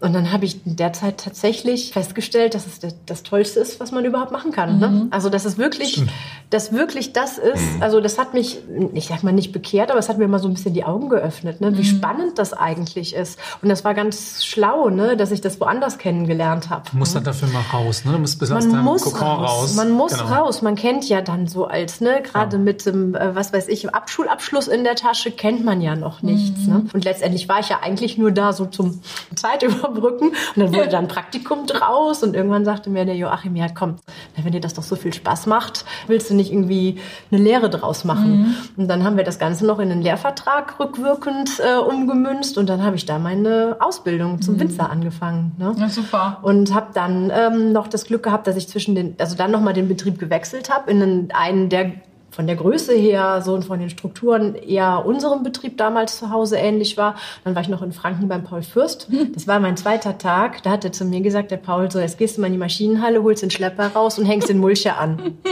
Und 0.00 0.12
dann 0.12 0.30
habe 0.30 0.44
ich 0.44 0.66
in 0.66 0.76
der 0.76 0.92
Zeit 0.92 1.18
tatsächlich 1.18 1.37
festgestellt, 1.40 2.54
dass 2.54 2.66
es 2.66 2.78
das, 2.80 2.94
das 3.06 3.22
Tollste 3.22 3.60
ist, 3.60 3.80
was 3.80 3.92
man 3.92 4.04
überhaupt 4.04 4.32
machen 4.32 4.52
kann. 4.52 4.78
Ne? 4.78 5.06
Also 5.10 5.28
dass 5.30 5.44
es 5.44 5.56
wirklich, 5.58 6.02
dass 6.50 6.72
wirklich 6.72 7.12
das 7.12 7.38
ist. 7.38 7.62
Also 7.80 8.00
das 8.00 8.18
hat 8.18 8.34
mich, 8.34 8.58
ich 8.92 9.06
sag 9.06 9.22
mal 9.22 9.32
nicht 9.32 9.52
bekehrt, 9.52 9.90
aber 9.90 9.98
es 10.00 10.08
hat 10.08 10.18
mir 10.18 10.28
mal 10.28 10.38
so 10.38 10.48
ein 10.48 10.54
bisschen 10.54 10.74
die 10.74 10.84
Augen 10.84 11.08
geöffnet, 11.08 11.60
ne? 11.60 11.76
wie 11.78 11.84
spannend 11.84 12.38
das 12.38 12.52
eigentlich 12.52 13.14
ist. 13.14 13.38
Und 13.62 13.68
das 13.68 13.84
war 13.84 13.94
ganz 13.94 14.44
schlau, 14.44 14.88
ne? 14.90 15.16
dass 15.16 15.30
ich 15.30 15.40
das 15.40 15.60
woanders 15.60 15.98
kennengelernt 15.98 16.70
habe. 16.70 16.82
Du 16.90 16.96
musst 16.98 17.14
dann 17.14 17.24
dafür 17.24 17.48
mal 17.48 17.62
raus, 17.72 18.04
ne? 18.04 18.12
Du 18.12 18.18
musst 18.18 18.38
bis 18.38 18.50
aus 18.50 18.64
Man 18.64 18.72
deinem 18.72 18.84
muss 18.84 19.02
Kokon 19.04 19.22
raus. 19.26 19.50
raus. 19.50 19.74
Man 19.74 19.90
muss 19.90 20.12
Genau. 20.18 20.34
raus. 20.34 20.62
Man 20.62 20.74
kennt 20.74 21.08
ja 21.08 21.20
dann 21.20 21.46
so 21.46 21.66
als, 21.66 22.00
ne, 22.00 22.22
gerade 22.22 22.58
mit 22.58 22.86
dem, 22.86 23.14
äh, 23.14 23.34
was 23.34 23.52
weiß 23.52 23.68
ich, 23.68 23.92
Abschulabschluss 23.94 24.68
in 24.68 24.84
der 24.84 24.94
Tasche 24.96 25.30
kennt 25.30 25.64
man 25.64 25.80
ja 25.80 25.96
noch 25.96 26.22
nichts. 26.22 26.62
Mhm. 26.66 26.72
Ne? 26.72 26.84
Und 26.92 27.04
letztendlich 27.04 27.48
war 27.48 27.60
ich 27.60 27.68
ja 27.68 27.80
eigentlich 27.82 28.18
nur 28.18 28.32
da 28.32 28.52
so 28.52 28.66
zum 28.66 29.00
Zeitüberbrücken 29.34 30.08
überbrücken. 30.08 30.28
Und 30.28 30.56
dann 30.56 30.74
wurde 30.74 30.88
dann 30.88 31.08
Praktikum 31.18 31.66
draus 31.66 32.22
und 32.22 32.36
irgendwann 32.36 32.64
sagte 32.64 32.90
mir 32.90 33.04
der 33.04 33.16
Joachim, 33.16 33.56
ja 33.56 33.66
komm, 33.68 33.96
wenn 34.40 34.52
dir 34.52 34.60
das 34.60 34.74
doch 34.74 34.84
so 34.84 34.94
viel 34.94 35.12
Spaß 35.12 35.46
macht, 35.46 35.84
willst 36.06 36.30
du 36.30 36.34
nicht 36.34 36.52
irgendwie 36.52 37.00
eine 37.32 37.42
Lehre 37.42 37.70
draus 37.70 38.04
machen? 38.04 38.42
Mhm. 38.42 38.54
Und 38.76 38.88
dann 38.88 39.02
haben 39.02 39.16
wir 39.16 39.24
das 39.24 39.40
Ganze 39.40 39.66
noch 39.66 39.80
in 39.80 39.90
einen 39.90 40.00
Lehrvertrag 40.00 40.78
rückwirkend 40.78 41.58
äh, 41.58 41.76
umgemünzt 41.76 42.56
und 42.56 42.68
dann 42.68 42.84
habe 42.84 42.94
ich 42.94 43.04
da 43.04 43.18
meine 43.18 43.78
Ausbildung 43.80 44.40
zum 44.42 44.54
mhm. 44.54 44.60
Winzer 44.60 44.90
angefangen. 44.90 45.56
Ne? 45.58 45.74
Ja, 45.76 45.88
super. 45.88 46.38
Und 46.42 46.72
habe 46.72 46.90
dann 46.94 47.32
ähm, 47.34 47.72
noch 47.72 47.88
das 47.88 48.04
Glück 48.04 48.22
gehabt, 48.22 48.46
dass 48.46 48.54
ich 48.54 48.68
zwischen 48.68 48.94
den, 48.94 49.16
also 49.18 49.34
dann 49.34 49.50
nochmal 49.50 49.74
den 49.74 49.88
Betrieb 49.88 50.20
gewechselt 50.20 50.70
habe 50.72 50.88
in 50.88 51.02
einen, 51.02 51.30
einen 51.32 51.68
der 51.68 51.94
von 52.38 52.46
der 52.46 52.54
Größe 52.54 52.94
her, 52.94 53.42
so 53.44 53.52
und 53.52 53.64
von 53.64 53.80
den 53.80 53.90
Strukturen 53.90 54.54
eher 54.54 55.04
unserem 55.04 55.42
Betrieb 55.42 55.76
damals 55.76 56.18
zu 56.18 56.30
Hause 56.30 56.56
ähnlich 56.56 56.96
war. 56.96 57.16
Dann 57.42 57.56
war 57.56 57.62
ich 57.62 57.68
noch 57.68 57.82
in 57.82 57.90
Franken 57.90 58.28
beim 58.28 58.44
Paul 58.44 58.62
Fürst. 58.62 59.08
Das 59.34 59.48
war 59.48 59.58
mein 59.58 59.76
zweiter 59.76 60.18
Tag. 60.18 60.62
Da 60.62 60.70
hat 60.70 60.84
er 60.84 60.92
zu 60.92 61.04
mir 61.04 61.20
gesagt, 61.20 61.50
der 61.50 61.56
Paul, 61.56 61.90
so 61.90 61.98
jetzt 61.98 62.16
gehst 62.16 62.36
du 62.36 62.40
mal 62.40 62.46
in 62.46 62.52
die 62.52 62.58
Maschinenhalle, 62.58 63.22
holst 63.22 63.42
den 63.42 63.50
Schlepper 63.50 63.88
raus 63.88 64.18
und 64.18 64.24
hängst 64.24 64.48
den 64.48 64.58
Mulcher 64.58 64.98
an. 64.98 65.36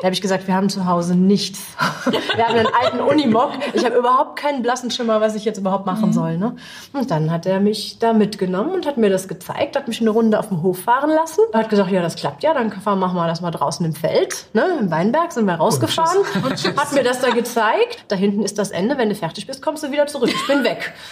Da 0.00 0.06
habe 0.06 0.14
ich 0.14 0.22
gesagt, 0.22 0.48
wir 0.48 0.54
haben 0.54 0.70
zu 0.70 0.86
Hause 0.86 1.14
nichts. 1.14 1.60
Wir 2.34 2.46
haben 2.46 2.56
einen 2.56 2.68
alten 2.82 3.00
Unimog. 3.00 3.50
Ich 3.74 3.84
habe 3.84 3.96
überhaupt 3.96 4.36
keinen 4.36 4.62
blassen 4.62 4.90
Schimmer, 4.90 5.20
was 5.20 5.34
ich 5.34 5.44
jetzt 5.44 5.58
überhaupt 5.58 5.84
machen 5.84 6.08
mhm. 6.08 6.12
soll. 6.14 6.38
Ne? 6.38 6.56
Und 6.94 7.10
dann 7.10 7.30
hat 7.30 7.44
er 7.44 7.60
mich 7.60 7.98
da 7.98 8.14
mitgenommen 8.14 8.72
und 8.72 8.86
hat 8.86 8.96
mir 8.96 9.10
das 9.10 9.28
gezeigt, 9.28 9.76
hat 9.76 9.88
mich 9.88 10.00
eine 10.00 10.08
Runde 10.08 10.38
auf 10.38 10.48
dem 10.48 10.62
Hof 10.62 10.78
fahren 10.78 11.10
lassen. 11.10 11.40
Er 11.52 11.60
hat 11.60 11.68
gesagt, 11.68 11.90
ja, 11.90 12.00
das 12.00 12.16
klappt 12.16 12.42
ja, 12.42 12.54
dann 12.54 12.72
machen 12.98 13.14
wir 13.14 13.26
das 13.26 13.42
mal 13.42 13.50
draußen 13.50 13.84
im 13.84 13.92
Feld. 13.92 14.46
Ne? 14.54 14.64
Im 14.80 14.90
Weinberg 14.90 15.32
sind 15.32 15.44
wir 15.44 15.54
rausgefahren. 15.54 15.89
Hat 15.98 16.92
mir 16.92 17.02
das 17.02 17.20
da 17.20 17.30
gezeigt. 17.30 18.04
Da 18.08 18.16
hinten 18.16 18.42
ist 18.42 18.58
das 18.58 18.70
Ende. 18.70 18.98
Wenn 18.98 19.08
du 19.08 19.14
fertig 19.14 19.46
bist, 19.46 19.62
kommst 19.62 19.82
du 19.82 19.90
wieder 19.90 20.06
zurück. 20.06 20.30
Ich 20.32 20.46
bin 20.46 20.64
weg 20.64 20.92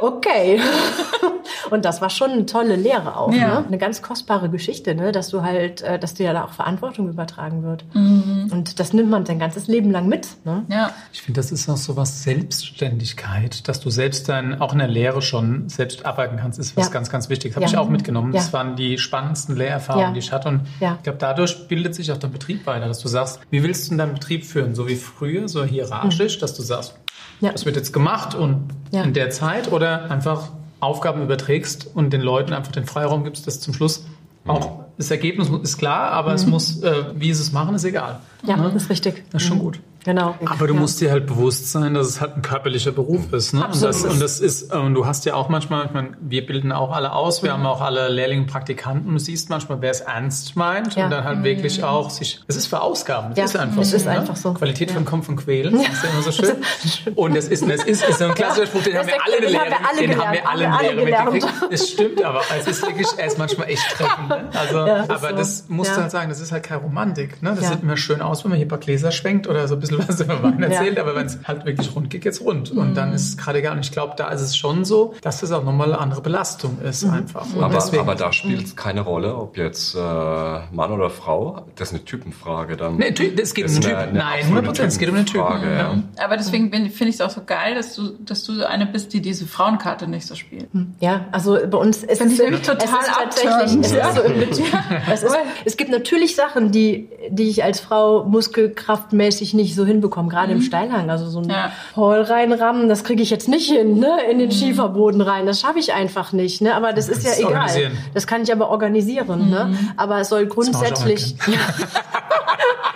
okay. 0.00 0.60
Und 1.70 1.84
das 1.84 2.00
war 2.00 2.10
schon 2.10 2.30
eine 2.30 2.46
tolle 2.46 2.76
Lehre 2.76 3.16
auch. 3.16 3.32
Ja. 3.32 3.60
Ne? 3.60 3.66
Eine 3.66 3.78
ganz 3.78 4.02
kostbare 4.02 4.48
Geschichte, 4.48 4.94
ne? 4.94 5.12
dass 5.12 5.28
du 5.28 5.42
halt, 5.42 5.82
äh, 5.82 5.98
dass 5.98 6.14
dir 6.14 6.26
ja 6.26 6.32
da 6.32 6.44
auch 6.44 6.52
Verantwortung 6.52 7.08
übertragen 7.08 7.62
wird. 7.62 7.84
Mhm. 7.94 8.48
Und 8.50 8.80
das 8.80 8.92
nimmt 8.92 9.10
man 9.10 9.26
sein 9.26 9.38
ganzes 9.38 9.66
Leben 9.66 9.90
lang 9.90 10.08
mit. 10.08 10.28
Ne? 10.44 10.64
Ja. 10.68 10.90
Ich 11.12 11.22
finde, 11.22 11.38
das 11.40 11.52
ist 11.52 11.68
auch 11.68 11.76
so 11.76 11.96
was 11.96 12.22
Selbstständigkeit, 12.22 13.68
dass 13.68 13.80
du 13.80 13.90
selbst 13.90 14.28
dann 14.28 14.60
auch 14.60 14.72
in 14.72 14.78
der 14.78 14.88
Lehre 14.88 15.22
schon 15.22 15.68
selbst 15.68 16.06
arbeiten 16.06 16.36
kannst, 16.36 16.58
ist 16.58 16.76
was 16.76 16.86
ja. 16.86 16.92
ganz, 16.92 17.10
ganz 17.10 17.28
wichtig. 17.28 17.52
Das 17.52 17.56
habe 17.56 17.66
ja. 17.66 17.70
ich 17.70 17.76
auch 17.78 17.88
mitgenommen. 17.88 18.32
Das 18.32 18.52
waren 18.52 18.76
die 18.76 18.98
spannendsten 18.98 19.56
Lehrerfahrungen, 19.56 20.14
die 20.14 20.20
ich 20.20 20.32
hatte. 20.32 20.48
Und 20.48 20.62
ich 20.80 21.02
glaube, 21.02 21.18
dadurch 21.18 21.68
bildet 21.68 21.94
sich 21.94 22.10
auch 22.12 22.18
dein 22.18 22.32
Betrieb 22.32 22.66
weiter, 22.66 22.86
dass 22.88 23.00
du 23.00 23.08
sagst, 23.08 23.40
wie 23.50 23.62
willst 23.62 23.86
du 23.86 23.90
denn 23.90 23.98
deinen 23.98 24.14
Betrieb 24.14 24.44
führen? 24.44 24.74
So 24.74 24.88
wie 24.88 24.96
früher, 24.96 25.48
so 25.48 25.64
hierarchisch, 25.64 26.36
mhm. 26.36 26.40
dass 26.40 26.54
du 26.54 26.62
sagst, 26.62 26.94
ja. 27.40 27.52
Das 27.52 27.64
wird 27.66 27.76
jetzt 27.76 27.92
gemacht 27.92 28.34
und 28.34 28.68
ja. 28.90 29.02
in 29.02 29.12
der 29.12 29.30
Zeit 29.30 29.72
oder 29.72 30.10
einfach 30.10 30.50
Aufgaben 30.80 31.22
überträgst 31.22 31.90
und 31.94 32.12
den 32.12 32.20
Leuten 32.20 32.52
einfach 32.52 32.72
den 32.72 32.86
Freiraum 32.86 33.24
gibst, 33.24 33.46
dass 33.46 33.60
zum 33.60 33.74
Schluss 33.74 34.04
auch 34.46 34.84
das 34.96 35.10
Ergebnis 35.10 35.48
ist 35.62 35.78
klar, 35.78 36.10
aber 36.10 36.30
mhm. 36.30 36.36
es 36.36 36.46
muss, 36.46 36.82
äh, 36.82 37.04
wie 37.14 37.32
sie 37.32 37.42
es 37.42 37.52
machen, 37.52 37.74
ist 37.74 37.84
egal. 37.84 38.20
Ja, 38.42 38.56
ne? 38.56 38.70
das 38.72 38.84
ist 38.84 38.90
richtig. 38.90 39.24
Das 39.30 39.42
ist 39.42 39.48
schon 39.48 39.58
mhm. 39.58 39.62
gut. 39.62 39.80
Genau. 40.08 40.36
Aber 40.46 40.66
du 40.66 40.72
ja. 40.72 40.80
musst 40.80 41.02
dir 41.02 41.10
halt 41.10 41.26
bewusst 41.26 41.70
sein, 41.70 41.92
dass 41.92 42.06
es 42.06 42.18
halt 42.18 42.34
ein 42.34 42.40
körperlicher 42.40 42.92
Beruf 42.92 43.30
ist. 43.34 43.52
Ne? 43.52 43.62
Und, 43.66 43.82
das, 43.82 44.06
und 44.06 44.22
das 44.22 44.40
ist, 44.40 44.72
und 44.72 44.94
du 44.94 45.04
hast 45.04 45.26
ja 45.26 45.34
auch 45.34 45.50
manchmal, 45.50 45.84
ich 45.84 45.92
meine, 45.92 46.12
wir 46.18 46.46
bilden 46.46 46.72
auch 46.72 46.92
alle 46.92 47.12
aus, 47.12 47.42
wir 47.42 47.50
mhm. 47.50 47.58
haben 47.58 47.66
auch 47.66 47.82
alle 47.82 48.08
Lehrlinge, 48.08 48.46
Praktikanten. 48.46 49.12
Du 49.12 49.18
siehst 49.18 49.50
manchmal, 49.50 49.82
wer 49.82 49.90
es 49.90 50.00
ernst 50.00 50.56
meint 50.56 50.96
ja. 50.96 51.04
und 51.04 51.10
dann 51.10 51.24
halt 51.24 51.40
mhm. 51.40 51.44
wirklich 51.44 51.84
auch 51.84 52.08
sich. 52.08 52.40
Es 52.46 52.56
ist 52.56 52.68
für 52.68 52.80
Ausgaben. 52.80 53.32
Es 53.32 53.36
ja. 53.38 53.44
ist 53.44 53.56
einfach 53.56 53.82
es 53.82 53.90
so. 53.90 53.96
ist 53.96 54.06
ne? 54.06 54.12
einfach 54.12 54.34
so. 54.34 54.54
Qualität 54.54 54.92
von 54.92 55.04
kommt 55.04 55.26
von 55.26 55.36
Quälen. 55.36 55.74
Das 55.74 55.92
ist 55.92 56.02
ja 56.02 56.08
immer 56.08 56.22
so 56.22 56.32
schön. 56.32 57.14
Und 57.14 57.34
das 57.36 57.48
ist, 57.48 57.68
das 57.68 57.84
ist, 57.84 58.08
ist 58.08 58.18
so 58.18 58.24
ein 58.24 58.34
klassischer 58.34 58.66
Spruch, 58.66 58.84
den 58.84 58.96
haben 58.96 59.08
wir 59.08 59.22
alle 59.22 59.36
in 59.36 59.52
Lehre. 59.52 59.64
Den 60.00 60.18
haben 60.18 60.32
wir 60.32 60.48
alle 60.48 60.90
in 60.90 61.04
Lehre 61.04 61.30
mitgekriegt. 61.32 61.46
Das 61.70 61.86
stimmt, 61.90 62.24
aber 62.24 62.40
es 62.58 62.66
ist 62.66 62.80
wirklich, 62.80 63.08
er 63.18 63.26
ist 63.26 63.36
manchmal 63.36 63.68
echt 63.68 63.84
treffend. 63.90 64.30
Ne? 64.30 64.48
Also, 64.54 64.78
aber 64.78 65.34
das 65.34 65.66
musst 65.68 65.94
du 65.94 66.00
halt 66.00 66.10
sagen, 66.10 66.30
das 66.30 66.40
ist 66.40 66.50
halt 66.50 66.62
keine 66.62 66.80
Romantik. 66.80 67.42
Ne? 67.42 67.54
Das 67.54 67.68
sieht 67.68 67.82
immer 67.82 67.98
schön 67.98 68.22
aus, 68.22 68.44
wenn 68.44 68.48
man 68.52 68.56
hier 68.56 68.64
ein 68.64 68.70
paar 68.70 68.78
Gläser 68.78 69.10
schwenkt 69.10 69.46
oder 69.46 69.68
so 69.68 69.74
ein 69.74 69.80
bisschen 69.80 69.97
was 70.08 70.20
über 70.20 70.42
Wein 70.42 70.62
erzählt, 70.62 70.96
ja. 70.96 71.02
aber 71.02 71.14
wenn 71.14 71.26
es 71.26 71.38
halt 71.44 71.64
wirklich 71.64 71.94
rund 71.94 72.10
geht, 72.10 72.22
geht's 72.22 72.40
rund. 72.40 72.70
Und 72.70 72.94
dann 72.94 73.12
ist 73.12 73.28
es 73.28 73.36
gerade 73.36 73.58
egal. 73.58 73.74
Und 73.74 73.80
ich 73.80 73.92
glaube, 73.92 74.14
da 74.16 74.28
ist 74.30 74.40
es 74.40 74.56
schon 74.56 74.84
so, 74.84 75.14
dass 75.22 75.42
es 75.42 75.52
auch 75.52 75.64
nochmal 75.64 75.88
eine 75.88 75.98
andere 75.98 76.20
Belastung 76.20 76.78
ist 76.82 77.04
mhm. 77.04 77.12
einfach. 77.12 77.46
aber, 77.60 77.74
deswegen, 77.74 78.02
aber 78.02 78.14
da 78.14 78.32
spielt 78.32 78.64
es 78.64 78.76
keine 78.76 79.00
Rolle, 79.00 79.34
ob 79.36 79.56
jetzt 79.56 79.94
äh, 79.94 79.98
Mann 79.98 80.92
oder 80.92 81.10
Frau. 81.10 81.66
Das 81.76 81.88
ist 81.88 81.94
eine 81.94 82.04
Typenfrage 82.04 82.76
dann. 82.76 82.96
Nee, 82.96 83.14
es 83.40 83.54
geht 83.54 83.68
um 83.68 83.74
den 83.74 83.82
Typ. 83.82 84.12
Nein, 84.12 84.44
100 84.44 84.78
es 84.80 84.98
geht 84.98 85.08
um 85.08 85.16
den 85.16 85.26
Typen. 85.26 85.62
Ja. 85.62 86.02
Aber 86.18 86.36
deswegen 86.36 86.70
finde 86.70 87.08
ich 87.08 87.16
es 87.16 87.20
auch 87.20 87.30
so 87.30 87.42
geil, 87.44 87.74
dass 87.74 87.94
du, 87.94 88.10
dass 88.20 88.44
du 88.44 88.66
eine 88.66 88.86
bist, 88.86 89.12
die 89.12 89.20
diese 89.20 89.46
Frauenkarte 89.46 90.08
nicht 90.08 90.26
so 90.26 90.34
spielt. 90.34 90.72
Hm. 90.72 90.94
Ja, 91.00 91.26
also 91.32 91.58
bei 91.70 91.78
uns 91.78 92.04
ist 92.04 92.20
es, 92.20 92.38
es 92.38 92.62
total 92.62 92.76
es 92.78 92.84
ist 92.84 93.14
tatsächlich, 93.14 93.80
es, 93.80 93.92
ist 93.92 94.14
so 94.14 94.22
im 94.22 94.40
es, 95.12 95.22
ist, 95.22 95.36
es 95.64 95.76
gibt 95.76 95.90
natürlich 95.90 96.36
Sachen, 96.36 96.72
die, 96.72 97.08
die 97.30 97.48
ich 97.48 97.64
als 97.64 97.80
Frau 97.80 98.24
muskelkraftmäßig 98.24 99.54
nicht 99.54 99.74
so 99.78 99.86
hinbekomme, 99.86 100.28
gerade 100.28 100.52
mhm. 100.52 100.60
im 100.60 100.62
Steilhang. 100.62 101.08
Also 101.08 101.28
so 101.28 101.40
ein 101.40 101.48
ja. 101.48 101.72
Hall 101.96 102.22
reinrammen, 102.22 102.88
das 102.88 103.04
kriege 103.04 103.22
ich 103.22 103.30
jetzt 103.30 103.48
nicht 103.48 103.70
hin, 103.70 103.98
ne? 103.98 104.18
in 104.30 104.38
den 104.38 104.48
mhm. 104.48 104.52
Schieferboden 104.52 105.20
rein. 105.20 105.46
Das 105.46 105.60
schaffe 105.60 105.78
ich 105.78 105.94
einfach 105.94 106.32
nicht. 106.32 106.60
Ne? 106.60 106.74
Aber 106.74 106.92
das 106.92 107.08
ist 107.08 107.24
ja 107.24 107.32
egal. 107.38 107.90
Das 108.14 108.26
kann 108.26 108.42
ich 108.42 108.52
aber 108.52 108.68
organisieren. 108.68 109.48
Ne? 109.48 109.64
Mhm. 109.64 109.70
Ne? 109.70 109.78
Aber 109.96 110.20
es 110.20 110.28
soll 110.28 110.46
grundsätzlich... 110.46 111.36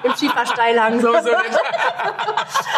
Im 0.04 0.12
Schiefersteilhang. 0.14 1.00
So, 1.00 1.12
so, 1.12 1.30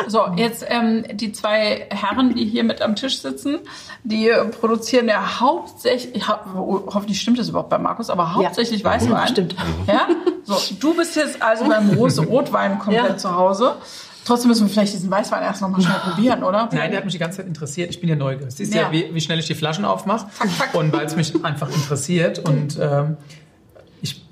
so 0.08 0.32
jetzt 0.36 0.64
ähm, 0.68 1.04
die 1.12 1.32
zwei 1.32 1.86
Herren, 1.90 2.34
die 2.34 2.44
hier 2.44 2.64
mit 2.64 2.82
am 2.82 2.96
Tisch 2.96 3.20
sitzen, 3.20 3.60
die 4.02 4.30
produzieren 4.60 5.08
ja 5.08 5.40
hauptsächlich, 5.40 6.14
ich 6.14 6.28
hab, 6.28 6.46
hoffentlich 6.54 7.20
stimmt 7.20 7.38
das 7.38 7.48
überhaupt 7.48 7.70
bei 7.70 7.78
Markus, 7.78 8.10
aber 8.10 8.34
hauptsächlich 8.34 8.82
ja. 8.82 8.90
Weißwein. 8.90 9.28
Stimmt. 9.28 9.56
Ja? 9.86 10.08
So, 10.44 10.56
du 10.78 10.94
bist 10.94 11.16
jetzt 11.16 11.40
also 11.42 11.64
beim 11.66 11.90
Rose 11.90 12.22
Rotwein 12.22 12.78
komplett 12.78 13.08
ja. 13.08 13.16
zu 13.16 13.34
Hause. 13.34 13.76
Trotzdem 14.24 14.48
müssen 14.48 14.66
wir 14.66 14.72
vielleicht 14.72 14.94
diesen 14.94 15.10
Weißwein 15.10 15.42
erst 15.42 15.60
noch 15.60 15.68
mal 15.68 15.82
schnell 15.82 15.98
probieren, 15.98 16.42
oder? 16.44 16.68
Nein, 16.72 16.90
der 16.90 16.98
hat 16.98 17.04
mich 17.04 17.12
die 17.12 17.18
ganze 17.18 17.38
Zeit 17.38 17.46
interessiert. 17.46 17.90
Ich 17.90 18.00
bin 18.00 18.08
ja 18.08 18.16
neugierig. 18.16 18.54
Siehst 18.54 18.72
ja, 18.72 18.82
ja 18.82 18.92
wie, 18.92 19.14
wie, 19.14 19.20
schnell 19.20 19.38
ich 19.38 19.46
die 19.46 19.54
Flaschen 19.54 19.84
aufmache. 19.84 20.28
Und 20.72 20.92
weil 20.92 21.04
es 21.04 21.14
mich 21.14 21.44
einfach 21.44 21.68
interessiert. 21.68 22.38
Und 22.38 22.78
ähm, 22.80 23.18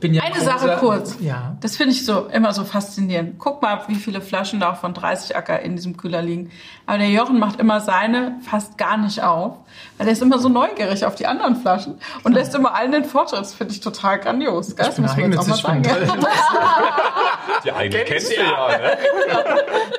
bin 0.03 0.13
ja 0.13 0.23
Eine 0.23 0.41
Sache 0.41 0.77
kurz. 0.79 1.17
Ja. 1.21 1.57
Das 1.61 1.77
finde 1.77 1.93
ich 1.95 2.05
so 2.05 2.27
immer 2.27 2.53
so 2.53 2.65
faszinierend. 2.65 3.39
Guck 3.39 3.63
mal, 3.63 3.81
wie 3.87 3.95
viele 3.95 4.21
Flaschen 4.21 4.61
da 4.61 4.75
von 4.75 4.93
30 4.93 5.35
Acker 5.35 5.61
in 5.61 5.77
diesem 5.77 5.97
Kühler 5.97 6.21
liegen. 6.21 6.51
Aber 6.85 6.99
der 6.99 7.09
Jochen 7.09 7.39
macht 7.39 7.61
immer 7.61 7.81
seine 7.81 8.37
fast 8.43 8.77
gar 8.77 8.99
nicht 8.99 9.23
auf, 9.23 9.57
weil 9.97 10.09
er 10.09 10.13
ist 10.13 10.21
immer 10.21 10.39
so 10.39 10.49
neugierig 10.49 11.07
auf 11.07 11.15
die 11.15 11.27
anderen 11.27 11.57
Flaschen 11.57 11.95
und 12.25 12.33
lässt 12.33 12.55
immer 12.55 12.75
allen 12.75 12.93
den 12.93 13.05
Vortritt. 13.05 13.41
Das 13.41 13.55
finde 13.55 13.73
ich 13.73 13.81
total 13.81 14.19
grandios. 14.19 14.75
Das 14.75 14.99
muss 14.99 15.17
man 15.17 15.33
jetzt 15.33 15.39
auch 15.39 15.47
mal 15.47 15.57
sagen. 15.57 15.83
die 17.65 17.73
eigene 17.73 18.05
kennst 18.05 18.33
du 18.33 18.37
ja, 18.37 18.69
ne? 18.69 18.99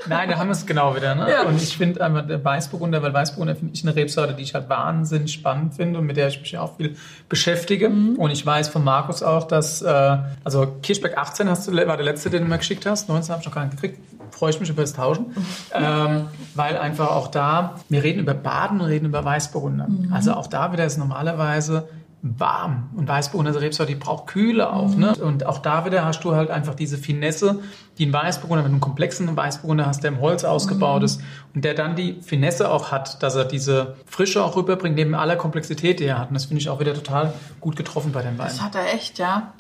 Nein, 0.08 0.30
da 0.30 0.38
haben 0.38 0.48
wir 0.50 0.54
es 0.54 0.66
genau 0.66 0.96
wieder. 0.96 1.16
Ne? 1.16 1.32
Ja. 1.32 1.44
Und 1.44 1.62
ich 1.62 1.78
finde 1.78 2.02
einfach 2.02 2.28
der 2.28 2.44
Weißburgunder, 2.44 3.02
weil 3.02 3.14
Weißburgunder 3.14 3.56
finde 3.56 3.74
ich 3.74 3.84
eine 3.84 3.96
Rebsorte, 3.96 4.34
die 4.34 4.44
ich 4.44 4.54
halt 4.54 4.68
wahnsinnig 4.68 5.32
spannend 5.32 5.76
finde 5.76 6.00
und 6.00 6.06
mit 6.06 6.18
der 6.18 6.28
ich 6.28 6.42
mich 6.42 6.58
auch 6.58 6.76
viel 6.76 6.98
beschäftige. 7.30 7.90
Mhm. 7.90 8.16
Und 8.18 8.32
ich 8.32 8.46
weiß 8.46 8.68
von 8.68 8.84
Markus 8.84 9.24
auch, 9.24 9.46
dass 9.46 9.82
äh, 9.94 10.18
also 10.44 10.68
Kirschberg 10.82 11.18
18 11.18 11.50
hast 11.50 11.68
du, 11.68 11.74
war 11.74 11.98
der 11.98 12.06
letzte, 12.06 12.30
den 12.30 12.44
du 12.44 12.50
mir 12.50 12.58
geschickt 12.58 12.86
hast. 12.86 13.10
19 13.10 13.32
habe 13.32 13.42
ich 13.42 13.48
noch 13.48 13.56
gar 13.56 13.66
nicht 13.66 13.80
gekriegt. 13.80 14.00
Freue 14.32 14.50
ich 14.50 14.60
mich 14.60 14.70
über 14.70 14.82
das 14.82 14.94
Tauschen. 14.94 15.28
ähm, 15.74 16.26
weil 16.56 16.78
einfach 16.78 17.12
auch 17.12 17.28
da, 17.28 17.76
wir 17.90 18.04
reden 18.04 18.20
über 18.20 18.34
Baden 18.34 18.82
und 18.82 18.88
reden 18.88 19.06
über 19.06 19.24
Weißburgunder. 19.24 19.88
Mhm. 19.88 20.14
Also 20.14 20.34
auch 20.34 20.48
da 20.48 20.72
wieder 20.72 20.86
ist 20.86 20.98
normalerweise 20.98 21.88
warm. 22.24 22.90
Und 22.96 23.08
Weißburgunder 23.10 23.60
Rebsorte, 23.60 23.92
die 23.92 24.00
braucht 24.00 24.28
Kühle 24.28 24.72
auch. 24.72 24.96
Mhm. 24.96 25.00
Ne? 25.00 25.16
Und 25.16 25.46
auch 25.46 25.60
da 25.60 25.86
wieder 25.86 26.06
hast 26.06 26.24
du 26.24 26.34
halt 26.34 26.50
einfach 26.50 26.74
diese 26.74 26.98
Finesse, 26.98 27.60
die 27.98 28.06
ein 28.06 28.14
Weißburgunder 28.14 28.64
mit 28.64 28.72
einem 28.72 28.80
komplexen 28.80 29.36
Weißburgunder 29.36 29.86
hast, 29.86 30.04
der 30.04 30.12
im 30.12 30.22
Holz 30.22 30.46
ausgebaut 30.46 31.02
mhm. 31.02 31.06
ist 31.06 31.22
und 31.54 31.66
der 31.66 31.74
dann 31.74 31.98
die 31.98 32.22
Finesse 32.22 32.72
auch 32.72 32.92
hat, 32.92 33.22
dass 33.22 33.36
er 33.36 33.44
diese 33.44 33.98
Frische 34.06 34.42
auch 34.42 34.56
rüberbringt, 34.56 34.96
neben 34.96 35.16
aller 35.16 35.36
Komplexität, 35.36 36.00
die 36.00 36.06
er 36.06 36.18
hat. 36.18 36.30
Und 36.30 36.36
das 36.36 36.46
finde 36.46 36.62
ich 36.62 36.70
auch 36.70 36.80
wieder 36.80 36.94
total 36.94 37.34
gut 37.60 37.76
getroffen 37.76 38.14
bei 38.14 38.22
den 38.22 38.38
Weinen. 38.38 38.48
Das 38.48 38.62
hat 38.62 38.76
er 38.76 38.94
echt, 38.94 39.20
ja. 39.20 39.54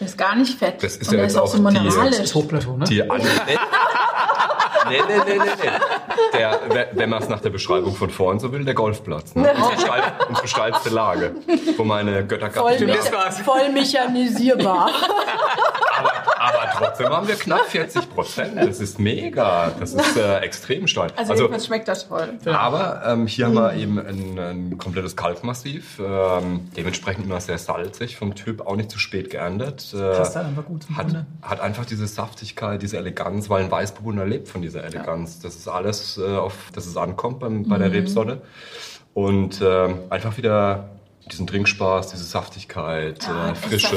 Der 0.00 0.08
ist 0.08 0.18
gar 0.18 0.34
nicht 0.34 0.58
fett. 0.58 0.82
Das 0.82 0.96
ist 0.96 1.08
und 1.08 1.14
ja 1.16 1.22
jetzt 1.22 1.32
ist 1.32 1.38
auch, 1.38 1.46
so. 1.46 1.58
Die, 1.58 2.34
Hochplateau, 2.34 2.76
ne? 2.76 2.84
Die 2.86 3.02
nee, 4.88 4.98
nee, 5.06 5.14
nee, 5.26 5.38
nee, 5.38 5.50
nee. 5.62 6.38
Der, 6.38 6.88
wenn 6.92 7.10
man 7.10 7.22
es 7.22 7.28
nach 7.28 7.40
der 7.40 7.50
Beschreibung 7.50 7.94
von 7.94 8.10
vorn 8.10 8.40
so 8.40 8.52
will, 8.52 8.64
der 8.64 8.74
Golfplatz. 8.74 9.34
Ne? 9.34 9.52
Unsere 10.28 10.48
steilste 10.48 10.90
Lage, 10.90 11.34
wo 11.76 11.84
meine 11.84 12.26
Götter 12.26 12.50
voll, 12.50 12.78
voll 13.44 13.68
mechanisierbar. 13.72 14.90
aber, 15.96 16.12
aber, 16.38 16.70
trotzdem 16.76 17.08
haben 17.10 17.28
wir 17.28 17.36
knapp 17.36 17.66
40 17.66 18.10
Prozent. 18.10 18.56
Das 18.56 18.80
ist 18.80 18.98
mega. 18.98 19.72
Das 19.78 19.92
ist 19.92 20.16
äh, 20.16 20.38
extrem 20.38 20.86
steil. 20.86 21.10
Also, 21.16 21.32
also 21.32 21.42
jedenfalls 21.44 21.66
schmeckt 21.66 21.88
das 21.88 22.04
voll. 22.04 22.38
Aber 22.46 23.02
ähm, 23.06 23.26
hier 23.26 23.48
mhm. 23.48 23.58
haben 23.58 23.76
wir 23.76 23.82
eben 23.82 23.98
ein, 23.98 24.38
ein 24.38 24.78
komplettes 24.78 25.16
Kalkmassiv. 25.16 26.00
Ähm, 26.00 26.68
dementsprechend 26.76 27.26
immer 27.26 27.40
sehr 27.40 27.58
salzig 27.58 28.16
vom 28.16 28.34
Typ, 28.34 28.66
auch 28.66 28.76
nicht 28.76 28.90
zu 28.90 28.98
spät 28.98 29.30
geerntet 29.30 29.94
äh, 29.94 30.16
Passt 30.16 30.36
halt 30.36 30.46
einfach 30.46 30.64
gut 30.64 30.82
hat, 30.96 31.06
hat 31.42 31.60
einfach 31.60 31.84
diese 31.84 32.06
Saftigkeit, 32.06 32.82
diese 32.82 32.98
Eleganz, 32.98 33.50
weil 33.50 33.64
ein 33.64 33.70
Weißburgunder 33.70 34.26
lebt 34.26 34.48
von 34.48 34.62
dieser 34.62 34.69
Eleganz. 34.78 35.36
Ja. 35.36 35.48
Das 35.48 35.56
ist 35.56 35.68
alles, 35.68 36.18
äh, 36.18 36.36
auf 36.36 36.70
das 36.72 36.86
es 36.86 36.96
ankommt 36.96 37.40
beim, 37.40 37.68
bei 37.68 37.78
der 37.78 37.88
mhm. 37.88 37.94
Rebsorte. 37.94 38.42
Und 39.14 39.60
äh, 39.60 39.88
einfach 40.08 40.36
wieder 40.36 40.90
diesen 41.30 41.46
Trinkspaß, 41.46 42.10
diese 42.10 42.24
Saftigkeit, 42.24 43.24
Ja, 43.26 43.50
äh, 43.50 43.54
Frische 43.54 43.96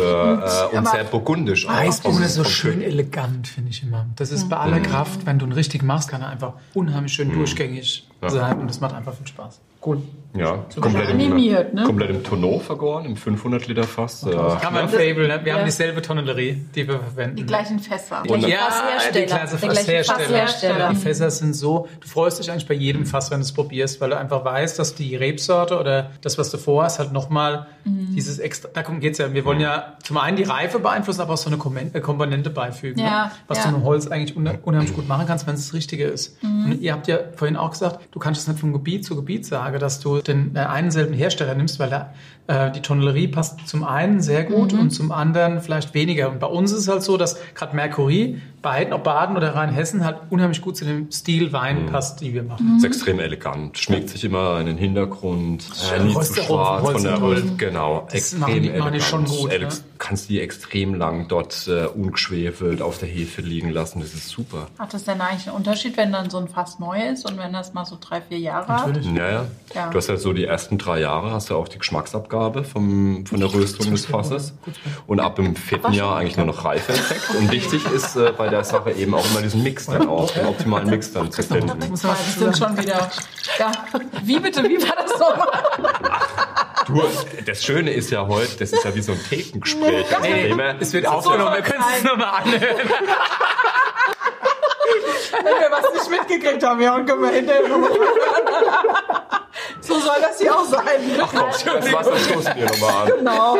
äh, 0.71 0.76
und 0.78 0.88
sehr 0.88 1.03
burgundisch. 1.03 1.67
auch. 1.67 1.74
Eisbohnen 1.74 2.24
ist 2.24 2.36
so 2.36 2.43
schön 2.43 2.82
elegant, 2.82 3.47
finde 3.47 3.69
ich 3.71 3.84
immer. 3.84 4.05
Das 4.15 4.32
ist 4.32 4.49
bei 4.49 4.57
aller 4.57 4.80
Kraft, 4.80 5.26
wenn 5.26 5.39
du 5.39 5.45
ihn 5.45 5.51
richtig 5.51 5.84
machst, 5.84 6.09
kann 6.09 6.21
er 6.21 6.30
einfach 6.30 6.53
unheimlich 6.74 7.13
schön 7.13 7.32
durchgängig 7.32 8.07
Ja. 8.21 8.30
sein 8.30 8.59
und 8.59 8.67
das 8.69 8.80
macht 8.80 8.93
einfach 8.95 9.13
viel 9.13 9.28
Spaß. 9.28 9.59
Cool. 9.86 10.01
Ja, 10.36 10.66
komplett 10.80 11.10
im, 11.10 11.16
animiert, 11.16 11.74
ne? 11.76 11.84
komplett 11.84 12.10
im 12.10 12.24
Tonneau 12.24 12.58
vergoren, 12.60 13.06
im 13.06 13.16
500 13.16 13.68
Liter 13.68 13.84
Fass. 13.84 14.24
Äh, 14.24 14.36
Haben 14.36 14.76
wir 14.76 14.82
ein 14.82 14.90
Fable, 14.90 15.28
ne? 15.28 15.40
Wir 15.44 15.52
Ja. 15.54 15.60
haben 15.60 15.66
dieselbe 15.66 16.02
Tonnellerie, 16.02 16.66
die 16.74 16.88
wir 16.88 17.00
verwenden. 17.00 17.36
Die 17.36 17.46
gleichen 17.46 17.78
Fässer. 17.80 18.22
Und- 18.22 18.40
gleiche 18.40 18.50
Ja, 18.50 18.58
Fasshersteller. 18.62 19.20
die 19.26 19.32
Klasse 19.32 19.58
Fasshersteller. 19.60 20.04
Fasshersteller. 20.20 20.90
Die 20.90 20.96
Fässer 20.96 21.30
sind 21.30 21.54
so, 21.56 21.88
du 22.02 22.08
freust 22.08 22.40
dich 22.40 22.50
eigentlich 22.50 22.68
bei 22.68 22.74
jedem 22.74 23.06
Fass, 23.06 23.30
wenn 23.30 23.40
du 23.40 23.44
es 23.44 23.52
probierst, 23.54 24.02
weil 24.02 24.10
du 24.10 24.18
einfach 24.18 24.44
weißt, 24.44 24.80
dass 24.80 24.96
die 24.96 25.16
Rebsorte 25.16 25.78
oder 25.80 26.10
das, 26.22 26.38
was 26.40 26.50
du 26.50 26.58
vorhast, 26.58 26.98
halt 26.98 27.12
nochmal 27.14 27.68
Mhm. 27.86 28.16
dieses 28.16 28.40
extra, 28.40 28.70
darum 28.74 29.00
geht's 29.02 29.20
ja. 29.20 29.32
Wir 29.34 29.46
wollen 29.46 29.60
ja 29.60 29.94
zum 30.04 30.18
einen 30.18 30.38
die 30.38 30.44
Reife 30.44 30.80
beeinflussen, 30.80 31.22
aber 31.22 31.34
auch 31.34 31.38
so 31.38 31.50
eine 31.52 31.58
äh, 31.94 32.00
Komponente 32.00 32.50
beifügen, 32.50 33.00
Ja, 33.00 33.26
ne? 33.26 33.32
was 33.48 33.60
ja. 33.60 33.70
du 33.70 33.78
mit 33.78 33.86
Holz 33.86 34.08
eigentlich 34.08 34.36
un 34.36 34.48
unheimlich 34.64 34.96
gut 34.96 35.08
machen 35.08 35.28
kannst, 35.28 35.46
wenn 35.46 35.54
es 35.56 35.66
das 35.68 35.74
Richtige 35.76 36.06
ist. 36.06 36.42
Mhm. 36.44 36.66
Und 36.66 36.82
ihr 36.82 36.92
habt 36.94 37.08
ja 37.08 37.20
vorhin 37.36 37.56
auch 37.56 37.72
gesagt, 37.72 38.00
du 38.12 38.20
kannst 38.20 38.42
es 38.42 38.48
nicht 38.48 38.60
von 38.60 38.74
Gebiet 38.74 39.06
zu 39.06 39.16
Gebiet 39.16 39.46
sagen, 39.46 39.78
dass 39.80 40.00
du 40.00 40.22
den 40.28 40.55
äh, 40.55 40.59
einen 40.59 40.91
selben 40.91 41.13
Hersteller 41.13 41.55
nimmst, 41.55 41.80
weil 41.80 41.89
der, 41.89 42.13
äh, 42.47 42.71
die 42.71 42.82
Tonellerie 42.82 43.28
passt 43.28 43.67
zum 43.67 43.84
einen 43.84 44.21
sehr 44.21 44.43
gut 44.43 44.74
Mhm. 44.74 44.80
und 44.80 44.89
zum 44.91 45.11
anderen 45.11 45.61
vielleicht 45.61 45.93
weniger. 45.93 46.30
Und 46.30 46.39
bei 46.39 46.47
uns 46.47 46.71
ist 46.71 46.80
es 46.80 46.88
halt 46.88 47.03
so, 47.03 47.17
dass 47.17 47.39
gerade 47.55 47.76
Mercury 47.76 48.41
beiden, 48.64 48.93
ob 48.93 49.03
Baden 49.03 49.38
oder 49.38 49.53
Rheinhessen, 49.53 50.03
halt 50.03 50.18
unheimlich 50.32 50.61
gut 50.61 50.76
zu 50.76 50.86
dem 50.86 51.11
Stil 51.11 51.53
Wein 51.53 51.86
passt, 51.86 52.22
die 52.22 52.34
wir 52.34 52.41
machen. 52.41 52.78
Ist 52.78 52.84
extrem 52.86 53.20
elegant, 53.20 53.78
schmiegt 53.78 54.09
sich 54.09 54.24
immer 54.24 54.59
in 54.59 54.66
den 54.66 54.78
Hintergrund, 54.78 55.66
äh, 55.95 56.01
nie 56.01 56.14
zu 56.20 56.41
schwarz 56.41 56.89
von 56.91 57.03
der 57.03 57.22
Holz- 57.22 57.43
genau, 57.57 58.05
Das 58.05 58.16
extrem 58.16 58.39
machen 58.39 58.53
die- 58.64 58.70
machen 58.70 58.74
die 58.93 58.99
elegant. 58.99 59.03
schon 59.03 59.26
gut, 59.26 59.49
ne? 59.59 59.68
Kannst 59.99 60.30
die 60.30 60.41
extrem 60.41 60.95
lang 60.95 61.28
dort 61.30 61.68
äh, 61.68 61.86
ungeschwefelt 61.86 62.82
auf 62.82 62.97
der 62.97 63.07
Hefe 63.07 63.41
liegen 63.41 63.70
lassen, 63.70 63.99
das 64.01 64.14
ist 64.14 64.30
super. 64.30 64.68
Hat 64.80 64.93
das 64.93 65.03
denn 65.05 65.22
eigentlich 65.22 65.47
einen 65.47 65.55
Unterschied, 65.57 65.95
wenn 65.97 66.11
dann 66.11 66.30
so 66.30 66.39
ein 66.39 66.47
Fass 66.49 66.80
neu 66.80 66.99
ist 67.09 67.30
und 67.30 67.38
wenn 67.38 67.53
das 67.53 67.74
mal 67.74 67.86
so 67.86 67.97
drei, 68.01 68.20
vier 68.22 68.39
Jahre 68.39 68.68
hat? 68.68 68.88
Natürlich. 68.88 69.07
Ja, 69.14 69.30
ja. 69.32 69.45
Ja. 69.76 69.89
Du 69.89 69.97
hast 69.97 70.07
ja 70.09 70.18
so 70.18 70.34
die 70.34 70.45
ersten 70.45 70.78
drei 70.78 70.99
Jahre, 70.99 71.32
hast 71.32 71.49
du 71.49 71.55
auch 71.55 71.68
die 71.68 71.78
Geschmacksabgabe 71.80 72.64
vom, 72.64 73.26
von 73.26 73.39
der 73.39 73.53
Röstung 73.53 73.91
des 73.91 74.05
Fasses. 74.05 74.53
Und 75.07 75.20
ab 75.20 75.36
dem 75.36 75.55
vierten 75.55 75.93
Jahr 75.93 76.16
eigentlich 76.18 76.38
nur 76.38 76.45
noch 76.47 76.64
Reifeeffekt. 76.66 77.30
Und 77.38 77.51
wichtig 77.51 77.86
ist 77.93 78.16
äh, 78.16 78.32
bei 78.38 78.49
der 78.54 78.64
Sache 78.64 78.91
eben 78.91 79.14
auch 79.16 79.26
immer 79.32 79.41
diesen 79.41 79.64
Mix 79.64 79.88
dann 79.88 80.08
auch, 80.08 80.30
den 80.32 80.45
optimalen 80.45 80.89
Mix 80.89 81.12
dann 81.12 81.32
zu 81.32 81.43
finden. 81.43 81.89
Muss 81.89 82.04
man 82.04 82.16
Die 82.26 82.39
sind 82.39 82.58
schon 82.58 82.78
wieder. 82.78 83.10
Ja. 83.60 83.72
Wie 84.24 84.39
bitte? 84.39 84.64
Wie 84.64 84.82
war 84.82 84.95
das 84.95 85.20
nochmal? 85.20 85.49
Du, 86.88 87.01
das 87.45 87.64
Schöne 87.64 87.91
ist 87.93 88.12
ja 88.12 88.28
heute, 88.28 88.58
das 88.60 88.72
ist 88.74 88.84
ja 88.84 88.93
wie 88.93 89.01
so 89.01 89.14
ein 89.14 89.20
Thekengespräch. 89.30 90.06
Also 90.16 90.28
immer- 90.28 90.76
es 90.80 90.91
wird 90.93 91.08
aufgenommen, 91.08 91.54
wir 91.56 91.62
können 91.62 91.84
es 91.97 92.04
nochmal 92.04 92.41
anhören. 92.43 92.89
Wenn 95.43 95.45
wir 95.60 95.72
was 95.72 95.93
nicht 95.93 96.10
mitgekriegt 96.10 96.64
haben, 96.64 96.82
ja, 96.82 96.95
und 96.95 97.06
können 97.06 97.22
wir 97.22 97.30
hinterher 97.32 97.68
nochmal 97.68 97.89
So 99.82 99.99
soll 99.99 100.16
das 100.22 100.39
hier 100.39 100.56
auch 100.56 100.64
sein. 100.66 100.84
Ach 101.22 101.30
komm, 101.32 101.49
das 101.49 101.93
Wasser 101.93 102.18
stoßen 102.18 102.54
wir 102.56 102.66
nochmal 102.66 103.04
an. 103.04 103.12
Genau. 103.18 103.58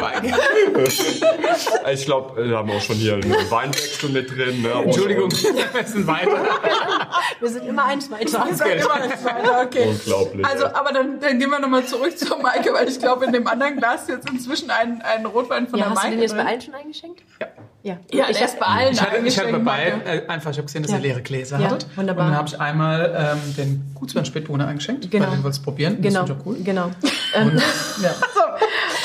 Ich 1.92 2.04
glaube, 2.04 2.48
wir 2.48 2.56
haben 2.56 2.70
auch 2.70 2.80
schon 2.80 2.96
hier 2.96 3.14
einen 3.14 3.32
Weinwechsel 3.50 4.10
mit 4.10 4.30
drin. 4.30 4.62
Ne? 4.62 4.74
Und- 4.74 4.84
Entschuldigung, 4.86 5.24
und- 5.24 5.42
wir 5.42 5.84
sind 5.84 6.06
weiter. 6.06 6.44
Wir 7.40 7.48
sind 7.48 7.66
immer 7.66 7.84
eins 7.84 8.10
weiter. 8.10 8.46
Sag 8.52 8.68
immer 8.70 9.06
nicht 9.06 9.24
weiter, 9.24 9.62
okay. 9.64 9.88
Unglaublich, 9.88 10.46
Also, 10.46 10.64
ja. 10.64 10.74
aber 10.74 10.92
dann, 10.92 11.20
dann 11.20 11.38
gehen 11.38 11.50
wir 11.50 11.58
nochmal 11.58 11.84
zurück 11.84 12.16
zur 12.16 12.38
Maike, 12.38 12.72
weil 12.72 12.88
ich 12.88 12.98
glaube, 12.98 13.24
in 13.26 13.32
dem 13.32 13.46
anderen 13.46 13.76
Glas 13.76 14.02
ist 14.02 14.08
jetzt 14.10 14.30
inzwischen 14.30 14.70
ein, 14.70 15.02
ein 15.02 15.26
Rotwein 15.26 15.66
von 15.68 15.78
Ja, 15.78 15.86
der 15.86 15.90
hast 15.94 15.98
du 15.98 16.02
Maike 16.08 16.16
den 16.16 16.22
jetzt 16.22 16.36
bei 16.36 16.44
allen 16.44 16.60
schon 16.60 16.74
eingeschenkt? 16.74 17.22
Ja. 17.40 17.46
Ja, 17.82 17.96
Ja, 18.12 18.26
ich 18.28 18.38
ist 18.40 18.60
bei 18.60 18.66
allen 18.66 18.92
Ich 18.92 19.00
hatte, 19.00 19.16
ich 19.24 19.38
hatte 19.38 19.52
bei 19.52 19.58
Maike. 19.58 20.02
äh, 20.04 20.26
einfach, 20.28 20.50
ich 20.50 20.58
habe 20.58 20.66
gesehen, 20.66 20.82
dass 20.82 20.90
Ja. 20.92 20.98
ihr 20.98 21.02
leere 21.02 21.22
Gläser 21.22 21.58
Ja, 21.58 21.70
hattet. 21.70 21.86
wunderbar. 21.96 22.26
Und 22.26 22.30
dann 22.32 22.38
habe 22.38 22.48
ich 22.48 22.60
einmal 22.60 23.32
ähm, 23.34 23.56
den 23.56 23.92
Gutswein 23.94 24.26
Spätburgunder 24.26 24.66
eingeschenkt, 24.68 25.10
Genau. 25.10 25.26
weil 25.26 25.36
den 25.36 25.42
wolltest 25.42 25.64
probieren. 25.64 26.00
Genau, 26.02 26.20
Das 26.24 26.30
ist 26.36 26.36
cool. 26.46 26.56
genau. 26.62 26.90
Ähm, 27.34 27.58
Ja. 28.02 28.14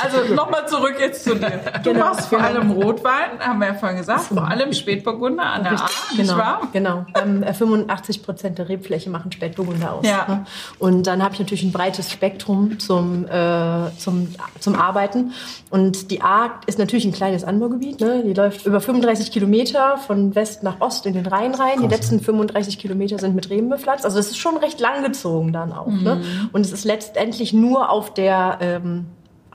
Also 0.01 0.33
nochmal 0.33 0.67
zurück 0.67 0.84
jetzt 0.99 1.23
zu 1.23 1.35
dir. 1.35 1.59
Du 1.83 1.91
Genau, 1.93 2.05
machst 2.05 2.27
vor 2.29 2.39
genau. 2.39 2.49
allem 2.49 2.71
Rotwein, 2.71 3.39
haben 3.39 3.59
wir 3.59 3.67
ja 3.67 3.73
vorhin 3.75 3.97
gesagt, 3.97 4.21
vor 4.23 4.47
allem 4.47 4.73
Spätburgunder 4.73 5.43
an 5.43 5.63
der 5.63 5.73
A, 5.73 5.75
nicht 5.75 6.17
genau, 6.17 6.37
wahr? 6.37 6.61
genau. 6.73 7.05
Ähm, 7.21 7.43
äh, 7.43 7.53
85 7.53 8.23
Prozent 8.23 8.57
der 8.57 8.69
Rebfläche 8.69 9.09
machen 9.09 9.31
Spätburgunder 9.31 9.93
aus. 9.93 10.05
Ja. 10.07 10.25
Ne? 10.27 10.45
Und 10.79 11.07
dann 11.07 11.23
habe 11.23 11.33
ich 11.33 11.39
natürlich 11.39 11.63
ein 11.63 11.71
breites 11.71 12.11
Spektrum 12.11 12.79
zum, 12.79 13.25
äh, 13.27 13.91
zum, 13.97 14.33
zum 14.59 14.75
Arbeiten. 14.75 15.33
Und 15.69 16.11
die 16.11 16.21
A 16.21 16.59
ist 16.65 16.79
natürlich 16.79 17.05
ein 17.05 17.11
kleines 17.13 17.43
Anbaugebiet. 17.43 17.99
Ne? 17.99 18.23
Die 18.25 18.33
läuft 18.33 18.65
über 18.65 18.81
35 18.81 19.31
Kilometer 19.31 19.97
von 19.97 20.33
West 20.35 20.63
nach 20.63 20.81
Ost 20.81 21.05
in 21.05 21.13
den 21.13 21.25
Rhein 21.27 21.53
rein. 21.53 21.81
Die 21.81 21.87
letzten 21.87 22.19
35 22.19 22.77
Kilometer 22.79 23.19
sind 23.19 23.35
mit 23.35 23.49
Reben 23.49 23.69
bepflanzt. 23.69 24.05
Also 24.05 24.19
es 24.19 24.27
ist 24.27 24.37
schon 24.37 24.57
recht 24.57 24.79
langgezogen 24.79 25.53
dann 25.53 25.71
auch. 25.73 25.87
Ne? 25.87 26.21
Und 26.51 26.61
es 26.65 26.71
ist 26.71 26.85
letztendlich 26.85 27.53
nur 27.53 27.89
auf 27.89 28.13
der 28.13 28.57
ähm, 28.61 29.05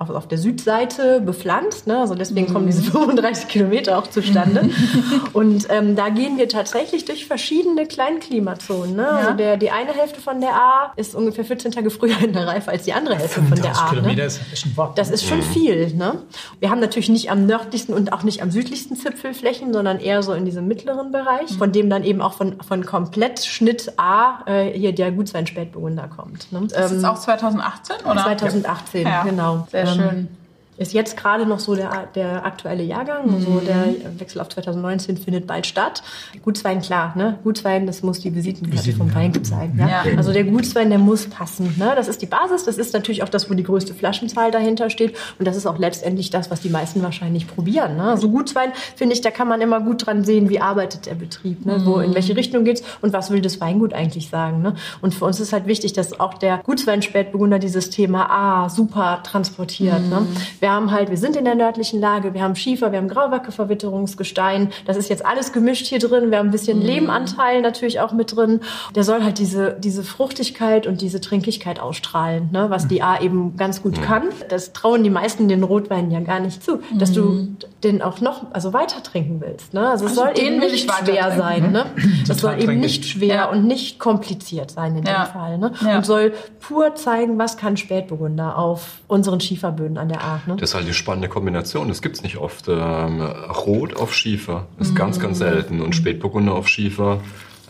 auf, 0.00 0.10
auf 0.10 0.26
der 0.26 0.38
Südseite 0.38 1.20
bepflanzt. 1.20 1.86
Ne? 1.86 1.98
Also 1.98 2.14
deswegen 2.14 2.52
kommen 2.52 2.66
diese 2.66 2.82
35 2.90 3.46
Kilometer 3.48 3.98
auch 3.98 4.06
zustande. 4.08 4.70
und 5.32 5.66
ähm, 5.70 5.94
da 5.94 6.08
gehen 6.08 6.38
wir 6.38 6.48
tatsächlich 6.48 7.04
durch 7.04 7.26
verschiedene 7.26 7.86
Kleinklimazonen. 7.86 8.96
Ne? 8.96 9.06
Also 9.08 9.32
der, 9.34 9.56
die 9.56 9.70
eine 9.70 9.92
Hälfte 9.92 10.20
von 10.20 10.40
der 10.40 10.54
A 10.54 10.92
ist 10.96 11.14
ungefähr 11.14 11.44
14 11.44 11.72
Tage 11.72 11.90
früher 11.90 12.18
in 12.22 12.32
der 12.32 12.46
Reife 12.46 12.70
als 12.70 12.84
die 12.84 12.92
andere 12.92 13.16
Hälfte 13.16 13.42
von 13.42 13.50
der 13.60 13.74
35 13.74 13.82
A. 13.82 13.88
Kilometer 13.90 14.20
Ne? 14.22 14.26
ist 14.26 14.40
echt 14.52 14.66
ein 14.66 14.76
Wort. 14.76 14.98
Das 14.98 15.10
ist 15.10 15.24
schon 15.26 15.42
viel. 15.42 15.94
Ne? 15.94 16.14
Wir 16.60 16.70
haben 16.70 16.80
natürlich 16.80 17.08
nicht 17.10 17.30
am 17.30 17.46
nördlichsten 17.46 17.94
und 17.94 18.12
auch 18.12 18.22
nicht 18.22 18.42
am 18.42 18.50
südlichsten 18.50 18.96
Zipfelflächen, 18.96 19.72
sondern 19.72 19.98
eher 20.00 20.22
so 20.22 20.32
in 20.32 20.44
diesem 20.46 20.66
mittleren 20.66 21.12
Bereich, 21.12 21.50
von 21.58 21.72
dem 21.72 21.90
dann 21.90 22.04
eben 22.04 22.22
auch 22.22 22.32
von, 22.32 22.56
von 22.66 22.84
Komplettschnitt 22.86 23.92
A 23.98 24.40
äh, 24.46 24.72
hier 24.78 24.94
der 24.94 25.12
Gutswein 25.12 25.46
Spätburgunder 25.46 26.08
kommt. 26.08 26.50
Ne? 26.52 26.62
Das 26.70 26.90
ist 26.90 26.98
Ähm, 27.02 27.04
auch 27.04 27.18
2018, 27.18 27.96
oder? 28.06 28.22
2018, 28.22 29.06
Ja. 29.06 29.22
genau. 29.24 29.66
Sehr 29.70 29.89
Ähm, 29.90 29.96
schön. 29.96 30.39
Ist 30.80 30.94
jetzt 30.94 31.14
gerade 31.14 31.44
noch 31.44 31.58
so 31.58 31.74
der, 31.74 32.08
der 32.14 32.46
aktuelle 32.46 32.82
Jahrgang. 32.82 33.26
Mhm. 33.26 33.34
Also 33.34 33.60
der 33.60 34.18
Wechsel 34.18 34.40
auf 34.40 34.48
2019 34.48 35.18
findet 35.18 35.46
bald 35.46 35.66
statt. 35.66 36.02
Gutswein, 36.42 36.80
klar, 36.80 37.12
ne? 37.18 37.38
Gutswein, 37.44 37.86
das 37.86 38.02
muss 38.02 38.20
die 38.20 38.34
Visitenkarte 38.34 38.78
Visiten, 38.78 38.98
vom. 38.98 39.14
Weingut 39.14 39.46
sein. 39.46 39.74
Ja? 39.78 40.06
Ja. 40.06 40.16
Also 40.16 40.32
der 40.32 40.44
Gutswein, 40.44 40.88
der 40.88 40.98
muss 40.98 41.26
passen. 41.26 41.74
Ne? 41.76 41.92
Das 41.94 42.08
ist 42.08 42.22
die 42.22 42.26
Basis. 42.26 42.64
Das 42.64 42.78
ist 42.78 42.94
natürlich 42.94 43.22
auch 43.22 43.28
das, 43.28 43.50
wo 43.50 43.52
die 43.52 43.62
größte 43.62 43.92
Flaschenzahl 43.92 44.50
dahinter 44.50 44.88
steht. 44.88 45.18
Und 45.38 45.46
das 45.46 45.54
ist 45.54 45.66
auch 45.66 45.76
letztendlich 45.76 46.30
das, 46.30 46.50
was 46.50 46.62
die 46.62 46.70
meisten 46.70 47.02
wahrscheinlich 47.02 47.46
probieren. 47.46 47.98
Ne? 47.98 48.04
Also 48.04 48.30
Gutswein, 48.30 48.72
finde 48.96 49.14
ich, 49.14 49.20
da 49.20 49.30
kann 49.30 49.48
man 49.48 49.60
immer 49.60 49.80
gut 49.80 50.06
dran 50.06 50.24
sehen, 50.24 50.48
wie 50.48 50.60
arbeitet 50.60 51.04
der 51.04 51.14
Betrieb, 51.14 51.66
ne? 51.66 51.82
wo, 51.84 51.98
in 51.98 52.14
welche 52.14 52.34
Richtung 52.36 52.64
geht's 52.64 52.82
und 53.02 53.12
was 53.12 53.30
will 53.30 53.42
das 53.42 53.60
Weingut 53.60 53.92
eigentlich 53.92 54.30
sagen. 54.30 54.62
Ne? 54.62 54.76
Und 55.02 55.14
für 55.14 55.26
uns 55.26 55.40
ist 55.40 55.52
halt 55.52 55.66
wichtig, 55.66 55.92
dass 55.92 56.18
auch 56.18 56.32
der 56.32 56.56
Gutswein-Spätburgunder 56.64 57.58
dieses 57.58 57.90
Thema 57.90 58.30
ah, 58.30 58.70
super 58.70 59.20
transportiert. 59.24 60.08
Ne? 60.08 60.26
Wir 60.58 60.69
haben 60.72 60.90
halt, 60.90 61.10
wir 61.10 61.16
sind 61.16 61.36
in 61.36 61.44
der 61.44 61.54
nördlichen 61.54 62.00
Lage, 62.00 62.34
wir 62.34 62.42
haben 62.42 62.56
Schiefer, 62.56 62.92
wir 62.92 62.98
haben 62.98 63.08
Grauwacke-Verwitterungsgestein. 63.08 64.70
Das 64.86 64.96
ist 64.96 65.08
jetzt 65.08 65.24
alles 65.24 65.52
gemischt 65.52 65.86
hier 65.86 65.98
drin. 65.98 66.30
Wir 66.30 66.38
haben 66.38 66.48
ein 66.48 66.52
bisschen 66.52 66.80
Lehmanteil 66.80 67.60
natürlich 67.62 68.00
auch 68.00 68.12
mit 68.12 68.34
drin. 68.36 68.60
Der 68.94 69.04
soll 69.04 69.22
halt 69.22 69.38
diese, 69.38 69.76
diese 69.78 70.02
Fruchtigkeit 70.02 70.86
und 70.86 71.00
diese 71.00 71.20
Trinkigkeit 71.20 71.80
ausstrahlen, 71.80 72.48
ne? 72.52 72.66
was 72.70 72.88
die 72.88 73.02
A 73.02 73.20
eben 73.20 73.56
ganz 73.56 73.82
gut 73.82 74.00
kann. 74.02 74.24
Das 74.48 74.72
trauen 74.72 75.02
die 75.04 75.10
meisten 75.10 75.48
den 75.48 75.62
Rotweinen 75.62 76.10
ja 76.10 76.20
gar 76.20 76.40
nicht 76.40 76.62
zu, 76.62 76.80
dass 76.98 77.12
du 77.12 77.48
den 77.84 78.02
auch 78.02 78.20
noch, 78.20 78.46
also 78.52 78.72
weiter 78.72 79.02
trinken 79.02 79.40
willst. 79.40 79.74
Ne? 79.74 79.88
Also 79.88 80.04
es 80.06 80.18
Also 80.18 80.34
soll 80.34 80.44
eben 80.44 80.58
nicht 80.58 80.90
schwer 80.90 81.32
sein. 81.36 81.72
Ne? 81.72 81.86
Das 82.28 82.38
soll 82.38 82.60
eben 82.62 82.78
nicht 82.80 83.04
schwer 83.04 83.34
Ja. 83.34 83.50
und 83.50 83.66
nicht 83.66 83.98
kompliziert 83.98 84.70
sein 84.70 84.96
in 84.96 85.04
Ja. 85.04 85.24
dem 85.24 85.32
Fall. 85.32 85.58
Ne? 85.58 85.72
Ja. 85.84 85.96
Und 85.96 86.06
soll 86.06 86.32
pur 86.60 86.94
zeigen, 86.94 87.38
was 87.38 87.56
kann 87.56 87.76
Spätburgunder 87.76 88.58
auf 88.58 88.98
unseren 89.08 89.40
Schieferböden 89.40 89.98
an 89.98 90.08
der 90.08 90.22
A. 90.22 90.40
Ne? 90.46 90.56
Das 90.60 90.70
ist 90.70 90.74
halt 90.74 90.86
die 90.86 90.92
spannende 90.92 91.28
Kombination. 91.30 91.88
Das 91.88 92.02
gibt's 92.02 92.22
nicht 92.22 92.36
oft. 92.36 92.68
Ähm, 92.68 93.22
Rot 93.22 93.96
auf 93.96 94.14
Schiefer 94.14 94.66
ist 94.78 94.94
ganz, 94.94 95.18
ganz 95.18 95.38
selten. 95.38 95.80
Und 95.80 95.96
Spätburgunder 95.96 96.52
auf 96.52 96.68
Schiefer 96.68 97.20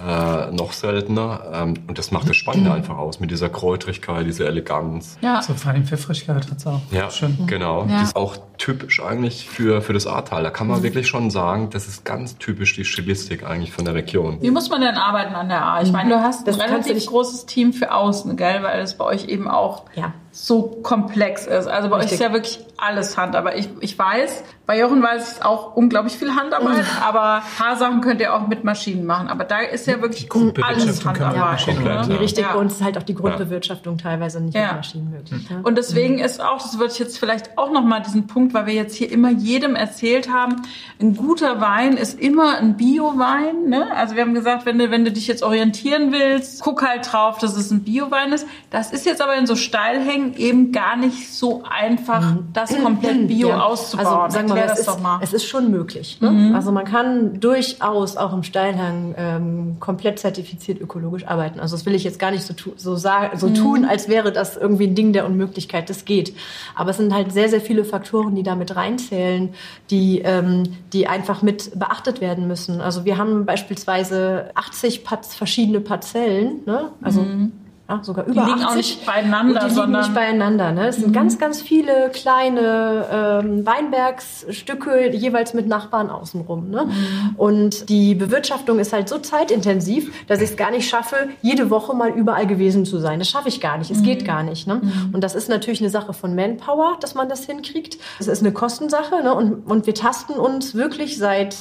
äh, 0.05 0.51
noch 0.51 0.73
seltener. 0.73 1.43
Ähm, 1.53 1.75
und 1.87 1.99
das 1.99 2.11
macht 2.11 2.29
das 2.29 2.37
Spannende 2.37 2.73
einfach 2.73 2.99
aus 2.99 3.21
mit 3.21 3.31
dieser 3.31 3.49
Kräutrigkeit, 3.49 4.27
dieser 4.27 4.47
Eleganz. 4.47 5.19
Ja. 5.21 5.41
So 5.41 5.55
vor 5.55 5.71
allem 5.71 5.85
Pfeffrigkeit 5.85 6.51
hat 6.51 6.59
es 6.59 6.67
auch. 6.67 6.81
Ja, 6.91 7.09
Schön. 7.11 7.39
genau. 7.47 7.87
Ja. 7.87 8.11
Auch 8.15 8.39
typisch 8.61 9.03
eigentlich 9.03 9.49
für, 9.49 9.81
für 9.81 9.95
das 9.95 10.07
Ahrtal. 10.07 10.43
Da 10.43 10.51
kann 10.51 10.67
man 10.67 10.83
wirklich 10.83 11.09
schon 11.09 11.31
sagen, 11.31 11.71
das 11.71 11.89
ist 11.89 12.05
ganz 12.05 12.37
typisch 12.37 12.75
die 12.75 12.85
Stilistik 12.85 13.43
eigentlich 13.43 13.73
von 13.73 13.87
der 13.87 13.95
Region. 13.95 14.39
Wie 14.43 14.51
muss 14.51 14.69
man 14.69 14.83
denn 14.83 14.97
arbeiten 14.97 15.35
an 15.35 15.49
der 15.49 15.65
A? 15.65 15.83
Ich 15.83 15.91
meine, 15.91 16.11
du 16.11 16.23
hast 16.23 16.47
Das 16.47 16.61
ein 16.61 16.71
relativ 16.71 17.07
großes 17.07 17.47
Team 17.47 17.73
für 17.73 17.93
außen, 17.93 18.37
gell? 18.37 18.63
Weil 18.63 18.81
es 18.83 18.95
bei 18.99 19.05
euch 19.07 19.29
eben 19.29 19.49
auch 19.49 19.87
Ja. 19.95 20.13
so 20.31 20.79
komplex 20.83 21.47
ist. 21.47 21.67
Also 21.67 21.89
bei 21.89 21.97
Richtig. 21.97 22.13
euch 22.13 22.21
ist 22.21 22.21
ja 22.21 22.33
wirklich 22.33 22.61
alles 22.77 23.17
Hand. 23.17 23.35
Aber 23.35 23.57
ich, 23.57 23.69
ich 23.81 23.99
weiß, 23.99 24.45
bei 24.67 24.79
Jochen 24.79 25.03
weiß 25.03 25.39
ich 25.39 25.45
auch 25.45 25.75
unglaublich 25.75 26.17
viel 26.17 26.35
Handarbeit, 26.35 26.79
mhm. 26.79 27.03
aber 27.03 27.37
ein 27.37 27.43
paar 27.59 27.77
Sachen 27.77 28.01
könnt 28.01 28.21
ihr 28.21 28.35
auch 28.35 28.47
mit 28.47 28.65
Maschinen 28.65 29.05
machen. 29.05 29.29
Aber 29.29 29.45
da 29.45 29.61
ist 29.61 29.87
ja 29.87 30.01
wirklich 30.01 30.29
alles 30.33 31.05
Handarbeit. 31.05 31.67
Ja, 31.67 32.03
ne? 32.03 32.09
Die 32.09 32.13
richtig 32.15 32.45
ja. 32.45 32.53
bei 32.53 32.59
uns 32.59 32.75
ist 32.75 32.85
halt 32.85 32.97
auch 32.97 33.03
die 33.03 33.15
Grundbewirtschaftung 33.15 33.97
ja. 33.97 34.03
teilweise 34.03 34.41
nicht 34.41 34.55
ja. 34.55 34.69
mit 34.69 34.77
Maschinen 34.77 35.11
möglich. 35.11 35.51
Ne? 35.51 35.61
Und 35.63 35.77
deswegen 35.77 36.17
mhm. 36.17 36.25
ist 36.25 36.43
auch, 36.43 36.59
das 36.59 36.79
würde 36.79 36.93
ich 36.93 36.99
jetzt 36.99 37.19
vielleicht 37.19 37.59
auch 37.59 37.73
nochmal 37.73 38.03
diesen 38.03 38.27
Punkt, 38.27 38.50
weil 38.55 38.67
wir 38.67 38.75
jetzt 38.75 38.95
hier 38.95 39.11
immer 39.11 39.31
jedem 39.31 39.75
erzählt 39.75 40.31
haben, 40.31 40.57
ein 41.01 41.17
guter 41.17 41.61
Wein 41.61 41.97
ist 41.97 42.21
immer 42.21 42.59
ein 42.59 42.77
Bio-Wein. 42.77 43.69
Ne? 43.69 43.87
Also 43.97 44.15
wir 44.17 44.23
haben 44.23 44.35
gesagt, 44.35 44.67
wenn 44.67 44.79
du, 44.79 44.91
wenn 44.91 45.05
du 45.05 45.13
dich 45.13 45.27
jetzt 45.27 45.43
orientieren 45.43 46.13
willst, 46.13 46.63
guck 46.63 46.87
halt 46.87 47.11
drauf, 47.11 47.39
dass 47.39 47.57
es 47.57 47.71
ein 47.71 47.83
Bio-Wein 47.85 48.33
ist. 48.33 48.47
Das 48.71 48.93
ist 48.93 49.07
jetzt 49.07 49.23
aber 49.23 49.37
in 49.37 49.47
so 49.47 49.57
Steilhängen 49.57 50.35
eben 50.37 50.73
gar 50.73 50.97
nicht 50.97 51.33
so 51.33 51.63
einfach, 51.69 52.21
mhm. 52.21 52.49
das 52.53 52.77
komplett 52.83 53.29
Bio 53.29 53.53
auszubauen. 53.53 54.07
Also, 54.07 54.35
sagen 54.35 54.49
wir 54.49 54.55
mal, 54.57 54.71
es, 54.73 54.81
ist, 54.81 54.91
es 55.21 55.33
ist 55.33 55.45
schon 55.47 55.71
möglich. 55.71 56.19
Ne? 56.21 56.31
Mhm. 56.31 56.55
Also 56.55 56.73
man 56.73 56.85
kann 56.85 57.41
durchaus 57.41 58.17
auch 58.17 58.33
im 58.33 58.43
Steilhang 58.43 59.15
ähm, 59.17 59.77
komplett 59.81 60.19
zertifiziert 60.19 60.81
ökologisch 60.81 61.27
arbeiten. 61.27 61.61
Also 61.61 61.77
das 61.77 61.87
will 61.87 61.95
ich 61.95 62.05
jetzt 62.05 62.19
gar 62.19 62.31
nicht 62.31 62.45
so, 62.45 62.55
tu 62.55 62.73
so, 62.77 62.97
so 62.97 63.09
mhm. 63.09 63.55
tun, 63.55 63.85
als 63.85 64.09
wäre 64.09 64.33
das 64.33 64.57
irgendwie 64.57 64.87
ein 64.87 64.95
Ding 64.95 65.13
der 65.13 65.27
Unmöglichkeit. 65.27 65.89
Das 65.89 66.05
geht. 66.05 66.35
Aber 66.75 66.91
es 66.91 66.99
sind 66.99 67.15
halt 67.15 67.33
sehr, 67.33 67.49
sehr 67.49 67.61
viele 67.61 67.85
Faktoren, 67.85 68.35
die 68.35 68.40
damit 68.43 68.77
reinzählen, 68.77 69.51
die, 69.91 70.21
ähm, 70.21 70.65
die 70.93 71.07
einfach 71.07 71.43
mit 71.43 71.79
beachtet 71.79 72.21
werden 72.21 72.47
müssen. 72.47 72.81
Also 72.81 73.05
wir 73.05 73.19
haben 73.19 73.47
beispielsweise 73.47 74.51
80 74.55 75.03
verschiedene 75.31 75.81
Parzellen. 75.81 76.61
Ne? 76.67 76.91
Also 77.03 77.23
mhm 77.23 77.53
ja, 77.91 78.01
sogar 78.03 78.25
über 78.27 78.35
die 78.35 78.39
liegen 78.39 78.63
80. 78.63 78.67
auch 78.67 78.75
nicht 78.77 79.07
beieinander, 79.07 79.69
die 79.69 79.75
liegen 79.75 79.91
nicht 79.91 80.15
beieinander. 80.15 80.73
Ne? 80.73 80.87
Es 80.87 80.97
sind 80.97 81.09
mhm. 81.09 81.13
ganz, 81.13 81.39
ganz 81.39 81.61
viele 81.61 82.11
kleine 82.11 83.07
ähm, 83.13 83.67
Weinbergsstücke, 83.67 85.11
jeweils 85.13 85.55
mit 85.55 85.67
Nachbarn 85.67 86.09
außenrum. 86.09 86.71
Ne? 86.71 86.85
Mhm. 86.87 87.35
Und 87.37 87.89
die 87.89 88.15
Bewirtschaftung 88.15 88.79
ist 88.79 88.93
halt 88.93 89.09
so 89.09 89.19
zeitintensiv, 89.19 90.27
dass 90.29 90.41
ich 90.41 90.51
es 90.51 90.57
gar 90.57 90.71
nicht 90.71 90.89
schaffe, 90.89 91.31
jede 91.43 91.71
Woche 91.71 91.95
mal 91.95 92.11
überall 92.11 92.47
gewesen 92.47 92.85
zu 92.85 92.99
sein. 92.99 93.19
Das 93.19 93.29
schaffe 93.29 93.49
ich 93.49 93.61
gar 93.61 93.77
nicht. 93.77 93.91
Es 93.91 93.99
mhm. 93.99 94.05
geht 94.05 94.25
gar 94.25 94.45
nicht. 94.45 94.69
Ne? 94.69 94.77
Mhm. 94.77 95.11
Und 95.13 95.25
das 95.25 95.35
ist 95.35 95.49
natürlich 95.49 95.81
eine 95.81 95.91
Sache 95.91 96.13
von 96.13 96.37
Manpower, 96.37 96.97
dass 97.01 97.15
man 97.15 97.29
das 97.29 97.45
hinkriegt. 97.45 97.99
Es 98.21 98.29
ist 98.29 98.41
eine 98.41 98.53
Kostensache. 98.53 99.21
Ne? 99.25 99.35
Und, 99.35 99.67
und 99.67 99.87
wir 99.87 99.95
tasten 99.95 100.35
uns 100.35 100.77
wirklich 100.77 101.19
seit 101.19 101.57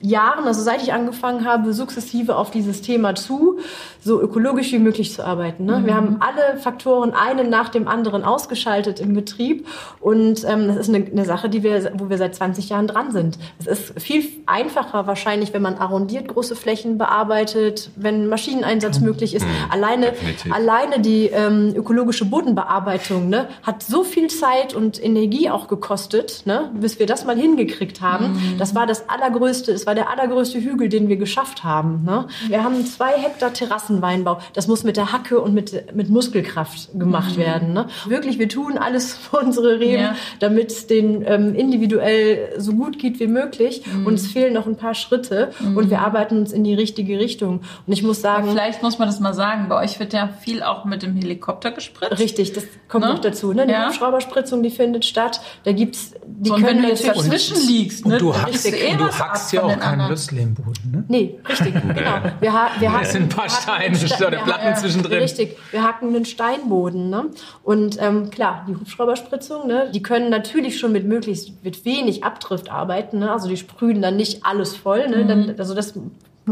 Jahren, 0.00 0.46
also 0.46 0.62
seit 0.62 0.82
ich 0.82 0.92
angefangen 0.92 1.44
habe, 1.44 1.72
sukzessive 1.72 2.36
auf 2.36 2.50
dieses 2.50 2.80
Thema 2.80 3.14
zu, 3.14 3.58
so 4.02 4.20
ökologisch 4.20 4.72
wie 4.72 4.78
möglich 4.78 5.12
zu 5.12 5.24
arbeiten. 5.24 5.66
Ne? 5.66 5.80
Mhm. 5.80 5.86
Wir 5.86 5.94
haben 5.94 6.16
alle 6.20 6.58
Faktoren 6.58 7.12
einen 7.12 7.50
nach 7.50 7.68
dem 7.68 7.86
anderen 7.86 8.24
ausgeschaltet 8.24 8.98
im 8.98 9.14
Betrieb 9.14 9.66
und 10.00 10.44
ähm, 10.44 10.68
das 10.68 10.76
ist 10.76 10.88
eine, 10.88 11.04
eine, 11.04 11.24
Sache, 11.24 11.50
die 11.50 11.62
wir, 11.62 11.92
wo 11.98 12.08
wir 12.08 12.16
seit 12.16 12.34
20 12.34 12.70
Jahren 12.70 12.86
dran 12.86 13.12
sind. 13.12 13.38
Es 13.58 13.66
ist 13.66 14.00
viel 14.00 14.24
einfacher 14.46 15.06
wahrscheinlich, 15.06 15.52
wenn 15.52 15.62
man 15.62 15.76
arrondiert 15.76 16.28
große 16.28 16.56
Flächen 16.56 16.96
bearbeitet, 16.96 17.90
wenn 17.96 18.26
Maschineneinsatz 18.26 19.00
mhm. 19.00 19.06
möglich 19.06 19.34
ist. 19.34 19.44
Mhm. 19.44 19.70
Alleine, 19.70 20.12
alleine 20.50 21.00
die 21.00 21.26
ähm, 21.26 21.74
ökologische 21.76 22.24
Bodenbearbeitung 22.24 23.28
ne, 23.28 23.48
hat 23.62 23.82
so 23.82 24.02
viel 24.02 24.28
Zeit 24.28 24.74
und 24.74 25.02
Energie 25.02 25.50
auch 25.50 25.68
gekostet, 25.68 26.42
ne, 26.46 26.70
bis 26.74 26.98
wir 26.98 27.06
das 27.06 27.26
mal 27.26 27.36
hingekriegt 27.36 28.00
haben. 28.00 28.32
Mhm. 28.32 28.58
Das 28.58 28.74
war 28.74 28.86
das 28.86 29.08
allergrößte, 29.10 29.72
es 29.72 29.86
war 29.86 29.89
der 29.94 30.10
allergrößte 30.10 30.60
Hügel, 30.60 30.88
den 30.88 31.08
wir 31.08 31.16
geschafft 31.16 31.64
haben. 31.64 32.02
Ne? 32.04 32.26
Wir 32.48 32.64
haben 32.64 32.84
zwei 32.86 33.12
Hektar 33.12 33.52
Terrassenweinbau. 33.52 34.40
Das 34.54 34.68
muss 34.68 34.84
mit 34.84 34.96
der 34.96 35.12
Hacke 35.12 35.40
und 35.40 35.54
mit, 35.54 35.94
mit 35.94 36.08
Muskelkraft 36.10 36.90
gemacht 36.98 37.36
mhm. 37.36 37.40
werden. 37.40 37.72
Ne? 37.72 37.86
Wirklich, 38.06 38.38
wir 38.38 38.48
tun 38.48 38.78
alles 38.78 39.14
für 39.30 39.38
unsere 39.38 39.80
Reben, 39.80 40.02
ja. 40.02 40.14
damit 40.38 40.70
es 40.70 40.86
denen 40.86 41.24
ähm, 41.26 41.54
individuell 41.54 42.54
so 42.58 42.72
gut 42.72 42.98
geht 42.98 43.20
wie 43.20 43.26
möglich. 43.26 43.82
Mhm. 43.86 44.06
Uns 44.06 44.26
fehlen 44.26 44.54
noch 44.54 44.66
ein 44.66 44.76
paar 44.76 44.94
Schritte 44.94 45.50
mhm. 45.60 45.76
und 45.76 45.90
wir 45.90 46.00
arbeiten 46.00 46.38
uns 46.38 46.52
in 46.52 46.64
die 46.64 46.74
richtige 46.74 47.18
Richtung. 47.18 47.60
Und 47.86 47.92
ich 47.92 48.02
muss 48.02 48.20
sagen... 48.20 48.44
Aber 48.44 48.52
vielleicht 48.52 48.82
muss 48.82 48.98
man 48.98 49.08
das 49.08 49.20
mal 49.20 49.34
sagen, 49.34 49.68
bei 49.68 49.82
euch 49.82 49.98
wird 50.00 50.12
ja 50.12 50.28
viel 50.28 50.62
auch 50.62 50.84
mit 50.84 51.02
dem 51.02 51.16
Helikopter 51.16 51.70
gespritzt. 51.70 52.18
Richtig, 52.18 52.52
das 52.52 52.64
kommt 52.88 53.04
ne? 53.04 53.12
noch 53.12 53.20
dazu. 53.20 53.52
Ne? 53.52 53.66
Die 53.66 53.72
ja. 53.72 53.86
Hubschrauberspritzung, 53.86 54.62
die 54.62 54.70
findet 54.70 55.04
statt. 55.04 55.40
Da 55.64 55.72
gibt's... 55.72 56.14
Die 56.26 56.48
so, 56.48 56.54
können 56.54 56.66
wenn 56.66 56.82
du 56.82 56.88
jetzt 56.88 57.06
dazwischen 57.06 57.56
liegst, 57.66 58.06
ne? 58.06 58.14
und 58.14 58.20
du 58.20 58.36
hackst, 58.36 58.66
eh 58.66 58.92
und 58.92 59.00
du 59.00 59.12
hackst 59.12 59.52
ja 59.52 59.62
auch 59.62 59.79
kein 59.80 60.08
Lösslehmboden, 60.08 60.90
ne? 60.90 61.04
Nee, 61.08 61.40
richtig, 61.48 61.74
genau. 61.94 62.20
Wir, 62.40 62.52
ha 62.52 62.70
wir 62.78 62.92
hacken, 62.92 63.06
sind 63.06 63.22
ein 63.22 63.28
paar 63.28 63.48
Steine 63.48 63.96
oder 64.26 64.38
Platten 64.38 64.66
ja, 64.66 64.74
zwischendrin. 64.74 65.18
Richtig, 65.18 65.56
wir 65.70 65.82
hacken 65.82 66.14
einen 66.14 66.24
Steinboden. 66.24 67.10
Ne? 67.10 67.26
Und 67.62 67.96
ähm, 68.00 68.30
klar, 68.30 68.64
die 68.68 68.74
Hubschrauberspritzung, 68.74 69.66
ne? 69.66 69.90
die 69.92 70.02
können 70.02 70.30
natürlich 70.30 70.78
schon 70.78 70.92
mit 70.92 71.06
möglichst 71.06 71.64
mit 71.64 71.84
wenig 71.84 72.24
Abdrift 72.24 72.70
arbeiten. 72.70 73.18
Ne? 73.18 73.30
Also 73.32 73.48
die 73.48 73.56
sprühen 73.56 74.02
dann 74.02 74.16
nicht 74.16 74.44
alles 74.44 74.76
voll. 74.76 75.08
Ne? 75.08 75.24
Mhm. 75.24 75.28
Dann, 75.28 75.54
also 75.58 75.74
das 75.74 75.94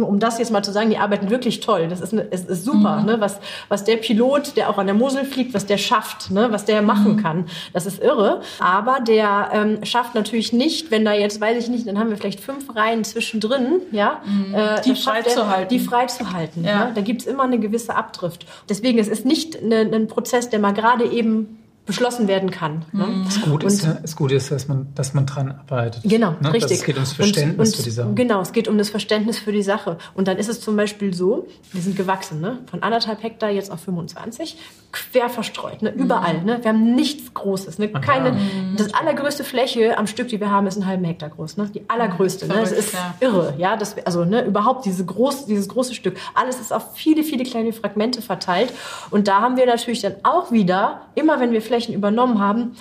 um 0.03 0.19
das 0.19 0.39
jetzt 0.39 0.51
mal 0.51 0.63
zu 0.63 0.73
sagen, 0.73 0.91
die 0.91 0.99
arbeiten 0.99 1.31
wirklich 1.31 1.61
toll. 1.61 1.89
Das 1.89 2.01
ist, 2.01 2.13
eine, 2.13 2.27
es 2.31 2.45
ist 2.45 2.65
super, 2.65 3.01
mhm. 3.01 3.07
ne? 3.07 3.21
was, 3.21 3.39
was 3.69 3.85
der 3.85 3.97
Pilot, 3.97 4.57
der 4.57 4.71
auch 4.71 4.79
an 4.79 4.87
der 4.87 4.95
Mosel 4.95 5.25
fliegt, 5.25 5.55
was 5.55 5.67
der 5.67 5.79
schafft, 5.79 6.31
ne? 6.31 6.49
was 6.51 6.65
der 6.65 6.83
machen 6.83 7.13
mhm. 7.13 7.23
kann. 7.23 7.47
Das 7.73 7.87
ist 7.87 8.03
irre. 8.03 8.41
Aber 8.59 9.01
der 9.01 9.51
ähm, 9.53 9.85
schafft 9.85 10.15
natürlich 10.15 10.53
nicht, 10.53 10.91
wenn 10.91 11.05
da 11.05 11.13
jetzt, 11.13 11.41
weiß 11.41 11.63
ich 11.63 11.71
nicht, 11.71 11.87
dann 11.87 11.99
haben 11.99 12.11
wir 12.11 12.17
vielleicht 12.17 12.41
fünf 12.41 12.75
Reihen 12.75 13.05
zwischendrin, 13.05 13.81
ja, 13.93 14.21
mhm. 14.25 14.55
äh, 14.55 14.81
die 14.83 14.95
freizuhalten. 14.95 15.69
Die 15.69 15.79
freizuhalten. 15.79 16.65
Ja. 16.65 16.87
Ne? 16.87 16.93
Da 16.95 17.01
gibt's 17.01 17.27
immer 17.27 17.45
eine 17.45 17.59
gewisse 17.59 17.95
Abdrift. 17.95 18.47
Deswegen, 18.69 18.99
es 18.99 19.09
ist 19.09 19.25
nicht 19.25 19.63
eine, 19.63 19.81
ein 19.81 20.09
Prozess, 20.09 20.51
der 20.51 20.59
mal 20.59 20.73
gerade 20.73 21.05
eben 21.05 21.59
beschlossen 21.89 22.29
werden 22.29 22.51
kann. 22.51 22.85
Ne? 22.93 23.07
Mhm. 23.07 23.25
Das, 23.25 23.41
gut 23.41 23.65
ist, 23.65 23.83
ja, 23.83 23.95
das 23.95 24.15
Gute 24.15 24.35
ist, 24.35 24.51
dass 24.51 24.69
man, 24.69 24.95
dass 24.95 25.15
man 25.15 25.25
dran 25.25 25.51
arbeitet. 25.51 26.03
Genau, 26.05 26.37
ne? 26.39 26.53
richtig. 26.53 26.79
Es 26.79 26.85
geht 26.85 26.97
ums 26.97 27.15
Verständnis 27.15 27.71
und, 27.71 27.75
und, 27.75 27.77
für 27.77 27.83
die 27.83 27.91
Sache. 27.91 28.15
Genau, 28.15 28.41
es 28.43 28.53
geht 28.53 28.69
um 28.69 28.77
das 28.77 28.91
Verständnis 28.91 29.39
für 29.39 29.53
die 29.53 29.63
Sache. 29.63 29.97
Und 30.15 30.29
dann 30.29 30.37
ist 30.37 30.51
es 30.51 30.61
zum 30.61 30.77
Beispiel 30.77 31.15
so, 31.15 31.49
wir 31.73 31.81
sind 31.81 31.97
gewachsen, 31.97 32.43
ne? 32.43 32.59
von 32.71 32.83
anderthalb 32.83 33.23
Hektar 33.23 33.49
jetzt 33.49 33.71
auf 33.71 33.81
25, 33.81 34.59
quer 34.93 35.29
verstreut, 35.29 35.83
ne? 35.83 35.91
überall. 35.91 36.39
Mhm. 36.39 36.47
Ne? 36.47 36.59
Wir 36.63 36.71
haben 36.71 36.95
nichts 36.95 37.35
Großes. 37.35 37.79
Ne? 37.79 37.89
Keine, 37.89 38.33
mhm. 38.33 38.77
Das 38.77 38.95
allergrößte 38.95 39.45
Fläche 39.45 39.99
am 39.99 40.07
Stück, 40.07 40.29
die 40.29 40.41
wir 40.41 40.51
haben, 40.51 40.67
ist 40.67 40.77
einen 40.77 40.87
halben 40.87 41.05
Hektar 41.05 41.29
groß. 41.29 41.59
Ne? 41.59 41.71
Die 41.75 41.89
allergrößte. 41.89 42.47
Ne? 42.47 42.55
Das 42.55 42.73
ist 42.73 42.97
irre. 43.21 43.55
Ja? 43.59 43.77
Das, 43.77 43.97
also 44.07 44.25
ne? 44.25 44.45
überhaupt 44.45 44.87
diese 44.87 45.05
groß, 45.05 45.47
dieses 45.47 45.69
große 45.69 45.95
Stück. 45.95 46.17
Alles 46.35 46.59
ist 46.59 46.73
auf 46.73 46.95
viele, 46.95 47.23
viele 47.23 47.45
kleine 47.45 47.73
Fragmente 47.73 48.23
verteilt. 48.23 48.73
Und 49.11 49.29
da 49.29 49.41
haben 49.41 49.57
wir 49.57 49.67
natürlich 49.67 50.01
dann 50.01 50.15
auch 50.23 50.51
wieder, 50.53 51.03
immer 51.15 51.39
wenn 51.39 51.53
wir 51.53 51.61
Flächen 51.61 51.95
übernommen 51.95 52.41
haben 52.41 52.77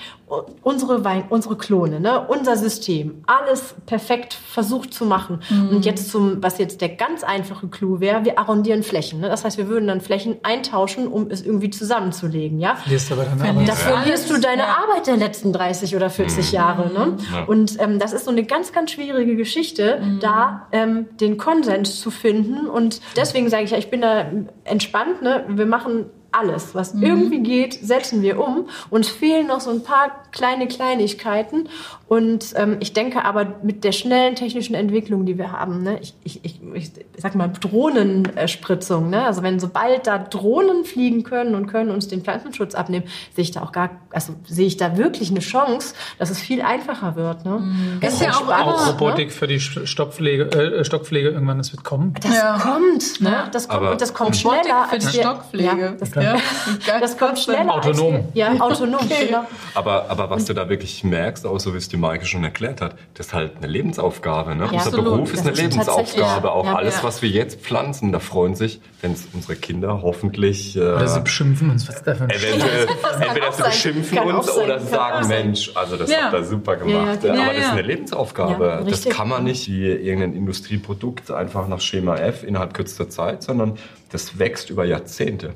unsere 0.61 1.05
Wein, 1.05 1.23
unsere 1.30 1.55
Klone, 1.55 2.01
ne, 2.01 2.28
unser 2.28 2.57
System, 2.57 3.23
alles 3.28 3.75
perfekt 3.86 4.34
versucht 4.34 4.93
zu 4.93 5.05
machen. 5.05 5.39
Mhm. 5.49 5.69
Und 5.69 5.86
jetzt 5.86 6.11
zum, 6.11 6.43
was 6.43 6.57
jetzt 6.57 6.82
der 6.82 6.89
ganz 6.89 7.23
einfache 7.23 7.67
Clou 7.69 8.01
wäre, 8.01 8.25
wir 8.25 8.38
arrondieren 8.38 8.84
Flächen. 8.84 9.21
Ne? 9.21 9.30
Das 9.30 9.45
heißt, 9.45 9.57
wir 9.57 9.69
würden 9.69 9.88
dann 9.88 10.01
Flächen 10.01 10.38
eintauschen, 10.43 11.07
um 11.07 11.32
es 11.32 11.43
irgendwie 11.43 11.69
zusammenzulegen. 11.69 12.59
Ja? 12.59 12.75
Verlierst 12.75 13.11
aber 13.11 13.23
deine 13.23 13.49
Arbeit. 13.49 13.69
Da 13.69 13.73
verlierst 13.73 14.30
du 14.30 14.38
deine 14.38 14.63
ja. 14.63 14.78
Arbeit 14.84 15.07
der 15.07 15.15
letzten 15.15 15.53
30 15.53 15.95
oder 15.95 16.09
40 16.09 16.51
mhm. 16.51 16.55
Jahre. 16.55 16.91
Ne? 16.91 17.17
Ja. 17.32 17.43
Und 17.45 17.80
ähm, 17.80 17.97
das 17.97 18.11
ist 18.11 18.25
so 18.25 18.32
eine 18.32 18.43
ganz, 18.43 18.73
ganz 18.73 18.91
schwierige 18.91 19.38
Geschichte, 19.38 20.01
mhm. 20.03 20.19
da 20.19 20.67
ähm, 20.73 21.07
den 21.21 21.38
Konsens 21.38 22.01
zu 22.01 22.11
finden. 22.11 22.67
Und 22.67 22.99
deswegen 23.15 23.49
sage 23.49 23.63
ich 23.63 23.71
ja, 23.71 23.78
ich 23.78 23.89
bin 23.89 24.01
da 24.01 24.25
entspannt. 24.65 25.21
Ne? 25.21 25.45
Wir 25.47 25.65
machen 25.65 26.07
alles, 26.38 26.75
was 26.75 26.93
mhm. 26.93 27.03
irgendwie 27.03 27.39
geht, 27.39 27.73
setzen 27.73 28.21
wir 28.21 28.39
um. 28.39 28.69
Uns 28.89 29.09
fehlen 29.09 29.47
noch 29.47 29.59
so 29.59 29.71
ein 29.71 29.83
paar 29.83 30.23
kleine 30.31 30.67
Kleinigkeiten. 30.67 31.69
Und 32.07 32.53
ähm, 32.55 32.77
ich 32.79 32.93
denke 32.93 33.25
aber 33.25 33.55
mit 33.63 33.83
der 33.83 33.91
schnellen 33.91 34.35
technischen 34.35 34.75
Entwicklung, 34.75 35.25
die 35.25 35.37
wir 35.37 35.51
haben, 35.51 35.83
ne, 35.83 35.99
ich, 36.01 36.15
ich, 36.23 36.41
ich, 36.43 36.61
ich 36.73 36.91
sag 37.17 37.35
mal 37.35 37.49
Drohnenspritzung, 37.49 39.09
ne? 39.09 39.25
also 39.25 39.43
wenn 39.43 39.59
sobald 39.59 40.07
da 40.07 40.17
Drohnen 40.17 40.85
fliegen 40.85 41.23
können 41.23 41.53
und 41.53 41.67
können 41.67 41.91
uns 41.91 42.07
den 42.07 42.21
Pflanzenschutz 42.21 42.75
abnehmen, 42.75 43.05
sehe 43.35 43.43
ich 43.43 43.51
da 43.51 43.61
auch 43.61 43.73
gar, 43.73 43.89
also 44.11 44.35
sehe 44.45 44.67
ich 44.67 44.77
da 44.77 44.95
wirklich 44.95 45.31
eine 45.31 45.41
Chance, 45.41 45.95
dass 46.17 46.29
es 46.29 46.39
viel 46.39 46.61
einfacher 46.61 47.17
wird. 47.17 47.43
Ne? 47.43 47.59
Mhm. 47.59 47.99
Ist 48.01 48.21
ja 48.21 48.31
auch, 48.31 48.47
auch 48.47 48.87
Robotik 48.87 49.27
ne? 49.27 49.33
für 49.33 49.47
die 49.47 49.59
Stockpflege, 49.59 50.43
äh, 50.43 50.85
Stockpflege 50.85 51.29
irgendwann, 51.29 51.57
das 51.57 51.73
wird 51.73 51.83
kommen. 51.83 52.13
Das 52.21 52.33
ja. 52.33 52.57
kommt, 52.57 53.19
ne? 53.19 53.49
das 53.51 53.67
kommt, 53.67 53.91
und 53.91 54.01
das 54.01 54.13
kommt 54.13 54.45
Robotik 54.45 54.63
schneller 54.63 54.87
für 54.89 54.97
die 54.99 55.07
Stockpflege. 55.07 55.81
Ja, 55.81 55.91
das, 55.91 56.15
ja. 56.15 56.99
das 57.01 57.17
kommt 57.17 57.37
schneller. 57.37 57.75
Autonom. 57.75 58.15
Als, 58.15 58.25
ja, 58.33 58.53
autonom. 58.53 58.95
okay. 59.01 59.25
genau. 59.25 59.45
Aber, 59.73 60.09
aber 60.09 60.29
was 60.29 60.45
du 60.45 60.53
da 60.53 60.69
wirklich 60.69 61.03
merkst, 61.03 61.45
auch 61.45 61.59
so 61.59 61.73
wie 61.73 61.77
es 61.77 61.89
die 61.89 61.96
Maike 61.97 62.25
schon 62.25 62.43
erklärt 62.43 62.81
hat, 62.81 62.95
das 63.13 63.27
ist 63.27 63.33
halt 63.33 63.57
eine 63.57 63.67
Lebensaufgabe. 63.67 64.55
Ne? 64.55 64.65
Ja, 64.65 64.71
Unser 64.71 64.85
absolut. 64.87 65.05
Beruf 65.05 65.33
ist 65.33 65.45
das 65.45 65.57
eine 65.59 65.67
ist 65.67 65.75
Lebensaufgabe. 65.75 66.51
Auch 66.51 66.65
ja, 66.65 66.75
alles, 66.75 67.03
was 67.03 67.21
wir 67.21 67.29
jetzt 67.29 67.61
pflanzen, 67.61 68.11
da 68.11 68.19
freuen 68.19 68.55
sich, 68.55 68.81
wenn 69.01 69.13
es 69.13 69.27
unsere 69.33 69.55
Kinder 69.55 70.01
hoffentlich. 70.01 70.75
Äh, 70.75 70.79
oder 70.79 71.07
sie 71.07 71.21
beschimpfen 71.21 71.69
uns, 71.69 71.87
was 71.87 72.03
davon 72.03 72.29
Eventuell, 72.29 72.87
entweder 73.19 73.51
sie 73.51 73.63
beschimpfen 73.63 74.17
uns 74.19 74.51
oder 74.51 74.79
sie 74.79 74.87
sagen, 74.87 75.27
Mensch, 75.27 75.71
also 75.75 75.97
das 75.97 76.15
habt 76.15 76.33
ihr 76.33 76.43
super 76.43 76.75
gemacht. 76.77 77.25
Aber 77.25 77.53
das 77.53 77.57
ist 77.57 77.71
eine 77.71 77.81
Lebensaufgabe. 77.81 78.85
das 78.89 79.05
kann 79.05 79.29
man 79.29 79.43
nicht 79.43 79.67
wie 79.67 79.87
irgendein 79.87 80.33
Industrieprodukt 80.33 81.31
einfach 81.31 81.67
nach 81.67 81.81
Schema 81.81 82.17
F 82.17 82.43
innerhalb 82.43 82.73
kürzester 82.73 83.09
Zeit, 83.09 83.43
sondern 83.43 83.77
das 84.09 84.39
wächst 84.39 84.69
über 84.69 84.85
Jahrzehnte. 84.85 85.53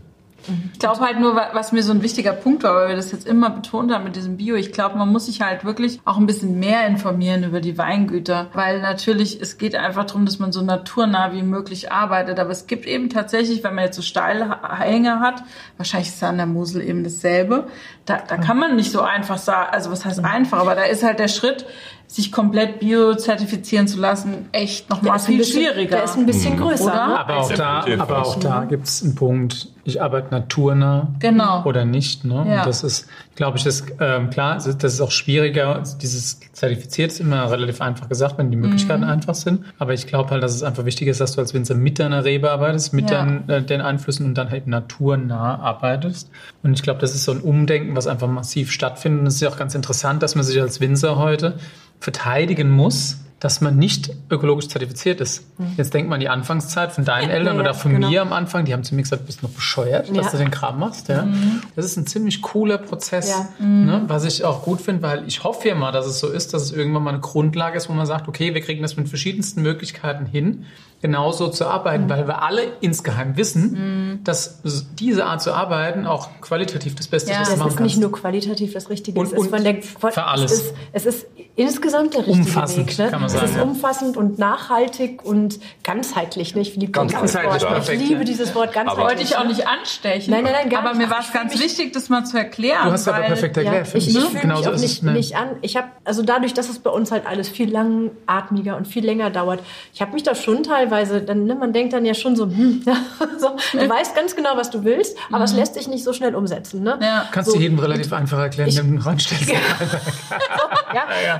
Ich 0.73 0.79
glaube 0.79 0.99
halt 1.01 1.19
nur, 1.19 1.35
wa- 1.35 1.49
was 1.53 1.71
mir 1.71 1.83
so 1.83 1.91
ein 1.91 2.01
wichtiger 2.01 2.33
Punkt 2.33 2.63
war, 2.63 2.73
weil 2.75 2.89
wir 2.89 2.95
das 2.95 3.11
jetzt 3.11 3.27
immer 3.27 3.49
betont 3.49 3.91
haben 3.93 4.03
mit 4.03 4.15
diesem 4.15 4.37
Bio. 4.37 4.55
Ich 4.55 4.71
glaube, 4.71 4.97
man 4.97 5.09
muss 5.09 5.27
sich 5.27 5.41
halt 5.41 5.63
wirklich 5.65 5.99
auch 6.05 6.17
ein 6.17 6.25
bisschen 6.25 6.59
mehr 6.59 6.87
informieren 6.87 7.43
über 7.43 7.61
die 7.61 7.77
Weingüter, 7.77 8.47
weil 8.53 8.81
natürlich 8.81 9.39
es 9.39 9.57
geht 9.57 9.75
einfach 9.75 10.05
darum, 10.05 10.25
dass 10.25 10.39
man 10.39 10.51
so 10.51 10.61
naturnah 10.61 11.31
wie 11.33 11.43
möglich 11.43 11.91
arbeitet. 11.91 12.39
Aber 12.39 12.49
es 12.51 12.67
gibt 12.67 12.85
eben 12.85 13.09
tatsächlich, 13.09 13.63
wenn 13.63 13.75
man 13.75 13.85
jetzt 13.85 13.95
so 13.95 14.01
Steilhänge 14.01 15.19
hat, 15.19 15.43
wahrscheinlich 15.77 16.09
ist 16.09 16.15
es 16.17 16.23
an 16.23 16.37
der 16.37 16.45
Mosel 16.47 16.81
eben 16.81 17.03
dasselbe. 17.03 17.67
Da, 18.05 18.17
da 18.27 18.37
kann 18.37 18.57
man 18.57 18.75
nicht 18.75 18.91
so 18.91 19.01
einfach 19.01 19.37
sagen, 19.37 19.69
also 19.71 19.91
was 19.91 20.05
heißt 20.05 20.23
einfach, 20.23 20.59
aber 20.59 20.75
da 20.75 20.83
ist 20.83 21.03
halt 21.03 21.19
der 21.19 21.27
Schritt, 21.27 21.65
sich 22.14 22.30
komplett 22.32 22.80
bio 22.82 23.16
zertifizieren 23.16 23.88
zu 23.88 23.97
lassen, 23.99 24.49
echt 24.51 24.89
nochmal 24.89 25.16
ist 25.16 25.24
ein 25.24 25.28
viel 25.28 25.38
bisschen- 25.38 25.62
schwieriger. 25.64 25.95
Der 25.95 26.03
ist 26.03 26.18
ein 26.18 26.26
bisschen 26.26 26.57
größer. 26.57 26.84
Oder? 26.84 27.07
Ne? 27.07 27.20
Aber 27.20 27.38
auch 27.38 27.53
da, 27.53 27.86
aber 27.99 28.22
auch 28.22 28.36
da 28.38 28.66
gibt 28.66 28.86
es 28.86 29.01
einen 29.01 29.16
Punkt, 29.16 29.70
ich 29.86 30.01
arbeite 30.01 30.30
naturnah 30.32 31.07
Genau. 31.20 31.64
oder 31.64 31.86
nicht. 31.86 32.26
Ne? 32.26 32.45
Ja. 32.49 32.59
Und 32.59 32.68
das 32.68 32.84
ist, 32.84 33.07
glaube 33.36 33.57
ich, 33.57 33.64
das, 33.64 33.86
ähm, 34.01 34.30
klar, 34.30 34.55
das 34.55 34.68
ist- 34.68 34.99
auch 35.01 35.09
schwieriger. 35.09 35.82
Dieses 36.01 36.39
zertifiziert 36.51 37.14
ist 37.14 37.22
immer 37.22 37.49
relativ 37.49 37.80
einfach 37.82 38.09
gesagt, 38.09 38.38
wenn 38.38 38.51
die 38.51 38.57
Möglichkeiten 38.57 39.05
einfach 39.05 39.34
sind. 39.34 39.64
Aber 39.80 39.93
ich 39.93 40.05
glaube 40.05 40.32
halt, 40.32 40.43
dass 40.43 40.53
es 40.53 40.64
einfach 40.64 40.84
wichtig 40.84 41.07
ist, 41.07 41.22
dass 41.22 41.32
du 41.36 41.39
als 41.41 41.53
Winzer 41.53 41.76
mit 41.76 41.97
deiner 41.97 42.26
Rebe 42.26 42.51
arbeitest, 42.51 42.93
mit 42.93 43.09
Ja. 43.09 43.20
deinen, 43.24 43.49
äh, 43.49 43.64
den 43.64 43.80
Einflüssen 43.80 44.26
und 44.26 44.36
dann 44.36 44.49
halt 44.51 44.68
naturnah 44.68 45.59
arbeitest. 45.59 46.30
Und 46.62 46.74
ich 46.74 46.84
glaube, 46.84 46.99
das 46.99 47.16
ist 47.16 47.24
so 47.24 47.32
ein 47.32 47.39
Umdenken, 47.39 47.95
was 47.95 48.05
einfach 48.05 48.28
massiv 48.28 48.70
stattfindet. 48.72 49.22
Und 49.22 49.28
es 49.28 49.36
ist 49.36 49.41
ja 49.41 49.49
auch 49.49 49.57
ganz 49.57 49.74
interessant, 49.76 50.22
dass 50.22 50.36
man 50.36 50.43
sich 50.43 50.59
als 50.62 50.82
Winzer 50.82 51.16
heute 51.18 51.55
verteidigen 52.01 52.69
muss, 52.69 53.17
dass 53.39 53.59
man 53.59 53.75
nicht 53.77 54.11
ökologisch 54.29 54.67
zertifiziert 54.67 55.19
ist. 55.19 55.43
Jetzt 55.75 55.95
denkt 55.95 56.09
man 56.09 56.17
an 56.17 56.19
die 56.19 56.29
Anfangszeit 56.29 56.91
von 56.91 57.05
deinen 57.05 57.31
Eltern 57.31 57.55
ja, 57.55 57.61
oder 57.61 57.73
von 57.73 57.91
genau. 57.91 58.09
mir 58.09 58.21
am 58.21 58.33
Anfang, 58.33 58.65
die 58.65 58.73
haben 58.73 58.83
zu 58.83 58.93
mir 58.93 59.01
gesagt, 59.01 59.23
du 59.23 59.25
bist 59.25 59.41
noch 59.41 59.49
bescheuert, 59.49 60.09
dass 60.15 60.25
Ja. 60.27 60.31
du 60.33 60.37
den 60.37 60.51
Kram 60.51 60.77
machst. 60.79 61.07
Ja? 61.07 61.27
Das 61.75 61.85
ist 61.85 61.97
ein 61.97 62.05
ziemlich 62.05 62.43
cooler 62.43 62.77
Prozess, 62.77 63.29
Ja. 63.29 63.65
ne? 63.65 64.03
was 64.05 64.25
ich 64.25 64.43
auch 64.43 64.61
gut 64.61 64.79
finde, 64.81 65.01
weil 65.01 65.27
ich 65.27 65.43
hoffe 65.43 65.69
ja 65.69 65.75
mal, 65.75 65.91
dass 65.91 66.05
es 66.05 66.19
so 66.19 66.27
ist, 66.27 66.53
dass 66.53 66.61
es 66.63 66.71
irgendwann 66.71 67.01
mal 67.01 67.11
eine 67.11 67.19
Grundlage 67.19 67.77
ist, 67.77 67.89
wo 67.89 67.93
man 67.93 68.05
sagt, 68.05 68.27
okay, 68.27 68.53
wir 68.53 68.61
kriegen 68.61 68.83
das 68.83 68.95
mit 68.95 69.09
verschiedensten 69.09 69.63
Möglichkeiten 69.63 70.27
hin, 70.27 70.65
genauso 71.01 71.47
zu 71.49 71.65
arbeiten, 71.65 72.09
weil 72.09 72.27
wir 72.27 72.43
alle 72.43 72.61
insgeheim 72.81 73.35
wissen, 73.37 74.21
dass 74.23 74.59
diese 74.99 75.25
Art 75.25 75.41
zu 75.41 75.51
arbeiten 75.53 76.05
auch 76.05 76.29
qualitativ 76.41 76.95
das 76.95 77.07
Beste 77.07 77.31
Ja. 77.31 77.37
ist, 77.37 77.41
was 77.43 77.49
Das 77.49 77.57
machen 77.59 77.69
ist 77.69 77.79
nicht 77.79 77.93
kannst. 77.95 78.01
nur 78.01 78.11
qualitativ 78.11 78.73
das 78.73 78.89
Richtige. 78.89 79.19
Und- 79.19 79.25
es 79.27 79.31
ist 79.33 79.39
und 79.39 79.49
von 79.49 79.63
der, 79.63 79.81
von, 79.81 80.11
für 80.11 80.23
alles. 80.25 80.51
Es 80.51 80.61
ist, 80.61 80.73
es 80.93 81.05
ist 81.05 81.27
insgesamt 81.55 82.13
der 82.13 82.21
richtige 82.27 82.39
Umfassend, 82.47 82.87
Weg. 82.87 82.97
Ne? 82.99 83.09
kann 83.11 83.19
man 83.21 83.27
es 83.27 83.33
sagen, 83.33 83.45
ist 83.45 83.55
ja. 83.57 83.63
umfassend 83.63 84.17
und 84.17 84.37
nachhaltig 84.39 85.23
und 85.25 85.59
ganzheitlich. 85.83 86.55
Ne? 86.55 86.61
Ich 86.61 86.75
liebe 86.75 86.91
dieses 86.91 87.11
Ganzheitlich, 87.13 87.61
Wort. 87.63 87.73
perfekt, 87.73 88.01
Ich 88.01 88.07
liebe 88.09 88.19
ja. 88.21 88.25
dieses 88.25 88.55
Wort 88.55 88.71
ganzheitlich. 88.73 89.05
Wollte 89.05 89.21
ich 89.23 89.37
auch 89.37 89.43
nicht 89.45 89.67
anstechen. 89.67 90.31
Nein, 90.31 90.43
nein, 90.43 90.53
nein, 90.53 90.69
gar 90.69 90.81
Aber 90.81 90.89
nicht. 90.93 90.99
mir 91.07 91.09
war 91.09 91.19
es 91.19 91.27
Ich 91.27 91.33
ganz 91.33 91.59
wichtig, 91.59 91.93
das 91.93 92.09
mal 92.09 92.23
zu 92.25 92.37
erklären. 92.37 92.85
Du 92.85 92.91
hast 92.91 93.07
aber 93.07 93.19
perfekt 93.21 93.57
Ja, 93.57 93.63
erklärt. 93.63 93.95
ich, 93.95 94.07
ich 94.07 94.13
finde 94.13 94.27
fühle 94.29 94.41
Genauso 94.41 94.61
mich 94.61 94.67
auch 94.77 94.81
nicht, 94.81 94.91
es, 94.97 95.01
ne? 95.01 95.11
nicht 95.13 95.35
an. 95.35 95.49
Ich 95.61 95.75
habe 95.77 95.87
also 96.05 96.21
dadurch, 96.23 96.53
dass 96.53 96.69
es 96.69 96.79
bei 96.79 96.89
uns 96.89 97.11
halt 97.11 97.25
alles 97.25 97.49
viel 97.49 97.71
langatmiger 97.71 98.77
und 98.77 98.87
viel 98.87 99.05
länger 99.05 99.29
dauert. 99.29 99.59
Ich 99.93 100.01
habe 100.01 100.13
mich 100.13 100.23
da 100.23 100.35
schon 100.35 100.63
teilweise, 100.63 100.90
dann 100.91 101.45
ne, 101.45 101.55
man 101.55 101.73
denkt 101.73 101.93
dann 101.93 102.05
ja 102.05 102.13
schon 102.13 102.35
so, 102.35 102.45
hm, 102.45 102.83
ja, 102.85 102.95
so 103.39 103.55
du 103.77 103.89
weißt 103.89 104.15
ganz 104.15 104.35
genau, 104.35 104.55
was 104.55 104.69
du 104.69 104.83
willst, 104.83 105.17
aber 105.31 105.43
es 105.43 105.53
lässt 105.53 105.73
sich 105.73 105.87
nicht 105.87 106.03
so 106.03 106.13
schnell 106.13 106.35
umsetzen. 106.35 106.83
Ne? 106.83 106.97
Ja. 107.01 107.25
Kannst 107.31 107.49
So, 107.51 107.55
du 107.57 107.61
jedem 107.61 107.79
relativ 107.79 108.13
einfach 108.13 108.39
erklären, 108.39 108.69
ich- 108.69 108.77
indem 108.77 108.99
du 108.99 109.05
ranstellst. 109.05 109.49
ja, 109.51 109.57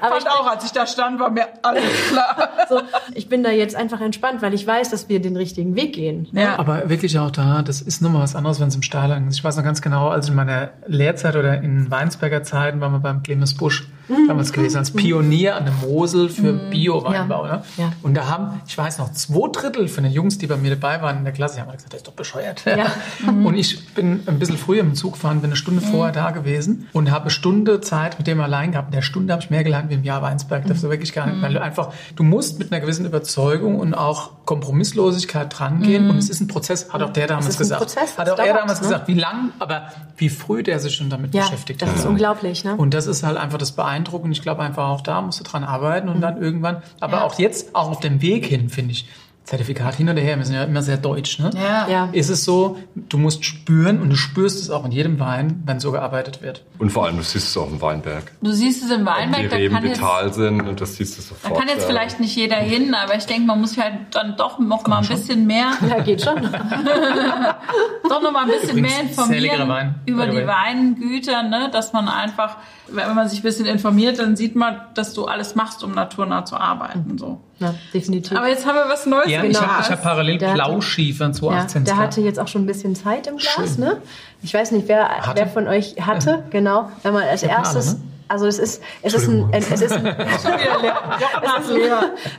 aber 0.02 0.18
ich, 0.18 0.24
Fand 0.24 0.36
auch, 0.40 0.48
als 0.48 0.66
ich 0.66 0.72
da 0.72 0.86
stand, 0.88 1.20
war 1.20 1.30
mir 1.30 1.48
alles 1.62 1.84
klar. 2.10 2.50
so, 2.70 2.82
ich 3.14 3.30
bin 3.30 3.44
da 3.44 3.52
jetzt 3.52 3.76
einfach 3.76 4.02
entspannt, 4.02 4.42
weil 4.42 4.54
ich 4.54 4.66
weiß, 4.66 4.90
dass 4.90 5.10
wir 5.10 5.22
den 5.22 5.36
richtigen 5.36 5.76
Weg 5.76 5.94
gehen. 5.94 6.28
Ja. 6.32 6.58
Aber 6.58 6.90
wirklich 6.90 7.18
auch 7.20 7.32
da, 7.32 7.62
das 7.62 7.82
ist 7.82 8.02
nochmal 8.02 8.24
was 8.24 8.36
anderes, 8.36 8.60
wenn 8.60 8.68
es 8.70 8.76
im 8.76 8.82
Stahlang 8.84 9.28
ist. 9.28 9.36
Ich 9.36 9.44
weiß 9.44 9.58
noch 9.58 9.64
ganz 9.64 9.82
genau, 9.82 10.10
als 10.10 10.30
in 10.30 10.36
meiner 10.36 10.72
Lehrzeit 10.88 11.36
oder 11.36 11.62
in 11.62 11.90
Weinsberger 11.92 12.44
Zeiten 12.44 12.82
waren 12.82 12.92
wir 12.94 13.00
beim 13.00 13.24
Clemens 13.24 13.56
Busch 13.56 13.88
damals 14.28 14.54
gewesen, 14.54 14.78
als 14.78 14.92
Pionier 14.92 15.56
an 15.56 15.66
der 15.66 15.74
Mosel 15.74 16.30
für 16.30 16.54
Bio-Weinbau. 16.54 17.46
Ne? 17.46 17.64
Ja. 17.78 17.92
Und 18.04 18.16
da 18.16 18.28
haben, 18.28 18.62
ich 18.68 18.78
weiß 18.78 18.98
noch, 19.00 19.12
zwei 19.14 19.50
Drittel 19.52 19.88
von 19.88 20.04
den 20.04 20.14
Jungs, 20.14 20.38
die 20.38 20.48
bei 20.48 20.58
mir 20.58 20.72
dabei 20.72 21.02
waren 21.02 21.18
in 21.18 21.24
der 21.24 21.34
Klasse, 21.34 21.56
die 21.56 21.62
haben 21.62 21.72
gesagt, 21.72 21.94
das 21.94 22.00
ist 22.00 22.08
doch 22.08 22.14
bescheuert. 22.14 22.64
Ja. 22.66 22.92
Und 23.32 23.56
ich 23.56 23.94
bin 23.94 24.22
ein 24.26 24.40
bisschen 24.40 24.58
früher 24.58 24.82
im 24.82 24.96
Zug 24.96 25.14
gefahren, 25.14 25.42
bin 25.42 25.50
eine 25.50 25.56
Stunde 25.56 25.82
vorher 25.82 26.14
da 26.14 26.32
gewesen 26.32 26.88
und 26.94 27.12
habe 27.12 27.24
eine 27.24 27.32
Stunde 27.32 27.82
Zeit 27.82 28.18
mit 28.18 28.28
dem 28.28 28.40
allein 28.42 28.72
gehabt. 28.72 28.90
In 28.90 28.94
der 28.94 29.02
Stunde 29.02 29.34
habe 29.34 29.44
ich 29.44 29.50
mehr 29.50 29.64
gelernt 29.64 29.90
wie 29.90 29.96
im 29.96 30.04
Jahr 30.04 30.22
Weinsberg. 30.22 30.66
Das 30.68 30.78
ist 30.78 30.84
wirklich 30.84 31.14
gar 31.14 31.28
nicht, 31.28 31.42
weil 31.42 31.54
du 31.54 31.62
einfach, 31.62 31.94
du 32.16 32.24
musst 32.24 32.60
mit 32.60 32.72
einer 32.72 32.82
gewissen 32.82 33.06
Überzeugung 33.06 33.80
und 33.80 33.94
auch 33.94 34.32
Kompromisslosigkeit 34.52 35.58
drangehen. 35.58 36.10
Und 36.10 36.18
es 36.18 36.30
ist 36.30 36.42
ein 36.42 36.48
Prozess, 36.48 36.92
hat 36.92 37.02
auch 37.02 37.14
der 37.14 37.28
damals 37.28 37.48
ist 37.48 37.56
ein 37.56 37.60
gesagt. 37.60 37.82
Prozess, 37.82 38.18
hat 38.18 38.28
das 38.28 38.38
auch 38.38 38.44
er 38.46 38.54
damals 38.54 38.82
ne? 38.82 38.88
gesagt, 38.88 39.08
wie 39.08 39.14
lang, 39.14 39.52
aber 39.60 39.88
wie 40.18 40.28
früh 40.30 40.62
der 40.62 40.80
sich 40.80 40.94
schon 40.96 41.10
damit 41.10 41.34
Ja, 41.34 41.44
beschäftigt 41.44 41.82
das 41.82 41.90
hat. 41.90 41.96
ist 41.98 42.06
unglaublich. 42.06 42.66
Ne? 42.66 42.76
Und 42.76 42.94
das 42.94 43.08
ist 43.08 43.24
halt 43.24 43.38
einfach 43.38 43.58
das 43.58 43.72
Beeindruckende. 43.72 44.34
Ich 44.34 44.42
glaube 44.42 44.62
einfach 44.62 44.90
auch 44.90 45.02
da 45.02 45.22
musst 45.22 45.40
du 45.40 45.44
dran 45.46 45.64
arbeiten 45.64 46.10
und 46.10 46.20
dann 46.20 46.42
irgendwann, 46.42 46.84
aber 47.00 47.18
Ja. 47.20 47.24
auch 47.24 47.40
jetzt, 47.40 47.74
auch 47.76 47.92
auf 47.92 48.00
dem 48.02 48.22
Weg 48.22 48.46
hin, 48.46 48.70
finde 48.70 48.92
ich, 48.92 49.08
Zertifikat 49.44 49.96
hin 49.96 50.08
oder 50.08 50.22
her, 50.22 50.38
wir 50.38 50.46
sind 50.46 50.56
ja 50.56 50.64
immer 50.64 50.82
sehr 50.82 50.98
deutsch, 50.98 51.40
ne? 51.40 51.50
Ja. 51.56 51.88
Ja. 51.90 52.10
Ist 52.12 52.30
es 52.30 52.46
so, 52.46 52.78
du 52.96 53.18
musst 53.18 53.44
spüren 53.44 54.00
und 54.00 54.10
du 54.10 54.16
spürst 54.16 54.62
es 54.62 54.70
auch 54.70 54.86
in 54.86 54.92
jedem 54.92 55.20
Wein, 55.20 55.64
wenn 55.66 55.80
so 55.80 55.92
gearbeitet 55.92 56.42
wird. 56.42 56.64
Und 56.78 56.92
vor 56.92 57.06
allem, 57.06 57.18
du 57.18 57.24
siehst 57.24 57.50
es 57.50 57.58
auch 57.58 57.68
im 57.68 57.82
Weinberg. 57.82 58.32
Du 58.42 58.52
siehst 58.52 58.84
es 58.84 58.92
im 58.92 59.00
Wenn 59.00 59.06
die 59.06 59.08
Weinberg, 59.08 59.50
da 59.50 59.56
Reben 59.58 59.76
kann, 59.76 59.86
jetzt, 59.86 59.98
vital 59.98 60.34
sind 60.34 60.62
und 60.62 60.80
das 60.80 60.96
siehst 60.96 61.18
du 61.18 61.22
da 61.22 61.28
sofort. 61.28 61.60
kann 61.60 61.68
jetzt 61.68 61.86
vielleicht 61.86 62.20
nicht 62.20 62.36
jeder 62.36 62.58
hin, 62.58 62.94
aber 62.94 63.16
ich 63.16 63.26
denke, 63.26 63.48
man 63.48 63.60
muss 63.60 63.78
halt 63.78 63.94
dann 64.12 64.38
doch 64.38 64.60
noch 64.60 64.86
mal 64.88 65.00
ein 65.00 65.08
bisschen 65.08 65.46
mehr, 65.48 65.72
Ja, 65.90 66.00
geht 66.00 66.22
schon. 66.22 66.36
doch 68.10 68.22
noch 68.22 68.32
mal 68.32 68.44
ein 68.44 68.48
bisschen 68.48 68.78
Übrigens, 68.78 68.92
mehr 68.92 69.02
informieren 69.02 69.68
Wein, 69.70 69.96
über 70.06 70.28
die. 70.28 70.46
Weingüter, 70.46 71.44
ne? 71.44 71.70
dass 71.72 71.94
man 71.94 72.08
einfach, 72.08 72.58
wenn 72.88 73.14
man 73.16 73.28
sich 73.28 73.40
ein 73.40 73.44
bisschen 73.44 73.66
informiert, 73.66 74.20
dann 74.20 74.36
sieht 74.36 74.56
man, 74.56 74.82
dass 74.94 75.14
du 75.14 75.26
alles 75.26 75.56
machst, 75.56 75.84
um 75.84 75.92
naturnah 75.94 76.46
zu 76.46 76.56
arbeiten. 76.58 77.18
So. 77.18 77.42
Ja, 77.60 77.76
definitiv. 77.94 78.36
Aber 78.38 78.48
jetzt 78.48 78.66
haben 78.66 78.76
wir 78.76 78.90
was 78.90 79.06
Neues 79.06 79.30
Ja, 79.32 79.42
im 79.44 79.52
ich 79.52 79.60
habe 79.62 79.90
hab 79.90 80.04
parallel 80.04 80.38
Der 80.38 80.50
hatte- 80.54 80.64
Blauschiefer 80.64 81.26
in 81.26 81.32
ja, 81.32 81.38
2018. 81.38 81.84
der 81.86 81.98
hatte 81.98 82.22
jetzt 82.22 82.40
auch 82.40 82.48
schon 82.48 82.64
ein 82.64 82.68
bisschen 82.68 82.96
Zeit 82.96 83.28
im 83.28 83.38
Glas, 83.38 83.54
Schön. 83.76 83.80
ne? 83.80 83.98
Ich 84.44 84.54
weiß 84.54 84.72
nicht, 84.72 84.88
wer, 84.88 85.08
Hatte? 85.10 85.32
wer 85.40 85.48
von 85.48 85.68
euch 85.68 85.96
hatte, 86.02 86.44
genau. 86.50 86.90
Wenn 87.04 87.14
man 87.14 87.24
als 87.24 87.44
hatten 87.44 87.54
alle, 87.54 87.64
erstes, 87.64 87.94
ne? 87.94 88.00
Also 88.32 88.48
es 88.48 88.60
ist, 88.60 88.82
es 89.02 89.14
ist 89.14 89.28
ein, 89.28 89.50
es 89.52 89.70
ist 89.70 89.92
ein, 89.92 90.06
es 90.06 90.36
ist 90.36 90.46
ein, 90.46 90.56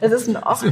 es 0.01 0.13
ist 0.13 0.29
ein, 0.29 0.37
Ocht, 0.43 0.65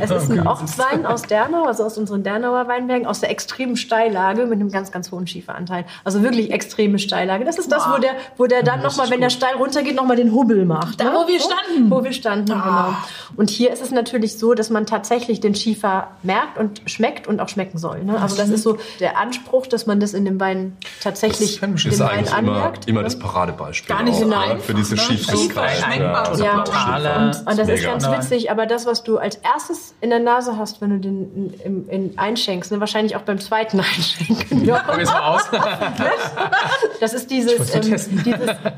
es 0.00 0.10
ist 0.10 0.30
ein 0.30 0.46
Ochtwein 0.46 1.04
aus 1.04 1.22
Dernau, 1.22 1.64
also 1.64 1.84
aus 1.84 1.98
unseren 1.98 2.22
Dernauer 2.22 2.68
Weinbergen, 2.68 3.06
aus 3.06 3.18
der 3.20 3.30
extremen 3.30 3.76
Steillage 3.76 4.46
mit 4.46 4.60
einem 4.60 4.70
ganz, 4.70 4.92
ganz 4.92 5.10
hohen 5.10 5.26
Schieferanteil. 5.26 5.84
Also 6.04 6.22
wirklich 6.22 6.52
extreme 6.52 7.00
Steillage. 7.00 7.44
Das 7.44 7.58
ist 7.58 7.72
das, 7.72 7.88
wo 7.90 7.98
der, 7.98 8.12
wo 8.36 8.46
der 8.46 8.62
dann 8.62 8.82
nochmal, 8.82 9.10
wenn 9.10 9.20
der. 9.20 9.28
Steil 9.28 9.56
runtergeht, 9.56 9.94
nochmal 9.94 10.16
den 10.16 10.32
Hubbel 10.32 10.64
macht. 10.64 11.00
Da, 11.00 11.04
ne? 11.04 11.10
wo 11.12 11.28
wir 11.28 11.38
standen. 11.38 11.90
Wo 11.90 12.02
wir 12.02 12.12
standen, 12.12 12.46
genau. 12.46 12.94
Und 13.36 13.50
hier 13.50 13.72
ist 13.72 13.82
es 13.82 13.90
natürlich 13.90 14.38
so, 14.38 14.54
dass 14.54 14.70
man 14.70 14.86
tatsächlich 14.86 15.40
den 15.40 15.54
Schiefer 15.54 16.08
merkt 16.22 16.56
und 16.56 16.82
schmeckt 16.86 17.26
und 17.26 17.40
auch 17.40 17.48
schmecken 17.48 17.78
soll. 17.78 18.04
Ne? 18.04 18.20
Also 18.20 18.36
das 18.36 18.48
ist 18.48 18.62
so 18.62 18.78
der 19.00 19.18
Anspruch, 19.18 19.66
dass 19.66 19.86
man 19.86 20.00
das 20.00 20.14
in 20.14 20.24
dem 20.24 20.40
Wein 20.40 20.76
tatsächlich 21.02 21.60
Das 21.60 21.70
dem 21.82 21.98
Wein 21.98 22.08
eigentlich 22.08 22.28
immer, 22.28 22.38
anmerkt. 22.38 22.88
immer 22.88 23.00
ne? 23.00 23.04
das 23.04 23.18
Paradebeispiel. 23.18 23.94
Gar 23.94 24.04
nicht 24.04 24.18
ne? 24.18 24.38
einfach, 24.38 24.67
Für 24.68 24.74
diese 24.74 24.94
ne? 24.96 25.00
Schiefigkeit. 25.00 25.78
Schmeckbar. 25.78 26.30
oder 26.32 26.44
Ja. 26.44 26.52
Blauschiefer. 26.62 27.16
Und- 27.16 27.38
Und 27.38 27.46
das 27.46 27.58
ist 27.58 27.66
Mega. 27.68 27.90
ganz 27.90 28.02
Nein. 28.04 28.20
witzig, 28.22 28.50
aber 28.50 28.66
das, 28.66 28.84
was 28.86 29.02
du 29.02 29.16
als 29.18 29.36
erstes 29.36 29.94
in 30.02 30.10
der 30.10 30.18
Nase 30.20 30.58
hast, 30.58 30.80
wenn 30.82 30.90
du 30.90 30.98
den 30.98 31.34
in, 31.34 31.88
in, 31.88 31.88
in 32.10 32.18
einschenkst, 32.18 32.70
ne, 32.70 32.78
wahrscheinlich 32.80 33.16
auch 33.16 33.22
beim 33.22 33.38
zweiten 33.40 33.80
Einschenken. 33.80 34.64
Ja. 34.66 34.80
Probier 34.80 35.04
es 35.04 35.10
mal 35.10 35.20
aus. 35.36 35.42
Das 37.00 37.14
ist 37.14 37.30
dieses, 37.30 37.74
ähm, 37.74 37.80
dieses, 37.82 38.08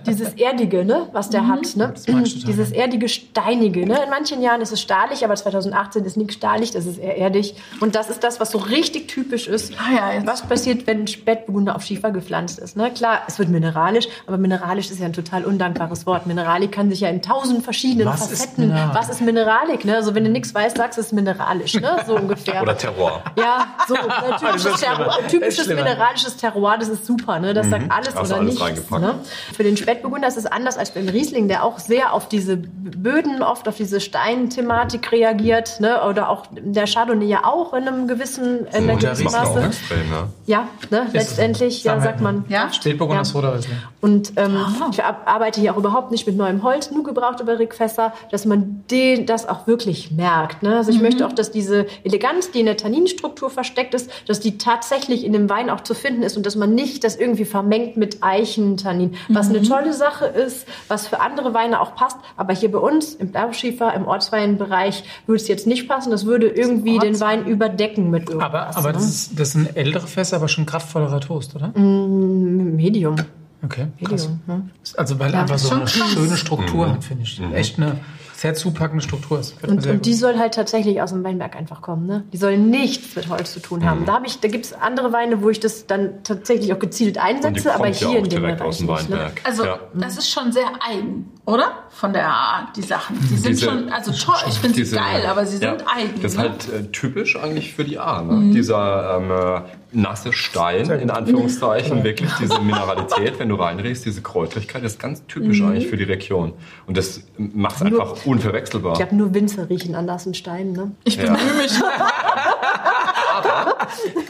dieses 0.06 0.34
Erdige, 0.34 0.84
ne, 0.84 1.08
was 1.12 1.30
der 1.30 1.46
hat. 1.48 1.74
Ne? 1.76 1.94
Dieses 2.06 2.70
Erdige, 2.70 3.08
Steinige. 3.08 3.86
Ne? 3.86 3.98
In 4.04 4.10
manchen 4.10 4.42
Jahren 4.42 4.60
ist 4.60 4.72
es 4.72 4.80
stahlig, 4.80 5.24
aber 5.24 5.34
2018 5.34 6.04
ist 6.04 6.16
nichts 6.16 6.34
stahlig, 6.34 6.70
das 6.72 6.84
ist 6.86 6.98
eher 6.98 7.16
erdig. 7.16 7.54
Und 7.80 7.94
das 7.94 8.10
ist 8.10 8.22
das, 8.22 8.38
was 8.40 8.50
so 8.50 8.58
richtig 8.58 9.08
typisch 9.08 9.48
ist. 9.48 9.72
Ah 9.78 10.18
ja, 10.20 10.26
Was 10.26 10.42
passiert, 10.42 10.86
wenn 10.86 11.00
ein 11.02 11.06
Spätburgunder 11.06 11.74
auf 11.76 11.82
Schiefer 11.82 12.10
gepflanzt 12.10 12.58
ist? 12.58 12.76
Ne? 12.76 12.90
Klar, 12.90 13.20
es 13.26 13.38
wird 13.38 13.48
mineralisch, 13.48 14.06
aber 14.26 14.36
mineralisch 14.36 14.90
ist 14.90 15.00
ja 15.00 15.06
ein 15.06 15.12
total 15.14 15.44
undankbares 15.44 15.79
Wort. 16.06 16.26
Mineralik 16.26 16.72
kann 16.72 16.90
sich 16.90 17.00
ja 17.00 17.08
in 17.08 17.22
tausend 17.22 17.62
verschiedenen 17.64 18.06
Was 18.08 18.30
ist 18.30 18.42
Facetten. 18.42 18.68
Mineralik? 18.68 18.94
was 18.94 19.08
ist 19.08 19.20
Mineralik? 19.20 19.84
Ne? 19.84 19.96
Also 19.96 20.14
wenn 20.14 20.24
du 20.24 20.30
nichts 20.30 20.54
weißt, 20.54 20.76
sagst 20.76 20.98
du 20.98 21.00
es 21.00 21.06
ist 21.08 21.12
mineralisch, 21.12 21.74
ne? 21.74 21.96
so 22.06 22.14
ungefähr. 22.16 22.60
Oder 22.62 22.76
Terroir. 22.76 23.22
Ja, 23.36 23.66
so 23.88 23.94
ein 23.96 24.02
Das 24.30 24.40
typisches, 24.40 24.66
ist. 24.74 24.80
Terroir, 24.84 25.18
ist 25.20 25.30
typisches 25.30 25.66
mineralisches 25.68 26.36
Terroir, 26.36 26.76
das 26.78 26.88
ist 26.88 27.06
super, 27.06 27.38
ne? 27.38 27.54
Das 27.54 27.68
sagt 27.70 27.90
alles 27.90 28.08
Hast 28.14 28.16
du 28.16 28.20
oder 28.34 28.34
alles 28.42 28.46
nichts. 28.54 28.60
reingepackt. 28.62 29.02
Ne? 29.02 29.14
Für 29.54 29.62
den 29.62 29.76
Spätburgunder 29.76 30.28
ist 30.28 30.36
es 30.36 30.46
anders 30.46 30.76
als 30.76 30.90
beim 30.90 31.08
Riesling, 31.08 31.48
der 31.48 31.64
auch 31.64 31.78
sehr 31.78 32.12
auf 32.12 32.28
diese 32.28 32.56
Böden, 32.56 33.42
oft 33.42 33.66
auf 33.68 33.76
diese 33.76 34.00
Steinthematik 34.00 35.12
reagiert, 35.12 35.80
ne? 35.80 36.02
Oder 36.04 36.28
auch 36.28 36.46
der 36.60 36.86
Chardonnay 36.86 37.26
ja 37.26 37.44
auch 37.44 37.72
in 37.74 37.86
einem 37.86 38.08
gewissen, 38.08 38.66
in 38.66 38.88
einer 38.90 38.96
gewissen 38.96 39.24
ne? 39.24 39.30
Maße. 39.30 39.62
extrem, 39.64 40.10
ne? 40.10 40.28
Ja, 40.46 40.68
ne? 40.90 41.06
letztendlich, 41.12 41.84
ja, 41.84 42.00
sagt 42.00 42.20
man. 42.20 42.44
Ja? 42.48 42.72
Spätburgunder 42.72 43.18
Ja. 43.18 43.22
ist 43.22 43.34
Roter 43.34 43.54
Riesling. 43.54 43.76
Und 44.00 44.32
ähm, 44.36 44.56
ich 44.92 45.04
ar- 45.04 45.20
arbeite 45.26 45.60
hier 45.60 45.69
auch 45.70 45.76
überhaupt 45.76 46.10
nicht 46.10 46.26
mit 46.26 46.36
neuem 46.36 46.62
Holz, 46.62 46.90
nur 46.90 47.04
gebrauchte 47.04 47.44
Barrikfässer, 47.44 48.12
dass 48.30 48.44
man 48.44 48.84
den, 48.90 49.26
das 49.26 49.48
auch 49.48 49.66
wirklich 49.66 50.10
merkt. 50.10 50.62
Ne? 50.62 50.76
Also 50.76 50.90
ich 50.90 51.00
möchte 51.00 51.26
auch, 51.26 51.32
dass 51.32 51.50
diese 51.50 51.86
Eleganz, 52.04 52.50
die 52.50 52.60
in 52.60 52.66
der 52.66 52.76
Tanninstruktur 52.76 53.50
versteckt 53.50 53.94
ist, 53.94 54.10
dass 54.26 54.40
die 54.40 54.58
tatsächlich 54.58 55.24
in 55.24 55.32
dem 55.32 55.48
Wein 55.48 55.70
auch 55.70 55.80
zu 55.80 55.94
finden 55.94 56.22
ist 56.22 56.36
und 56.36 56.46
dass 56.46 56.56
man 56.56 56.74
nicht 56.74 57.04
das 57.04 57.16
irgendwie 57.16 57.44
vermengt 57.44 57.96
mit 57.96 58.22
Eichentannin, 58.22 59.14
was 59.28 59.48
eine 59.48 59.62
tolle 59.62 59.92
Sache 59.92 60.26
ist, 60.26 60.66
was 60.88 61.08
für 61.08 61.20
andere 61.20 61.54
Weine 61.54 61.80
auch 61.80 61.94
passt. 61.94 62.18
Aber 62.36 62.54
hier 62.54 62.70
bei 62.70 62.78
uns 62.78 63.14
im 63.14 63.30
Blauschiefer, 63.32 63.92
im 63.94 64.06
Ortsweinbereich 64.06 65.04
würde 65.26 65.40
es 65.40 65.48
jetzt 65.48 65.66
nicht 65.66 65.88
passen. 65.88 66.10
Das 66.10 66.26
würde 66.26 66.48
irgendwie 66.48 66.98
den 66.98 67.20
Wein 67.20 67.46
überdecken 67.46 68.10
mit 68.10 68.28
irgendwas. 68.28 68.46
Aber, 68.46 68.76
aber 68.76 68.92
das, 68.92 69.02
ne? 69.02 69.08
ist, 69.08 69.40
das 69.40 69.52
sind 69.52 69.76
ältere 69.76 70.06
Fässer, 70.06 70.36
aber 70.36 70.48
schon 70.48 70.66
kraftvollerer 70.66 71.20
Toast, 71.20 71.54
oder? 71.54 71.68
Medium. 71.78 73.16
Okay, 73.62 73.88
krass. 74.04 74.28
Medium. 74.28 74.40
Ne? 74.46 74.70
Also 74.96 75.18
weil 75.18 75.32
Ja, 75.32 75.42
einfach 75.42 75.56
ist 75.56 75.64
so 75.64 75.74
eine 75.74 75.84
krass. 75.84 76.10
schöne 76.12 76.36
Struktur 76.36 76.90
hat, 76.90 77.04
finde 77.04 77.24
ich. 77.24 77.40
Echt 77.54 77.78
eine 77.78 78.00
sehr 78.40 78.54
zupackende 78.54 79.04
Struktur. 79.04 79.38
Mir 79.62 79.68
Und, 79.68 79.86
und 79.86 80.06
die 80.06 80.14
soll 80.14 80.38
halt 80.38 80.54
tatsächlich 80.54 81.02
aus 81.02 81.10
dem 81.10 81.22
Weinberg 81.22 81.54
einfach 81.56 81.82
kommen. 81.82 82.06
Ne? 82.06 82.24
Die 82.32 82.38
soll 82.38 82.56
nichts 82.56 83.14
mit 83.14 83.28
Holz 83.28 83.52
zu 83.52 83.60
tun 83.60 83.84
haben. 83.84 84.06
Da, 84.06 84.14
hab 84.14 84.26
ich, 84.26 84.40
da 84.40 84.48
gibt 84.48 84.64
es 84.64 84.72
andere 84.72 85.12
Weine, 85.12 85.42
wo 85.42 85.50
ich 85.50 85.60
das 85.60 85.86
dann 85.86 86.22
tatsächlich 86.24 86.72
auch 86.72 86.78
gezielt 86.78 87.18
Und 87.18 87.22
die 87.22 87.34
einsetze, 87.34 87.74
aber 87.74 87.84
kommt 87.84 88.00
ja 88.00 88.08
hier 88.08 88.18
auch 88.20 88.24
in 88.24 88.30
dem 88.30 88.40
direkt 88.40 88.58
Bereich 88.58 88.68
aus 88.68 88.78
dem 88.78 88.86
nicht. 88.86 89.10
Ne? 89.10 89.16
Weinberg. 89.16 89.40
Also, 89.44 89.64
ja. 89.66 89.78
das 89.92 90.16
ist 90.16 90.30
schon 90.30 90.52
sehr 90.52 90.70
eigen, 90.80 91.30
oder? 91.44 91.70
Von 91.90 92.14
der 92.14 92.28
Art, 92.28 92.74
die 92.76 92.82
Sachen. 92.82 93.18
Die 93.20 93.36
sind 93.36 93.50
Diese- 93.50 93.66
schon, 93.66 93.90
also 93.90 94.10
toll, 94.12 94.36
ich 94.48 94.58
finde 94.58 94.86
sie 94.86 94.96
geil, 94.96 95.26
aber 95.28 95.44
sie 95.44 95.62
ja, 95.62 95.76
sind 95.76 95.84
eigen. 95.94 96.22
Das 96.22 96.32
ist 96.32 96.38
ne? 96.38 96.44
halt 96.44 96.68
äh, 96.72 96.90
typisch 96.92 97.36
eigentlich 97.36 97.74
für 97.74 97.84
die 97.84 97.98
A. 97.98 98.22
Ne? 98.22 98.54
Dieser 98.54 99.18
ähm, 99.18 99.30
äh, 99.30 99.68
nasse 99.92 100.32
Stein, 100.32 100.88
in 100.90 101.10
Anführungszeichen, 101.10 102.04
wirklich 102.04 102.30
diese 102.40 102.60
Mineralität, 102.60 103.38
wenn 103.38 103.48
du 103.48 103.56
reinriechst, 103.56 104.04
diese 104.04 104.22
Kräutrigkeit, 104.22 104.84
das 104.84 104.92
ist 104.92 105.00
ganz 105.00 105.24
typisch 105.26 105.60
eigentlich 105.62 105.88
für 105.88 105.96
die 105.96 106.04
Region. 106.04 106.52
Und 106.86 106.96
das 106.96 107.22
macht 107.36 107.76
es 107.76 107.82
einfach 107.82 108.24
unverwechselbar. 108.24 108.92
Ich 108.92 108.98
glaube, 108.98 109.16
nur 109.16 109.34
Winzer 109.34 109.68
riechen 109.68 109.94
an 109.94 110.06
nassen 110.06 110.34
Steinen. 110.34 110.72
Ne? 110.72 110.92
ich 111.04 111.16
Ja. 111.16 111.24
bemühe 111.24 111.54
mich. 111.62 111.72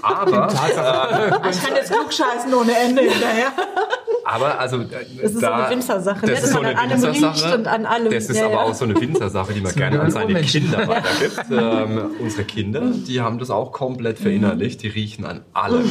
Aber, 0.02 0.48
Ich 1.50 1.62
kann 1.62 1.74
jetzt 1.76 1.92
klugscheißen 1.92 2.52
ohne 2.54 2.76
Ende 2.76 3.02
hinterher. 3.02 3.52
Aber 4.30 4.58
also, 4.60 4.78
Das 4.84 5.32
ist 5.32 5.40
so 5.40 5.46
eine 5.50 5.70
Winzersache, 5.70 6.26
ne? 6.26 6.32
Das 6.32 6.42
ist 6.44 6.44
Dass 6.44 6.50
so 6.52 6.62
man 6.62 6.66
eine 6.76 6.78
an 6.78 6.90
allem 6.90 7.04
riecht 7.04 7.22
Winzersache. 7.22 7.54
und 7.58 7.66
an 7.68 7.86
allem- 7.86 8.10
Das 8.12 8.24
ist 8.30 8.36
ja, 8.36 8.44
aber 8.46 8.54
ja. 8.54 8.60
auch 8.62 8.74
so 8.74 8.84
eine 8.84 9.00
Winzersache, 9.00 9.52
die 9.52 9.60
man 9.60 9.74
gerne 9.74 10.00
an 10.00 10.10
seine. 10.10 10.40
Kinder 10.42 10.78
weitergibt. 10.88 11.40
ähm, 11.50 12.10
unsere 12.20 12.44
Kinder, 12.44 12.82
die 13.06 13.20
haben 13.20 13.38
das 13.38 13.50
auch 13.50 13.72
komplett 13.72 14.18
verinnerlicht. 14.18 14.82
Die 14.82 14.88
riechen 14.88 15.24
an 15.26 15.40
allem. 15.52 15.90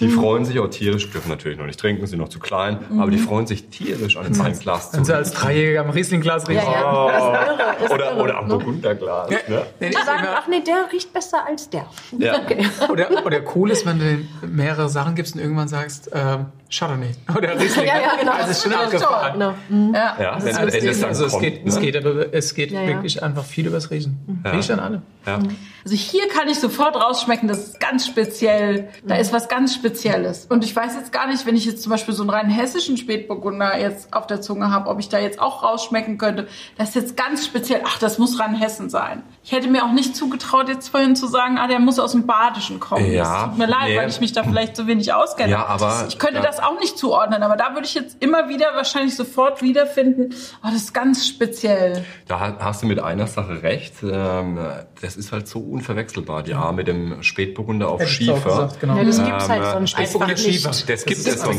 Die 0.00 0.08
freuen 0.08 0.44
sich 0.44 0.58
auch 0.60 0.68
tierisch, 0.68 1.10
dürfen 1.10 1.28
natürlich 1.30 1.58
noch 1.58 1.66
nicht 1.66 1.80
trinken, 1.80 2.06
sind 2.06 2.18
noch 2.18 2.28
zu 2.28 2.38
klein, 2.38 2.78
aber 2.98 3.10
die 3.10 3.18
freuen 3.18 3.46
sich 3.46 3.68
tierisch 3.68 4.16
an 4.16 4.26
einem 4.26 4.58
Glas 4.58 4.90
zu 4.90 4.96
Wenn 4.98 5.04
sie 5.04 5.14
als 5.14 5.32
Dreijähriger 5.32 5.80
am 5.82 5.90
Rieslingglas 5.90 6.48
riechen. 6.48 6.62
Ja, 6.64 7.08
ja. 7.08 7.08
Das 7.08 7.84
ist 7.84 7.90
irre, 7.90 7.94
Oder, 7.94 8.10
irre, 8.12 8.22
oder 8.22 8.38
am 8.38 8.48
ne? 8.48 8.54
Burgunderglas. 8.54 9.30
Ne? 9.30 9.38
Nee, 9.48 9.56
nee, 9.80 9.88
Die 9.90 9.94
sagen, 10.04 10.20
immer- 10.20 10.36
ach 10.36 10.46
nee, 10.48 10.60
der 10.66 10.88
riecht 10.92 11.12
besser 11.12 11.46
als 11.46 11.68
der. 11.70 11.86
Ja. 12.18 12.34
Oder, 12.90 13.24
oder 13.26 13.40
cool 13.54 13.70
ist, 13.70 13.84
wenn 13.86 13.98
du 13.98 14.46
mehrere 14.46 14.88
Sachen 14.88 15.14
gibst 15.14 15.34
und 15.34 15.40
irgendwann 15.40 15.68
sagst, 15.68 16.10
ähm, 16.12 16.46
Chardonnay 16.70 17.12
oder 17.36 17.58
Riesling. 17.58 17.86
Ja, 17.86 18.00
ja, 18.00 18.16
genau. 18.20 18.32
Das 18.38 18.50
ist 18.50 18.62
schon 18.62 18.72
Das 18.72 18.82
abgefahren. 18.82 19.32
Genau. 19.34 19.54
Mhm. 19.68 19.94
Ja. 19.94 20.16
Ja, 20.20 20.36
wenn 20.44 20.54
das 20.86 21.00
dann 21.00 21.08
Also 21.08 21.24
es 21.26 21.38
geht, 21.38 21.66
es 21.66 21.74
ne? 21.76 21.80
geht, 21.80 21.96
aber 21.96 22.34
es 22.34 22.54
geht 22.54 22.70
Ja, 22.70 22.82
ja. 22.82 22.88
wirklich 22.88 23.22
einfach 23.22 23.44
viel 23.44 23.66
übers 23.66 23.90
Riechen. 23.90 24.42
Riecht 24.44 24.70
an 24.70 24.80
allem. 24.80 25.02
Ja. 25.26 25.38
Also 25.84 25.96
hier 25.96 26.28
kann 26.28 26.48
ich 26.48 26.58
sofort 26.58 26.96
rausschmecken, 26.96 27.48
das 27.48 27.58
ist 27.58 27.80
ganz 27.80 28.06
speziell. 28.06 28.88
Da 29.04 29.16
ist 29.16 29.32
was 29.32 29.48
ganz 29.48 29.74
Spezielles. 29.74 30.46
Und 30.50 30.64
ich 30.64 30.74
weiß 30.74 30.94
jetzt 30.96 31.12
gar 31.12 31.26
nicht, 31.28 31.46
wenn 31.46 31.56
ich 31.56 31.64
jetzt 31.64 31.82
zum 31.82 31.90
Beispiel 31.90 32.12
so 32.14 32.22
einen 32.22 32.30
rein 32.30 32.50
hessischen 32.50 32.96
Spätburgunder 32.96 33.78
jetzt 33.78 34.12
auf 34.12 34.26
der 34.26 34.40
Zunge 34.40 34.70
habe, 34.70 34.90
ob 34.90 34.98
ich 34.98 35.08
da 35.08 35.18
jetzt 35.18 35.40
auch 35.40 35.62
rausschmecken 35.62 36.18
könnte. 36.18 36.48
Das 36.76 36.90
ist 36.90 36.94
jetzt 36.96 37.16
ganz 37.16 37.46
speziell. 37.46 37.82
Ach, 37.86 37.98
das 37.98 38.18
muss 38.18 38.38
rein 38.40 38.54
Hessen 38.54 38.90
sein. 38.90 39.22
Ich 39.42 39.52
hätte 39.52 39.68
mir 39.68 39.84
auch 39.84 39.92
nicht 39.92 40.14
zugetraut, 40.16 40.68
jetzt 40.68 40.88
vorhin 40.88 41.16
zu 41.16 41.26
sagen, 41.26 41.56
ah, 41.58 41.66
der 41.66 41.78
muss 41.78 41.98
aus 41.98 42.12
dem 42.12 42.26
Badischen 42.26 42.80
kommen. 42.80 43.10
Ja, 43.10 43.22
das 43.22 43.44
tut 43.50 43.58
mir 43.58 43.66
leid, 43.66 43.88
nee. 43.88 43.96
weil 43.96 44.08
ich 44.08 44.20
mich 44.20 44.32
da 44.32 44.42
vielleicht 44.42 44.76
so 44.76 44.86
wenig 44.86 45.12
auskenne. 45.14 45.50
Ja, 45.50 45.66
aber- 45.66 46.04
ich 46.08 46.18
könnte 46.18 46.36
ja. 46.36 46.42
Das 46.58 46.64
auch 46.66 46.78
nicht 46.80 46.98
zuordnen, 46.98 47.42
aber 47.42 47.56
da 47.56 47.74
würde 47.74 47.86
ich 47.86 47.94
jetzt 47.94 48.16
immer 48.20 48.48
wieder 48.48 48.74
wahrscheinlich 48.74 49.16
sofort 49.16 49.62
wiederfinden. 49.62 50.34
Oh, 50.62 50.66
das 50.66 50.74
ist 50.82 50.94
ganz 50.94 51.26
speziell. 51.26 52.04
Da 52.26 52.40
ha- 52.40 52.56
hast 52.60 52.82
du 52.82 52.86
mit 52.86 52.98
einer 53.00 53.26
Sache 53.26 53.62
recht. 53.62 53.94
Ähm, 54.02 54.58
das 55.00 55.16
ist 55.16 55.32
halt 55.32 55.48
so 55.48 55.60
unverwechselbar. 55.60 56.42
Die 56.42 56.54
A 56.54 56.72
mit 56.72 56.88
dem 56.88 57.22
Spätburgunder 57.22 57.88
auf 57.88 58.00
Hätte 58.00 58.10
Schiefer. 58.10 58.34
gesagt, 58.40 58.80
genau. 58.80 58.96
Ja, 58.96 59.04
das 59.04 59.18
Ähm, 59.18 59.24
gibt's 59.26 59.48
halt 59.48 59.62
äh, 59.62 59.72
sonst 59.72 59.90
Spätburgunder 59.90 60.32
einfach 60.34 60.44
nicht. 60.44 60.54
Schiefer. 60.62 60.68
Das 60.86 61.04
gibt 61.04 61.18
ist 61.20 61.26
es 61.28 61.40
sonst 61.42 61.56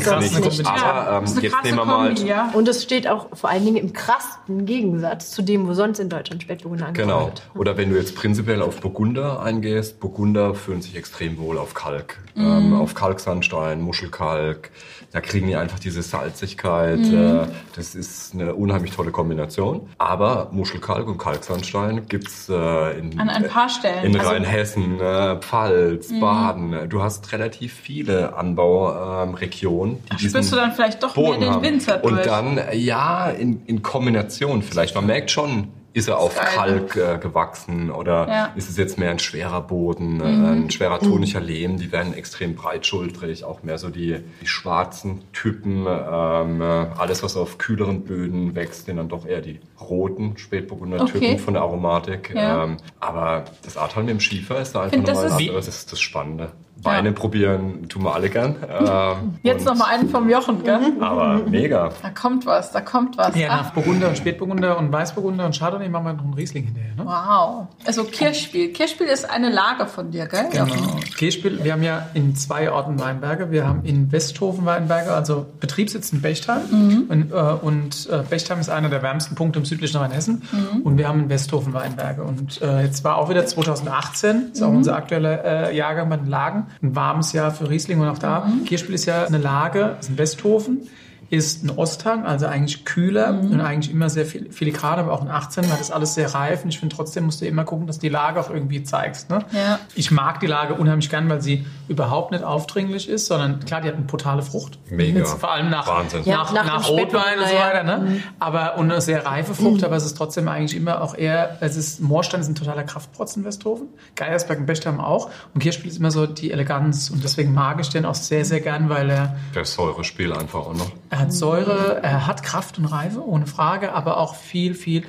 nicht. 0.58 0.66
Aber 0.66 1.12
ähm, 1.16 1.20
das 1.22 1.30
ist 1.30 1.36
eine 1.36 1.42
jetzt 1.46 1.52
krasse 1.54 1.66
nehmen 1.66 1.78
wir 1.78 1.84
mal. 1.84 2.14
Kombi, 2.14 2.28
ja. 2.28 2.50
Und 2.52 2.68
es 2.68 2.82
steht 2.82 3.08
auch 3.08 3.28
vor 3.36 3.50
allen 3.50 3.64
Dingen 3.64 3.76
im 3.76 3.92
krassen 3.92 4.66
Gegensatz 4.66 5.30
zu 5.30 5.42
dem, 5.42 5.66
wo 5.68 5.74
sonst 5.74 5.98
in 5.98 6.08
Deutschland 6.08 6.42
Spätburgunder 6.42 6.86
angebaut 6.86 7.06
Genau. 7.08 7.24
wird. 7.26 7.42
Oder 7.54 7.76
wenn 7.76 7.90
du 7.90 7.96
jetzt 7.96 8.14
prinzipiell 8.16 8.62
auf 8.62 8.80
Burgunder 8.80 9.40
eingehst, 9.42 10.00
Burgunder 10.00 10.54
fühlen 10.54 10.82
sich 10.82 10.96
extrem 10.96 11.38
wohl 11.38 11.58
auf 11.58 11.74
Kalk, 11.74 12.18
Mhm. 12.34 12.44
ähm, 12.46 12.72
auf 12.74 12.94
Kalksandstein, 12.94 13.80
Muschelkalk. 13.80 14.70
Da 15.12 15.20
kriegen 15.20 15.48
die 15.48 15.56
einfach 15.56 15.78
diese 15.80 16.02
Salzigkeit. 16.02 16.98
Mhm. 17.00 17.14
Äh, 17.14 17.46
das 17.74 17.94
ist 17.96 18.32
eine 18.34 18.54
unheimlich 18.54 18.92
tolle 18.92 19.10
Kombination. 19.10 19.88
Aber 19.98 20.48
Muschelkalk 20.52 21.08
und 21.08 21.18
Kalksandstein 21.18 22.06
gibt's 22.06 22.48
äh, 22.48 22.98
in, 22.98 23.18
An 23.18 23.28
ein 23.28 23.48
paar 23.48 23.68
Stellen. 23.68 24.04
in 24.04 24.16
Also- 24.16 24.30
Rheinhessen, 24.30 25.00
äh, 25.00 25.36
Pfalz, 25.40 26.12
Baden. 26.20 26.88
Du 26.88 27.02
hast 27.02 27.32
relativ 27.32 27.72
viele 27.74 28.36
Anbauregionen, 28.36 29.96
ähm, 29.96 30.16
die 30.20 30.28
Spürst 30.28 30.52
du 30.52 30.56
dann 30.56 30.72
vielleicht 30.72 31.02
doch 31.02 31.16
mehr 31.16 31.24
Boden 31.26 31.40
den 31.40 31.50
haben. 31.50 31.62
Winzer 31.62 31.98
durch? 31.98 32.12
Und 32.18 32.26
dann, 32.26 32.60
ja, 32.72 33.28
in, 33.30 33.62
in 33.66 33.82
Kombination 33.82 34.62
vielleicht. 34.62 34.94
Man 34.94 35.06
merkt 35.06 35.30
schon, 35.30 35.68
ist 35.92 36.08
er 36.08 36.18
auf. 36.18 36.34
Kalk 36.36 36.96
äh, 36.96 37.18
gewachsen 37.18 37.90
oder 37.90 38.28
Ja. 38.28 38.44
ist 38.56 38.70
es 38.70 38.76
jetzt 38.76 38.98
mehr 38.98 39.10
ein 39.10 39.18
schwerer 39.18 39.60
Boden, 39.60 40.20
äh, 40.20 40.24
Mhm. 40.32 40.44
ein 40.64 40.70
schwerer 40.70 40.98
tonischer 41.00 41.40
Lehm, 41.40 41.78
die 41.78 41.90
werden 41.92 42.14
extrem 42.14 42.54
breitschultrig, 42.54 43.44
auch 43.44 43.62
mehr 43.62 43.76
so 43.78 43.88
die, 43.90 44.18
die 44.40 44.46
schwarzen 44.46 45.22
Typen, 45.32 45.86
ähm, 45.88 46.60
äh, 46.60 46.64
alles 46.96 47.22
was 47.22 47.36
auf 47.36 47.58
kühleren 47.58 48.02
Böden 48.02 48.54
wächst, 48.54 48.86
sind 48.86 48.96
dann 48.98 49.08
doch 49.08 49.26
eher 49.26 49.40
die 49.40 49.60
roten 49.80 50.36
Spätburgunder 50.36 51.06
Typen 51.06 51.18
Okay. 51.26 51.38
von 51.38 51.54
der 51.54 51.62
Aromatik. 51.62 52.32
Ja. 52.34 52.64
Ähm, 52.64 52.76
aber 53.00 53.44
das 53.62 53.76
Ahrtal 53.76 54.04
mit 54.04 54.10
dem 54.10 54.20
Schiefer 54.20 54.60
ist 54.60 54.72
da 54.74 54.82
einfach 54.82 54.96
nochmal 54.98 55.26
ein 55.26 55.32
anderes, 55.32 55.66
das 55.66 55.74
ist 55.76 55.92
das 55.92 56.00
Spannende. 56.00 56.52
Weine 56.82 57.12
probieren 57.12 57.88
tun 57.88 58.04
wir 58.04 58.14
alle 58.14 58.30
gern. 58.30 58.56
Ähm, 58.68 59.34
Jetzt 59.42 59.60
und- 59.66 59.72
noch 59.74 59.76
mal 59.86 59.94
einen 59.94 60.08
vom 60.08 60.28
Jochen, 60.30 60.62
gell? 60.64 60.80
Aber 61.00 61.40
mega. 61.48 61.90
Da 62.02 62.10
kommt 62.10 62.46
was, 62.46 62.72
da 62.72 62.80
kommt 62.80 63.18
was. 63.18 63.36
Ja, 63.36 63.48
Ach, 63.50 63.62
nach 63.64 63.70
Burgunder 63.72 64.08
und 64.08 64.16
Spätburgunder 64.16 64.78
und 64.78 64.90
Weißburgunder 64.92 65.46
und 65.46 65.58
Chardonnay 65.58 65.88
machen 65.88 66.06
wir 66.06 66.12
noch 66.14 66.24
einen 66.24 66.34
Riesling 66.34 66.64
hinterher. 66.64 66.94
Ne? 66.96 67.04
wow. 67.04 67.66
Also 67.86 68.04
Kirchspiel. 68.04 68.72
Kirchspiel 68.72 69.06
ist 69.06 69.28
eine 69.28 69.50
Lage 69.50 69.86
von 69.86 70.10
dir, 70.10 70.26
gell? 70.26 70.46
Genau. 70.50 70.66
Jochen? 70.66 71.00
Kirchspiel, 71.16 71.62
wir 71.64 71.72
haben 71.72 71.82
ja 71.82 72.06
in 72.14 72.34
zwei 72.36 72.70
Orten 72.70 72.98
Weinberge. 72.98 73.50
Wir 73.50 73.66
haben 73.66 73.84
in 73.84 74.10
Westhofen 74.12 74.64
Weinberge, 74.64 75.12
also 75.12 75.46
Betriebssitz 75.60 76.12
in 76.12 76.20
Bechtheim. 76.22 77.06
Und, 77.08 77.32
äh, 77.32 77.34
und 77.34 78.08
äh, 78.10 78.22
Bechtheim 78.28 78.60
ist 78.60 78.70
einer 78.70 78.88
der 78.88 79.02
wärmsten 79.02 79.34
Punkte 79.34 79.58
im 79.58 79.64
südlichen 79.64 79.96
Rheinhessen. 79.98 80.42
Und 80.84 80.98
wir 80.98 81.08
haben 81.08 81.20
in 81.24 81.28
Westhofen 81.28 81.72
Weinberge. 81.72 82.22
Und 82.22 82.60
äh, 82.62 82.82
jetzt 82.82 83.04
war 83.04 83.16
auch 83.16 83.28
wieder 83.28 83.44
2018, 83.46 84.50
ist 84.52 84.62
auch 84.62 84.68
unser 84.68 84.96
aktueller 84.96 85.44
äh, 85.70 85.76
Jahrgang 85.76 86.08
bei 86.08 86.16
den 86.16 86.26
Lagen. 86.26 86.66
Ein 86.82 86.94
warmes 86.94 87.32
Jahr 87.32 87.50
für 87.50 87.68
Riesling 87.68 88.00
und 88.00 88.08
auch 88.08 88.18
da. 88.18 88.50
Kirchspiel 88.66 88.94
ist 88.94 89.06
ja 89.06 89.24
eine 89.24 89.38
Lage, 89.38 89.96
ist 90.00 90.10
in 90.10 90.18
Westhofen. 90.18 90.88
Ist 91.30 91.62
ein 91.64 91.70
Osthang, 91.70 92.26
also 92.26 92.46
eigentlich 92.46 92.84
kühler 92.84 93.30
und 93.30 93.60
eigentlich 93.60 93.92
immer 93.94 94.10
sehr 94.10 94.26
fil- 94.26 94.50
filigran, 94.50 94.98
aber 94.98 95.12
auch 95.12 95.22
in 95.22 95.28
18 95.28 95.70
war 95.70 95.78
das 95.78 95.92
alles 95.92 96.14
sehr 96.14 96.34
reif. 96.34 96.64
Und 96.64 96.70
ich 96.70 96.80
finde 96.80 96.96
trotzdem 96.96 97.24
musst 97.24 97.40
du 97.40 97.46
immer 97.46 97.62
gucken, 97.62 97.86
dass 97.86 97.96
du 97.98 98.02
die 98.02 98.08
Lage 98.08 98.40
auch 98.40 98.50
irgendwie 98.50 98.82
zeigst. 98.82 99.30
Ne? 99.30 99.38
Ja. 99.52 99.78
Ich 99.94 100.10
mag 100.10 100.40
die 100.40 100.48
Lage 100.48 100.74
unheimlich 100.74 101.08
gern, 101.08 101.28
weil 101.28 101.40
sie 101.40 101.64
überhaupt 101.86 102.32
nicht 102.32 102.42
aufdringlich 102.42 103.08
ist, 103.08 103.26
sondern 103.26 103.60
klar, 103.60 103.80
die 103.80 103.86
hat 103.88 103.94
eine 103.94 104.04
brutale 104.06 104.42
Frucht. 104.42 104.78
Mega. 104.90 105.20
Jetzt 105.20 105.34
vor 105.38 105.52
allem 105.52 105.70
nach, 105.70 105.86
Wahnsinn. 105.86 106.22
Ja, 106.24 106.38
nach, 106.38 106.52
nach 106.52 106.64
nach, 106.66 106.86
dem 106.86 106.96
Rotwein 106.98 107.38
und 107.38 107.46
so 107.48 107.54
weiter. 107.54 107.86
ja. 107.86 107.98
Ne? 107.98 108.22
Aber 108.40 108.76
und 108.76 108.90
eine 108.90 109.00
sehr 109.00 109.24
reife 109.24 109.54
Frucht, 109.54 109.84
aber 109.84 109.94
es 109.94 110.04
ist 110.04 110.16
trotzdem 110.16 110.48
eigentlich 110.48 110.76
immer 110.76 111.00
auch 111.00 111.14
eher, 111.16 111.58
es 111.60 111.76
ist, 111.76 112.00
Moorstein 112.00 112.40
ist 112.40 112.48
ein 112.48 112.56
totaler 112.56 112.82
Kraftprotz 112.82 113.36
in 113.36 113.44
Westhofen, 113.44 113.86
Geiersberg 114.16 114.58
und 114.58 114.66
Bechtheim 114.66 114.98
auch. 114.98 115.30
Und 115.54 115.60
Kirchspiel 115.62 115.90
ist 115.92 115.98
immer 115.98 116.10
so 116.10 116.26
die 116.26 116.50
Eleganz 116.50 117.08
und 117.10 117.22
deswegen 117.22 117.54
mag 117.54 117.78
ich 117.80 117.88
den 117.88 118.04
auch 118.04 118.16
sehr, 118.16 118.44
sehr 118.44 118.60
gern, 118.60 118.88
weil 118.88 119.10
er, 119.10 119.36
Der 119.54 119.64
Säurespiel 119.64 120.32
einfach 120.32 120.58
auch 120.60 120.74
noch. 120.74 120.90
Er 121.20 121.26
hat 121.26 121.32
Säure, 121.34 122.00
er 122.02 122.26
hat 122.26 122.42
Kraft 122.42 122.78
und 122.78 122.86
Reife, 122.86 123.22
ohne 123.24 123.46
Frage, 123.46 123.92
aber 123.92 124.16
auch 124.16 124.34
viel, 124.34 124.74
viel 124.74 125.06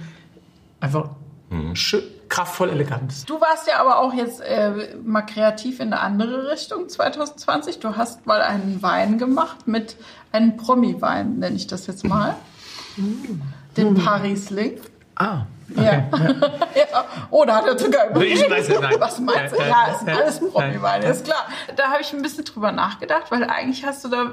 einfach 0.81 1.09
schön, 1.73 2.03
kraftvoll 2.27 2.69
elegant. 2.69 3.29
Du 3.29 3.39
warst 3.39 3.67
ja 3.67 3.79
aber 3.79 3.99
auch 3.99 4.13
jetzt 4.13 4.41
äh, 4.41 4.95
mal 5.03 5.21
kreativ 5.21 5.79
in 5.79 5.93
eine 5.93 6.01
andere 6.01 6.51
Richtung 6.51 6.88
2020. 6.89 7.79
Du 7.79 7.95
hast 7.95 8.25
mal 8.25 8.41
einen 8.41 8.81
Wein 8.81 9.17
gemacht 9.17 9.67
mit 9.67 9.95
einem 10.33 10.57
Promi-Wein, 10.57 11.39
nenne 11.39 11.55
ich 11.55 11.67
das 11.67 11.88
jetzt 11.88 12.05
mal. 12.05 12.35
Den 13.77 13.95
Paris-Ling. 13.95 14.79
Ah, 15.15 15.43
Ja. 15.75 15.83
ja. 16.13 17.05
Oh, 17.29 17.43
da 17.45 17.55
hat 17.57 17.65
er 17.67 17.77
sogar 17.79 18.09
überlegt. 18.09 18.41
Ich 18.41 18.49
weiß 18.49 18.69
es, 18.69 18.79
nein. 18.81 18.95
Was 18.99 19.19
meinst 19.19 19.55
du? 19.55 19.61
Ja, 19.61 19.88
ist 19.88 20.07
alles 20.07 20.39
Promi-Wein, 20.39 21.01
nein. 21.01 21.11
ist 21.11 21.23
klar. 21.25 21.47
Da 21.75 21.85
habe 21.91 22.01
ich 22.01 22.11
ein 22.13 22.21
bisschen 22.21 22.43
drüber 22.45 22.71
nachgedacht, 22.73 23.29
weil 23.29 23.43
eigentlich 23.45 23.85
hast 23.85 24.03
du 24.05 24.09
da, 24.09 24.31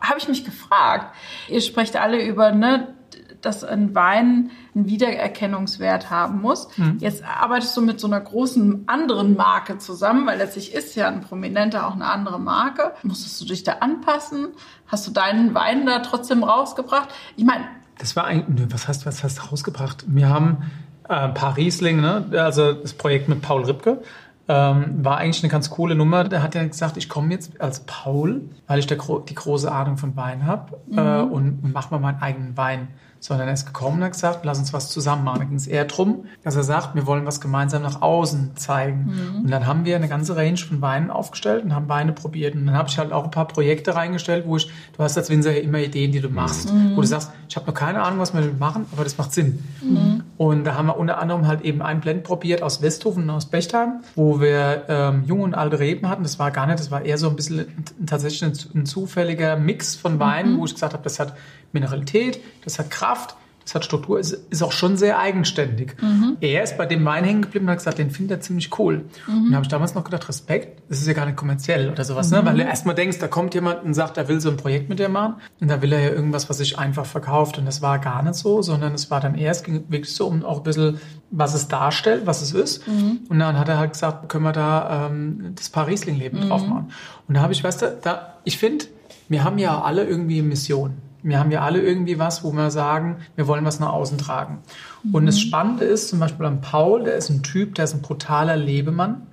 habe 0.00 0.18
ich 0.18 0.28
mich 0.28 0.44
gefragt. 0.44 1.14
Ihr 1.48 1.60
sprecht 1.60 1.96
alle 1.96 2.24
über 2.24 2.52
ne, 2.52 2.94
dass 3.40 3.64
ein 3.64 3.94
Wein 3.94 4.50
einen 4.74 4.86
Wiedererkennungswert 4.86 6.10
haben 6.10 6.40
muss. 6.40 6.68
Mhm. 6.76 6.98
Jetzt 6.98 7.22
arbeitest 7.24 7.76
du 7.76 7.82
mit 7.82 8.00
so 8.00 8.06
einer 8.06 8.20
großen 8.20 8.84
anderen 8.88 9.36
Marke 9.36 9.78
zusammen, 9.78 10.26
weil 10.26 10.38
letztlich 10.38 10.74
ist 10.74 10.94
ja 10.96 11.08
ein 11.08 11.20
Prominenter 11.20 11.86
auch 11.86 11.94
eine 11.94 12.06
andere 12.06 12.40
Marke. 12.40 12.94
Musstest 13.02 13.40
du 13.40 13.44
dich 13.44 13.62
da 13.62 13.74
anpassen? 13.74 14.48
Hast 14.86 15.06
du 15.06 15.10
deinen 15.10 15.54
Wein 15.54 15.86
da 15.86 16.00
trotzdem 16.00 16.42
rausgebracht? 16.42 17.08
Ich 17.36 17.44
meine, 17.44 17.64
das 17.98 18.16
war 18.16 18.24
eigentlich, 18.24 18.72
was 18.72 18.88
heißt, 18.88 19.06
was 19.06 19.24
heißt 19.24 19.50
rausgebracht? 19.50 20.04
Wir 20.06 20.28
haben 20.28 20.70
äh, 21.08 21.14
ein 21.14 21.34
paar 21.34 21.56
Riesling, 21.56 22.00
ne? 22.00 22.26
also 22.32 22.72
das 22.72 22.94
Projekt 22.94 23.28
mit 23.28 23.42
Paul 23.42 23.64
Ripke. 23.64 24.02
Ähm, 24.50 25.04
war 25.04 25.18
eigentlich 25.18 25.42
eine 25.42 25.50
ganz 25.50 25.68
coole 25.68 25.94
Nummer. 25.94 26.24
Der 26.24 26.42
hat 26.42 26.54
ja 26.54 26.66
gesagt, 26.66 26.96
ich 26.96 27.08
komme 27.08 27.32
jetzt 27.32 27.60
als 27.60 27.80
Paul, 27.80 28.42
weil 28.66 28.78
ich 28.78 28.86
der, 28.86 28.98
die 29.28 29.34
große 29.34 29.70
Ahnung 29.70 29.98
von 29.98 30.16
Wein 30.16 30.46
habe 30.46 30.78
mhm. 30.86 30.98
äh, 30.98 31.20
und 31.20 31.72
mache 31.72 31.90
mal 31.92 32.00
meinen 32.00 32.22
eigenen 32.22 32.56
Wein 32.56 32.88
sondern 33.20 33.48
er 33.48 33.54
ist 33.54 33.66
gekommen 33.66 33.98
und 33.98 34.04
hat 34.04 34.12
gesagt, 34.12 34.44
lass 34.44 34.58
uns 34.58 34.72
was 34.72 34.90
zusammen 34.90 35.24
machen. 35.24 35.40
Da 35.40 35.44
ging 35.44 35.56
es 35.56 35.66
eher 35.66 35.84
darum, 35.84 36.24
dass 36.44 36.56
er 36.56 36.62
sagt, 36.62 36.94
wir 36.94 37.06
wollen 37.06 37.26
was 37.26 37.40
gemeinsam 37.40 37.82
nach 37.82 38.00
außen 38.00 38.56
zeigen. 38.56 39.06
Mhm. 39.06 39.44
Und 39.44 39.50
dann 39.50 39.66
haben 39.66 39.84
wir 39.84 39.96
eine 39.96 40.08
ganze 40.08 40.36
Range 40.36 40.56
von 40.56 40.80
Weinen 40.80 41.10
aufgestellt 41.10 41.64
und 41.64 41.74
haben 41.74 41.88
Weine 41.88 42.12
probiert. 42.12 42.54
Und 42.54 42.66
dann 42.66 42.76
habe 42.76 42.88
ich 42.88 42.98
halt 42.98 43.12
auch 43.12 43.24
ein 43.24 43.30
paar 43.30 43.48
Projekte 43.48 43.94
reingestellt, 43.94 44.46
wo 44.46 44.56
ich, 44.56 44.70
du 44.96 45.02
hast 45.02 45.16
als 45.16 45.30
Winzer 45.30 45.52
ja 45.52 45.60
immer 45.60 45.78
Ideen, 45.78 46.12
die 46.12 46.20
du 46.20 46.28
machst, 46.28 46.72
mhm. 46.72 46.96
wo 46.96 47.00
du 47.00 47.06
sagst, 47.06 47.32
ich 47.48 47.56
habe 47.56 47.66
noch 47.66 47.74
keine 47.74 48.02
Ahnung, 48.02 48.18
was 48.20 48.34
wir 48.34 48.40
damit 48.40 48.60
machen, 48.60 48.86
aber 48.92 49.04
das 49.04 49.18
macht 49.18 49.32
Sinn. 49.32 49.64
Mhm. 49.82 50.22
Und 50.36 50.64
da 50.64 50.74
haben 50.74 50.86
wir 50.86 50.96
unter 50.96 51.18
anderem 51.18 51.46
halt 51.46 51.62
eben 51.62 51.82
ein 51.82 52.00
Blend 52.00 52.22
probiert 52.22 52.62
aus 52.62 52.82
Westhofen 52.82 53.24
und 53.24 53.30
aus 53.30 53.46
Bechtheim, 53.46 54.00
wo 54.14 54.40
wir 54.40 54.84
ähm, 54.88 55.24
junge 55.26 55.42
und 55.42 55.54
alte 55.54 55.78
Reben 55.78 56.08
hatten. 56.08 56.22
Das 56.22 56.38
war 56.38 56.50
gar 56.50 56.66
nicht, 56.66 56.78
das 56.78 56.90
war 56.90 57.04
eher 57.04 57.18
so 57.18 57.28
ein 57.28 57.36
bisschen 57.36 57.66
tatsächlich 58.06 58.44
ein, 58.44 58.80
ein 58.80 58.86
zufälliger 58.86 59.56
Mix 59.56 59.96
von 59.96 60.20
Weinen, 60.20 60.54
mhm. 60.54 60.58
wo 60.58 60.64
ich 60.66 60.74
gesagt 60.74 60.92
habe, 60.92 61.02
das 61.02 61.18
hat 61.18 61.34
Mineralität, 61.72 62.40
das 62.64 62.78
hat 62.78 62.90
Kraft, 62.90 63.36
das 63.68 63.74
hat 63.74 63.84
Struktur, 63.84 64.18
ist, 64.18 64.32
ist 64.32 64.62
auch 64.62 64.72
schon 64.72 64.96
sehr 64.96 65.18
eigenständig. 65.18 65.94
Mhm. 66.00 66.38
Er 66.40 66.62
ist 66.62 66.78
bei 66.78 66.86
dem 66.86 67.04
Wein 67.04 67.22
hängen 67.24 67.42
geblieben 67.42 67.66
und 67.66 67.72
hat 67.72 67.78
gesagt, 67.78 67.98
den 67.98 68.10
findet 68.10 68.38
er 68.38 68.40
ziemlich 68.40 68.78
cool. 68.78 69.04
Mhm. 69.26 69.44
Und 69.44 69.50
da 69.50 69.56
habe 69.56 69.64
ich 69.64 69.68
damals 69.68 69.94
noch 69.94 70.04
gedacht, 70.04 70.26
Respekt, 70.26 70.80
das 70.88 71.00
ist 71.00 71.06
ja 71.06 71.12
gar 71.12 71.26
nicht 71.26 71.36
kommerziell 71.36 71.90
oder 71.90 72.02
sowas, 72.02 72.30
ne? 72.30 72.38
mhm. 72.38 72.44
ne? 72.44 72.50
weil 72.50 72.56
du 72.56 72.62
erstmal 72.62 72.94
denkst, 72.94 73.18
da 73.18 73.28
kommt 73.28 73.52
jemand 73.54 73.84
und 73.84 73.92
sagt, 73.92 74.16
er 74.16 74.26
will 74.26 74.40
so 74.40 74.48
ein 74.48 74.56
Projekt 74.56 74.88
mit 74.88 74.98
dir 74.98 75.10
machen 75.10 75.34
und 75.60 75.68
da 75.68 75.82
will 75.82 75.92
er 75.92 76.00
ja 76.00 76.08
irgendwas, 76.08 76.48
was 76.48 76.56
sich 76.56 76.78
einfach 76.78 77.04
verkauft 77.04 77.58
und 77.58 77.66
das 77.66 77.82
war 77.82 77.98
gar 77.98 78.22
nicht 78.22 78.36
so, 78.36 78.62
sondern 78.62 78.94
es 78.94 79.10
war 79.10 79.20
dann 79.20 79.34
es 79.34 79.62
ging 79.62 79.84
wirklich 79.88 80.14
so 80.14 80.28
um 80.28 80.46
auch 80.46 80.58
ein 80.58 80.62
bisschen, 80.62 80.98
was 81.30 81.52
es 81.52 81.68
darstellt, 81.68 82.22
was 82.24 82.40
es 82.40 82.52
ist. 82.52 82.88
Mhm. 82.88 83.20
Und 83.28 83.38
dann 83.38 83.58
hat 83.58 83.68
er 83.68 83.76
halt 83.76 83.92
gesagt, 83.92 84.30
können 84.30 84.44
wir 84.44 84.52
da 84.52 85.08
ähm, 85.08 85.52
das 85.56 85.68
Paris-Leben 85.68 86.48
drauf 86.48 86.62
mhm. 86.62 86.68
machen. 86.70 86.92
Und 87.28 87.34
da 87.34 87.42
habe 87.42 87.52
ich, 87.52 87.62
weißt 87.62 87.82
du, 87.82 87.98
da, 88.02 88.34
ich 88.44 88.56
finde, 88.56 88.86
wir 89.28 89.44
haben 89.44 89.58
ja 89.58 89.82
alle 89.82 90.04
irgendwie 90.04 90.38
eine 90.38 90.48
Mission. 90.48 90.94
Wir 91.22 91.38
haben 91.38 91.50
ja 91.50 91.62
alle 91.62 91.80
irgendwie 91.80 92.18
was, 92.18 92.44
wo 92.44 92.52
wir 92.52 92.70
sagen, 92.70 93.18
wir 93.36 93.46
wollen 93.46 93.64
was 93.64 93.80
nach 93.80 93.92
außen 93.92 94.18
tragen. 94.18 94.60
Mhm. 95.02 95.14
Und 95.14 95.26
das 95.26 95.40
Spannende 95.40 95.84
ist 95.84 96.08
zum 96.08 96.20
Beispiel 96.20 96.46
an 96.46 96.60
Paul, 96.60 97.04
der 97.04 97.16
ist 97.16 97.30
ein 97.30 97.42
Typ, 97.42 97.74
der 97.74 97.84
ist 97.84 97.94
ein 97.94 98.02
brutaler 98.02 98.56
Lebemann 98.56 99.26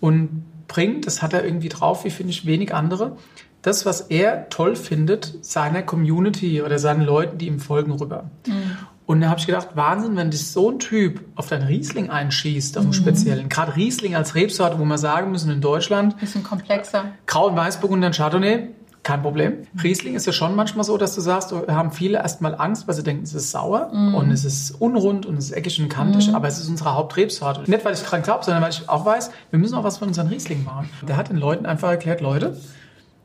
und 0.00 0.44
bringt, 0.68 1.06
das 1.06 1.22
hat 1.22 1.32
er 1.32 1.44
irgendwie 1.44 1.68
drauf, 1.68 2.04
wie 2.04 2.10
finde 2.10 2.30
ich 2.30 2.46
wenig 2.46 2.74
andere, 2.74 3.16
das, 3.62 3.84
was 3.84 4.02
er 4.02 4.48
toll 4.48 4.76
findet, 4.76 5.44
seiner 5.44 5.82
Community 5.82 6.62
oder 6.62 6.78
seinen 6.78 7.02
Leuten, 7.02 7.38
die 7.38 7.48
ihm 7.48 7.58
folgen, 7.58 7.92
rüber. 7.92 8.30
Mhm. 8.46 8.76
Und 9.06 9.20
da 9.20 9.28
habe 9.28 9.38
ich 9.38 9.46
gedacht, 9.46 9.70
Wahnsinn, 9.74 10.16
wenn 10.16 10.30
dich 10.30 10.46
so 10.48 10.70
ein 10.70 10.80
Typ 10.80 11.24
auf 11.36 11.48
dein 11.48 11.62
Riesling 11.62 12.10
einschießt, 12.10 12.76
auf 12.76 12.82
einen 12.82 12.90
mhm. 12.90 12.94
speziellen, 12.94 13.48
gerade 13.48 13.76
Riesling 13.76 14.16
als 14.16 14.34
Rebsorte, 14.34 14.78
wo 14.78 14.84
wir 14.84 14.98
sagen 14.98 15.30
müssen, 15.30 15.50
in 15.50 15.60
Deutschland. 15.60 16.18
Bisschen 16.18 16.42
komplexer. 16.42 17.04
Grau- 17.26 17.48
und 17.48 17.56
Weißburgunder 17.56 18.08
und 18.08 18.16
Chardonnay, 18.16 18.68
kein 19.06 19.22
Problem. 19.22 19.68
Riesling 19.82 20.16
ist 20.16 20.26
ja 20.26 20.32
schon 20.32 20.56
manchmal 20.56 20.84
so, 20.84 20.98
dass 20.98 21.14
du 21.14 21.20
sagst, 21.20 21.52
da 21.52 21.74
haben 21.74 21.92
viele 21.92 22.18
erstmal 22.18 22.56
Angst, 22.56 22.88
weil 22.88 22.94
sie 22.96 23.04
denken, 23.04 23.22
es 23.22 23.34
ist 23.34 23.52
sauer 23.52 23.88
mm. 23.92 24.16
und 24.16 24.32
es 24.32 24.44
ist 24.44 24.72
unrund 24.80 25.26
und 25.26 25.38
es 25.38 25.46
ist 25.46 25.52
eckig 25.52 25.80
und 25.80 25.88
kantig, 25.88 26.32
mm. 26.32 26.34
aber 26.34 26.48
es 26.48 26.58
ist 26.58 26.68
unsere 26.68 26.92
Hauptrebsorte. 26.96 27.70
Nicht, 27.70 27.84
weil 27.84 27.94
ich 27.94 28.00
dran 28.00 28.22
glaube, 28.22 28.44
sondern 28.44 28.64
weil 28.64 28.70
ich 28.70 28.88
auch 28.88 29.06
weiß, 29.06 29.30
wir 29.50 29.60
müssen 29.60 29.76
auch 29.76 29.84
was 29.84 29.98
von 29.98 30.08
unseren 30.08 30.26
Riesling 30.26 30.64
machen. 30.64 30.90
Der 31.06 31.16
hat 31.16 31.28
den 31.28 31.36
Leuten 31.36 31.66
einfach 31.66 31.88
erklärt, 31.88 32.20
Leute, 32.20 32.56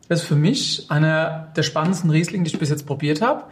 das 0.08 0.22
ist 0.22 0.28
für 0.28 0.36
mich 0.36 0.86
einer 0.92 1.48
der 1.56 1.64
spannendsten 1.64 2.12
Riesling, 2.12 2.44
die 2.44 2.52
ich 2.52 2.60
bis 2.60 2.70
jetzt 2.70 2.86
probiert 2.86 3.24
habe. 3.24 3.46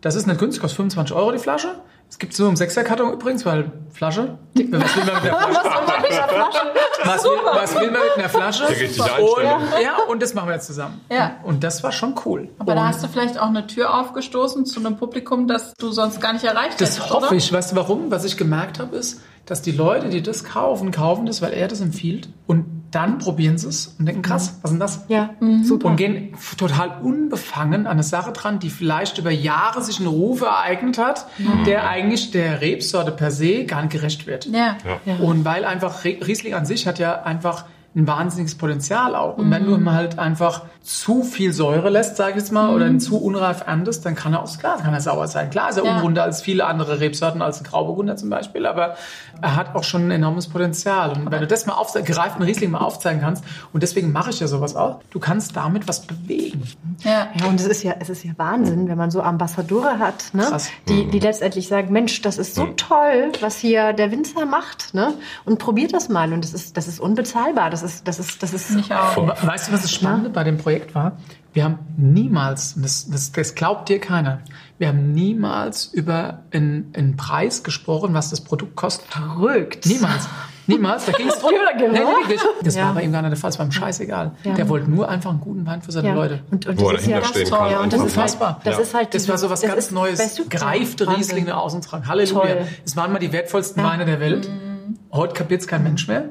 Das 0.00 0.16
ist 0.16 0.26
nicht 0.26 0.40
günstig, 0.40 0.62
kostet 0.62 0.78
25 0.78 1.14
Euro 1.14 1.30
die 1.30 1.38
Flasche. 1.38 1.68
Es 2.08 2.18
gibt 2.18 2.34
so 2.34 2.48
im 2.48 2.56
Sechserkarton 2.56 3.12
übrigens, 3.12 3.44
weil 3.44 3.72
Flasche. 3.92 4.38
Was 4.54 4.64
will 4.96 5.04
man 5.04 5.22
mit 5.22 6.10
der 6.12 6.28
Flasche? 6.28 6.60
was, 7.04 7.24
will, 7.24 7.30
was 7.44 7.74
will 7.74 7.90
man 7.90 8.02
mit 8.02 8.18
einer 8.18 8.28
Flasche? 8.28 8.66
Und, 8.66 9.82
ja, 9.82 9.96
und 10.08 10.22
das 10.22 10.34
machen 10.34 10.48
wir 10.48 10.54
jetzt 10.54 10.66
zusammen. 10.66 11.00
Ja. 11.10 11.36
Und 11.44 11.62
das 11.64 11.82
war 11.82 11.92
schon 11.92 12.14
cool. 12.24 12.48
Aber 12.58 12.72
und 12.72 12.76
da 12.76 12.88
hast 12.88 13.02
du 13.02 13.08
vielleicht 13.08 13.38
auch 13.38 13.48
eine 13.48 13.66
Tür 13.66 13.98
aufgestoßen 13.98 14.66
zu 14.66 14.80
einem 14.80 14.96
Publikum, 14.96 15.48
das 15.48 15.74
du 15.74 15.90
sonst 15.90 16.20
gar 16.20 16.32
nicht 16.32 16.44
erreicht 16.44 16.72
hast. 16.72 16.80
Das 16.80 17.10
hoffe 17.10 17.28
oder? 17.28 17.36
ich. 17.36 17.52
Weißt 17.52 17.72
du 17.72 17.76
warum? 17.76 18.10
Was 18.10 18.24
ich 18.24 18.36
gemerkt 18.36 18.78
habe, 18.78 18.96
ist, 18.96 19.20
dass 19.46 19.62
die 19.62 19.72
Leute, 19.72 20.08
die 20.08 20.22
das 20.22 20.44
kaufen, 20.44 20.90
kaufen 20.90 21.26
das, 21.26 21.42
weil 21.42 21.52
er 21.52 21.68
das 21.68 21.80
empfiehlt. 21.80 22.28
Und 22.46 22.75
dann 22.90 23.18
probieren 23.18 23.58
sie 23.58 23.68
es 23.68 23.94
und 23.98 24.06
denken, 24.06 24.22
krass, 24.22 24.58
was 24.62 24.70
ist 24.70 24.74
denn 24.74 24.80
das? 24.80 25.04
Ja, 25.08 25.30
mhm. 25.40 25.64
super. 25.64 25.88
Und 25.88 25.96
gehen 25.96 26.34
total 26.56 27.00
unbefangen 27.02 27.86
an 27.86 27.92
eine 27.92 28.02
Sache 28.02 28.32
dran, 28.32 28.58
die 28.58 28.70
vielleicht 28.70 29.18
über 29.18 29.30
Jahre 29.30 29.82
sich 29.82 29.98
einen 29.98 30.08
Ruf 30.08 30.42
ereignet 30.42 30.98
hat, 30.98 31.26
mhm. 31.38 31.64
der 31.64 31.88
eigentlich 31.88 32.30
der 32.30 32.60
Rebsorte 32.60 33.10
per 33.10 33.30
se 33.30 33.64
gar 33.64 33.82
nicht 33.82 33.92
gerecht 33.92 34.26
wird. 34.26 34.46
Ja. 34.46 34.76
ja. 35.04 35.16
Und 35.16 35.44
weil 35.44 35.64
einfach 35.64 36.04
Riesling 36.04 36.54
an 36.54 36.66
sich 36.66 36.86
hat 36.86 36.98
ja 36.98 37.22
einfach 37.22 37.64
ein 37.96 38.06
wahnsinniges 38.06 38.56
Potenzial 38.56 39.14
auch. 39.14 39.38
Und 39.38 39.46
mhm. 39.46 39.50
wenn 39.52 39.64
du 39.64 39.74
ihm 39.74 39.90
halt 39.90 40.18
einfach 40.18 40.62
zu 40.82 41.22
viel 41.22 41.52
Säure 41.52 41.88
lässt, 41.88 42.16
sage 42.16 42.32
ich 42.32 42.36
jetzt 42.36 42.52
mal, 42.52 42.68
mhm. 42.68 42.74
oder 42.74 42.86
ihn 42.86 43.00
zu 43.00 43.16
unreif 43.16 43.66
erntest, 43.66 44.04
dann 44.04 44.14
kann 44.14 44.34
er 44.34 44.42
auch, 44.42 44.58
klar, 44.58 44.78
kann 44.78 44.92
er 44.92 45.00
sauer 45.00 45.26
sein. 45.28 45.50
Klar 45.50 45.70
ist 45.70 45.78
er 45.78 45.84
ja. 45.84 45.96
unrunder 45.96 46.22
als 46.22 46.42
viele 46.42 46.66
andere 46.66 47.00
Rebsorten, 47.00 47.40
als 47.40 47.60
ein 47.60 47.64
Grauburgunder 47.64 48.16
zum 48.16 48.28
Beispiel, 48.28 48.66
aber 48.66 48.96
er 49.40 49.56
hat 49.56 49.74
auch 49.74 49.84
schon 49.84 50.08
ein 50.08 50.10
enormes 50.10 50.48
Potenzial. 50.48 51.12
Und 51.12 51.30
wenn 51.30 51.40
du 51.40 51.46
das 51.46 51.66
mal 51.66 51.74
auf, 51.74 51.92
gereiften 51.92 52.42
Riesling 52.42 52.70
mal 52.70 52.78
aufzeigen 52.78 53.20
kannst, 53.20 53.44
und 53.72 53.82
deswegen 53.82 54.12
mache 54.12 54.30
ich 54.30 54.40
ja 54.40 54.46
sowas 54.46 54.76
auch, 54.76 55.00
du 55.10 55.18
kannst 55.18 55.56
damit 55.56 55.88
was 55.88 56.02
bewegen. 56.02 56.62
Ja, 57.00 57.28
ja 57.34 57.46
und 57.46 57.58
es 57.58 57.66
ist 57.66 57.82
ja, 57.82 57.94
es 57.98 58.10
ist 58.10 58.24
ja 58.24 58.32
Wahnsinn, 58.36 58.88
wenn 58.88 58.98
man 58.98 59.10
so 59.10 59.22
Ambassadore 59.22 59.98
hat, 59.98 60.34
ne? 60.34 60.42
Krass. 60.42 60.68
Die, 60.88 61.08
die 61.10 61.18
letztendlich 61.18 61.68
sagen, 61.68 61.92
Mensch, 61.92 62.20
das 62.22 62.36
ist 62.38 62.54
so 62.54 62.66
mhm. 62.66 62.76
toll, 62.76 63.32
was 63.40 63.56
hier 63.56 63.92
der 63.92 64.10
Winzer 64.10 64.44
macht, 64.44 64.94
ne? 64.94 65.14
Und 65.44 65.58
probiert 65.58 65.94
das 65.94 66.08
mal. 66.08 66.32
Und 66.32 66.44
das 66.44 66.52
ist, 66.52 66.76
das 66.76 66.88
ist 66.88 67.00
unbezahlbar. 67.00 67.70
Das 67.70 67.82
ist, 67.82 67.85
das 68.04 68.18
ist, 68.18 68.42
das 68.42 68.52
ist. 68.52 68.70
Nicht 68.70 68.92
auch. 68.92 69.16
Weißt 69.16 69.68
du, 69.68 69.72
was 69.72 69.82
das 69.82 69.92
Spannende 69.92 70.28
ja? 70.28 70.32
bei 70.32 70.44
dem 70.44 70.58
Projekt 70.58 70.94
war? 70.94 71.16
Wir 71.52 71.64
haben 71.64 71.78
niemals, 71.96 72.74
das, 72.76 73.08
das, 73.08 73.32
das 73.32 73.54
glaubt 73.54 73.88
dir 73.88 73.98
keiner, 73.98 74.40
wir 74.78 74.88
haben 74.88 75.12
niemals 75.12 75.86
über 75.86 76.42
einen, 76.52 76.92
einen 76.94 77.16
Preis 77.16 77.62
gesprochen, 77.62 78.12
was 78.12 78.28
das 78.28 78.42
Produkt 78.42 78.76
kostet. 78.76 79.08
Verrückt. 79.08 79.86
Niemals. 79.86 80.28
Niemals, 80.66 81.06
da 81.06 81.12
ging 81.12 81.28
es 81.28 81.38
drum. 81.38 81.52
nee, 81.78 81.86
nee, 81.88 82.36
das 82.62 82.74
ja. 82.74 82.86
war 82.86 82.94
bei 82.94 83.02
ihm 83.02 83.12
gar 83.12 83.22
nicht 83.22 83.30
der 83.30 83.38
Fall, 83.38 83.50
es 83.50 83.58
war 83.58 83.66
ihm 83.66 83.72
scheißegal. 83.72 84.32
Ja. 84.42 84.54
Der 84.54 84.68
wollte 84.68 84.90
nur 84.90 85.08
einfach 85.08 85.30
einen 85.30 85.40
guten 85.40 85.64
Wein 85.64 85.80
für 85.80 85.92
seine 85.92 86.08
ja. 86.08 86.14
Leute. 86.14 86.40
Und, 86.50 86.66
und 86.66 86.80
Wo 86.80 86.90
das 86.90 87.02
ist 87.02 87.08
ja 87.08 87.24
stehen 87.24 87.48
kann. 87.48 87.70
Ja, 87.70 87.80
und 87.80 87.92
das 87.92 88.00
Unfassbar. 88.00 88.58
Ist 88.58 88.66
halt, 88.66 88.76
das, 88.78 88.86
ist 88.88 88.94
halt 88.94 89.14
das 89.14 89.28
war 89.28 89.38
so 89.38 89.48
was 89.48 89.62
ganz 89.62 89.90
Neues. 89.92 90.40
Greifte 90.50 91.08
Riesling 91.08 91.44
nach 91.44 91.58
außen 91.58 91.82
tragen. 91.82 92.08
Halleluja. 92.08 92.54
Toll. 92.54 92.66
Es 92.84 92.96
waren 92.96 93.12
mal 93.12 93.18
die 93.18 93.32
wertvollsten 93.32 93.82
Weine 93.82 94.04
der 94.04 94.20
Welt. 94.20 94.48
Mhm. 94.48 94.65
Heute 95.12 95.34
kapiert 95.34 95.60
es 95.60 95.66
kein 95.66 95.82
Mensch 95.82 96.08
mehr. 96.08 96.24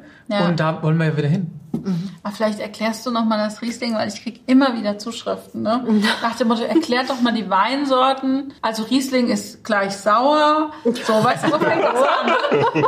Und 0.47 0.59
da 0.59 0.81
wollen 0.83 0.97
wir 0.97 1.05
ja 1.05 1.17
wieder 1.17 1.27
hin. 1.27 1.59
Mhm. 1.83 2.09
Aber 2.23 2.35
vielleicht 2.35 2.59
erklärst 2.59 3.05
du 3.05 3.11
noch 3.11 3.25
mal 3.25 3.37
das 3.37 3.61
Riesling, 3.61 3.93
weil 3.93 4.07
ich 4.07 4.21
kriege 4.23 4.39
immer 4.47 4.77
wieder 4.77 4.97
Zuschriften. 4.97 5.61
Ne? 5.61 5.83
Mhm. 5.87 6.03
Nach 6.21 6.35
dem 6.35 6.47
Motto, 6.47 6.63
erklärt 6.63 7.09
doch 7.09 7.21
mal 7.21 7.33
die 7.33 7.49
Weinsorten. 7.49 8.53
Also 8.61 8.83
Riesling 8.83 9.27
ist 9.27 9.63
gleich 9.63 9.95
sauer. 9.95 10.71
So, 10.83 11.23
weißt 11.23 11.45
du, 11.45 11.49
so 11.51 11.59
fängt 11.59 11.83
das 11.83 11.95
an. 11.95 12.85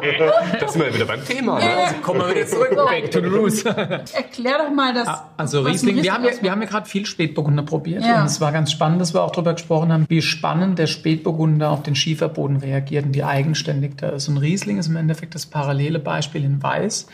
Das 0.60 0.74
sind 0.74 0.84
wir 0.84 0.94
wieder 0.94 1.06
beim 1.06 1.24
Thema. 1.24 1.60
Ne? 1.60 1.70
Also, 1.70 1.96
kommen 2.02 2.22
wir 2.22 2.36
wieder 2.36 2.48
zurück. 2.48 2.74
So. 2.76 2.86
Back 2.86 3.12
to 3.12 3.20
the 3.20 3.28
roots. 3.28 3.64
Erklär 4.14 4.58
doch 4.60 4.74
mal 4.74 4.94
das. 4.94 5.08
Ah, 5.08 5.30
also 5.38 5.62
Riesling, 5.62 5.96
Riesling, 5.96 6.04
wir 6.04 6.14
haben 6.14 6.24
ja, 6.26 6.32
wir 6.42 6.52
haben 6.52 6.62
ja 6.62 6.68
gerade 6.68 6.90
viel 6.90 7.06
Spätburgunder 7.06 7.64
probiert. 7.64 8.04
Ja. 8.04 8.22
Und 8.22 8.28
es 8.28 8.42
war 8.42 8.52
ganz 8.52 8.72
spannend, 8.72 9.02
dass 9.02 9.14
wir 9.14 9.24
auch 9.24 9.32
darüber 9.32 9.54
gesprochen 9.54 9.92
haben, 9.92 10.06
wie 10.10 10.22
spannend 10.22 10.80
der 10.80 10.88
Spätburgunder 10.88 11.70
auf 11.72 11.84
den 11.84 11.96
Schieferboden 11.96 12.58
reagiert 12.58 13.06
und 13.06 13.16
wie 13.16 13.24
eigenständig 13.24 13.98
der 13.98 14.14
ist. 14.14 14.28
Und 14.28 14.38
Riesling 14.38 14.78
ist 14.78 14.88
im 14.88 14.96
Endeffekt 14.96 15.36
das 15.36 15.46
parallele 15.46 16.00
Beispiel 16.00 16.44
in 16.44 16.62
Weiß. 16.62 17.08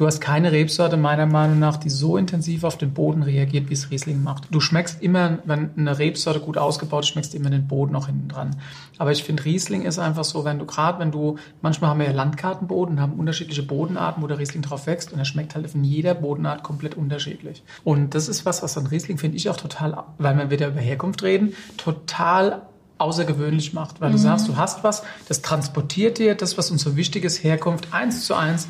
Du 0.00 0.06
hast 0.06 0.22
keine 0.22 0.50
Rebsorte 0.50 0.96
meiner 0.96 1.26
Meinung 1.26 1.58
nach, 1.58 1.76
die 1.76 1.90
so 1.90 2.16
intensiv 2.16 2.64
auf 2.64 2.78
den 2.78 2.94
Boden 2.94 3.22
reagiert, 3.22 3.68
wie 3.68 3.74
es 3.74 3.90
Riesling 3.90 4.22
macht. 4.22 4.44
Du 4.50 4.58
schmeckst 4.58 5.02
immer, 5.02 5.40
wenn 5.44 5.72
eine 5.76 5.98
Rebsorte 5.98 6.40
gut 6.40 6.56
ausgebaut 6.56 7.04
ist, 7.04 7.10
schmeckst 7.10 7.34
immer 7.34 7.50
den 7.50 7.68
Boden 7.68 7.94
auch 7.94 8.06
hinten 8.06 8.28
dran. 8.28 8.56
Aber 8.96 9.12
ich 9.12 9.22
finde, 9.22 9.44
Riesling 9.44 9.82
ist 9.82 9.98
einfach 9.98 10.24
so, 10.24 10.46
wenn 10.46 10.58
du 10.58 10.64
gerade, 10.64 11.00
wenn 11.00 11.10
du, 11.10 11.36
manchmal 11.60 11.90
haben 11.90 12.00
wir 12.00 12.06
ja 12.06 12.12
Landkartenboden, 12.12 12.98
haben 12.98 13.12
unterschiedliche 13.12 13.62
Bodenarten, 13.62 14.22
wo 14.22 14.26
der 14.26 14.38
Riesling 14.38 14.62
drauf 14.62 14.86
wächst 14.86 15.12
und 15.12 15.18
er 15.18 15.26
schmeckt 15.26 15.54
halt 15.54 15.68
von 15.68 15.84
jeder 15.84 16.14
Bodenart 16.14 16.62
komplett 16.62 16.94
unterschiedlich. 16.94 17.62
Und 17.84 18.14
das 18.14 18.30
ist 18.30 18.46
was, 18.46 18.62
was 18.62 18.78
an 18.78 18.86
Riesling 18.86 19.18
finde 19.18 19.36
ich 19.36 19.50
auch 19.50 19.58
total, 19.58 20.04
weil 20.16 20.34
wir 20.38 20.48
wieder 20.48 20.68
über 20.68 20.80
Herkunft 20.80 21.22
reden, 21.22 21.52
total 21.76 22.62
außergewöhnlich 22.96 23.74
macht, 23.74 24.00
weil 24.00 24.08
mhm. 24.08 24.14
du 24.14 24.18
sagst, 24.18 24.48
du 24.48 24.56
hast 24.56 24.82
was, 24.82 25.02
das 25.28 25.42
transportiert 25.42 26.16
dir 26.16 26.34
das, 26.36 26.56
was 26.56 26.70
uns 26.70 26.80
so 26.80 26.96
wichtig 26.96 27.24
ist, 27.24 27.44
Herkunft 27.44 27.88
eins 27.92 28.24
zu 28.24 28.34
eins 28.34 28.66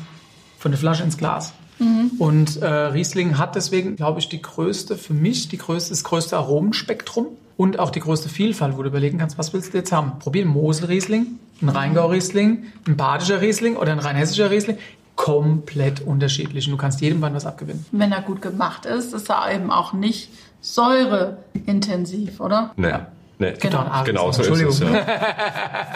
von 0.61 0.71
der 0.71 0.77
Flasche 0.79 1.03
ins 1.03 1.17
Glas. 1.17 1.53
Mhm. 1.79 2.11
Und 2.19 2.61
äh, 2.61 2.67
Riesling 2.67 3.39
hat 3.39 3.55
deswegen, 3.55 3.95
glaube 3.95 4.19
ich, 4.19 4.29
die 4.29 4.41
größte, 4.41 4.95
für 4.95 5.15
mich 5.15 5.49
die 5.49 5.57
größte, 5.57 5.89
das 5.89 6.03
größte 6.03 6.37
Aromenspektrum. 6.37 7.27
und 7.57 7.79
auch 7.79 7.89
die 7.89 7.99
größte 7.99 8.29
Vielfalt, 8.29 8.77
wo 8.77 8.83
du 8.83 8.89
überlegen 8.89 9.17
kannst, 9.17 9.37
was 9.39 9.53
willst 9.53 9.73
du 9.73 9.77
jetzt 9.79 9.91
haben? 9.91 10.19
Probier 10.19 10.43
einen 10.43 10.51
Mosel-Riesling, 10.51 11.39
einen 11.61 11.69
Rheingau-Riesling, 11.69 12.65
ein 12.87 12.95
badischer 12.95 13.41
Riesling 13.41 13.75
oder 13.75 13.91
ein 13.91 13.99
rheinhessischer 13.99 14.51
Riesling. 14.51 14.77
Komplett 15.15 16.01
unterschiedlich. 16.01 16.67
Und 16.67 16.71
du 16.73 16.77
kannst 16.77 17.01
jedem 17.01 17.21
Wein 17.21 17.33
was 17.33 17.45
abgewinnen. 17.47 17.85
Wenn 17.91 18.11
er 18.11 18.21
gut 18.21 18.41
gemacht 18.41 18.85
ist, 18.85 19.13
ist 19.13 19.29
er 19.29 19.51
eben 19.53 19.71
auch 19.71 19.93
nicht 19.93 20.29
säureintensiv, 20.61 22.39
oder? 22.39 22.71
Nee. 22.77 22.93
Nee, 23.41 23.53
Genau. 23.59 23.79
Ah, 23.79 24.03
genau 24.03 24.31
so 24.31 24.43
ist 24.43 24.49
Entschuldigung. 24.49 24.71
es. 24.71 25.05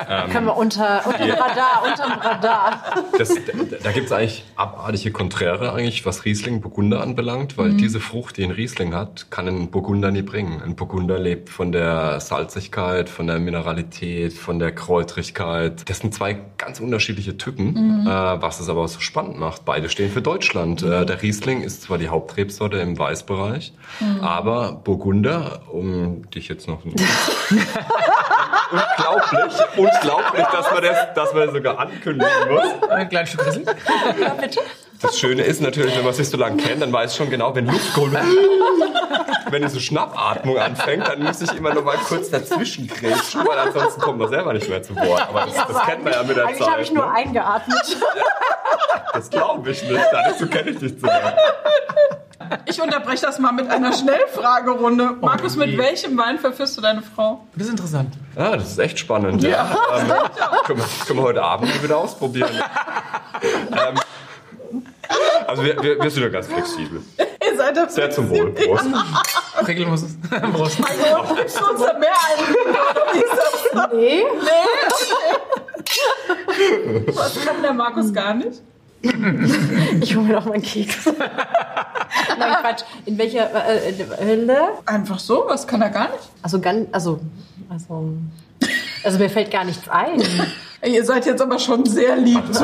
Ja. 0.09 0.27
Können 0.31 0.47
wir 0.47 0.57
unter, 0.57 1.05
unter 1.05 1.25
dem 1.25 1.35
Radar, 1.35 1.83
unterm 1.85 2.19
Radar. 2.19 2.81
Das, 3.17 3.29
da 3.35 3.77
da 3.83 3.91
gibt 3.91 4.07
es 4.07 4.11
eigentlich 4.11 4.43
abartige 4.55 5.11
Konträre 5.11 5.71
eigentlich, 5.71 6.07
was 6.07 6.25
Riesling 6.25 6.59
Burgunder 6.61 7.01
anbelangt, 7.01 7.55
weil 7.59 7.73
diese 7.73 7.99
Frucht, 7.99 8.37
die 8.37 8.43
ein 8.45 8.49
Riesling 8.49 8.95
hat, 8.95 9.29
kann 9.29 9.47
ein 9.47 9.69
Burgunder 9.69 10.09
nie 10.09 10.23
bringen. 10.23 10.59
Ein 10.63 10.75
Burgunder 10.75 11.19
lebt 11.19 11.49
von 11.49 11.71
der 11.71 12.19
Salzigkeit, 12.19 13.09
von 13.09 13.27
der 13.27 13.37
Mineralität, 13.37 14.33
von 14.33 14.57
der 14.57 14.71
Kräutrigkeit. 14.73 15.87
Das 15.87 15.99
sind 15.99 16.15
zwei 16.15 16.39
ganz 16.57 16.79
unterschiedliche 16.79 17.37
Typen, 17.37 18.07
äh, 18.07 18.09
was 18.09 18.59
es 18.59 18.69
aber 18.69 18.87
so 18.87 18.99
spannend 19.01 19.37
macht. 19.39 19.65
Beide 19.65 19.87
stehen 19.89 20.09
für 20.11 20.23
Deutschland. 20.23 20.81
Äh, 20.81 21.05
der 21.05 21.21
Riesling 21.21 21.61
ist 21.61 21.83
zwar 21.83 21.99
die 21.99 22.09
Hauptrebsorte 22.09 22.77
im 22.77 22.97
Weißbereich, 22.97 23.73
aber 24.21 24.71
Burgunder, 24.83 25.61
um 25.71 26.29
dich 26.31 26.47
jetzt 26.47 26.67
noch 26.67 26.79
unglaublich, 28.71 29.53
unglaublich, 29.77 30.45
dass 30.51 30.71
man 30.71 30.83
das, 30.83 31.13
dass 31.13 31.33
man 31.33 31.45
das 31.45 31.53
sogar 31.53 31.79
ankündigen 31.79 32.49
muss. 32.49 32.89
Ein 32.89 33.09
kleines 33.09 33.29
Stück 33.29 33.45
Riesling. 33.45 33.67
Das 35.01 35.19
Schöne 35.19 35.43
ist 35.43 35.61
natürlich, 35.61 35.95
wenn 35.97 36.05
man 36.05 36.13
sich 36.13 36.29
so 36.29 36.37
lange 36.37 36.57
kennt, 36.61 36.81
dann 36.81 36.91
weiß 36.91 37.11
ich 37.11 37.17
schon 37.17 37.29
genau, 37.29 37.53
wenn 37.55 37.65
Luft 37.67 37.93
geholt 37.93 38.13
wird, 38.13 38.23
wenn 39.51 39.61
diese 39.61 39.79
Schnappatmung 39.79 40.57
anfängt, 40.57 41.07
dann 41.07 41.21
muss 41.23 41.41
ich 41.41 41.53
immer 41.55 41.73
noch 41.73 41.83
mal 41.83 41.97
kurz 41.97 42.29
dazwischen 42.29 42.87
grätschen, 42.87 43.41
weil 43.45 43.59
ansonsten 43.59 44.01
kommt 44.01 44.19
man 44.19 44.29
selber 44.29 44.53
nicht 44.53 44.69
mehr 44.69 44.81
zu 44.81 44.95
Wort. 44.95 45.27
Aber 45.29 45.41
das, 45.45 45.53
das 45.53 45.81
kennt 45.83 46.03
man 46.03 46.13
ja 46.13 46.23
mit 46.23 46.37
der 46.37 46.47
Eigentlich 46.47 46.67
habe 46.69 46.81
ich 46.81 46.87
Zeit. 46.87 46.95
nur 46.95 47.05
Ne? 47.05 47.11
eingeatmet. 47.13 47.77
Das 49.13 49.29
glaube 49.29 49.71
ich 49.71 49.81
nicht, 49.83 50.05
dazu 50.11 50.45
kenne 50.47 50.71
ich 50.71 50.77
dich 50.79 50.99
zu 50.99 51.05
lange. 51.05 51.35
Ich 52.65 52.81
unterbreche 52.81 53.25
das 53.25 53.39
mal 53.39 53.53
mit 53.53 53.69
einer 53.71 53.93
Schnellfragerunde. 53.93 55.11
Markus, 55.21 55.55
mit 55.55 55.77
welchem 55.77 56.17
Wein 56.17 56.37
verführst 56.37 56.77
du 56.77 56.81
deine 56.81 57.01
Frau? 57.01 57.45
Das 57.55 57.67
ist 57.67 57.71
interessant. 57.71 58.13
Ja, 58.35 58.57
das 58.57 58.71
ist 58.71 58.77
echt 58.77 58.99
spannend. 58.99 59.41
Ja. 59.41 59.69
Ähm, 59.95 60.07
können, 60.65 60.79
wir, 60.79 60.85
können 61.07 61.19
wir 61.19 61.23
heute 61.23 61.41
Abend 61.43 61.73
mal 61.73 61.81
wieder 61.81 61.97
ausprobieren. 61.97 62.49
ähm, 63.71 63.95
also 65.47 65.63
wir, 65.63 65.81
wir, 65.81 65.99
wir 65.99 66.09
sind 66.09 66.23
ja 66.23 66.29
ganz 66.29 66.47
flexibel. 66.47 67.01
Ihr 67.17 67.57
seid 67.57 67.77
ja 67.77 67.87
Sehr 67.89 68.09
zum 68.09 68.29
Wohl. 68.29 68.51
Prost. 68.51 68.85
Regel 69.67 69.85
muss 69.87 70.03
es. 70.03 70.17
Prost. 70.53 70.79
Also, 70.83 71.33
uns 71.71 71.81
da 71.81 71.97
mehr 71.97 72.09
ein? 72.27 73.97
Nee. 73.97 74.23
Was 77.13 77.45
kann 77.45 77.61
der 77.61 77.73
Markus 77.73 78.13
gar 78.13 78.33
nicht? 78.33 78.61
Ich 80.01 80.15
hole 80.15 80.25
mir 80.25 80.33
noch 80.33 80.45
meinen 80.45 80.63
Keks. 80.63 81.05
Nein, 81.05 82.55
Quatsch. 82.61 82.83
In 83.05 83.17
welcher 83.17 83.49
äh, 83.53 83.93
Einfach 84.85 85.19
so? 85.19 85.45
Was 85.47 85.67
kann 85.67 85.81
er 85.81 85.89
gar 85.89 86.09
nicht? 86.09 86.29
Also 86.41 86.59
ganz, 86.59 86.87
also, 86.91 87.19
also, 87.69 88.13
also 89.03 89.19
mir 89.19 89.29
fällt 89.29 89.51
gar 89.51 89.63
nichts 89.63 89.87
ein. 89.89 90.21
Ey, 90.85 90.93
Ihr 90.95 91.03
seid 91.03 91.25
jetzt 91.25 91.41
aber 91.41 91.57
schon 91.57 91.83
sehr 91.85 92.15
lieb 92.15 92.53
zu 92.53 92.63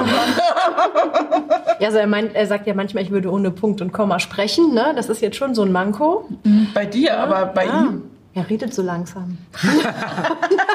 Ja, 1.79 1.87
also 1.87 1.97
er 1.97 2.05
meint, 2.05 2.35
er 2.35 2.45
sagt 2.45 2.67
ja 2.67 2.75
manchmal, 2.75 3.01
ich 3.03 3.09
würde 3.09 3.31
ohne 3.31 3.49
Punkt 3.49 3.81
und 3.81 3.91
Komma 3.91 4.19
sprechen, 4.19 4.75
ne? 4.75 4.93
Das 4.95 5.09
ist 5.09 5.21
jetzt 5.21 5.37
schon 5.37 5.55
so 5.55 5.63
ein 5.63 5.71
Manko. 5.71 6.29
Bei 6.75 6.85
dir, 6.85 7.17
aber 7.19 7.47
bei 7.47 7.67
Ah, 7.67 7.81
ihm. 7.85 8.03
er 8.35 8.47
redet 8.49 8.73
so 8.75 8.83
langsam. 8.83 9.37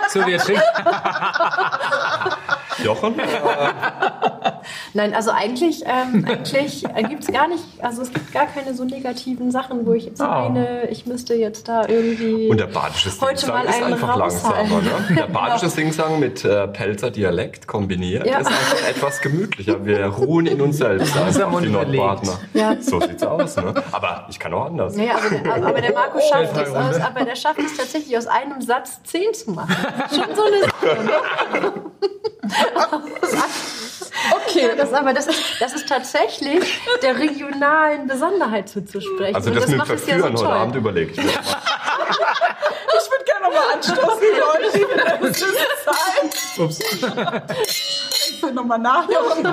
So, 0.09 0.25
wie 0.25 0.31
jetzt 0.31 0.49
Jochen? 2.85 3.19
Äh, 3.19 3.23
Nein, 4.95 5.15
also 5.15 5.31
eigentlich, 5.31 5.83
ähm, 5.87 6.25
eigentlich 6.29 6.85
gibt 7.09 7.23
es 7.25 7.33
gar 7.33 7.49
nicht, 7.49 7.63
also 7.81 8.03
es 8.03 8.13
gibt 8.13 8.33
gar 8.33 8.47
keine 8.47 8.75
so 8.75 8.85
negativen 8.85 9.51
Sachen, 9.51 9.87
wo 9.87 9.93
ich 9.93 10.07
jetzt 10.07 10.21
Oh. 10.21 10.25
meine, 10.25 10.89
ich 10.91 11.07
müsste 11.07 11.35
jetzt 11.35 11.69
da 11.69 11.87
irgendwie. 11.89 12.49
Und 12.49 12.59
der 12.59 12.67
badische 12.67 13.11
Heute 13.21 13.39
Singsang 13.41 13.65
mal 13.65 13.71
ist 13.71 13.83
einfach 13.83 14.19
raushalten. 14.19 14.71
langsamer. 14.71 14.83
Ne? 15.11 15.17
Der 15.17 15.27
badische 15.27 15.69
Singsang 15.69 16.19
mit 16.21 16.45
äh, 16.45 16.67
Pelzer 16.69 17.11
Dialekt 17.11 17.67
kombiniert 17.67 18.27
Ja. 18.27 18.39
ist 18.39 18.47
einfach 18.49 18.89
etwas 18.89 19.21
gemütlicher. 19.21 19.85
Wir 19.85 20.07
ruhen 20.07 20.47
in 20.47 20.61
uns 20.61 20.79
selbst. 20.79 21.17
Einfach, 21.17 21.53
und 21.53 21.63
die. 21.65 21.69
Nordbadner. 21.69 22.39
Ja. 22.55 22.77
So 22.81 23.01
sieht's 23.01 23.23
aus. 23.23 23.57
Ne? 23.57 23.75
Aber 23.93 24.27
ich 24.31 24.39
kann 24.39 24.53
auch 24.55 24.67
anders. 24.67 24.97
Naja, 24.97 25.17
aber 25.17 25.31
der, 25.37 25.55
aber 25.69 25.81
der 25.81 25.93
Markus 25.93 26.23
schafft 26.29 26.57
es, 26.57 26.71
aus, 26.75 27.01
aber 27.01 27.25
der 27.25 27.37
schafft 27.37 27.61
es 27.61 27.77
tatsächlich 27.77 28.17
aus 28.17 28.27
einem 28.27 28.61
Satz 28.61 29.01
zehn 29.05 29.33
zu 29.35 29.51
machen. 29.53 29.75
Schon 30.11 30.35
so 30.35 30.43
eine 30.45 30.61
Sache. 30.63 31.05
Ne? 31.05 31.73
Okay. 34.33 34.56
Das, 34.77 34.93
aber 34.93 35.13
das 35.13 35.27
ist, 35.27 35.41
das 35.61 35.73
ist 35.75 35.89
tatsächlich 35.89 36.81
der 37.03 37.19
regionalen 37.19 38.07
Besonderheit 38.07 38.69
zuzusprechen. 38.69 39.35
Also 39.35 39.51
Und 39.51 39.57
das, 39.57 39.69
mit 39.69 39.79
macht 39.79 39.91
es 39.91 40.07
ja 40.07 40.15
Verführen 40.15 40.37
so 40.37 40.45
heute 40.45 40.53
toll. 40.53 40.61
Abend 40.63 40.77
überlege 40.77 41.11
ich 41.13 41.17
mir. 41.19 41.25
mal. 41.25 41.33
Ich 42.99 43.11
würde 43.11 43.25
gerne 43.25 43.47
nochmal 43.47 43.75
anstoßen, 43.75 44.29
Leute. 44.39 45.33
Zeit. 45.85 46.59
Ups. 46.59 46.79
Ich 48.31 48.43
will 48.43 48.53
nochmal 48.53 48.79
nachhören. 48.79 49.45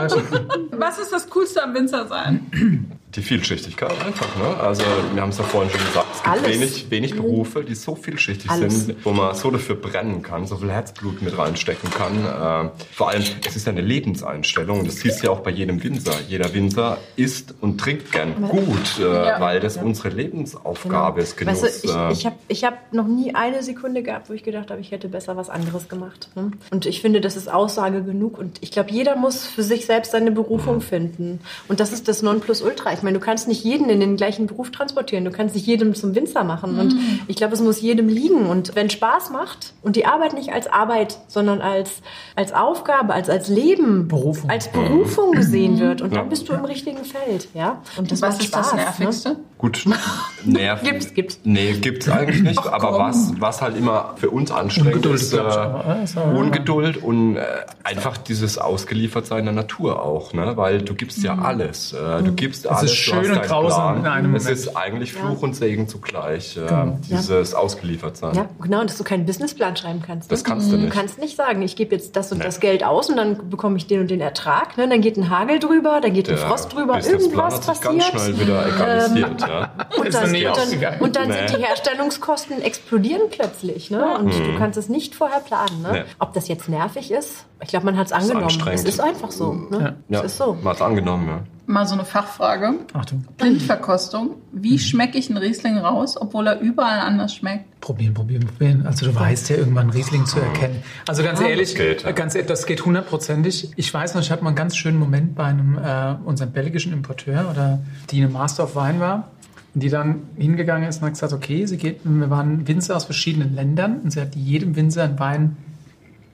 Was 0.71 0.97
ist 0.99 1.11
das 1.11 1.29
Coolste 1.29 1.63
am 1.63 1.73
Winzer 1.73 2.07
sein? 2.07 2.99
Die 3.15 3.21
Vielschichtigkeit 3.21 3.91
einfach. 4.03 4.27
Ne? 4.37 4.57
Also 4.59 4.83
wir 5.13 5.21
haben 5.21 5.29
es 5.29 5.37
ja 5.37 5.43
vorhin 5.43 5.69
schon 5.71 5.85
gesagt, 5.85 6.07
es 6.13 6.23
gibt 6.23 6.35
Alles. 6.35 6.47
wenig, 6.59 6.85
wenig 6.89 7.15
Berufe, 7.15 7.63
die 7.63 7.75
so 7.75 7.93
vielschichtig 7.95 8.49
Alles. 8.49 8.85
sind, 8.87 9.05
wo 9.05 9.11
man 9.11 9.35
so 9.35 9.51
dafür 9.51 9.75
brennen 9.75 10.23
kann, 10.23 10.47
so 10.47 10.55
viel 10.57 10.71
Herzblut 10.71 11.21
mit 11.21 11.37
reinstecken 11.37 11.89
kann. 11.91 12.25
Äh, 12.25 12.69
vor 12.91 13.09
allem, 13.09 13.23
es 13.47 13.55
ist 13.55 13.65
ja 13.67 13.71
eine 13.71 13.81
Lebenseinstellung 13.81 14.79
und 14.79 14.87
das 14.87 14.97
siehst 14.97 15.21
du 15.21 15.27
ja 15.27 15.31
auch 15.31 15.41
bei 15.41 15.51
jedem 15.51 15.83
Winzer. 15.83 16.13
Jeder 16.27 16.51
Winzer 16.53 16.97
isst 17.15 17.53
und 17.61 17.77
trinkt 17.79 18.11
gern 18.11 18.41
gut, 18.49 18.99
äh, 18.99 19.03
Ja. 19.03 19.39
weil 19.39 19.59
das 19.59 19.77
unsere 19.77 20.09
Lebensaufgabe 20.09 21.21
ist, 21.21 21.37
Genuss. 21.37 21.61
Weißt 21.63 21.83
du, 21.83 21.87
ich, 21.89 21.95
äh, 21.95 22.11
ich 22.13 22.25
habe 22.25 22.35
ich 22.47 22.63
hab 22.63 22.93
noch 22.93 23.07
nie 23.07 23.35
eine 23.35 23.61
Sekunde 23.63 24.01
gehabt, 24.03 24.29
wo 24.29 24.33
ich 24.33 24.43
gedacht 24.43 24.71
habe, 24.71 24.81
ich 24.81 24.91
hätte 24.91 25.07
besser 25.07 25.37
was 25.37 25.49
anderes 25.49 25.87
gemacht. 25.87 26.29
Ne? 26.35 26.51
Und 26.71 26.85
ich 26.87 27.01
finde, 27.01 27.21
das 27.21 27.35
ist 27.37 27.51
Aussage 27.51 28.01
genug. 28.03 28.37
Und 28.39 28.57
ich 28.61 28.71
glaube, 28.71 28.91
jeder 28.91 29.15
muss 29.15 29.45
für 29.45 29.61
sich 29.63 29.85
selbst 29.85 30.11
seine 30.11 30.31
Berufung 30.31 30.81
finden. 30.81 31.39
Und 31.67 31.79
das 31.79 31.91
ist 31.91 32.07
das 32.07 32.21
Nonplusultra. 32.23 32.93
Ich 32.93 33.02
meine, 33.03 33.19
du 33.19 33.23
kannst 33.23 33.47
nicht 33.47 33.63
jeden 33.63 33.89
in 33.89 33.99
den 33.99 34.17
gleichen 34.17 34.47
Beruf 34.47 34.71
transportieren. 34.71 35.25
Du 35.25 35.31
kannst 35.31 35.55
nicht 35.55 35.67
jedem 35.67 35.93
zum 35.95 36.15
Winzer 36.15 36.43
machen. 36.43 36.79
Und 36.79 36.95
ich 37.27 37.35
glaube, 37.35 37.53
es 37.53 37.61
muss 37.61 37.81
jedem 37.81 38.07
liegen. 38.07 38.47
Und 38.47 38.75
wenn 38.75 38.89
Spaß 38.89 39.29
macht 39.31 39.73
und 39.81 39.95
die 39.95 40.05
Arbeit 40.05 40.33
nicht 40.33 40.51
als 40.53 40.67
Arbeit, 40.67 41.17
sondern 41.27 41.61
als, 41.61 42.01
als 42.35 42.53
Aufgabe, 42.53 43.13
als, 43.13 43.29
als 43.29 43.47
Leben, 43.49 44.07
Berufung. 44.07 44.49
als 44.49 44.71
Berufung 44.71 45.31
gesehen 45.33 45.79
wird, 45.79 46.01
und 46.01 46.11
Ja. 46.13 46.19
dann 46.19 46.29
bist 46.29 46.47
du 46.49 46.53
im 46.53 46.65
richtigen 46.65 47.03
Feld. 47.03 47.47
Ja? 47.53 47.81
Und 47.97 48.11
das 48.11 48.21
Was 48.21 48.33
macht 48.35 48.43
ist 48.43 48.53
das 48.55 48.67
Spaß, 48.69 48.73
Ne? 48.75 48.81
Nervigste? 48.99 49.35
Gut, 49.57 49.85
Nerven. 50.45 50.85
Gibt's, 50.87 51.13
gibt's. 51.13 51.39
Nee, 51.43 51.73
gibt's 51.73 52.09
eigentlich 52.09 52.41
nicht. 52.43 52.59
Ach, 52.59 52.71
aber 52.73 52.99
was, 52.99 53.31
was 53.39 53.61
halt 53.61 53.77
immer 53.77 54.13
für 54.17 54.29
uns 54.29 54.51
anstrengend 54.51 54.95
Ungeduld, 54.95 55.15
ist, 55.21 55.33
ich, 55.33 55.39
äh, 55.39 55.41
aber, 55.41 55.85
oder? 55.85 56.07
So, 56.07 56.19
ja. 56.19 56.25
Ungeduld 56.31 56.97
und 56.97 57.37
äh, 57.37 57.43
einfach 57.83 58.17
dieses 58.17 58.57
Ausgeliefertsein 58.57 59.45
der 59.45 59.53
Natur 59.53 60.01
auch, 60.03 60.33
ne? 60.33 60.57
Weil 60.57 60.81
du 60.81 60.93
gibst 60.95 61.19
Mhm. 61.19 61.23
ja 61.25 61.37
alles. 61.37 61.93
Äh, 61.93 62.23
du 62.23 62.33
gibst 62.33 62.65
Es 62.65 62.71
alles. 62.93 62.99
ist 62.99 63.07
du 63.07 63.11
schön 63.23 63.31
und 63.37 63.41
grausam 63.43 63.97
in 63.99 64.05
einem 64.07 64.35
Es 64.35 64.43
Moment. 64.43 64.59
ist 64.59 64.75
eigentlich 64.77 65.13
Fluch 65.13 65.41
und 65.41 65.55
Segen 65.55 65.87
zugleich. 65.87 66.57
Äh, 66.57 66.61
Genau. 66.73 66.99
Dieses 67.09 67.53
Ausgeliefertsein. 67.53 68.35
Ja, 68.35 68.45
genau, 68.61 68.81
und 68.81 68.89
dass 68.89 68.97
du 68.97 69.03
keinen 69.03 69.25
Businessplan 69.25 69.75
schreiben 69.75 70.01
kannst. 70.05 70.31
Das 70.31 70.43
ne? 70.43 70.49
kannst 70.49 70.71
du 70.71 70.77
Du 70.77 70.83
nicht. 70.83 70.93
kannst 70.93 71.19
nicht 71.19 71.35
sagen, 71.37 71.61
ich 71.61 71.75
gebe 71.75 71.93
jetzt 71.95 72.15
das 72.15 72.31
und 72.31 72.43
das 72.43 72.59
Geld 72.59 72.83
aus 72.83 73.09
und 73.09 73.17
dann 73.17 73.49
bekomme 73.49 73.77
ich 73.77 73.87
den 73.87 74.01
und 74.01 74.09
den 74.11 74.21
Ertrag. 74.21 74.77
Ne? 74.77 74.87
Dann 74.87 75.01
geht 75.01 75.17
ein 75.17 75.29
Hagel 75.29 75.59
drüber, 75.59 75.99
dann 76.01 76.13
geht 76.13 76.29
ein 76.29 76.37
Frost 76.37 76.73
drüber, 76.73 76.99
irgendwas 77.05 77.55
hat 77.67 77.75
sich 77.75 77.81
ganz 77.81 78.09
passiert. 78.11 78.21
schnell 78.35 78.39
wieder 78.39 78.67
egalisiert. 78.67 79.41
ja. 79.41 79.71
Und 80.03 80.13
dann, 80.13 80.23
und 80.35 80.43
dann, 80.81 80.99
und 81.01 81.15
dann 81.15 81.27
Nee. 81.29 81.47
sind 81.47 81.57
die 81.57 81.63
Herstellungskosten 81.63 82.61
explodieren 82.61 83.21
plötzlich. 83.29 83.89
Ne? 83.91 84.17
Und 84.17 84.33
du 84.33 84.57
kannst 84.57 84.77
es 84.77 84.89
nicht 84.89 85.15
vorher 85.15 85.39
planen. 85.39 85.81
Ne? 85.81 85.87
Mhm. 85.87 85.93
Nee. 85.93 86.01
Ob 86.19 86.33
das 86.33 86.47
jetzt 86.47 86.67
nervig 86.69 87.11
ist, 87.11 87.45
ich 87.61 87.69
glaube, 87.69 87.85
man 87.85 87.97
hat 87.97 88.07
es 88.07 88.11
angenommen. 88.11 88.47
Es 88.71 88.83
ist 88.83 88.99
einfach 88.99 89.31
so. 89.31 89.53
Ne? 89.53 89.95
Ja, 90.09 90.19
Es 90.19 90.25
ist 90.33 90.37
so. 90.37 90.53
man 90.61 90.71
hat's 90.73 90.81
angenommen, 90.81 91.27
ja. 91.27 91.39
Mal 91.65 91.87
so 91.87 91.93
eine 91.93 92.03
Fachfrage. 92.03 92.73
Achtung. 92.93 93.25
Blindverkostung. 93.37 94.35
Wie 94.51 94.77
schmecke 94.79 95.17
ich 95.17 95.29
einen 95.29 95.37
Riesling 95.37 95.77
raus, 95.77 96.17
obwohl 96.19 96.47
er 96.47 96.59
überall 96.59 96.99
anders 96.99 97.33
schmeckt? 97.35 97.79
Probieren, 97.79 98.13
probieren, 98.13 98.45
probieren. 98.45 98.85
Also 98.85 99.05
du 99.05 99.15
weißt 99.15 99.49
ja 99.49 99.57
irgendwann 99.57 99.89
Riesling 99.89 100.25
zu 100.25 100.39
erkennen. 100.39 100.83
Also 101.07 101.23
ganz 101.23 101.39
ehrlich, 101.39 101.69
das 101.69 101.77
geht, 101.77 102.03
ja. 102.03 102.11
ganz, 102.11 102.37
das 102.47 102.65
geht 102.65 102.85
hundertprozentig. 102.85 103.71
Ich 103.77 103.93
weiß 103.93 104.13
noch, 104.13 104.21
ich 104.21 104.31
hatte 104.31 104.43
mal 104.43 104.49
einen 104.49 104.57
ganz 104.57 104.75
schönen 104.75 104.99
Moment 104.99 105.35
bei 105.35 105.45
einem 105.45 105.77
äh, 105.77 106.15
unserem 106.25 106.51
belgischen 106.51 106.91
Importeur 106.91 107.49
oder 107.49 107.79
die 108.09 108.21
eine 108.21 108.29
Master 108.29 108.65
of 108.65 108.75
Wine 108.75 108.99
war. 108.99 109.29
Und 109.73 109.81
die 109.81 109.89
dann 109.89 110.23
hingegangen 110.37 110.87
ist 110.87 110.97
und 110.97 111.05
hat 111.05 111.13
gesagt, 111.13 111.33
okay, 111.33 111.65
sie 111.65 111.77
geht, 111.77 112.01
wir 112.03 112.29
waren 112.29 112.67
Winzer 112.67 112.95
aus 112.95 113.05
verschiedenen 113.05 113.55
Ländern 113.55 114.01
und 114.03 114.11
sie 114.11 114.21
hat 114.21 114.35
jedem 114.35 114.75
Winzer 114.75 115.03
einen 115.03 115.17
Wein 115.17 115.57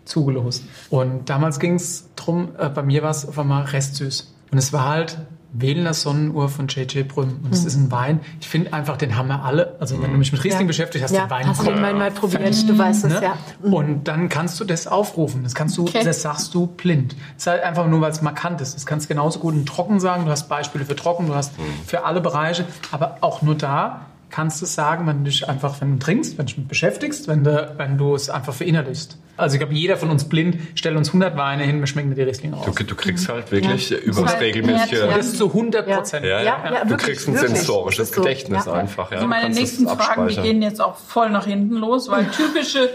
zugelost. 0.10 0.66
Und 0.90 1.30
damals 1.30 1.60
ging 1.60 1.76
es 1.76 2.10
drum, 2.16 2.50
äh, 2.58 2.68
bei 2.70 2.84
mir 2.84 3.04
war 3.04 3.12
es 3.12 3.28
auf 3.28 3.40
einmal 3.40 3.64
restsüß. 3.64 4.34
Und 4.52 4.58
es 4.58 4.74
war 4.74 4.86
halt 4.88 5.18
Wählener 5.52 5.96
Sonnenuhr 5.96 6.48
von 6.48 6.68
J.J. 6.68 7.08
Brüm. 7.08 7.40
Und 7.44 7.52
es 7.52 7.66
ist 7.66 7.76
ein 7.76 7.92
Wein. 7.92 8.20
Ich 8.40 8.48
finde 8.48 8.72
einfach, 8.72 8.98
den 8.98 9.18
haben 9.18 9.30
wir 9.30 9.44
alle. 9.44 9.76
Also 9.80 10.00
wenn 10.00 10.12
du 10.12 10.18
mich 10.20 10.32
mit 10.32 10.44
Riesling 10.44 10.62
Ja. 10.62 10.68
beschäftigt 10.68 11.04
hast, 11.04 11.12
Ja, 11.12 11.26
den 11.26 11.30
Wein 11.32 11.48
hast 11.48 11.62
du 11.62 11.72
den 11.72 11.82
mal, 11.82 11.94
mal 11.96 12.12
probiert, 12.12 12.70
du 12.70 12.78
weißt 12.78 13.06
es, 13.06 13.14
Ne? 13.14 13.22
ja. 13.24 13.34
Und 13.64 14.04
dann 14.08 14.30
kannst 14.30 14.60
du 14.60 14.64
das 14.64 14.86
aufrufen. 14.86 15.42
Das 15.44 15.56
kannst 15.56 15.76
du, 15.78 15.84
Okay. 15.84 16.04
das 16.04 16.22
sagst 16.22 16.54
du 16.54 16.68
blind. 16.68 17.14
Das 17.34 17.44
ist 17.44 17.48
halt 17.48 17.64
einfach 17.64 17.88
nur, 17.88 18.00
weil 18.02 18.12
es 18.12 18.22
markant 18.22 18.62
ist. 18.62 18.76
Das 18.76 18.86
kannst 18.86 19.06
du 19.10 19.14
genauso 19.16 19.40
gut 19.40 19.56
in 19.56 19.66
Trocken 19.66 20.00
sagen. 20.00 20.26
Du 20.26 20.32
hast 20.32 20.50
Beispiele 20.50 20.86
für 20.86 20.96
Trocken, 20.96 21.26
du 21.26 21.34
hast 21.34 21.54
für 21.88 22.06
alle 22.06 22.22
Bereiche. 22.22 22.66
Aber 22.92 23.18
auch 23.22 23.42
nur 23.42 23.56
da 23.56 24.02
kannst 24.30 24.62
du 24.62 24.66
es 24.66 24.76
sagen, 24.76 25.08
wenn 25.08 25.20
du 25.24 25.30
dich 25.30 25.48
einfach, 25.50 25.80
wenn 25.82 25.94
du 25.94 26.00
trinkst, 26.00 26.38
wenn 26.38 26.46
du 26.46 26.50
dich 26.50 26.58
mit 26.58 26.68
beschäftigst, 26.68 27.28
wenn 27.28 27.44
du, 27.44 27.74
wenn 27.78 27.98
du 27.98 28.16
es 28.16 28.30
einfach 28.30 28.54
verinnerlichst. 28.54 29.18
Also 29.38 29.56
ich 29.56 29.60
glaube, 29.60 29.74
jeder 29.74 29.96
von 29.96 30.10
uns 30.10 30.26
blind 30.28 30.58
stellt 30.76 30.98
uns 30.98 31.10
100 31.10 31.38
Weine 31.38 31.64
hin, 31.64 31.80
wir 31.80 31.88
schmecken 31.88 32.14
die 32.14 32.22
Riesling 32.22 32.54
aus. 32.54 32.66
Du, 32.66 32.84
du 32.84 32.96
kriegst 32.96 33.30
halt 33.30 33.52
wirklich 33.52 33.92
über 33.92 34.24
das 34.24 34.40
regelmäßige. 34.40 34.90
kreativ. 34.90 35.16
das 35.16 35.26
ist 35.28 35.38
zu 35.38 35.48
100 35.48 35.88
Prozent. 35.88 36.26
Ja, 36.26 36.42
ja. 36.42 36.44
Ja, 36.44 36.74
ja, 36.74 36.84
du 36.84 36.90
wirklich, 36.92 37.08
kriegst 37.12 37.28
ein 37.30 37.36
wirklich. 37.36 37.52
sensorisches 37.58 38.12
so. 38.12 38.22
Gedächtnis 38.22 38.66
Ja. 38.66 38.74
einfach. 38.74 39.12
Ja. 39.12 39.18
Also 39.18 39.28
meine 39.28 39.50
nächsten 39.54 39.88
Fragen, 39.88 40.28
die 40.28 40.36
gehen 40.36 40.62
jetzt 40.62 40.82
auch 40.82 40.98
voll 40.98 41.30
nach 41.30 41.46
hinten 41.46 41.76
los, 41.76 42.10
weil 42.10 42.28
typische 42.36 42.90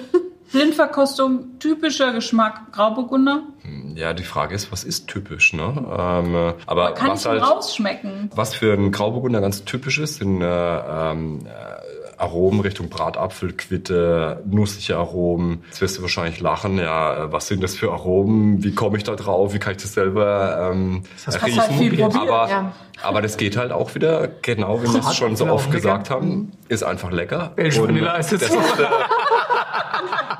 Blindverkostung, 0.54 1.58
typischer 1.58 2.12
Geschmack 2.12 2.72
Grauburgunder. 2.72 3.42
Ja, 3.96 4.14
die 4.14 4.22
Frage 4.22 4.54
ist, 4.54 4.70
was 4.70 4.84
ist 4.84 5.08
typisch? 5.08 5.52
Ne? 5.52 5.62
Ähm, 5.62 6.54
aber 6.66 6.92
Kann 6.94 7.10
was 7.10 7.26
halt, 7.26 7.42
rausschmecken? 7.42 8.30
was 8.34 8.54
für 8.54 8.72
einen 8.72 8.92
Grauburgunder 8.92 9.40
ganz 9.40 9.64
typisch 9.64 9.98
ist, 9.98 10.16
sind 10.16 10.42
äh, 10.42 10.44
ähm, 10.46 11.40
äh, 11.46 12.20
Aromen 12.20 12.60
Richtung 12.60 12.88
Bratapfel, 12.88 13.52
Quitte, 13.52 14.42
nussige 14.46 14.96
Aromen. 14.96 15.64
Jetzt 15.66 15.80
wirst 15.80 15.98
du 15.98 16.02
wahrscheinlich 16.02 16.40
lachen. 16.40 16.78
Ja, 16.78 17.24
äh, 17.24 17.32
was 17.32 17.48
sind 17.48 17.62
das 17.62 17.74
für 17.74 17.92
Aromen? 17.92 18.62
Wie 18.62 18.74
komme 18.74 18.96
ich 18.96 19.04
da 19.04 19.16
drauf? 19.16 19.54
Wie 19.54 19.58
kann 19.58 19.72
ich 19.72 19.82
das 19.82 19.94
selber 19.94 20.70
ähm, 20.72 21.02
du 21.26 21.44
riechen? 21.44 22.02
halt 22.02 22.16
aber, 22.16 22.48
ja. 22.48 22.72
aber 23.02 23.22
das 23.22 23.36
geht 23.36 23.56
halt 23.56 23.72
auch 23.72 23.94
wieder, 23.94 24.28
genau 24.42 24.82
wie 24.82 24.92
wir 24.92 25.00
es 25.00 25.16
schon 25.16 25.36
so 25.36 25.46
oft 25.46 25.66
lecker. 25.66 25.76
gesagt 25.76 26.10
haben, 26.10 26.52
ist 26.74 26.82
einfach 26.82 27.10
lecker. 27.10 27.52
Belgische 27.56 27.82
Und 27.82 27.88
Vanille 27.88 28.18
ist 28.18 28.32
das, 28.32 28.40
jetzt 28.42 28.54
ist, 28.54 28.78
äh, 28.80 28.84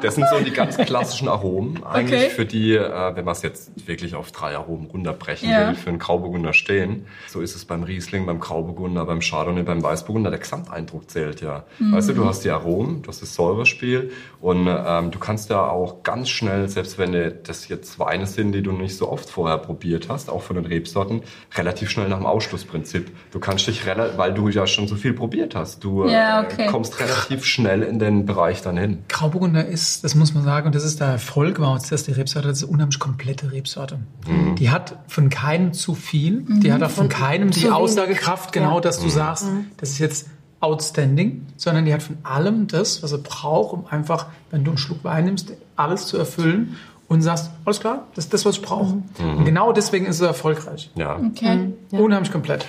das 0.02 0.14
sind 0.16 0.28
so 0.28 0.38
die 0.40 0.50
ganz 0.50 0.76
klassischen 0.76 1.28
Aromen 1.28 1.82
eigentlich, 1.84 2.20
Okay. 2.24 2.30
für 2.30 2.44
die, 2.44 2.74
äh, 2.74 3.16
wenn 3.16 3.24
man 3.24 3.32
es 3.32 3.42
jetzt 3.42 3.70
wirklich 3.86 4.14
auf 4.14 4.32
drei 4.32 4.54
Aromen 4.56 4.86
runterbrechen 4.86 5.48
Ja. 5.48 5.68
will, 5.68 5.74
für 5.74 5.88
einen 5.90 5.98
Grauburgunder 5.98 6.52
stehen. 6.52 7.06
So 7.28 7.40
ist 7.40 7.54
es 7.54 7.64
beim 7.64 7.82
Riesling, 7.82 8.26
beim 8.26 8.40
Grauburgunder, 8.40 9.04
beim 9.06 9.20
Chardonnay, 9.20 9.62
beim 9.62 9.82
Weißburgunder. 9.82 10.30
Der 10.30 10.40
Gesamteindruck 10.40 11.10
zählt 11.10 11.40
ja. 11.40 11.64
Weißt 11.78 12.08
du, 12.10 12.12
du 12.14 12.24
hast 12.26 12.44
die 12.44 12.50
Aromen, 12.50 13.02
du 13.02 13.08
hast 13.08 13.22
das 13.22 13.34
Säurespiel 13.34 14.10
und 14.40 14.66
ähm, 14.68 15.10
du 15.10 15.18
kannst 15.18 15.50
ja 15.50 15.66
auch 15.68 16.02
ganz 16.02 16.28
schnell, 16.28 16.68
selbst 16.68 16.98
wenn 16.98 17.14
äh, 17.14 17.32
das 17.42 17.68
jetzt 17.68 17.98
Weine 17.98 18.26
sind, 18.26 18.52
die 18.52 18.62
du 18.62 18.72
nicht 18.72 18.96
so 18.96 19.10
oft 19.10 19.30
vorher 19.30 19.58
probiert 19.58 20.08
hast, 20.08 20.28
auch 20.28 20.42
von 20.42 20.56
den 20.56 20.66
Rebsorten, 20.66 21.22
relativ 21.56 21.88
schnell 21.90 22.08
nach 22.08 22.18
dem 22.18 22.26
Ausschlussprinzip. 22.26 23.10
Du 23.30 23.38
kannst 23.40 23.66
dich, 23.68 23.82
rela- 23.84 24.16
weil 24.18 24.34
du 24.34 24.48
ja 24.48 24.66
schon 24.66 24.86
so 24.88 24.96
viel 24.96 25.14
probiert 25.14 25.54
hast, 25.54 25.82
du 25.84 26.06
Ja, 26.08 26.23
äh, 26.24 26.44
okay. 26.44 26.66
kommst 26.66 26.98
relativ 27.00 27.44
schnell 27.44 27.82
in 27.82 27.98
den 27.98 28.26
Bereich 28.26 28.62
dann 28.62 28.76
hin. 28.76 28.98
Grauburgunder 29.08 29.66
ist, 29.66 30.04
das 30.04 30.14
muss 30.14 30.34
man 30.34 30.44
sagen, 30.44 30.66
und 30.66 30.74
das 30.74 30.84
ist 30.84 31.00
der 31.00 31.08
Erfolg 31.08 31.58
uns, 31.58 31.84
das 31.88 32.00
ist 32.02 32.06
die 32.08 32.12
Rebsorte, 32.12 32.48
das 32.48 32.58
ist 32.58 32.64
eine 32.64 32.72
unheimlich 32.72 32.98
komplette 32.98 33.52
Rebsorte. 33.52 33.98
Mhm. 34.26 34.54
Die 34.56 34.70
hat 34.70 34.96
von 35.08 35.28
keinem 35.28 35.72
zu 35.72 35.94
viel, 35.94 36.44
die 36.48 36.72
hat 36.72 36.82
auch 36.82 36.90
von 36.90 37.08
keinem 37.08 37.50
die. 37.50 37.68
Aussagekraft, 37.70 38.52
genau, 38.52 38.76
Ja. 38.76 38.80
dass 38.80 39.00
du 39.00 39.08
sagst, 39.08 39.46
das 39.76 39.90
ist 39.90 39.98
jetzt 39.98 40.28
outstanding, 40.60 41.46
sondern 41.56 41.84
die 41.84 41.92
hat 41.92 42.02
von 42.02 42.16
allem 42.22 42.66
das, 42.66 43.02
was 43.02 43.12
er 43.12 43.18
braucht, 43.18 43.74
um 43.74 43.86
einfach, 43.86 44.26
wenn 44.50 44.64
du 44.64 44.70
einen 44.70 44.78
Schluck 44.78 45.04
Wein 45.04 45.26
nimmst, 45.26 45.52
alles 45.76 46.06
zu 46.06 46.16
erfüllen 46.16 46.76
und 47.08 47.20
sagst, 47.22 47.50
alles 47.64 47.80
klar, 47.80 48.04
das 48.14 48.24
ist 48.24 48.34
das, 48.34 48.44
was 48.46 48.56
ich 48.56 48.62
brauche. 48.62 48.94
Und 49.18 49.44
genau 49.44 49.72
deswegen 49.72 50.06
ist 50.06 50.16
es 50.20 50.26
erfolgreich. 50.26 50.90
Ja. 50.94 51.16
Okay. 51.30 51.72
Unheimlich 51.90 52.32
komplett. 52.32 52.66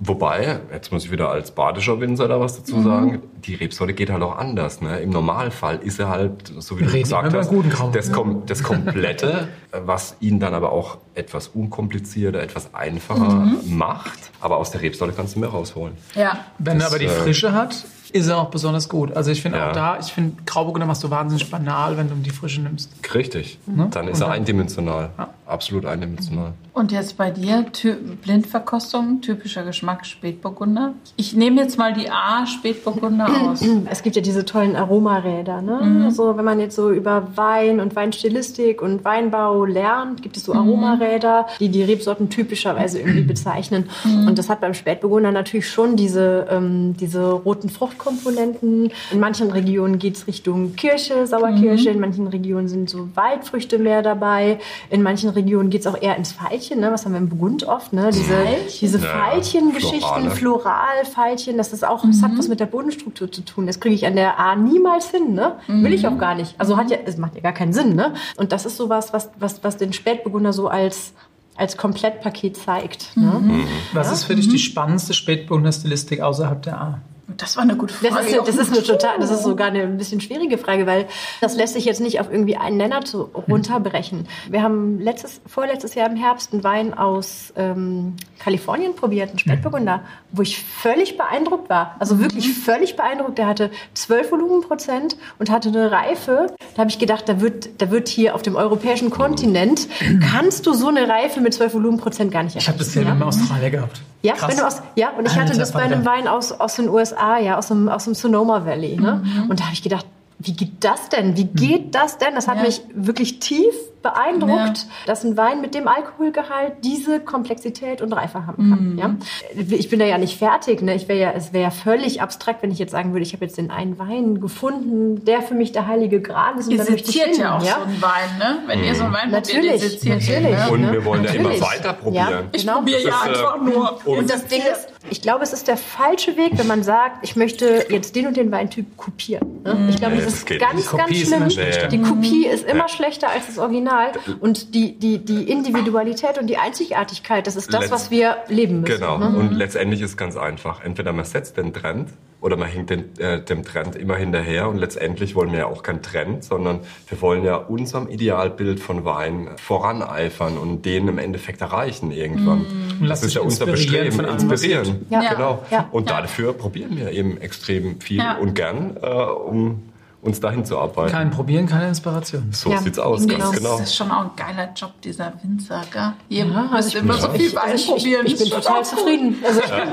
Wobei, 0.00 0.60
jetzt 0.72 0.92
muss 0.92 1.04
ich 1.04 1.10
wieder 1.10 1.30
als 1.30 1.50
badischer 1.52 2.00
Winzer 2.00 2.28
da 2.28 2.40
was 2.40 2.54
Mhm. 2.58 2.62
dazu 2.62 2.82
sagen, 2.82 3.22
die 3.44 3.54
Rebsorte 3.54 3.94
geht 3.94 4.10
halt 4.10 4.22
auch 4.22 4.36
anders. 4.36 4.80
Ne? 4.80 4.98
Im 5.00 5.10
Normalfall 5.10 5.78
ist 5.82 5.98
er 6.00 6.08
halt, 6.08 6.52
so 6.58 6.78
wie 6.78 6.84
du 6.84 6.90
reden 6.90 7.02
gesagt 7.04 7.32
hast, 7.34 7.48
Grauburgunder. 7.48 7.92
das, 7.92 8.12
kom 8.12 8.42
das 8.46 8.62
Komplette, 8.62 9.48
was 9.84 10.16
ihn 10.20 10.40
dann 10.40 10.54
aber 10.54 10.72
auch 10.72 10.98
etwas 11.14 11.48
unkomplizierter, 11.48 12.40
etwas 12.42 12.74
einfacher 12.74 13.30
Mhm. 13.36 13.76
macht. 13.76 14.18
Aber 14.40 14.56
aus 14.58 14.70
der 14.72 14.82
Rebsorte 14.82 15.14
kannst 15.14 15.36
du 15.36 15.40
mehr 15.40 15.48
rausholen. 15.50 15.94
Ja. 16.14 16.38
Wenn 16.58 16.78
Das, 16.78 16.88
er 16.88 16.90
aber 16.90 16.98
die 16.98 17.06
äh, 17.06 17.08
Frische 17.10 17.52
hat, 17.52 17.84
ist 18.12 18.28
er 18.28 18.38
auch 18.38 18.50
besonders 18.50 18.88
gut. 18.88 19.12
Also 19.16 19.30
ich 19.30 19.42
finde 19.42 19.58
Ja. 19.58 19.68
auch 19.70 19.72
da, 19.72 19.98
ich 19.98 20.12
finde 20.12 20.42
Grauburgunder 20.46 20.86
machst 20.86 21.02
du 21.04 21.10
wahnsinnig 21.10 21.50
banal, 21.50 21.96
wenn 21.96 22.08
du 22.08 22.14
ihm 22.14 22.22
die 22.22 22.30
Frische 22.30 22.60
nimmst. 22.60 22.90
Richtig. 23.14 23.58
Mhm. 23.66 23.90
Dann 23.90 24.08
ist 24.08 24.20
er 24.20 24.30
eindimensional. 24.30 25.10
Absolut 25.46 25.86
eindimensional. 25.86 26.54
Und 26.72 26.90
jetzt 26.90 27.16
bei 27.16 27.30
dir, 27.30 27.64
Ty 27.72 27.94
Blindverkostung, 27.94 29.20
typischer 29.20 29.62
Geschmack 29.62 30.04
Spätburgunder. 30.04 30.94
Ich 31.16 31.34
nehme 31.34 31.62
jetzt 31.62 31.78
mal 31.78 31.94
die 31.94 32.10
A 32.10 32.44
Spätburgunder 32.46 33.28
aus. 33.50 33.64
Es 33.88 34.02
gibt 34.02 34.16
ja 34.16 34.22
diese 34.22 34.44
tollen 34.44 34.74
Aromaräder. 34.74 35.62
Ne? 35.62 35.80
Mhm. 35.82 36.04
Also 36.04 36.36
wenn 36.36 36.44
man 36.44 36.58
jetzt 36.58 36.74
so 36.74 36.90
über 36.90 37.28
Wein 37.36 37.78
und 37.78 37.94
Weinstilistik 37.94 38.82
und 38.82 39.04
Weinbau 39.04 39.64
lernt, 39.64 40.20
gibt 40.20 40.36
es 40.36 40.44
so 40.44 40.52
Aromaräder, 40.52 41.46
die 41.60 41.68
die 41.68 41.84
Rebsorten 41.84 42.28
typischerweise 42.28 42.98
irgendwie 42.98 43.22
bezeichnen. 43.26 43.88
Und 44.04 44.36
das 44.36 44.50
hat 44.50 44.60
beim 44.60 44.74
Spätburgunder 44.74 45.30
natürlich 45.30 45.70
schon 45.70 45.94
diese, 45.94 46.48
ähm, 46.50 46.96
diese 46.96 47.30
roten 47.30 47.68
Fruchtkomponenten. 47.68 48.90
In 49.12 49.20
manchen 49.20 49.52
Regionen 49.52 50.00
geht 50.00 50.16
es 50.16 50.26
Richtung 50.26 50.74
Kirsche, 50.74 51.26
Sauerkirsche. 51.26 51.90
In 51.90 52.00
manchen 52.00 52.26
Regionen 52.26 52.66
sind 52.66 52.90
so 52.90 53.08
Waldfrüchte 53.14 53.78
mehr 53.78 54.02
dabei. 54.02 54.58
In 54.90 55.02
manchen 55.02 55.35
Regionen 55.36 55.70
geht 55.70 55.82
es 55.82 55.86
auch 55.86 56.00
eher 56.00 56.16
ins 56.16 56.32
Veilchen. 56.32 56.80
Ne? 56.80 56.90
Was 56.90 57.04
haben 57.04 57.12
wir 57.12 57.18
im 57.18 57.28
Burgund 57.28 57.64
oft? 57.64 57.92
Ne? 57.92 58.10
Diese, 58.12 58.34
diese 58.80 58.98
Ja, 58.98 59.04
Veilchengeschichten, 59.04 60.30
Florale. 60.30 60.30
Floralfeilchen, 60.30 61.56
das 61.56 61.72
ist 61.72 61.86
auch, 61.86 62.04
das 62.04 62.22
hat 62.22 62.32
was 62.36 62.48
mit 62.48 62.60
der 62.60 62.66
Bodenstruktur 62.66 63.30
zu 63.30 63.42
tun. 63.42 63.66
Das 63.66 63.78
kriege 63.78 63.94
ich 63.94 64.06
an 64.06 64.16
der 64.16 64.38
A 64.38 64.56
niemals 64.56 65.10
hin, 65.10 65.34
ne? 65.34 65.56
Will 65.68 65.92
ich 65.92 66.06
auch 66.06 66.18
gar 66.18 66.34
nicht. 66.34 66.54
Also 66.58 66.76
hat 66.76 66.90
ja, 66.90 66.96
es 67.04 67.16
macht 67.16 67.34
ja 67.34 67.40
gar 67.40 67.52
keinen 67.52 67.72
Sinn, 67.72 67.94
ne? 67.94 68.14
Und 68.36 68.52
das 68.52 68.66
ist 68.66 68.76
sowas, 68.76 69.12
was, 69.12 69.30
was, 69.38 69.62
was 69.62 69.76
den 69.76 69.92
Spätburgunder 69.92 70.52
so 70.52 70.68
als, 70.68 71.12
als 71.56 71.76
Komplettpaket 71.76 72.56
zeigt. 72.56 73.16
Ne? 73.16 73.64
Was 73.92 74.10
ist 74.12 74.24
für 74.24 74.34
dich 74.34 74.48
die 74.48 74.58
spannendste 74.58 75.14
Spätburgunder-Stilistik 75.14 76.20
außerhalb 76.20 76.62
der 76.62 76.80
A? 76.80 77.00
Das 77.36 77.56
war 77.56 77.64
eine 77.64 77.76
gute 77.76 77.92
Das 78.02 78.12
Frage. 78.12 78.26
ist, 78.28 78.48
das 78.48 78.56
ist 78.56 78.72
eine 78.72 78.82
total, 78.84 79.18
das 79.18 79.30
ist 79.32 79.42
sogar 79.42 79.66
eine 79.68 79.82
ein 79.82 79.98
bisschen 79.98 80.20
schwierige 80.20 80.58
Frage, 80.58 80.86
weil 80.86 81.06
das 81.40 81.56
lässt 81.56 81.74
sich 81.74 81.84
jetzt 81.84 82.00
nicht 82.00 82.20
auf 82.20 82.30
irgendwie 82.30 82.56
einen 82.56 82.76
Nenner 82.76 83.00
zu, 83.04 83.22
runterbrechen. 83.48 84.28
Wir 84.48 84.62
haben 84.62 85.00
letztes, 85.00 85.40
vorletztes 85.44 85.94
Jahr 85.96 86.08
im 86.08 86.14
Herbst 86.16 86.52
einen 86.52 86.62
Wein 86.62 86.94
aus 86.94 87.52
ähm, 87.56 88.14
Kalifornien 88.38 88.94
probiert, 88.94 89.30
einen 89.30 89.40
Spätburgunder, 89.40 90.02
wo 90.30 90.42
ich 90.42 90.62
völlig 90.64 91.16
beeindruckt 91.18 91.68
war. 91.68 91.96
Also 91.98 92.20
wirklich 92.20 92.52
völlig 92.56 92.94
beeindruckt. 92.94 93.38
Der 93.38 93.48
hatte 93.48 93.70
12 93.94 94.30
Volumenprozent 94.30 95.16
und 95.40 95.50
hatte 95.50 95.70
eine 95.70 95.90
Reife. 95.90 96.54
Da 96.74 96.80
habe 96.80 96.90
ich 96.90 97.00
gedacht, 97.00 97.28
da 97.28 97.40
wird, 97.40 97.82
da 97.82 97.90
wird 97.90 98.06
hier 98.08 98.36
auf 98.36 98.42
dem 98.42 98.54
europäischen 98.54 99.10
Kontinent, 99.10 99.88
kannst 100.30 100.64
du 100.66 100.74
so 100.74 100.88
eine 100.88 101.08
Reife 101.08 101.40
mit 101.40 101.54
12 101.54 101.74
Volumenprozent 101.74 102.30
gar 102.30 102.44
nicht 102.44 102.54
Ich 102.54 102.68
habe 102.68 102.78
erreichen. 102.78 102.94
das 102.94 103.04
ja 103.04 103.12
in 103.16 103.22
Australien 103.22 103.72
gehabt. 103.72 104.00
Ja, 104.22 104.34
Krass. 104.34 104.50
wenn 104.50 104.56
du 104.58 104.66
aus, 104.66 104.82
ja, 104.96 105.10
und 105.10 105.26
ich 105.26 105.36
hatte 105.38 105.56
das 105.56 105.72
bei 105.72 105.82
einem. 105.82 106.04
Wein 106.04 106.26
aus, 106.26 106.50
aus 106.52 106.76
den 106.76 106.88
USA, 106.88 107.15
ja, 107.38 107.58
aus 107.58 107.68
dem, 107.68 107.88
aus 107.88 108.04
dem 108.04 108.14
Sonoma 108.14 108.64
Valley. 108.66 108.96
Ne? 108.96 109.22
Und 109.48 109.60
da 109.60 109.64
habe 109.64 109.74
ich 109.74 109.82
gedacht, 109.82 110.06
wie 110.38 110.52
geht 110.52 110.72
das 110.84 111.08
denn? 111.08 111.36
Wie 111.36 111.44
geht 111.46 111.94
das 111.94 112.18
denn? 112.18 112.34
Das 112.34 112.46
hat 112.46 112.56
Ja. 112.58 112.62
mich 112.64 112.82
wirklich 112.94 113.40
tief 113.40 113.74
beeindruckt, 114.10 114.86
dass 115.06 115.24
ein 115.24 115.36
Wein 115.36 115.60
mit 115.60 115.74
dem 115.74 115.88
Alkoholgehalt 115.88 116.74
diese 116.84 117.20
Komplexität 117.20 118.02
und 118.02 118.12
Reife 118.12 118.46
haben 118.46 118.70
kann. 118.70 118.98
Ja? 118.98 119.64
Ich 119.76 119.88
bin 119.88 119.98
da 119.98 120.04
ja 120.04 120.18
nicht 120.18 120.38
fertig. 120.38 120.82
Ne? 120.82 120.94
Ich 120.94 121.08
wäre 121.08 121.18
ja, 121.18 121.32
es 121.32 121.52
wäre 121.52 121.64
ja 121.64 121.70
völlig 121.70 122.22
abstrakt, 122.22 122.62
wenn 122.62 122.70
ich 122.70 122.78
jetzt 122.78 122.92
sagen 122.92 123.12
würde, 123.12 123.22
ich 123.24 123.32
habe 123.32 123.44
jetzt 123.44 123.58
den 123.58 123.70
einen 123.70 123.98
Wein 123.98 124.40
gefunden, 124.40 125.24
der 125.24 125.42
für 125.42 125.54
mich 125.54 125.72
der 125.72 125.86
heilige 125.86 126.20
Gral 126.20 126.58
ist. 126.58 126.66
Und 126.66 126.72
Ihr 126.72 126.78
dann 126.78 126.90
möchte 126.92 127.10
ich 127.10 127.16
seziert 127.16 127.38
ja 127.38 127.56
auch 127.56 127.62
ja? 127.64 127.76
so 127.78 127.82
einen 127.84 128.02
Wein, 128.02 128.38
ne? 128.38 128.58
Wenn 128.66 128.84
ihr 128.84 128.94
so 128.94 129.04
einen 129.04 129.12
Wein 129.14 129.30
probiert, 129.30 129.48
ihr 129.48 129.56
Natürlich, 129.62 129.80
seziert 129.82 130.22
ihn, 130.28 130.32
natürlich. 130.42 130.58
ne? 130.58 130.70
Und 130.70 130.92
wir 130.92 131.04
wollen 131.04 131.24
ja 131.24 131.30
immer 131.32 131.60
weiter 131.60 131.92
probieren. 131.92 132.30
Ja, 132.30 132.42
Ich 132.52 132.62
genau. 132.62 132.74
probiere 132.78 133.00
ja 133.02 133.08
äh, 133.08 133.28
einfach 133.28 133.60
nur. 133.60 134.00
und- 134.04 134.18
Und 134.18 134.30
das 134.30 134.46
Ding 134.46 134.60
ist, 134.62 134.88
ich 135.10 135.22
glaube, 135.22 135.42
es 135.44 135.52
ist 135.52 135.68
der 135.68 135.76
falsche 135.76 136.36
Weg, 136.36 136.52
wenn 136.56 136.66
man 136.66 136.82
sagt, 136.82 137.18
ich 137.22 137.36
möchte 137.36 137.86
jetzt 137.90 138.14
den 138.16 138.26
und 138.26 138.36
den 138.36 138.50
Weintyp 138.50 138.96
kopieren. 138.96 139.62
ne? 139.62 139.86
Ich 139.90 139.96
glaube, 139.96 140.16
Nee, 140.16 140.22
das 140.24 140.34
ist 140.34 140.46
ganz, 140.46 140.74
nicht. 140.74 140.90
ganz 140.96 141.16
schlimm. 141.16 141.50
schlechter. 141.50 141.88
Die 141.88 142.02
Kopie 142.02 142.46
ist 142.46 142.64
immer 142.64 142.80
Ja. 142.80 142.88
schlechter 142.88 143.28
als 143.30 143.46
das 143.46 143.58
Original. 143.58 143.95
Und 144.40 144.74
die, 144.74 144.98
die, 144.98 145.18
die 145.24 145.50
Individualität 145.50 146.38
und 146.38 146.46
die 146.48 146.56
Einzigartigkeit, 146.58 147.46
das 147.46 147.56
ist 147.56 147.72
das, 147.72 147.82
Letzt- 147.84 147.90
was 147.92 148.10
wir 148.10 148.36
leben 148.48 148.80
müssen. 148.80 149.00
Genau. 149.00 149.18
Ne? 149.18 149.36
Und 149.36 149.52
letztendlich 149.52 150.00
ist 150.02 150.10
es 150.10 150.16
ganz 150.16 150.36
einfach. 150.36 150.82
Entweder 150.84 151.12
man 151.12 151.24
setzt 151.24 151.56
den 151.56 151.72
Trend 151.72 152.10
oder 152.40 152.56
man 152.56 152.68
hinkt 152.68 152.90
den, 152.90 153.18
äh, 153.18 153.40
dem 153.42 153.64
Trend 153.64 153.96
immer 153.96 154.16
hinterher. 154.16 154.68
Und 154.68 154.76
letztendlich 154.78 155.34
wollen 155.34 155.52
wir 155.52 155.60
ja 155.60 155.66
auch 155.66 155.82
keinen 155.82 156.02
Trend, 156.02 156.44
sondern 156.44 156.80
wir 157.08 157.20
wollen 157.20 157.44
ja 157.44 157.56
unserem 157.56 158.08
Idealbild 158.08 158.78
von 158.80 159.04
Wein 159.04 159.48
voraneifern 159.56 160.58
und 160.58 160.84
den 160.84 161.08
im 161.08 161.18
Endeffekt 161.18 161.60
erreichen 161.60 162.10
irgendwann. 162.10 162.66
Und 163.00 163.06
lass 163.06 163.20
das 163.20 163.28
ist 163.28 163.34
ja 163.34 163.40
unser 163.42 163.66
Bestreben, 163.66 164.20
inspirieren. 164.24 165.06
Ja. 165.10 165.32
Genau. 165.32 165.64
Ja. 165.70 165.88
Und 165.90 166.10
Ja. 166.10 166.20
dafür 166.20 166.52
probieren 166.52 166.96
wir 166.96 167.10
eben 167.10 167.40
extrem 167.40 168.00
viel 168.00 168.18
Ja. 168.18 168.36
und 168.38 168.54
gern, 168.54 168.96
äh, 169.02 169.06
um 169.08 169.82
uns 170.26 170.40
dahin 170.40 170.64
zu 170.64 170.78
arbeiten. 170.78 171.12
Kein 171.12 171.30
Probieren, 171.30 171.66
keine 171.66 171.88
Inspiration. 171.88 172.48
So 172.52 172.70
Ja, 172.70 172.78
sieht's 172.78 172.98
aus, 172.98 173.26
genau. 173.26 173.38
ganz 173.38 173.56
genau. 173.56 173.78
Das 173.78 173.88
ist 173.88 173.96
schon 173.96 174.10
auch 174.10 174.22
ein 174.22 174.30
geiler 174.36 174.72
Job, 174.74 174.92
dieser 175.02 175.32
Winzer, 175.42 175.82
gell? 175.92 176.12
Ihr 176.28 176.46
Ja, 176.46 176.68
also 176.72 176.88
ich 176.88 176.94
immer 176.96 177.14
so 177.14 177.30
viel 177.30 177.54
Wein 177.54 177.62
Also 177.72 177.74
ich, 177.74 177.82
ich, 177.82 177.88
probieren. 177.88 178.26
ich 178.26 178.38
bin 178.38 178.50
total 178.50 178.84
zufrieden. 178.84 179.36
Also 179.46 179.60
ich 179.60 179.70
bin 179.70 179.78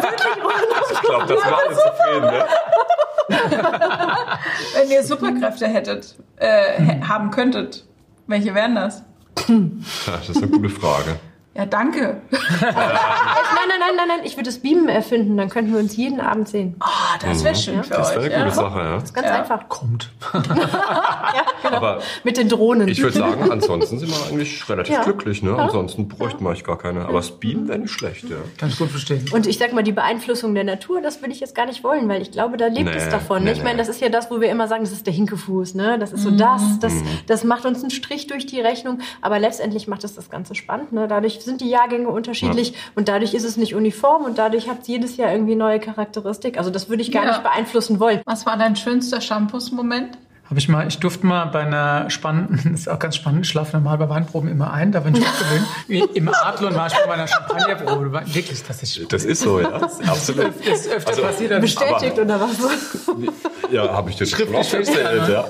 Ich 0.94 1.02
glaube, 1.02 1.26
das 1.34 1.46
war 1.46 1.60
alle 1.60 1.76
zufrieden. 1.76 2.26
Ne? 2.32 2.46
Wenn 4.76 4.92
ihr 4.92 5.04
Superkräfte 5.04 5.68
hättet, 5.68 6.16
äh, 6.38 7.02
haben 7.02 7.32
könntet, 7.32 7.86
welche 8.28 8.54
wären 8.54 8.76
das? 8.76 9.04
Ja, 9.48 10.18
das 10.18 10.30
ist 10.30 10.38
eine 10.38 10.48
gute 10.48 10.70
Frage. 10.70 11.20
Ja, 11.56 11.68
danke. 11.68 12.22
Nein, 12.32 12.40
nein, 12.72 13.80
nein, 13.80 13.96
nein, 13.96 14.08
nein, 14.08 14.20
ich 14.24 14.36
würde 14.38 14.50
das 14.50 14.58
Beamen 14.60 14.90
erfinden, 14.90 15.38
dann 15.38 15.50
könnten 15.50 15.72
wir 15.72 15.80
uns 15.80 15.96
jeden 15.96 16.20
Abend 16.20 16.48
sehen. 16.50 16.76
Ah, 16.80 16.90
das 17.22 17.44
wäre 17.44 17.54
schön 17.56 17.84
für 17.84 17.92
Das 17.92 18.10
euch. 18.10 18.16
wäre 18.16 18.26
eine 18.26 18.34
ja. 18.34 18.44
gute 18.46 18.56
Sache, 18.56 18.80
ja. 18.80 18.94
Das 18.96 19.04
ist 19.04 19.14
ganz 19.14 19.28
Ja. 19.28 19.36
einfach. 19.36 19.70
Kommt. 19.70 20.10
Ja, 20.34 21.46
genau. 21.64 21.76
Aber 21.78 22.00
Mit 22.24 22.38
den 22.38 22.50
Drohnen. 22.50 22.88
ich 22.88 23.02
würde 23.02 23.18
sagen, 23.18 23.52
ansonsten 23.52 23.98
sind 24.00 24.10
wir 24.10 24.18
eigentlich 24.32 24.68
relativ 24.70 24.94
Ja. 24.96 25.04
glücklich. 25.04 25.42
Ne? 25.44 25.56
Ansonsten 25.58 26.08
bräuchten 26.08 26.44
wir 26.44 26.50
eigentlich 26.50 26.64
gar 26.64 26.78
keine. 26.78 27.06
Aber 27.06 27.14
das 27.14 27.32
Beam 27.32 27.68
wäre 27.68 27.80
nicht 27.80 27.92
schlecht, 27.92 28.24
ja. 28.30 28.36
Kann 28.58 28.70
ich 28.70 28.78
gut 28.78 28.90
verstehen. 28.90 29.26
Und 29.32 29.48
ich 29.48 29.58
sag 29.58 29.74
mal, 29.74 29.84
die 29.84 29.92
Beeinflussung 29.94 30.54
der 30.56 30.64
Natur, 30.64 31.02
das 31.02 31.22
würde 31.22 31.32
ich 31.34 31.40
jetzt 31.40 31.56
gar 31.56 31.66
nicht 31.66 31.84
wollen, 31.84 32.08
weil 32.10 32.22
ich 32.22 32.32
glaube, 32.32 32.58
da 32.58 32.68
lebt 32.68 32.90
Nee, 32.90 32.98
es 32.98 33.10
davon. 33.10 33.44
nee, 33.44 33.52
ich 33.52 33.64
meine, 33.64 33.78
das 33.78 33.90
ist 33.90 34.02
ja 34.02 34.10
das, 34.10 34.30
wo 34.30 34.42
wir 34.42 34.50
immer 34.50 34.68
sagen, 34.68 34.84
das 34.84 34.92
ist 34.94 35.06
der 35.08 35.14
Hinkefuß, 35.14 35.76
ne? 35.76 35.98
Das 36.00 36.12
ist 36.14 36.24
so 36.24 36.32
das, 36.32 36.80
das, 36.80 36.94
das 37.28 37.44
macht 37.44 37.66
uns 37.66 37.82
einen 37.82 37.92
Strich 37.92 38.28
durch 38.28 38.46
die 38.46 38.60
Rechnung. 38.62 39.00
Aber 39.22 39.40
letztendlich 39.40 39.88
macht 39.88 40.04
es 40.04 40.14
das 40.16 40.30
Ganze 40.30 40.56
spannend, 40.56 40.92
ne? 40.94 41.08
Dadurch 41.08 41.43
sind 41.44 41.62
die 41.62 41.70
Jahrgänge 41.70 42.08
unterschiedlich 42.08 42.74
und 42.96 43.08
dadurch 43.08 43.34
ist 43.34 43.44
es 43.44 43.58
nicht 43.58 43.76
uniform 43.76 44.24
und 44.26 44.38
dadurch 44.38 44.70
hat 44.70 44.82
es 44.82 44.88
jedes 44.88 45.18
Jahr 45.18 45.32
irgendwie 45.32 45.56
neue 45.56 45.80
Charakteristik. 45.80 46.58
Also 46.58 46.70
das 46.70 46.90
würde 46.90 47.02
ich 47.02 47.12
gar 47.12 47.24
Ja. 47.26 47.30
nicht 47.32 47.44
beeinflussen 47.44 48.00
wollen. 48.00 48.22
Was 48.26 48.46
war 48.46 48.58
dein 48.58 48.76
schönster 48.76 49.22
Shampoos-Moment? 49.22 50.18
Habe 50.50 50.60
ich 50.60 50.68
mal, 50.68 50.86
ich 50.88 51.00
durfte 51.00 51.26
mal 51.26 51.46
bei 51.46 51.62
einer 51.62 52.10
spannenden, 52.10 52.60
das 52.74 52.82
ist 52.82 52.88
auch 52.90 53.00
ganz 53.00 53.16
spannend, 53.16 53.46
ich 53.46 53.50
schlafe 53.50 53.76
normal 53.78 53.98
bei 53.98 54.10
Weinproben 54.10 54.50
immer 54.52 54.72
ein, 54.74 54.92
da 54.92 55.00
bin 55.00 55.16
ich 55.16 55.26
abgewöhnt. 55.26 55.66
Wie 55.88 56.00
Im 56.18 56.28
Adlon 56.30 56.76
war 56.76 56.88
ich 56.88 56.94
bei 56.94 57.08
meiner 57.08 57.28
Champagnerprobe. 57.28 58.12
Wirklich, 58.26 58.62
das 58.64 58.84
ist 58.84 59.12
Das 59.12 59.24
ist 59.24 59.42
so, 59.42 59.62
ja. 59.62 59.70
Absolut. 59.72 60.54
ist 60.66 60.90
öfter 60.90 61.10
Also, 61.12 61.22
passiert. 61.24 61.62
Bestätigt 61.62 62.20
oder 62.20 62.40
was? 62.42 62.58
Ja, 63.72 63.94
habe 63.94 64.10
ich 64.10 64.18
schon 64.18 64.28
Schriftlich 64.28 64.68
festgestellt, 64.68 65.30
ja. 65.30 65.46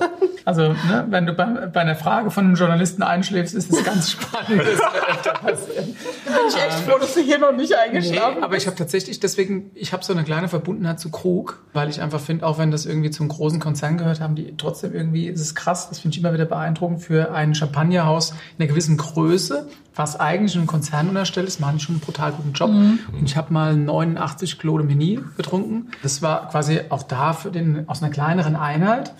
Also, 0.46 0.74
ne, 0.74 1.06
wenn 1.10 1.26
du 1.26 1.34
bei, 1.34 1.46
bei 1.46 1.82
einer 1.82 1.96
Frage 1.96 2.32
von 2.32 2.46
einem 2.46 2.56
Journalisten 2.56 3.04
einschläfst, 3.04 3.56
ist 3.56 3.72
es 3.72 3.84
ganz 3.84 4.12
spannend. 4.14 4.62
Das 4.62 4.82
öfter 5.10 5.34
passiert. 5.34 5.86
Bin 5.86 6.34
ich 6.50 6.56
echt 6.56 6.80
froh, 6.80 6.98
dass 7.00 7.14
du 7.14 7.22
hier 7.22 7.40
noch 7.40 7.52
nicht 7.52 7.72
Nee, 7.72 7.76
eingeschlafen 7.76 8.44
aber 8.44 8.58
ich 8.58 8.68
habe 8.68 8.76
tatsächlich 8.76 9.20
deswegen, 9.20 9.72
ich 9.74 9.94
habe 9.94 10.04
so 10.04 10.14
eine 10.14 10.24
kleine 10.24 10.50
Verbundenheit 10.50 11.00
zu 11.00 11.12
Krug, 11.12 11.64
weil 11.74 11.90
ich 11.90 12.02
einfach 12.02 12.20
finde, 12.20 12.46
auch 12.46 12.58
wenn 12.58 12.72
das 12.72 12.86
irgendwie 12.86 13.10
zum 13.10 13.28
großen 13.28 13.60
Konzern 13.60 13.98
gehört, 13.98 14.20
haben 14.20 14.36
die 14.36 14.56
trotzdem 14.58 14.94
irgendwie, 14.94 15.30
es 15.30 15.40
ist 15.40 15.56
krass, 15.56 15.90
das 15.90 16.00
finde 16.00 16.16
ich 16.16 16.22
immer 16.22 16.34
wieder 16.34 16.46
beeindruckend 16.46 17.02
für 17.02 17.34
ein 17.34 17.56
Champagnerhaus 17.56 18.32
in 18.32 18.38
einer 18.60 18.68
gewissen 18.68 18.98
Größe, 18.98 19.68
was 19.96 20.20
eigentlich 20.20 20.56
einem 20.56 20.68
Konzern 20.68 21.08
unterstellt 21.10 21.48
ist, 21.48 21.60
machen 21.60 21.78
die 21.78 21.84
schon 21.84 21.96
einen 21.96 22.02
brutal 22.02 22.32
guten 22.32 22.54
Job. 22.54 22.70
Und 22.70 23.24
ich 23.24 23.38
habe 23.38 23.54
mal 23.54 23.76
89 23.76 24.58
Claude 24.58 24.84
Meni 24.84 25.20
getrunken. 25.38 25.90
Das 26.02 26.22
war 26.22 26.50
quasi 26.50 26.82
auch 26.90 27.04
da 27.04 27.34
für 27.34 27.52
den, 27.52 27.88
aus 27.88 28.02
einer 28.02 28.12
kleineren 28.12 28.56
Einheit. 28.56 29.14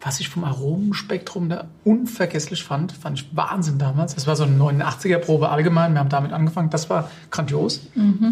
Was 0.00 0.20
ich 0.20 0.28
vom 0.28 0.44
Aromenspektrum 0.44 1.48
da 1.48 1.64
unvergesslich 1.84 2.62
fand, 2.62 2.92
fand 2.92 3.20
ich 3.20 3.36
Wahnsinn 3.36 3.78
damals. 3.78 4.14
Das 4.14 4.26
war 4.26 4.36
so 4.36 4.44
eine 4.44 4.56
89er-Probe 4.56 5.48
allgemein. 5.48 5.94
Wir 5.94 6.00
haben 6.00 6.10
damit 6.10 6.32
angefangen. 6.32 6.68
Das 6.68 6.90
war 6.90 7.10
grandios. 7.30 7.80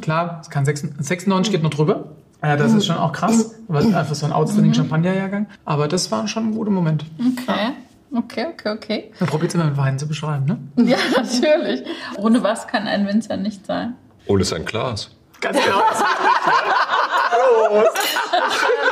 Klar, 0.03 0.41
es 0.43 0.51
kann 0.51 0.67
96, 0.67 1.07
96 1.07 1.53
geht 1.53 1.63
noch 1.63 1.71
drüber. 1.71 2.11
Ja, 2.43 2.57
das 2.57 2.73
ist 2.75 2.87
schon 2.87 2.97
auch 2.97 3.13
krass. 3.13 3.55
Aber 3.69 3.79
einfach 3.79 4.15
so 4.15 4.27
ein 4.27 4.33
outstanding 4.33 4.75
Champagner-Jahrgang. 4.75 5.47
Aber 5.65 5.89
das 5.89 6.11
war 6.11 6.29
schon 6.29 6.49
ein 6.49 6.55
guter 6.55 6.71
Moment. 6.71 7.07
Okay. 7.19 7.73
Okay, 8.15 8.47
okay, 8.53 8.69
okay. 8.69 9.13
Man 9.21 9.29
probiert 9.31 9.53
es 9.53 9.55
immer 9.55 9.65
mit 9.65 9.77
Wein 9.79 9.99
zu 9.99 10.07
beschreiben, 10.07 10.45
ne? 10.45 10.59
Ja, 10.85 10.99
natürlich. 11.17 11.83
Ohne 12.19 12.43
was 12.43 12.67
kann 12.67 12.87
ein 12.87 13.07
Winzer 13.07 13.39
nicht 13.39 13.65
sein? 13.65 13.95
Ohne 14.27 14.45
sein 14.45 14.67
Glas. 14.67 15.11
Ganz 15.41 15.57
genau. 15.65 15.81
Ich 17.33 18.92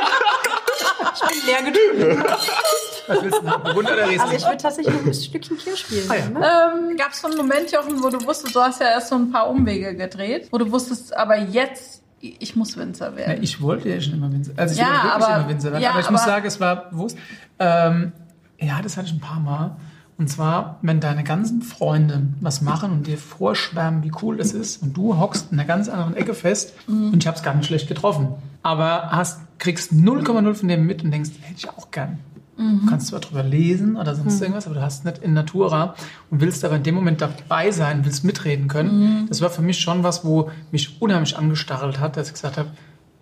bin 1.31 1.45
leer 1.45 1.71
getrunken. 1.71 2.23
Was 3.07 3.23
willst 3.23 3.37
du 3.41 3.45
noch? 3.45 3.59
Bewunder 3.63 3.93
oder 3.93 4.03
Also 4.03 4.13
ich 4.15 4.21
Riesling? 4.23 4.41
würde 4.43 4.57
tatsächlich 4.57 4.95
noch 4.95 5.05
ein 5.05 5.13
Stückchen 5.13 5.57
Bier 5.57 5.75
spielen. 5.75 6.05
Ah, 6.09 6.15
ja. 6.15 6.29
ne? 6.29 6.89
Ähm, 6.89 6.97
Gab 6.97 7.11
es 7.11 7.21
so 7.21 7.27
einen 7.27 7.37
Moment, 7.37 7.71
Jochen, 7.71 8.01
wo 8.03 8.09
du 8.09 8.23
wusstest, 8.25 8.55
du 8.55 8.59
hast 8.61 8.79
ja 8.79 8.87
erst 8.87 9.07
so 9.09 9.15
ein 9.15 9.31
paar 9.31 9.49
Umwege 9.49 9.95
gedreht, 9.95 10.47
wo 10.51 10.57
du 10.57 10.71
wusstest, 10.71 11.15
aber 11.15 11.37
jetzt, 11.37 12.03
ich 12.21 12.55
muss 12.55 12.77
Winzer 12.77 13.09
Ja, 13.11 13.15
werden. 13.17 13.43
ich 13.43 13.59
wollte 13.61 13.89
ja 13.89 13.99
schon 13.99 14.13
immer 14.13 14.31
Winzer. 14.31 14.53
Also 14.55 14.73
ich 14.75 14.79
Ja, 14.79 14.85
wollte 14.87 15.03
wirklich 15.03 15.23
aber- 15.25 15.35
immer 15.39 15.49
Winzer 15.49 15.71
werden. 15.71 15.83
ja, 15.83 15.89
aber 15.91 15.99
ich 16.01 16.09
muss 16.11 16.21
aber- 16.21 16.31
sagen, 16.31 16.45
es 16.47 16.59
war 16.59 16.89
bewusst. 16.91 17.17
Ähm, 17.59 18.11
ja, 18.59 18.79
das 18.83 18.95
hatte 18.97 19.07
ich 19.07 19.13
ein 19.13 19.19
paar 19.19 19.39
Mal. 19.39 19.75
Und 20.21 20.27
zwar, 20.27 20.77
wenn 20.83 20.99
deine 20.99 21.23
ganzen 21.23 21.63
Freunde 21.63 22.21
was 22.41 22.61
machen 22.61 22.91
und 22.91 23.07
dir 23.07 23.17
vorschwärmen, 23.17 24.03
wie 24.03 24.11
cool 24.21 24.37
das 24.37 24.53
ist, 24.53 24.83
und 24.83 24.95
du 24.95 25.17
hockst 25.17 25.51
in 25.51 25.57
einer 25.57 25.67
ganz 25.67 25.89
anderen 25.89 26.15
Ecke 26.15 26.35
fest, 26.35 26.75
und 26.87 27.17
ich 27.17 27.25
habe 27.25 27.35
es 27.35 27.41
gar 27.41 27.55
nicht 27.55 27.65
schlecht 27.65 27.87
getroffen, 27.87 28.27
aber 28.61 29.09
hast, 29.09 29.39
kriegst 29.57 29.91
0,0 29.93 30.53
von 30.53 30.67
dem 30.67 30.85
mit 30.85 31.03
und 31.03 31.09
denkst, 31.09 31.31
hätte 31.41 31.57
ich 31.57 31.69
auch 31.69 31.89
gern. 31.89 32.19
Du 32.55 32.85
kannst 32.85 33.07
zwar 33.07 33.19
drüber 33.19 33.41
lesen 33.41 33.95
oder 33.95 34.13
sonst 34.13 34.39
irgendwas, 34.39 34.67
aber 34.67 34.75
du 34.75 34.81
hast 34.83 35.05
nicht 35.05 35.17
in 35.17 35.33
Natura 35.33 35.95
und 36.29 36.39
willst 36.39 36.63
aber 36.63 36.75
in 36.75 36.83
dem 36.83 36.93
Moment 36.93 37.19
dabei 37.19 37.71
sein, 37.71 38.05
willst 38.05 38.23
mitreden 38.23 38.67
können. 38.67 39.25
Das 39.27 39.41
war 39.41 39.49
für 39.49 39.63
mich 39.63 39.79
schon 39.79 40.03
was, 40.03 40.23
wo 40.23 40.51
mich 40.71 41.01
unheimlich 41.01 41.35
angestarrelt 41.35 41.99
hat, 41.99 42.15
dass 42.15 42.27
ich 42.27 42.33
gesagt 42.33 42.59
habe, 42.59 42.69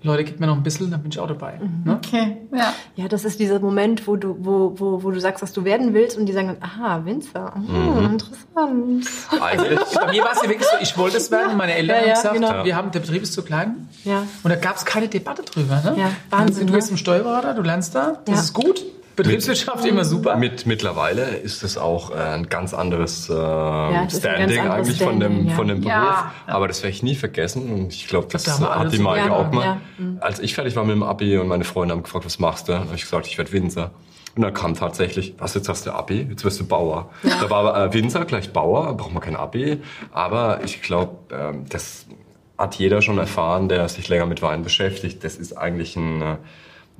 Leute, 0.01 0.23
gib 0.23 0.39
mir 0.39 0.47
noch 0.47 0.55
ein 0.55 0.63
bisschen, 0.63 0.89
dann 0.91 1.01
bin 1.01 1.11
ich 1.11 1.19
auch 1.19 1.27
dabei. 1.27 1.59
Ne? 1.83 1.99
Okay, 2.01 2.37
ja. 2.55 2.73
Ja, 2.95 3.07
das 3.09 3.25
ist 3.25 3.37
dieser 3.39 3.59
Moment, 3.59 4.07
wo 4.07 4.15
du, 4.15 4.33
wo, 4.39 4.73
wo, 4.79 5.03
wo 5.03 5.11
du 5.11 5.19
sagst, 5.19 5.41
was 5.43 5.51
du 5.51 5.65
werden 5.65 5.93
willst 5.93 6.17
und 6.17 6.25
die 6.25 6.31
sagen 6.31 6.47
dann, 6.47 6.57
aha, 6.61 7.03
Winzer, 7.03 7.53
hm, 7.53 8.05
interessant. 8.05 9.05
Eigentlich. 9.41 9.79
Bei 9.95 10.11
mir 10.11 10.23
war 10.23 10.31
es 10.31 10.41
ja 10.41 10.47
wirklich 10.49 10.67
so, 10.69 10.77
ich 10.79 10.97
wollte 10.97 11.17
es 11.17 11.29
werden. 11.31 11.57
Meine 11.57 11.73
Eltern 11.73 11.95
Ja, 11.97 12.01
haben 12.01 12.07
ja, 12.07 12.13
gesagt, 12.15 12.35
genau. 12.35 12.63
wir 12.63 12.75
haben, 12.77 12.91
der 12.91 12.99
Betrieb 13.01 13.23
ist 13.23 13.33
zu 13.33 13.43
klein. 13.43 13.89
Ja. 14.05 14.23
Und 14.43 14.49
da 14.49 14.55
gab 14.55 14.77
es 14.77 14.85
keine 14.85 15.09
Debatte 15.09 15.41
drüber. 15.43 15.81
Ne? 15.83 15.95
Ja, 15.97 16.11
Wahnsinn, 16.29 16.67
Du 16.67 16.73
bist 16.73 16.87
ne? 16.87 16.91
im 16.93 16.97
Steuerberater, 16.97 17.53
du 17.53 17.61
lernst 17.61 17.93
da, 17.93 18.19
das 18.23 18.35
Ja. 18.35 18.41
ist 18.41 18.53
gut. 18.53 18.81
Betriebswirtschaft 19.23 19.85
immer 19.85 20.05
super. 20.05 20.35
Mit, 20.35 20.65
mittlerweile 20.65 21.23
ist 21.23 21.63
es 21.63 21.77
auch 21.77 22.11
äh, 22.11 22.15
ein 22.15 22.49
ganz 22.49 22.73
anderes 22.73 23.29
äh, 23.29 23.33
ein 23.33 24.09
Standing 24.09 24.55
ganz 24.55 24.59
anderes 24.59 24.87
eigentlich 24.87 24.97
von 24.97 25.19
dem, 25.19 25.31
Standing, 25.31 25.49
ja. 25.49 25.55
von 25.55 25.67
dem 25.67 25.81
Beruf. 25.81 25.93
Ja. 25.93 26.31
Aber 26.47 26.67
das 26.67 26.83
werde 26.83 26.95
ich 26.95 27.03
nie 27.03 27.15
vergessen. 27.15 27.71
Und 27.71 27.93
ich 27.93 28.07
glaube, 28.07 28.27
das 28.31 28.43
Da 28.43 28.79
hat 28.79 28.93
die 28.93 28.99
Maike 28.99 29.27
Ja, 29.27 29.35
auch 29.35 29.51
mal. 29.51 29.63
ja. 29.65 29.81
Mhm. 29.97 30.17
Als 30.21 30.39
ich 30.39 30.53
fertig 30.55 30.75
war 30.75 30.83
mit 30.83 30.95
dem 30.95 31.03
Abi 31.03 31.37
und 31.37 31.47
meine 31.47 31.63
Freunde 31.63 31.93
haben 31.93 32.03
gefragt, 32.03 32.25
was 32.25 32.39
machst 32.39 32.67
du? 32.67 32.73
Dann 32.73 32.85
habe 32.85 32.95
ich 32.95 33.01
gesagt, 33.01 33.27
ich 33.27 33.37
werde 33.37 33.51
Winzer. 33.51 33.91
Und 34.35 34.43
dann 34.43 34.53
kam 34.53 34.75
tatsächlich, 34.75 35.33
was, 35.37 35.53
jetzt 35.55 35.67
hast 35.67 35.85
du 35.85 35.91
Abi, 35.91 36.27
jetzt 36.29 36.45
wirst 36.45 36.59
du 36.59 36.65
Bauer. 36.67 37.09
Da 37.23 37.49
war 37.49 37.85
äh, 37.85 37.93
Winzer 37.93 38.25
gleich 38.25 38.53
Bauer, 38.53 38.95
braucht 38.95 39.13
man 39.13 39.21
kein 39.21 39.35
Abi. 39.35 39.81
Aber 40.11 40.61
ich 40.63 40.81
glaube, 40.81 41.17
ähm, 41.31 41.65
das 41.67 42.05
hat 42.57 42.75
jeder 42.75 43.01
schon 43.01 43.17
erfahren, 43.17 43.69
der 43.69 43.89
sich 43.89 44.07
länger 44.07 44.25
mit 44.25 44.41
Wein 44.41 44.63
beschäftigt. 44.63 45.23
Das 45.23 45.35
ist 45.35 45.53
eigentlich 45.53 45.95
ein, 45.95 46.21
äh, 46.21 46.35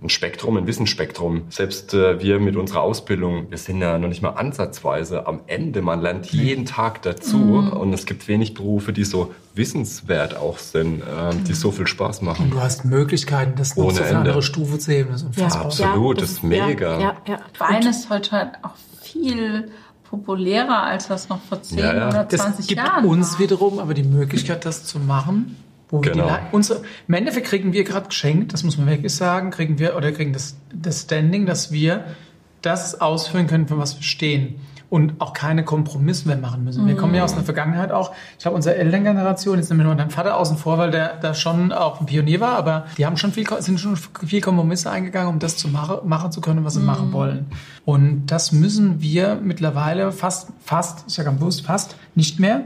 ein 0.02 0.10
Spektrum, 0.10 0.56
ein 0.58 0.66
Wissensspektrum. 0.68 1.44
Selbst 1.50 1.94
äh, 1.94 2.22
wir 2.22 2.40
mit 2.40 2.56
unserer 2.56 2.82
Ausbildung, 2.82 3.48
wir 3.50 3.58
sind 3.58 3.82
ja 3.82 3.98
noch 4.00 4.08
nicht 4.08 4.22
mal 4.22 4.30
ansatzweise 4.30 5.28
am 5.28 5.42
Ende. 5.48 5.82
Man 5.82 6.02
lernt 6.02 6.28
jeden 6.32 6.66
Tag 6.66 7.02
dazu 7.02 7.38
und 7.78 7.92
es 7.94 8.06
gibt 8.06 8.28
wenig 8.28 8.54
Berufe, 8.54 8.94
die 8.94 9.04
so 9.04 9.34
wissenswert 9.56 10.38
auch 10.38 10.58
sind, 10.58 11.02
äh, 11.02 11.36
die 11.48 11.54
so 11.54 11.72
viel 11.72 11.86
Spaß 11.88 12.22
machen. 12.22 12.50
Du 12.50 12.62
hast 12.62 12.86
Möglichkeiten, 12.86 13.54
das 13.58 13.76
noch 13.76 13.86
Ohne 13.86 13.98
eine 13.98 14.06
Ende. 14.08 14.18
andere 14.20 14.42
Stufe 14.42 14.80
zu 14.80 14.92
heben. 14.92 15.10
Das 15.12 15.22
ist 15.22 15.28
unfassbar. 15.28 15.66
absolut. 15.66 16.22
das 16.22 16.32
ist 16.32 16.44
mega. 16.44 16.94
Ja, 16.94 17.00
ja, 17.00 17.16
ja. 17.28 17.40
Wein 17.58 17.86
ist 17.86 18.10
heute 18.10 18.32
halt 18.32 18.52
auch 18.64 18.76
viel 19.02 19.70
populärer, 20.10 20.84
als 20.84 21.08
das 21.08 21.30
noch 21.30 21.40
vor 21.42 21.62
10 21.62 21.78
Ja, 21.78 21.94
ja. 21.96 22.08
oder 22.10 22.24
Das 22.24 22.42
20 22.42 22.68
gibt 22.68 22.82
Jahren 22.82 23.06
uns 23.06 23.34
war. 23.34 23.40
wiederum 23.40 23.80
aber 23.80 23.94
die 23.94 24.04
Möglichkeit, 24.04 24.66
das 24.66 24.86
zu 24.86 24.98
machen. 25.00 25.56
Wo 25.90 26.04
wir 26.04 26.12
Genau. 26.12 26.26
die, 26.26 26.32
Le- 26.32 26.40
unsere, 26.52 26.82
Im 27.08 27.14
Endeffekt 27.14 27.48
kriegen 27.48 27.74
wir 27.74 27.84
gerade 27.84 28.08
geschenkt, 28.08 28.54
das 28.54 28.64
muss 28.64 28.78
man 28.78 28.88
wirklich 28.88 29.14
sagen, 29.16 29.50
kriegen 29.52 29.80
wir 29.80 29.96
oder 29.96 30.12
kriegen 30.12 30.34
das, 30.34 30.56
das 30.74 31.02
Standing, 31.02 31.46
dass 31.46 31.72
wir 31.72 32.04
das 32.62 33.00
ausführen 33.02 33.48
können, 33.48 33.68
für 33.68 33.78
was 33.78 33.96
wir 33.98 34.04
stehen. 34.04 34.56
Und 34.92 35.22
auch 35.22 35.34
keine 35.34 35.64
Kompromisse 35.64 36.28
mehr 36.28 36.38
machen 36.38 36.64
müssen. 36.64 36.88
Wir 36.88 36.96
kommen 36.96 37.14
ja 37.14 37.24
aus 37.24 37.34
einer 37.34 37.44
Vergangenheit 37.44 37.92
auch. 37.92 38.12
Ich 38.40 38.46
habe 38.48 38.56
unsere 38.56 38.74
Elterngeneration, 38.76 39.58
jetzt 39.60 39.70
nehmen 39.70 39.82
wir 39.82 39.84
nur 39.86 39.94
deinen 39.96 40.10
Vater 40.10 40.36
außen 40.36 40.58
vor, 40.58 40.80
weil 40.80 40.90
der 40.90 41.14
da 41.22 41.36
schon 41.36 41.72
auch 41.72 42.00
ein 42.00 42.08
Pionier 42.08 42.40
war, 42.40 42.56
aber 42.58 42.88
die 42.98 43.06
haben 43.06 43.16
schon 43.16 43.32
viel, 43.32 43.46
sind 43.60 43.80
schon 43.80 43.96
viel 44.26 44.42
Kompromisse 44.42 44.90
eingegangen, 44.90 45.30
um 45.32 45.38
das 45.38 45.58
zu 45.58 45.68
machen, 45.68 45.98
machen 46.10 46.32
zu 46.32 46.42
können, 46.42 46.66
was 46.66 46.74
sie 46.74 46.80
machen 46.80 47.14
wollen. 47.14 47.46
Und 47.86 48.26
das 48.28 48.52
müssen 48.52 49.00
wir 49.00 49.36
mittlerweile 49.36 50.12
fast, 50.12 50.50
fast, 50.66 51.04
ich 51.08 51.14
sage 51.14 51.30
am 51.30 51.38
bewusst 51.38 51.64
fast, 51.68 51.96
nicht 52.16 52.40
mehr. 52.40 52.62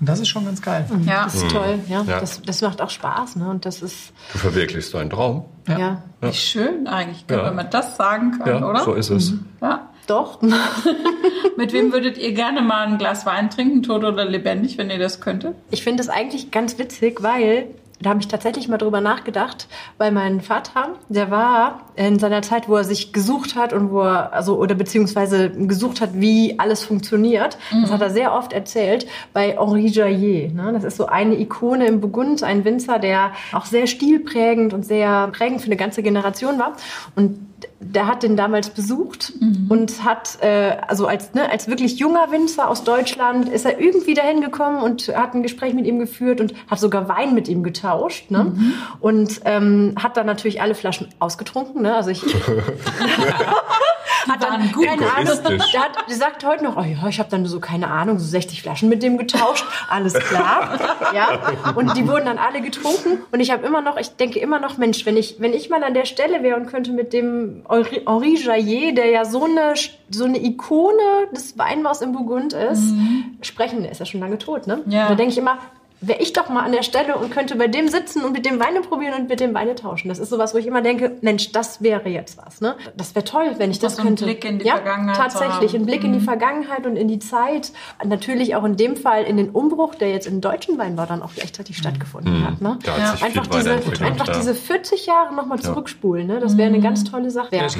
Und 0.00 0.08
das 0.08 0.20
ist 0.20 0.28
schon 0.28 0.44
ganz 0.44 0.62
geil. 0.62 0.86
Ja. 1.04 1.24
Das 1.24 1.34
ist 1.34 1.50
toll, 1.50 1.80
ja. 1.88 2.02
Ja. 2.06 2.20
Das, 2.20 2.40
das 2.42 2.62
macht 2.62 2.80
auch 2.80 2.90
Spaß, 2.90 3.36
ne? 3.36 3.48
Und 3.50 3.66
das 3.66 3.82
ist, 3.82 4.12
Du 4.32 4.38
verwirklichst 4.38 4.94
deinen 4.94 5.10
Traum. 5.10 5.44
Ja. 5.66 5.78
ja, 5.78 6.02
Wie 6.20 6.32
schön 6.32 6.86
eigentlich, 6.86 7.24
Ja. 7.30 7.44
wenn 7.46 7.56
man 7.56 7.68
das 7.70 7.96
sagen 7.96 8.38
kann, 8.38 8.46
Ja, 8.62 8.68
oder? 8.68 8.84
so 8.84 8.94
ist 8.94 9.10
es. 9.10 9.34
Ja. 9.60 9.88
doch. 10.06 10.40
Mit 11.56 11.72
wem 11.72 11.92
würdet 11.92 12.16
ihr 12.18 12.32
gerne 12.32 12.62
mal 12.62 12.86
ein 12.86 12.98
Glas 12.98 13.26
Wein 13.26 13.50
trinken, 13.50 13.82
tot 13.82 14.04
oder 14.04 14.24
lebendig, 14.24 14.78
wenn 14.78 14.88
ihr 14.90 14.98
das 14.98 15.20
könntet? 15.20 15.54
Ich 15.70 15.82
finde 15.82 16.02
es 16.02 16.08
eigentlich 16.08 16.50
ganz 16.50 16.78
witzig, 16.78 17.22
weil 17.22 17.66
da 18.00 18.10
habe 18.10 18.20
ich 18.20 18.28
tatsächlich 18.28 18.68
mal 18.68 18.78
drüber 18.78 19.00
nachgedacht, 19.00 19.66
weil 19.96 20.12
mein 20.12 20.40
Vater, 20.40 20.90
der 21.08 21.30
war 21.30 21.80
in 21.96 22.18
seiner 22.18 22.42
Zeit, 22.42 22.68
wo 22.68 22.76
er 22.76 22.84
sich 22.84 23.12
gesucht 23.12 23.56
hat 23.56 23.72
und 23.72 23.90
wo 23.90 24.02
er, 24.02 24.32
also, 24.32 24.56
oder 24.56 24.74
beziehungsweise 24.74 25.50
gesucht 25.50 26.00
hat, 26.00 26.10
wie 26.14 26.58
alles 26.58 26.84
funktioniert, 26.84 27.58
mhm. 27.72 27.82
das 27.82 27.90
hat 27.90 28.00
er 28.00 28.10
sehr 28.10 28.34
oft 28.34 28.52
erzählt, 28.52 29.06
bei 29.32 29.56
Henri 29.58 29.88
Jaillet. 29.88 30.54
Ne? 30.54 30.70
Das 30.72 30.84
ist 30.84 30.96
so 30.96 31.06
eine 31.06 31.38
Ikone 31.38 31.86
im 31.86 32.00
Burgund, 32.00 32.42
ein 32.42 32.64
Winzer, 32.64 32.98
der 32.98 33.32
auch 33.52 33.64
sehr 33.64 33.86
stilprägend 33.86 34.72
und 34.72 34.84
sehr 34.84 35.28
prägend 35.28 35.60
für 35.60 35.66
eine 35.66 35.76
ganze 35.76 36.02
Generation 36.02 36.58
war. 36.58 36.74
Und 37.16 37.47
der 37.80 38.06
hat 38.06 38.22
den 38.22 38.36
damals 38.36 38.70
besucht 38.70 39.32
mhm. 39.40 39.66
und 39.68 40.04
hat, 40.04 40.38
äh, 40.42 40.76
also 40.86 41.06
als, 41.06 41.34
ne, 41.34 41.50
als 41.50 41.68
wirklich 41.68 41.98
junger 41.98 42.30
Winzer 42.30 42.68
aus 42.68 42.84
Deutschland, 42.84 43.48
ist 43.48 43.64
er 43.64 43.80
irgendwie 43.80 44.14
dahin 44.14 44.40
gekommen 44.40 44.82
und 44.82 45.08
hat 45.08 45.34
ein 45.34 45.42
Gespräch 45.42 45.74
mit 45.74 45.86
ihm 45.86 45.98
geführt 45.98 46.40
und 46.40 46.54
hat 46.68 46.80
sogar 46.80 47.08
Wein 47.08 47.34
mit 47.34 47.48
ihm 47.48 47.62
getauscht. 47.62 48.30
Ne? 48.30 48.44
Mhm. 48.44 48.74
Und 49.00 49.40
ähm, 49.44 49.94
hat 50.00 50.16
dann 50.16 50.26
natürlich 50.26 50.60
alle 50.60 50.74
Flaschen 50.74 51.08
ausgetrunken. 51.18 51.82
Ne? 51.82 51.94
Also 51.94 52.10
ich 52.10 52.22
hat 54.28 54.42
dann 54.42 54.72
gut 54.72 54.86
keine 54.86 55.12
Ahnung. 55.12 55.38
Der, 55.44 56.26
hat, 56.26 56.44
heute 56.44 56.64
noch, 56.64 56.76
oh 56.76 56.82
ja, 56.82 57.08
ich 57.08 57.18
habe 57.18 57.30
dann 57.30 57.46
so 57.46 57.60
keine 57.60 57.88
Ahnung, 57.90 58.18
so 58.18 58.26
60 58.26 58.62
Flaschen 58.62 58.88
mit 58.88 59.02
dem 59.02 59.18
getauscht. 59.18 59.64
Alles 59.88 60.14
klar, 60.14 60.78
ja. 61.14 61.40
Und 61.74 61.96
die 61.96 62.06
wurden 62.08 62.26
dann 62.26 62.38
alle 62.38 62.60
getrunken. 62.60 63.18
Und 63.30 63.40
ich 63.40 63.50
habe 63.50 63.66
immer 63.66 63.80
noch, 63.80 63.96
ich 63.96 64.16
denke 64.16 64.38
immer 64.38 64.58
noch, 64.58 64.78
Mensch, 64.78 65.04
wenn 65.06 65.16
ich, 65.16 65.36
wenn 65.38 65.52
ich 65.52 65.70
mal 65.70 65.82
an 65.82 65.94
der 65.94 66.04
Stelle 66.04 66.42
wäre 66.42 66.56
und 66.56 66.66
könnte 66.66 66.92
mit 66.92 67.12
dem 67.12 67.64
Henri 67.68 68.36
Jaillet, 68.36 68.96
der 68.96 69.06
ja 69.06 69.24
so 69.24 69.44
eine 69.44 69.74
so 70.10 70.24
eine 70.24 70.42
Ikone 70.42 71.28
des 71.32 71.58
Weinbaus 71.58 72.00
im 72.00 72.12
Burgund 72.12 72.52
ist, 72.52 72.92
mhm. 72.92 73.36
sprechen. 73.42 73.82
Der 73.82 73.92
ist 73.92 73.98
ja 73.98 74.06
schon 74.06 74.20
lange 74.20 74.38
tot, 74.38 74.66
ne? 74.66 74.82
Ja. 74.86 75.08
Da 75.08 75.14
denke 75.14 75.32
ich 75.32 75.38
immer, 75.38 75.58
wäre 76.00 76.20
ich 76.20 76.32
doch 76.32 76.48
mal 76.48 76.64
an 76.64 76.72
der 76.72 76.82
Stelle 76.82 77.16
und 77.16 77.30
könnte 77.30 77.56
bei 77.56 77.66
dem 77.66 77.88
sitzen 77.88 78.24
und 78.24 78.32
mit 78.32 78.46
dem 78.46 78.60
Weine 78.60 78.80
probieren 78.80 79.14
und 79.14 79.28
mit 79.28 79.40
dem 79.40 79.52
Weine 79.54 79.74
tauschen. 79.74 80.08
Das 80.08 80.18
ist 80.18 80.30
sowas, 80.30 80.54
wo 80.54 80.58
ich 80.58 80.66
immer 80.66 80.80
denke, 80.80 81.16
Mensch, 81.22 81.50
das 81.52 81.82
wäre 81.82 82.08
jetzt 82.08 82.38
was. 82.38 82.60
Ne? 82.60 82.76
Das 82.96 83.14
wäre 83.14 83.24
toll, 83.24 83.54
wenn 83.58 83.70
ich 83.70 83.80
das, 83.80 83.96
das 83.96 84.04
könnte. 84.04 84.24
Ein 84.24 84.28
Blick 84.28 84.44
in 84.44 84.58
die 84.60 84.66
ja, 84.66 84.76
Vergangenheit. 84.76 85.16
Tatsächlich, 85.16 85.74
ein 85.74 85.86
Blick 85.86 86.00
mhm. 86.00 86.06
in 86.06 86.12
die 86.14 86.18
mhm. 86.20 86.24
Vergangenheit 86.24 86.86
und 86.86 86.96
in 86.96 87.08
die 87.08 87.18
Zeit. 87.18 87.72
Natürlich 88.04 88.54
auch 88.54 88.64
in 88.64 88.76
dem 88.76 88.96
Fall 88.96 89.24
in 89.24 89.36
den 89.36 89.50
Umbruch, 89.50 89.96
der 89.96 90.10
jetzt 90.10 90.26
im 90.26 90.40
deutschen 90.40 90.78
Weinbau 90.78 91.06
dann 91.06 91.22
auch 91.22 91.32
gleichzeitig 91.34 91.76
mhm. 91.76 91.80
stattgefunden 91.80 92.40
mhm. 92.40 92.46
hat. 92.46 92.60
Ne? 92.60 92.78
Ja. 92.86 93.12
Hat 93.12 93.22
einfach 93.22 93.46
diese, 93.48 93.72
einfach 94.00 94.28
diese 94.28 94.54
40 94.54 95.06
Jahre 95.06 95.34
nochmal 95.34 95.58
zurückspulen. 95.58 96.26
Ne? 96.28 96.38
Das 96.38 96.56
wäre 96.56 96.68
eine 96.68 96.80
ganz 96.80 97.04
mhm. 97.04 97.10
tolle 97.10 97.30
Sache. 97.30 97.50
das 97.50 97.76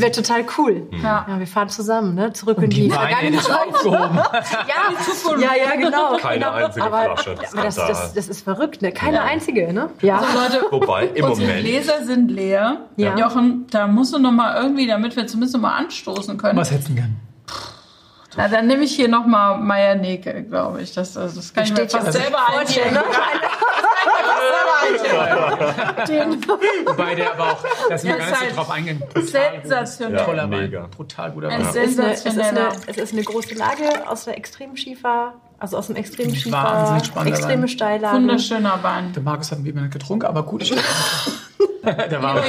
wäre 0.00 0.12
total 0.12 0.44
cool. 0.58 0.86
Ja. 1.02 1.26
ja. 1.28 1.38
wir 1.38 1.46
fahren 1.46 1.68
zusammen, 1.68 2.14
ne? 2.14 2.32
zurück 2.32 2.58
und 2.58 2.64
in 2.64 2.70
die, 2.70 2.82
die 2.82 2.90
Vergangenheit. 2.90 3.46
ja, 3.86 5.38
ja, 5.38 5.50
ja, 5.56 5.76
genau. 5.76 6.16
Keine 6.16 6.44
genau. 6.44 6.52
einzige 6.52 6.86
aber, 6.86 7.16
Flasche. 7.16 7.36
Aber 7.56 7.66
das, 7.66 7.76
das, 7.76 8.14
das 8.14 8.28
ist 8.28 8.42
verrückt, 8.42 8.82
ne? 8.82 8.92
Keine 8.92 9.16
ja. 9.16 9.24
einzige, 9.24 9.72
ne? 9.72 9.90
Ja. 10.02 10.18
Also 10.18 10.38
Leute, 10.38 10.66
Wobei, 10.70 11.06
im 11.06 11.24
unsere 11.24 11.46
Moment. 11.46 11.64
Gläser 11.64 12.04
sind 12.04 12.30
leer. 12.30 12.82
Ja. 12.96 13.16
Jochen, 13.16 13.66
da 13.70 13.86
musst 13.86 14.12
du 14.14 14.18
noch 14.18 14.32
mal 14.32 14.62
irgendwie, 14.62 14.86
damit 14.86 15.16
wir 15.16 15.26
zumindest 15.26 15.54
noch 15.54 15.62
mal 15.62 15.76
anstoßen 15.76 16.36
können. 16.36 16.58
Was 16.58 16.70
hättest 16.70 16.90
du 16.90 16.94
gern? 16.94 17.16
Na, 18.36 18.48
dann 18.48 18.66
nehme 18.66 18.84
ich 18.84 18.94
hier 18.94 19.08
noch 19.08 19.24
mal 19.26 19.56
Meier-Neke, 19.56 20.44
glaube 20.44 20.82
ich. 20.82 20.92
Das, 20.92 21.16
also 21.16 21.36
das 21.40 21.54
kann 21.54 21.64
ich 21.64 21.72
mir 21.72 21.88
fast 21.88 22.12
selber 22.12 22.38
einstellen. 22.48 22.98
Wobei 26.84 27.14
der 27.14 27.32
aber 27.32 27.52
auch, 27.52 27.64
dass 27.88 28.04
wir 28.04 28.16
gar 28.16 28.26
nicht 28.26 28.50
so 28.50 28.56
drauf 28.56 28.70
eingehen. 28.70 29.02
Sensationell. 29.14 30.24
Toller 30.24 30.46
Mega. 30.46 30.88
Brutal 30.94 31.32
guter 31.32 31.48
Wein. 31.48 31.62
Es 31.62 31.74
ist, 31.74 31.98
eine, 31.98 32.12
es, 32.12 32.24
ist 32.24 32.38
eine, 32.38 32.68
es 32.86 32.96
ist 32.96 33.12
eine 33.12 33.22
große 33.22 33.54
Lage 33.54 34.06
aus 34.06 34.24
der 34.26 34.36
Extremschiefer 34.36 35.34
also 35.58 35.76
aus 35.78 35.86
dem 35.86 35.96
extremen 35.96 36.34
Schiefer, 36.34 36.56
Wahnsinnig 36.56 37.06
spannender 37.06 37.36
extreme 37.36 37.62
Wein. 37.62 37.68
Steillagen. 37.68 38.22
Wunderschöner 38.22 38.78
Wein. 38.82 39.12
Der 39.12 39.22
Markus 39.22 39.52
hat 39.52 39.64
wie 39.64 39.70
immer 39.70 39.82
nicht 39.82 39.92
getrunken, 39.92 40.26
aber 40.26 40.42
gut. 40.42 40.70
der 42.10 42.22
war 42.22 42.42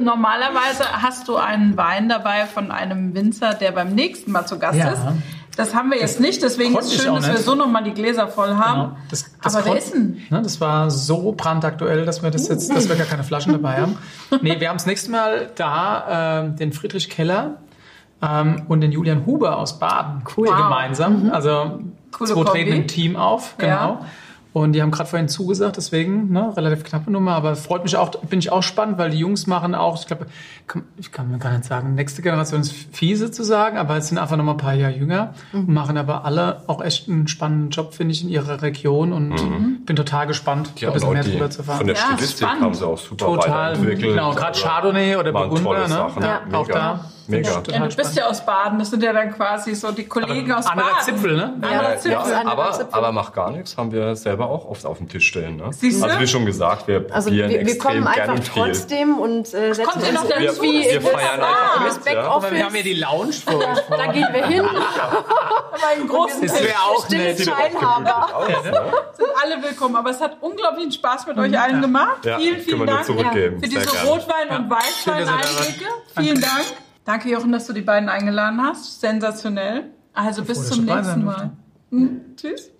Normalerweise 0.00 0.84
hast 1.02 1.28
du 1.28 1.36
einen 1.36 1.76
Wein 1.76 2.08
dabei 2.08 2.46
von 2.46 2.70
einem 2.70 3.14
Winzer, 3.14 3.54
der 3.54 3.72
beim 3.72 3.94
nächsten 3.94 4.32
Mal 4.32 4.46
zu 4.46 4.58
Gast 4.58 4.78
ja. 4.78 4.92
ist. 4.92 5.02
Das 5.56 5.74
haben 5.74 5.90
wir 5.90 5.98
jetzt 5.98 6.14
das 6.14 6.20
nicht, 6.20 6.42
deswegen 6.42 6.76
ist 6.78 6.86
es 6.86 7.02
schön, 7.02 7.14
dass 7.14 7.26
wir 7.26 7.36
so 7.36 7.54
nochmal 7.54 7.82
die 7.84 7.92
Gläser 7.92 8.28
voll 8.28 8.54
haben. 8.54 8.90
Genau. 8.90 8.96
Das, 9.10 9.26
das 9.42 9.56
Aber 9.56 9.66
wer 9.66 9.76
ist 9.76 9.92
denn? 9.92 10.22
Ne, 10.30 10.40
das 10.42 10.60
war 10.60 10.90
so 10.90 11.34
brandaktuell, 11.36 12.06
dass 12.06 12.22
wir 12.22 12.30
das 12.30 12.48
jetzt, 12.48 12.74
dass 12.74 12.88
wir 12.88 12.96
gar 12.96 13.06
keine 13.06 13.24
Flaschen 13.24 13.52
dabei 13.52 13.80
haben. 13.80 13.98
Nee, 14.42 14.60
wir 14.60 14.68
haben 14.68 14.76
das 14.76 14.86
nächste 14.86 15.10
Mal 15.10 15.50
da 15.56 16.44
äh, 16.46 16.56
den 16.56 16.72
Friedrich 16.72 17.10
Keller 17.10 17.58
ähm, 18.22 18.62
und 18.68 18.80
den 18.80 18.92
Julian 18.92 19.26
Huber 19.26 19.58
aus 19.58 19.78
Baden 19.78 20.22
cool. 20.36 20.48
gemeinsam. 20.48 21.24
Mhm. 21.24 21.30
Also 21.30 21.80
Coole 22.12 22.32
zwei 22.32 22.44
treten 22.44 22.72
im 22.72 22.86
Team 22.86 23.16
auf, 23.16 23.56
genau. 23.58 23.70
Ja. 23.70 24.00
Und 24.52 24.72
die 24.72 24.82
haben 24.82 24.90
gerade 24.90 25.08
vorhin 25.08 25.28
zugesagt, 25.28 25.76
deswegen 25.76 26.32
ne, 26.32 26.52
relativ 26.56 26.82
knappe 26.82 27.08
Nummer, 27.08 27.34
aber 27.34 27.54
freut 27.54 27.84
mich 27.84 27.96
auch, 27.96 28.10
bin 28.10 28.40
ich 28.40 28.50
auch 28.50 28.64
spannend, 28.64 28.98
weil 28.98 29.10
die 29.10 29.18
Jungs 29.18 29.46
machen 29.46 29.76
auch, 29.76 30.00
ich 30.00 30.08
glaube, 30.08 30.26
ich 30.96 31.12
kann 31.12 31.30
mir 31.30 31.38
gar 31.38 31.52
nicht 31.52 31.64
sagen, 31.64 31.94
nächste 31.94 32.20
Generation 32.20 32.60
ist 32.60 32.72
fiese 32.72 33.30
zu 33.30 33.44
sagen, 33.44 33.78
aber 33.78 33.96
es 33.96 34.08
sind 34.08 34.18
einfach 34.18 34.36
noch 34.36 34.42
mal 34.42 34.52
ein 34.52 34.56
paar 34.56 34.74
Jahre 34.74 34.94
jünger 34.94 35.34
mhm. 35.52 35.60
und 35.60 35.68
machen 35.68 35.96
aber 35.96 36.24
alle 36.24 36.64
auch 36.66 36.82
echt 36.82 37.08
einen 37.08 37.28
spannenden 37.28 37.70
Job, 37.70 37.94
finde 37.94 38.12
ich, 38.12 38.24
in 38.24 38.28
ihrer 38.28 38.60
Region 38.60 39.12
und 39.12 39.28
mhm. 39.28 39.84
bin 39.86 39.94
total 39.94 40.26
gespannt, 40.26 40.72
ja, 40.80 40.88
ein 40.88 40.94
bisschen 40.94 41.12
mehr 41.12 41.22
drüber 41.22 41.50
zu 41.50 41.62
fahren. 41.62 41.78
Von 41.78 41.86
der 41.86 41.96
ja, 41.96 42.02
Stilistik 42.14 42.48
haben 42.48 42.74
sie 42.74 42.84
auch 42.84 42.98
super 42.98 43.26
total, 43.26 43.70
weiterentwickelt. 43.74 44.14
Genau, 44.14 44.34
gerade 44.34 44.58
Chardonnay 44.58 45.14
oder 45.14 45.30
Burgunder, 45.30 45.86
ne? 45.86 46.06
Ja, 46.22 46.58
auch 46.58 46.66
da. 46.66 47.04
Mega. 47.30 47.62
Ja, 47.70 47.86
du 47.86 47.96
bist 47.96 48.16
ja 48.16 48.26
aus 48.26 48.44
Baden, 48.44 48.78
das 48.78 48.90
sind 48.90 49.02
ja 49.02 49.12
dann 49.12 49.32
quasi 49.32 49.74
so 49.74 49.92
die 49.92 50.06
Kollegen 50.06 50.50
aber 50.50 50.58
aus 50.58 50.64
Baden. 50.66 50.82
Zipfel, 51.02 51.36
ne? 51.36 51.54
Ja, 51.62 51.96
Zipfel. 51.96 52.12
Ja, 52.12 52.42
aber, 52.44 52.88
aber 52.90 53.12
macht 53.12 53.34
gar 53.34 53.50
nichts, 53.50 53.76
haben 53.76 53.92
wir 53.92 54.16
selber 54.16 54.48
auch 54.48 54.66
oft 54.68 54.84
auf 54.84 54.98
den 54.98 55.08
Tisch 55.08 55.28
stellen. 55.28 55.56
Ne? 55.56 55.70
Siehst 55.72 56.00
du? 56.00 56.04
Also 56.04 56.20
wie 56.20 56.26
schon 56.26 56.46
gesagt, 56.46 56.88
wir 56.88 57.06
also 57.10 57.30
wir, 57.30 57.48
wir 57.48 57.78
kommen 57.78 58.06
einfach 58.06 58.38
trotzdem 58.40 59.18
und 59.18 59.52
äh, 59.54 59.72
setzen 59.74 59.84
Kommt 59.84 59.96
uns 59.96 60.30
irgendwie 60.30 60.84
wir, 60.84 60.92
wir 60.92 61.00
feiern 61.02 61.40
einfach 61.40 61.84
das 61.86 61.98
Backoffice. 61.98 62.52
Wir 62.52 62.64
haben 62.64 62.74
hier 62.74 62.82
die 62.82 62.94
Lounge 62.94 63.32
für 63.32 63.56
euch. 63.56 63.80
Da 64.00 64.12
gehen 64.12 64.28
wir 64.32 64.46
hin. 64.46 64.64
aber 65.80 65.86
einen 65.92 66.08
großen 66.08 66.42
Das 66.42 66.62
wäre 66.62 66.78
auch 66.78 67.08
nett. 67.08 67.44
Teilhaber. 67.44 68.28
Sind 69.16 69.28
alle 69.42 69.62
willkommen, 69.62 69.96
aber 69.96 70.10
es 70.10 70.20
hat 70.20 70.36
unglaublichen 70.40 70.92
Spaß 70.92 71.26
mit 71.26 71.38
euch 71.38 71.58
allen 71.58 71.80
gemacht. 71.80 72.18
vielen, 72.22 72.60
vielen 72.60 72.86
Dank 72.86 73.04
für 73.04 73.14
diese 73.62 74.06
Rotwein- 74.06 74.48
und 74.48 74.70
Weißwein-Einblicke. 74.70 75.86
Vielen 76.16 76.40
Dank. 76.40 76.64
Danke, 77.04 77.30
Jochen, 77.30 77.52
dass 77.52 77.66
du 77.66 77.72
die 77.72 77.80
beiden 77.82 78.08
eingeladen 78.08 78.60
hast. 78.62 79.00
Sensationell. 79.00 79.90
Also 80.12 80.44
bis 80.44 80.68
zum 80.68 80.84
nächsten 80.84 81.24
Mal. 81.24 81.52
Hm, 81.90 82.36
tschüss. 82.36 82.70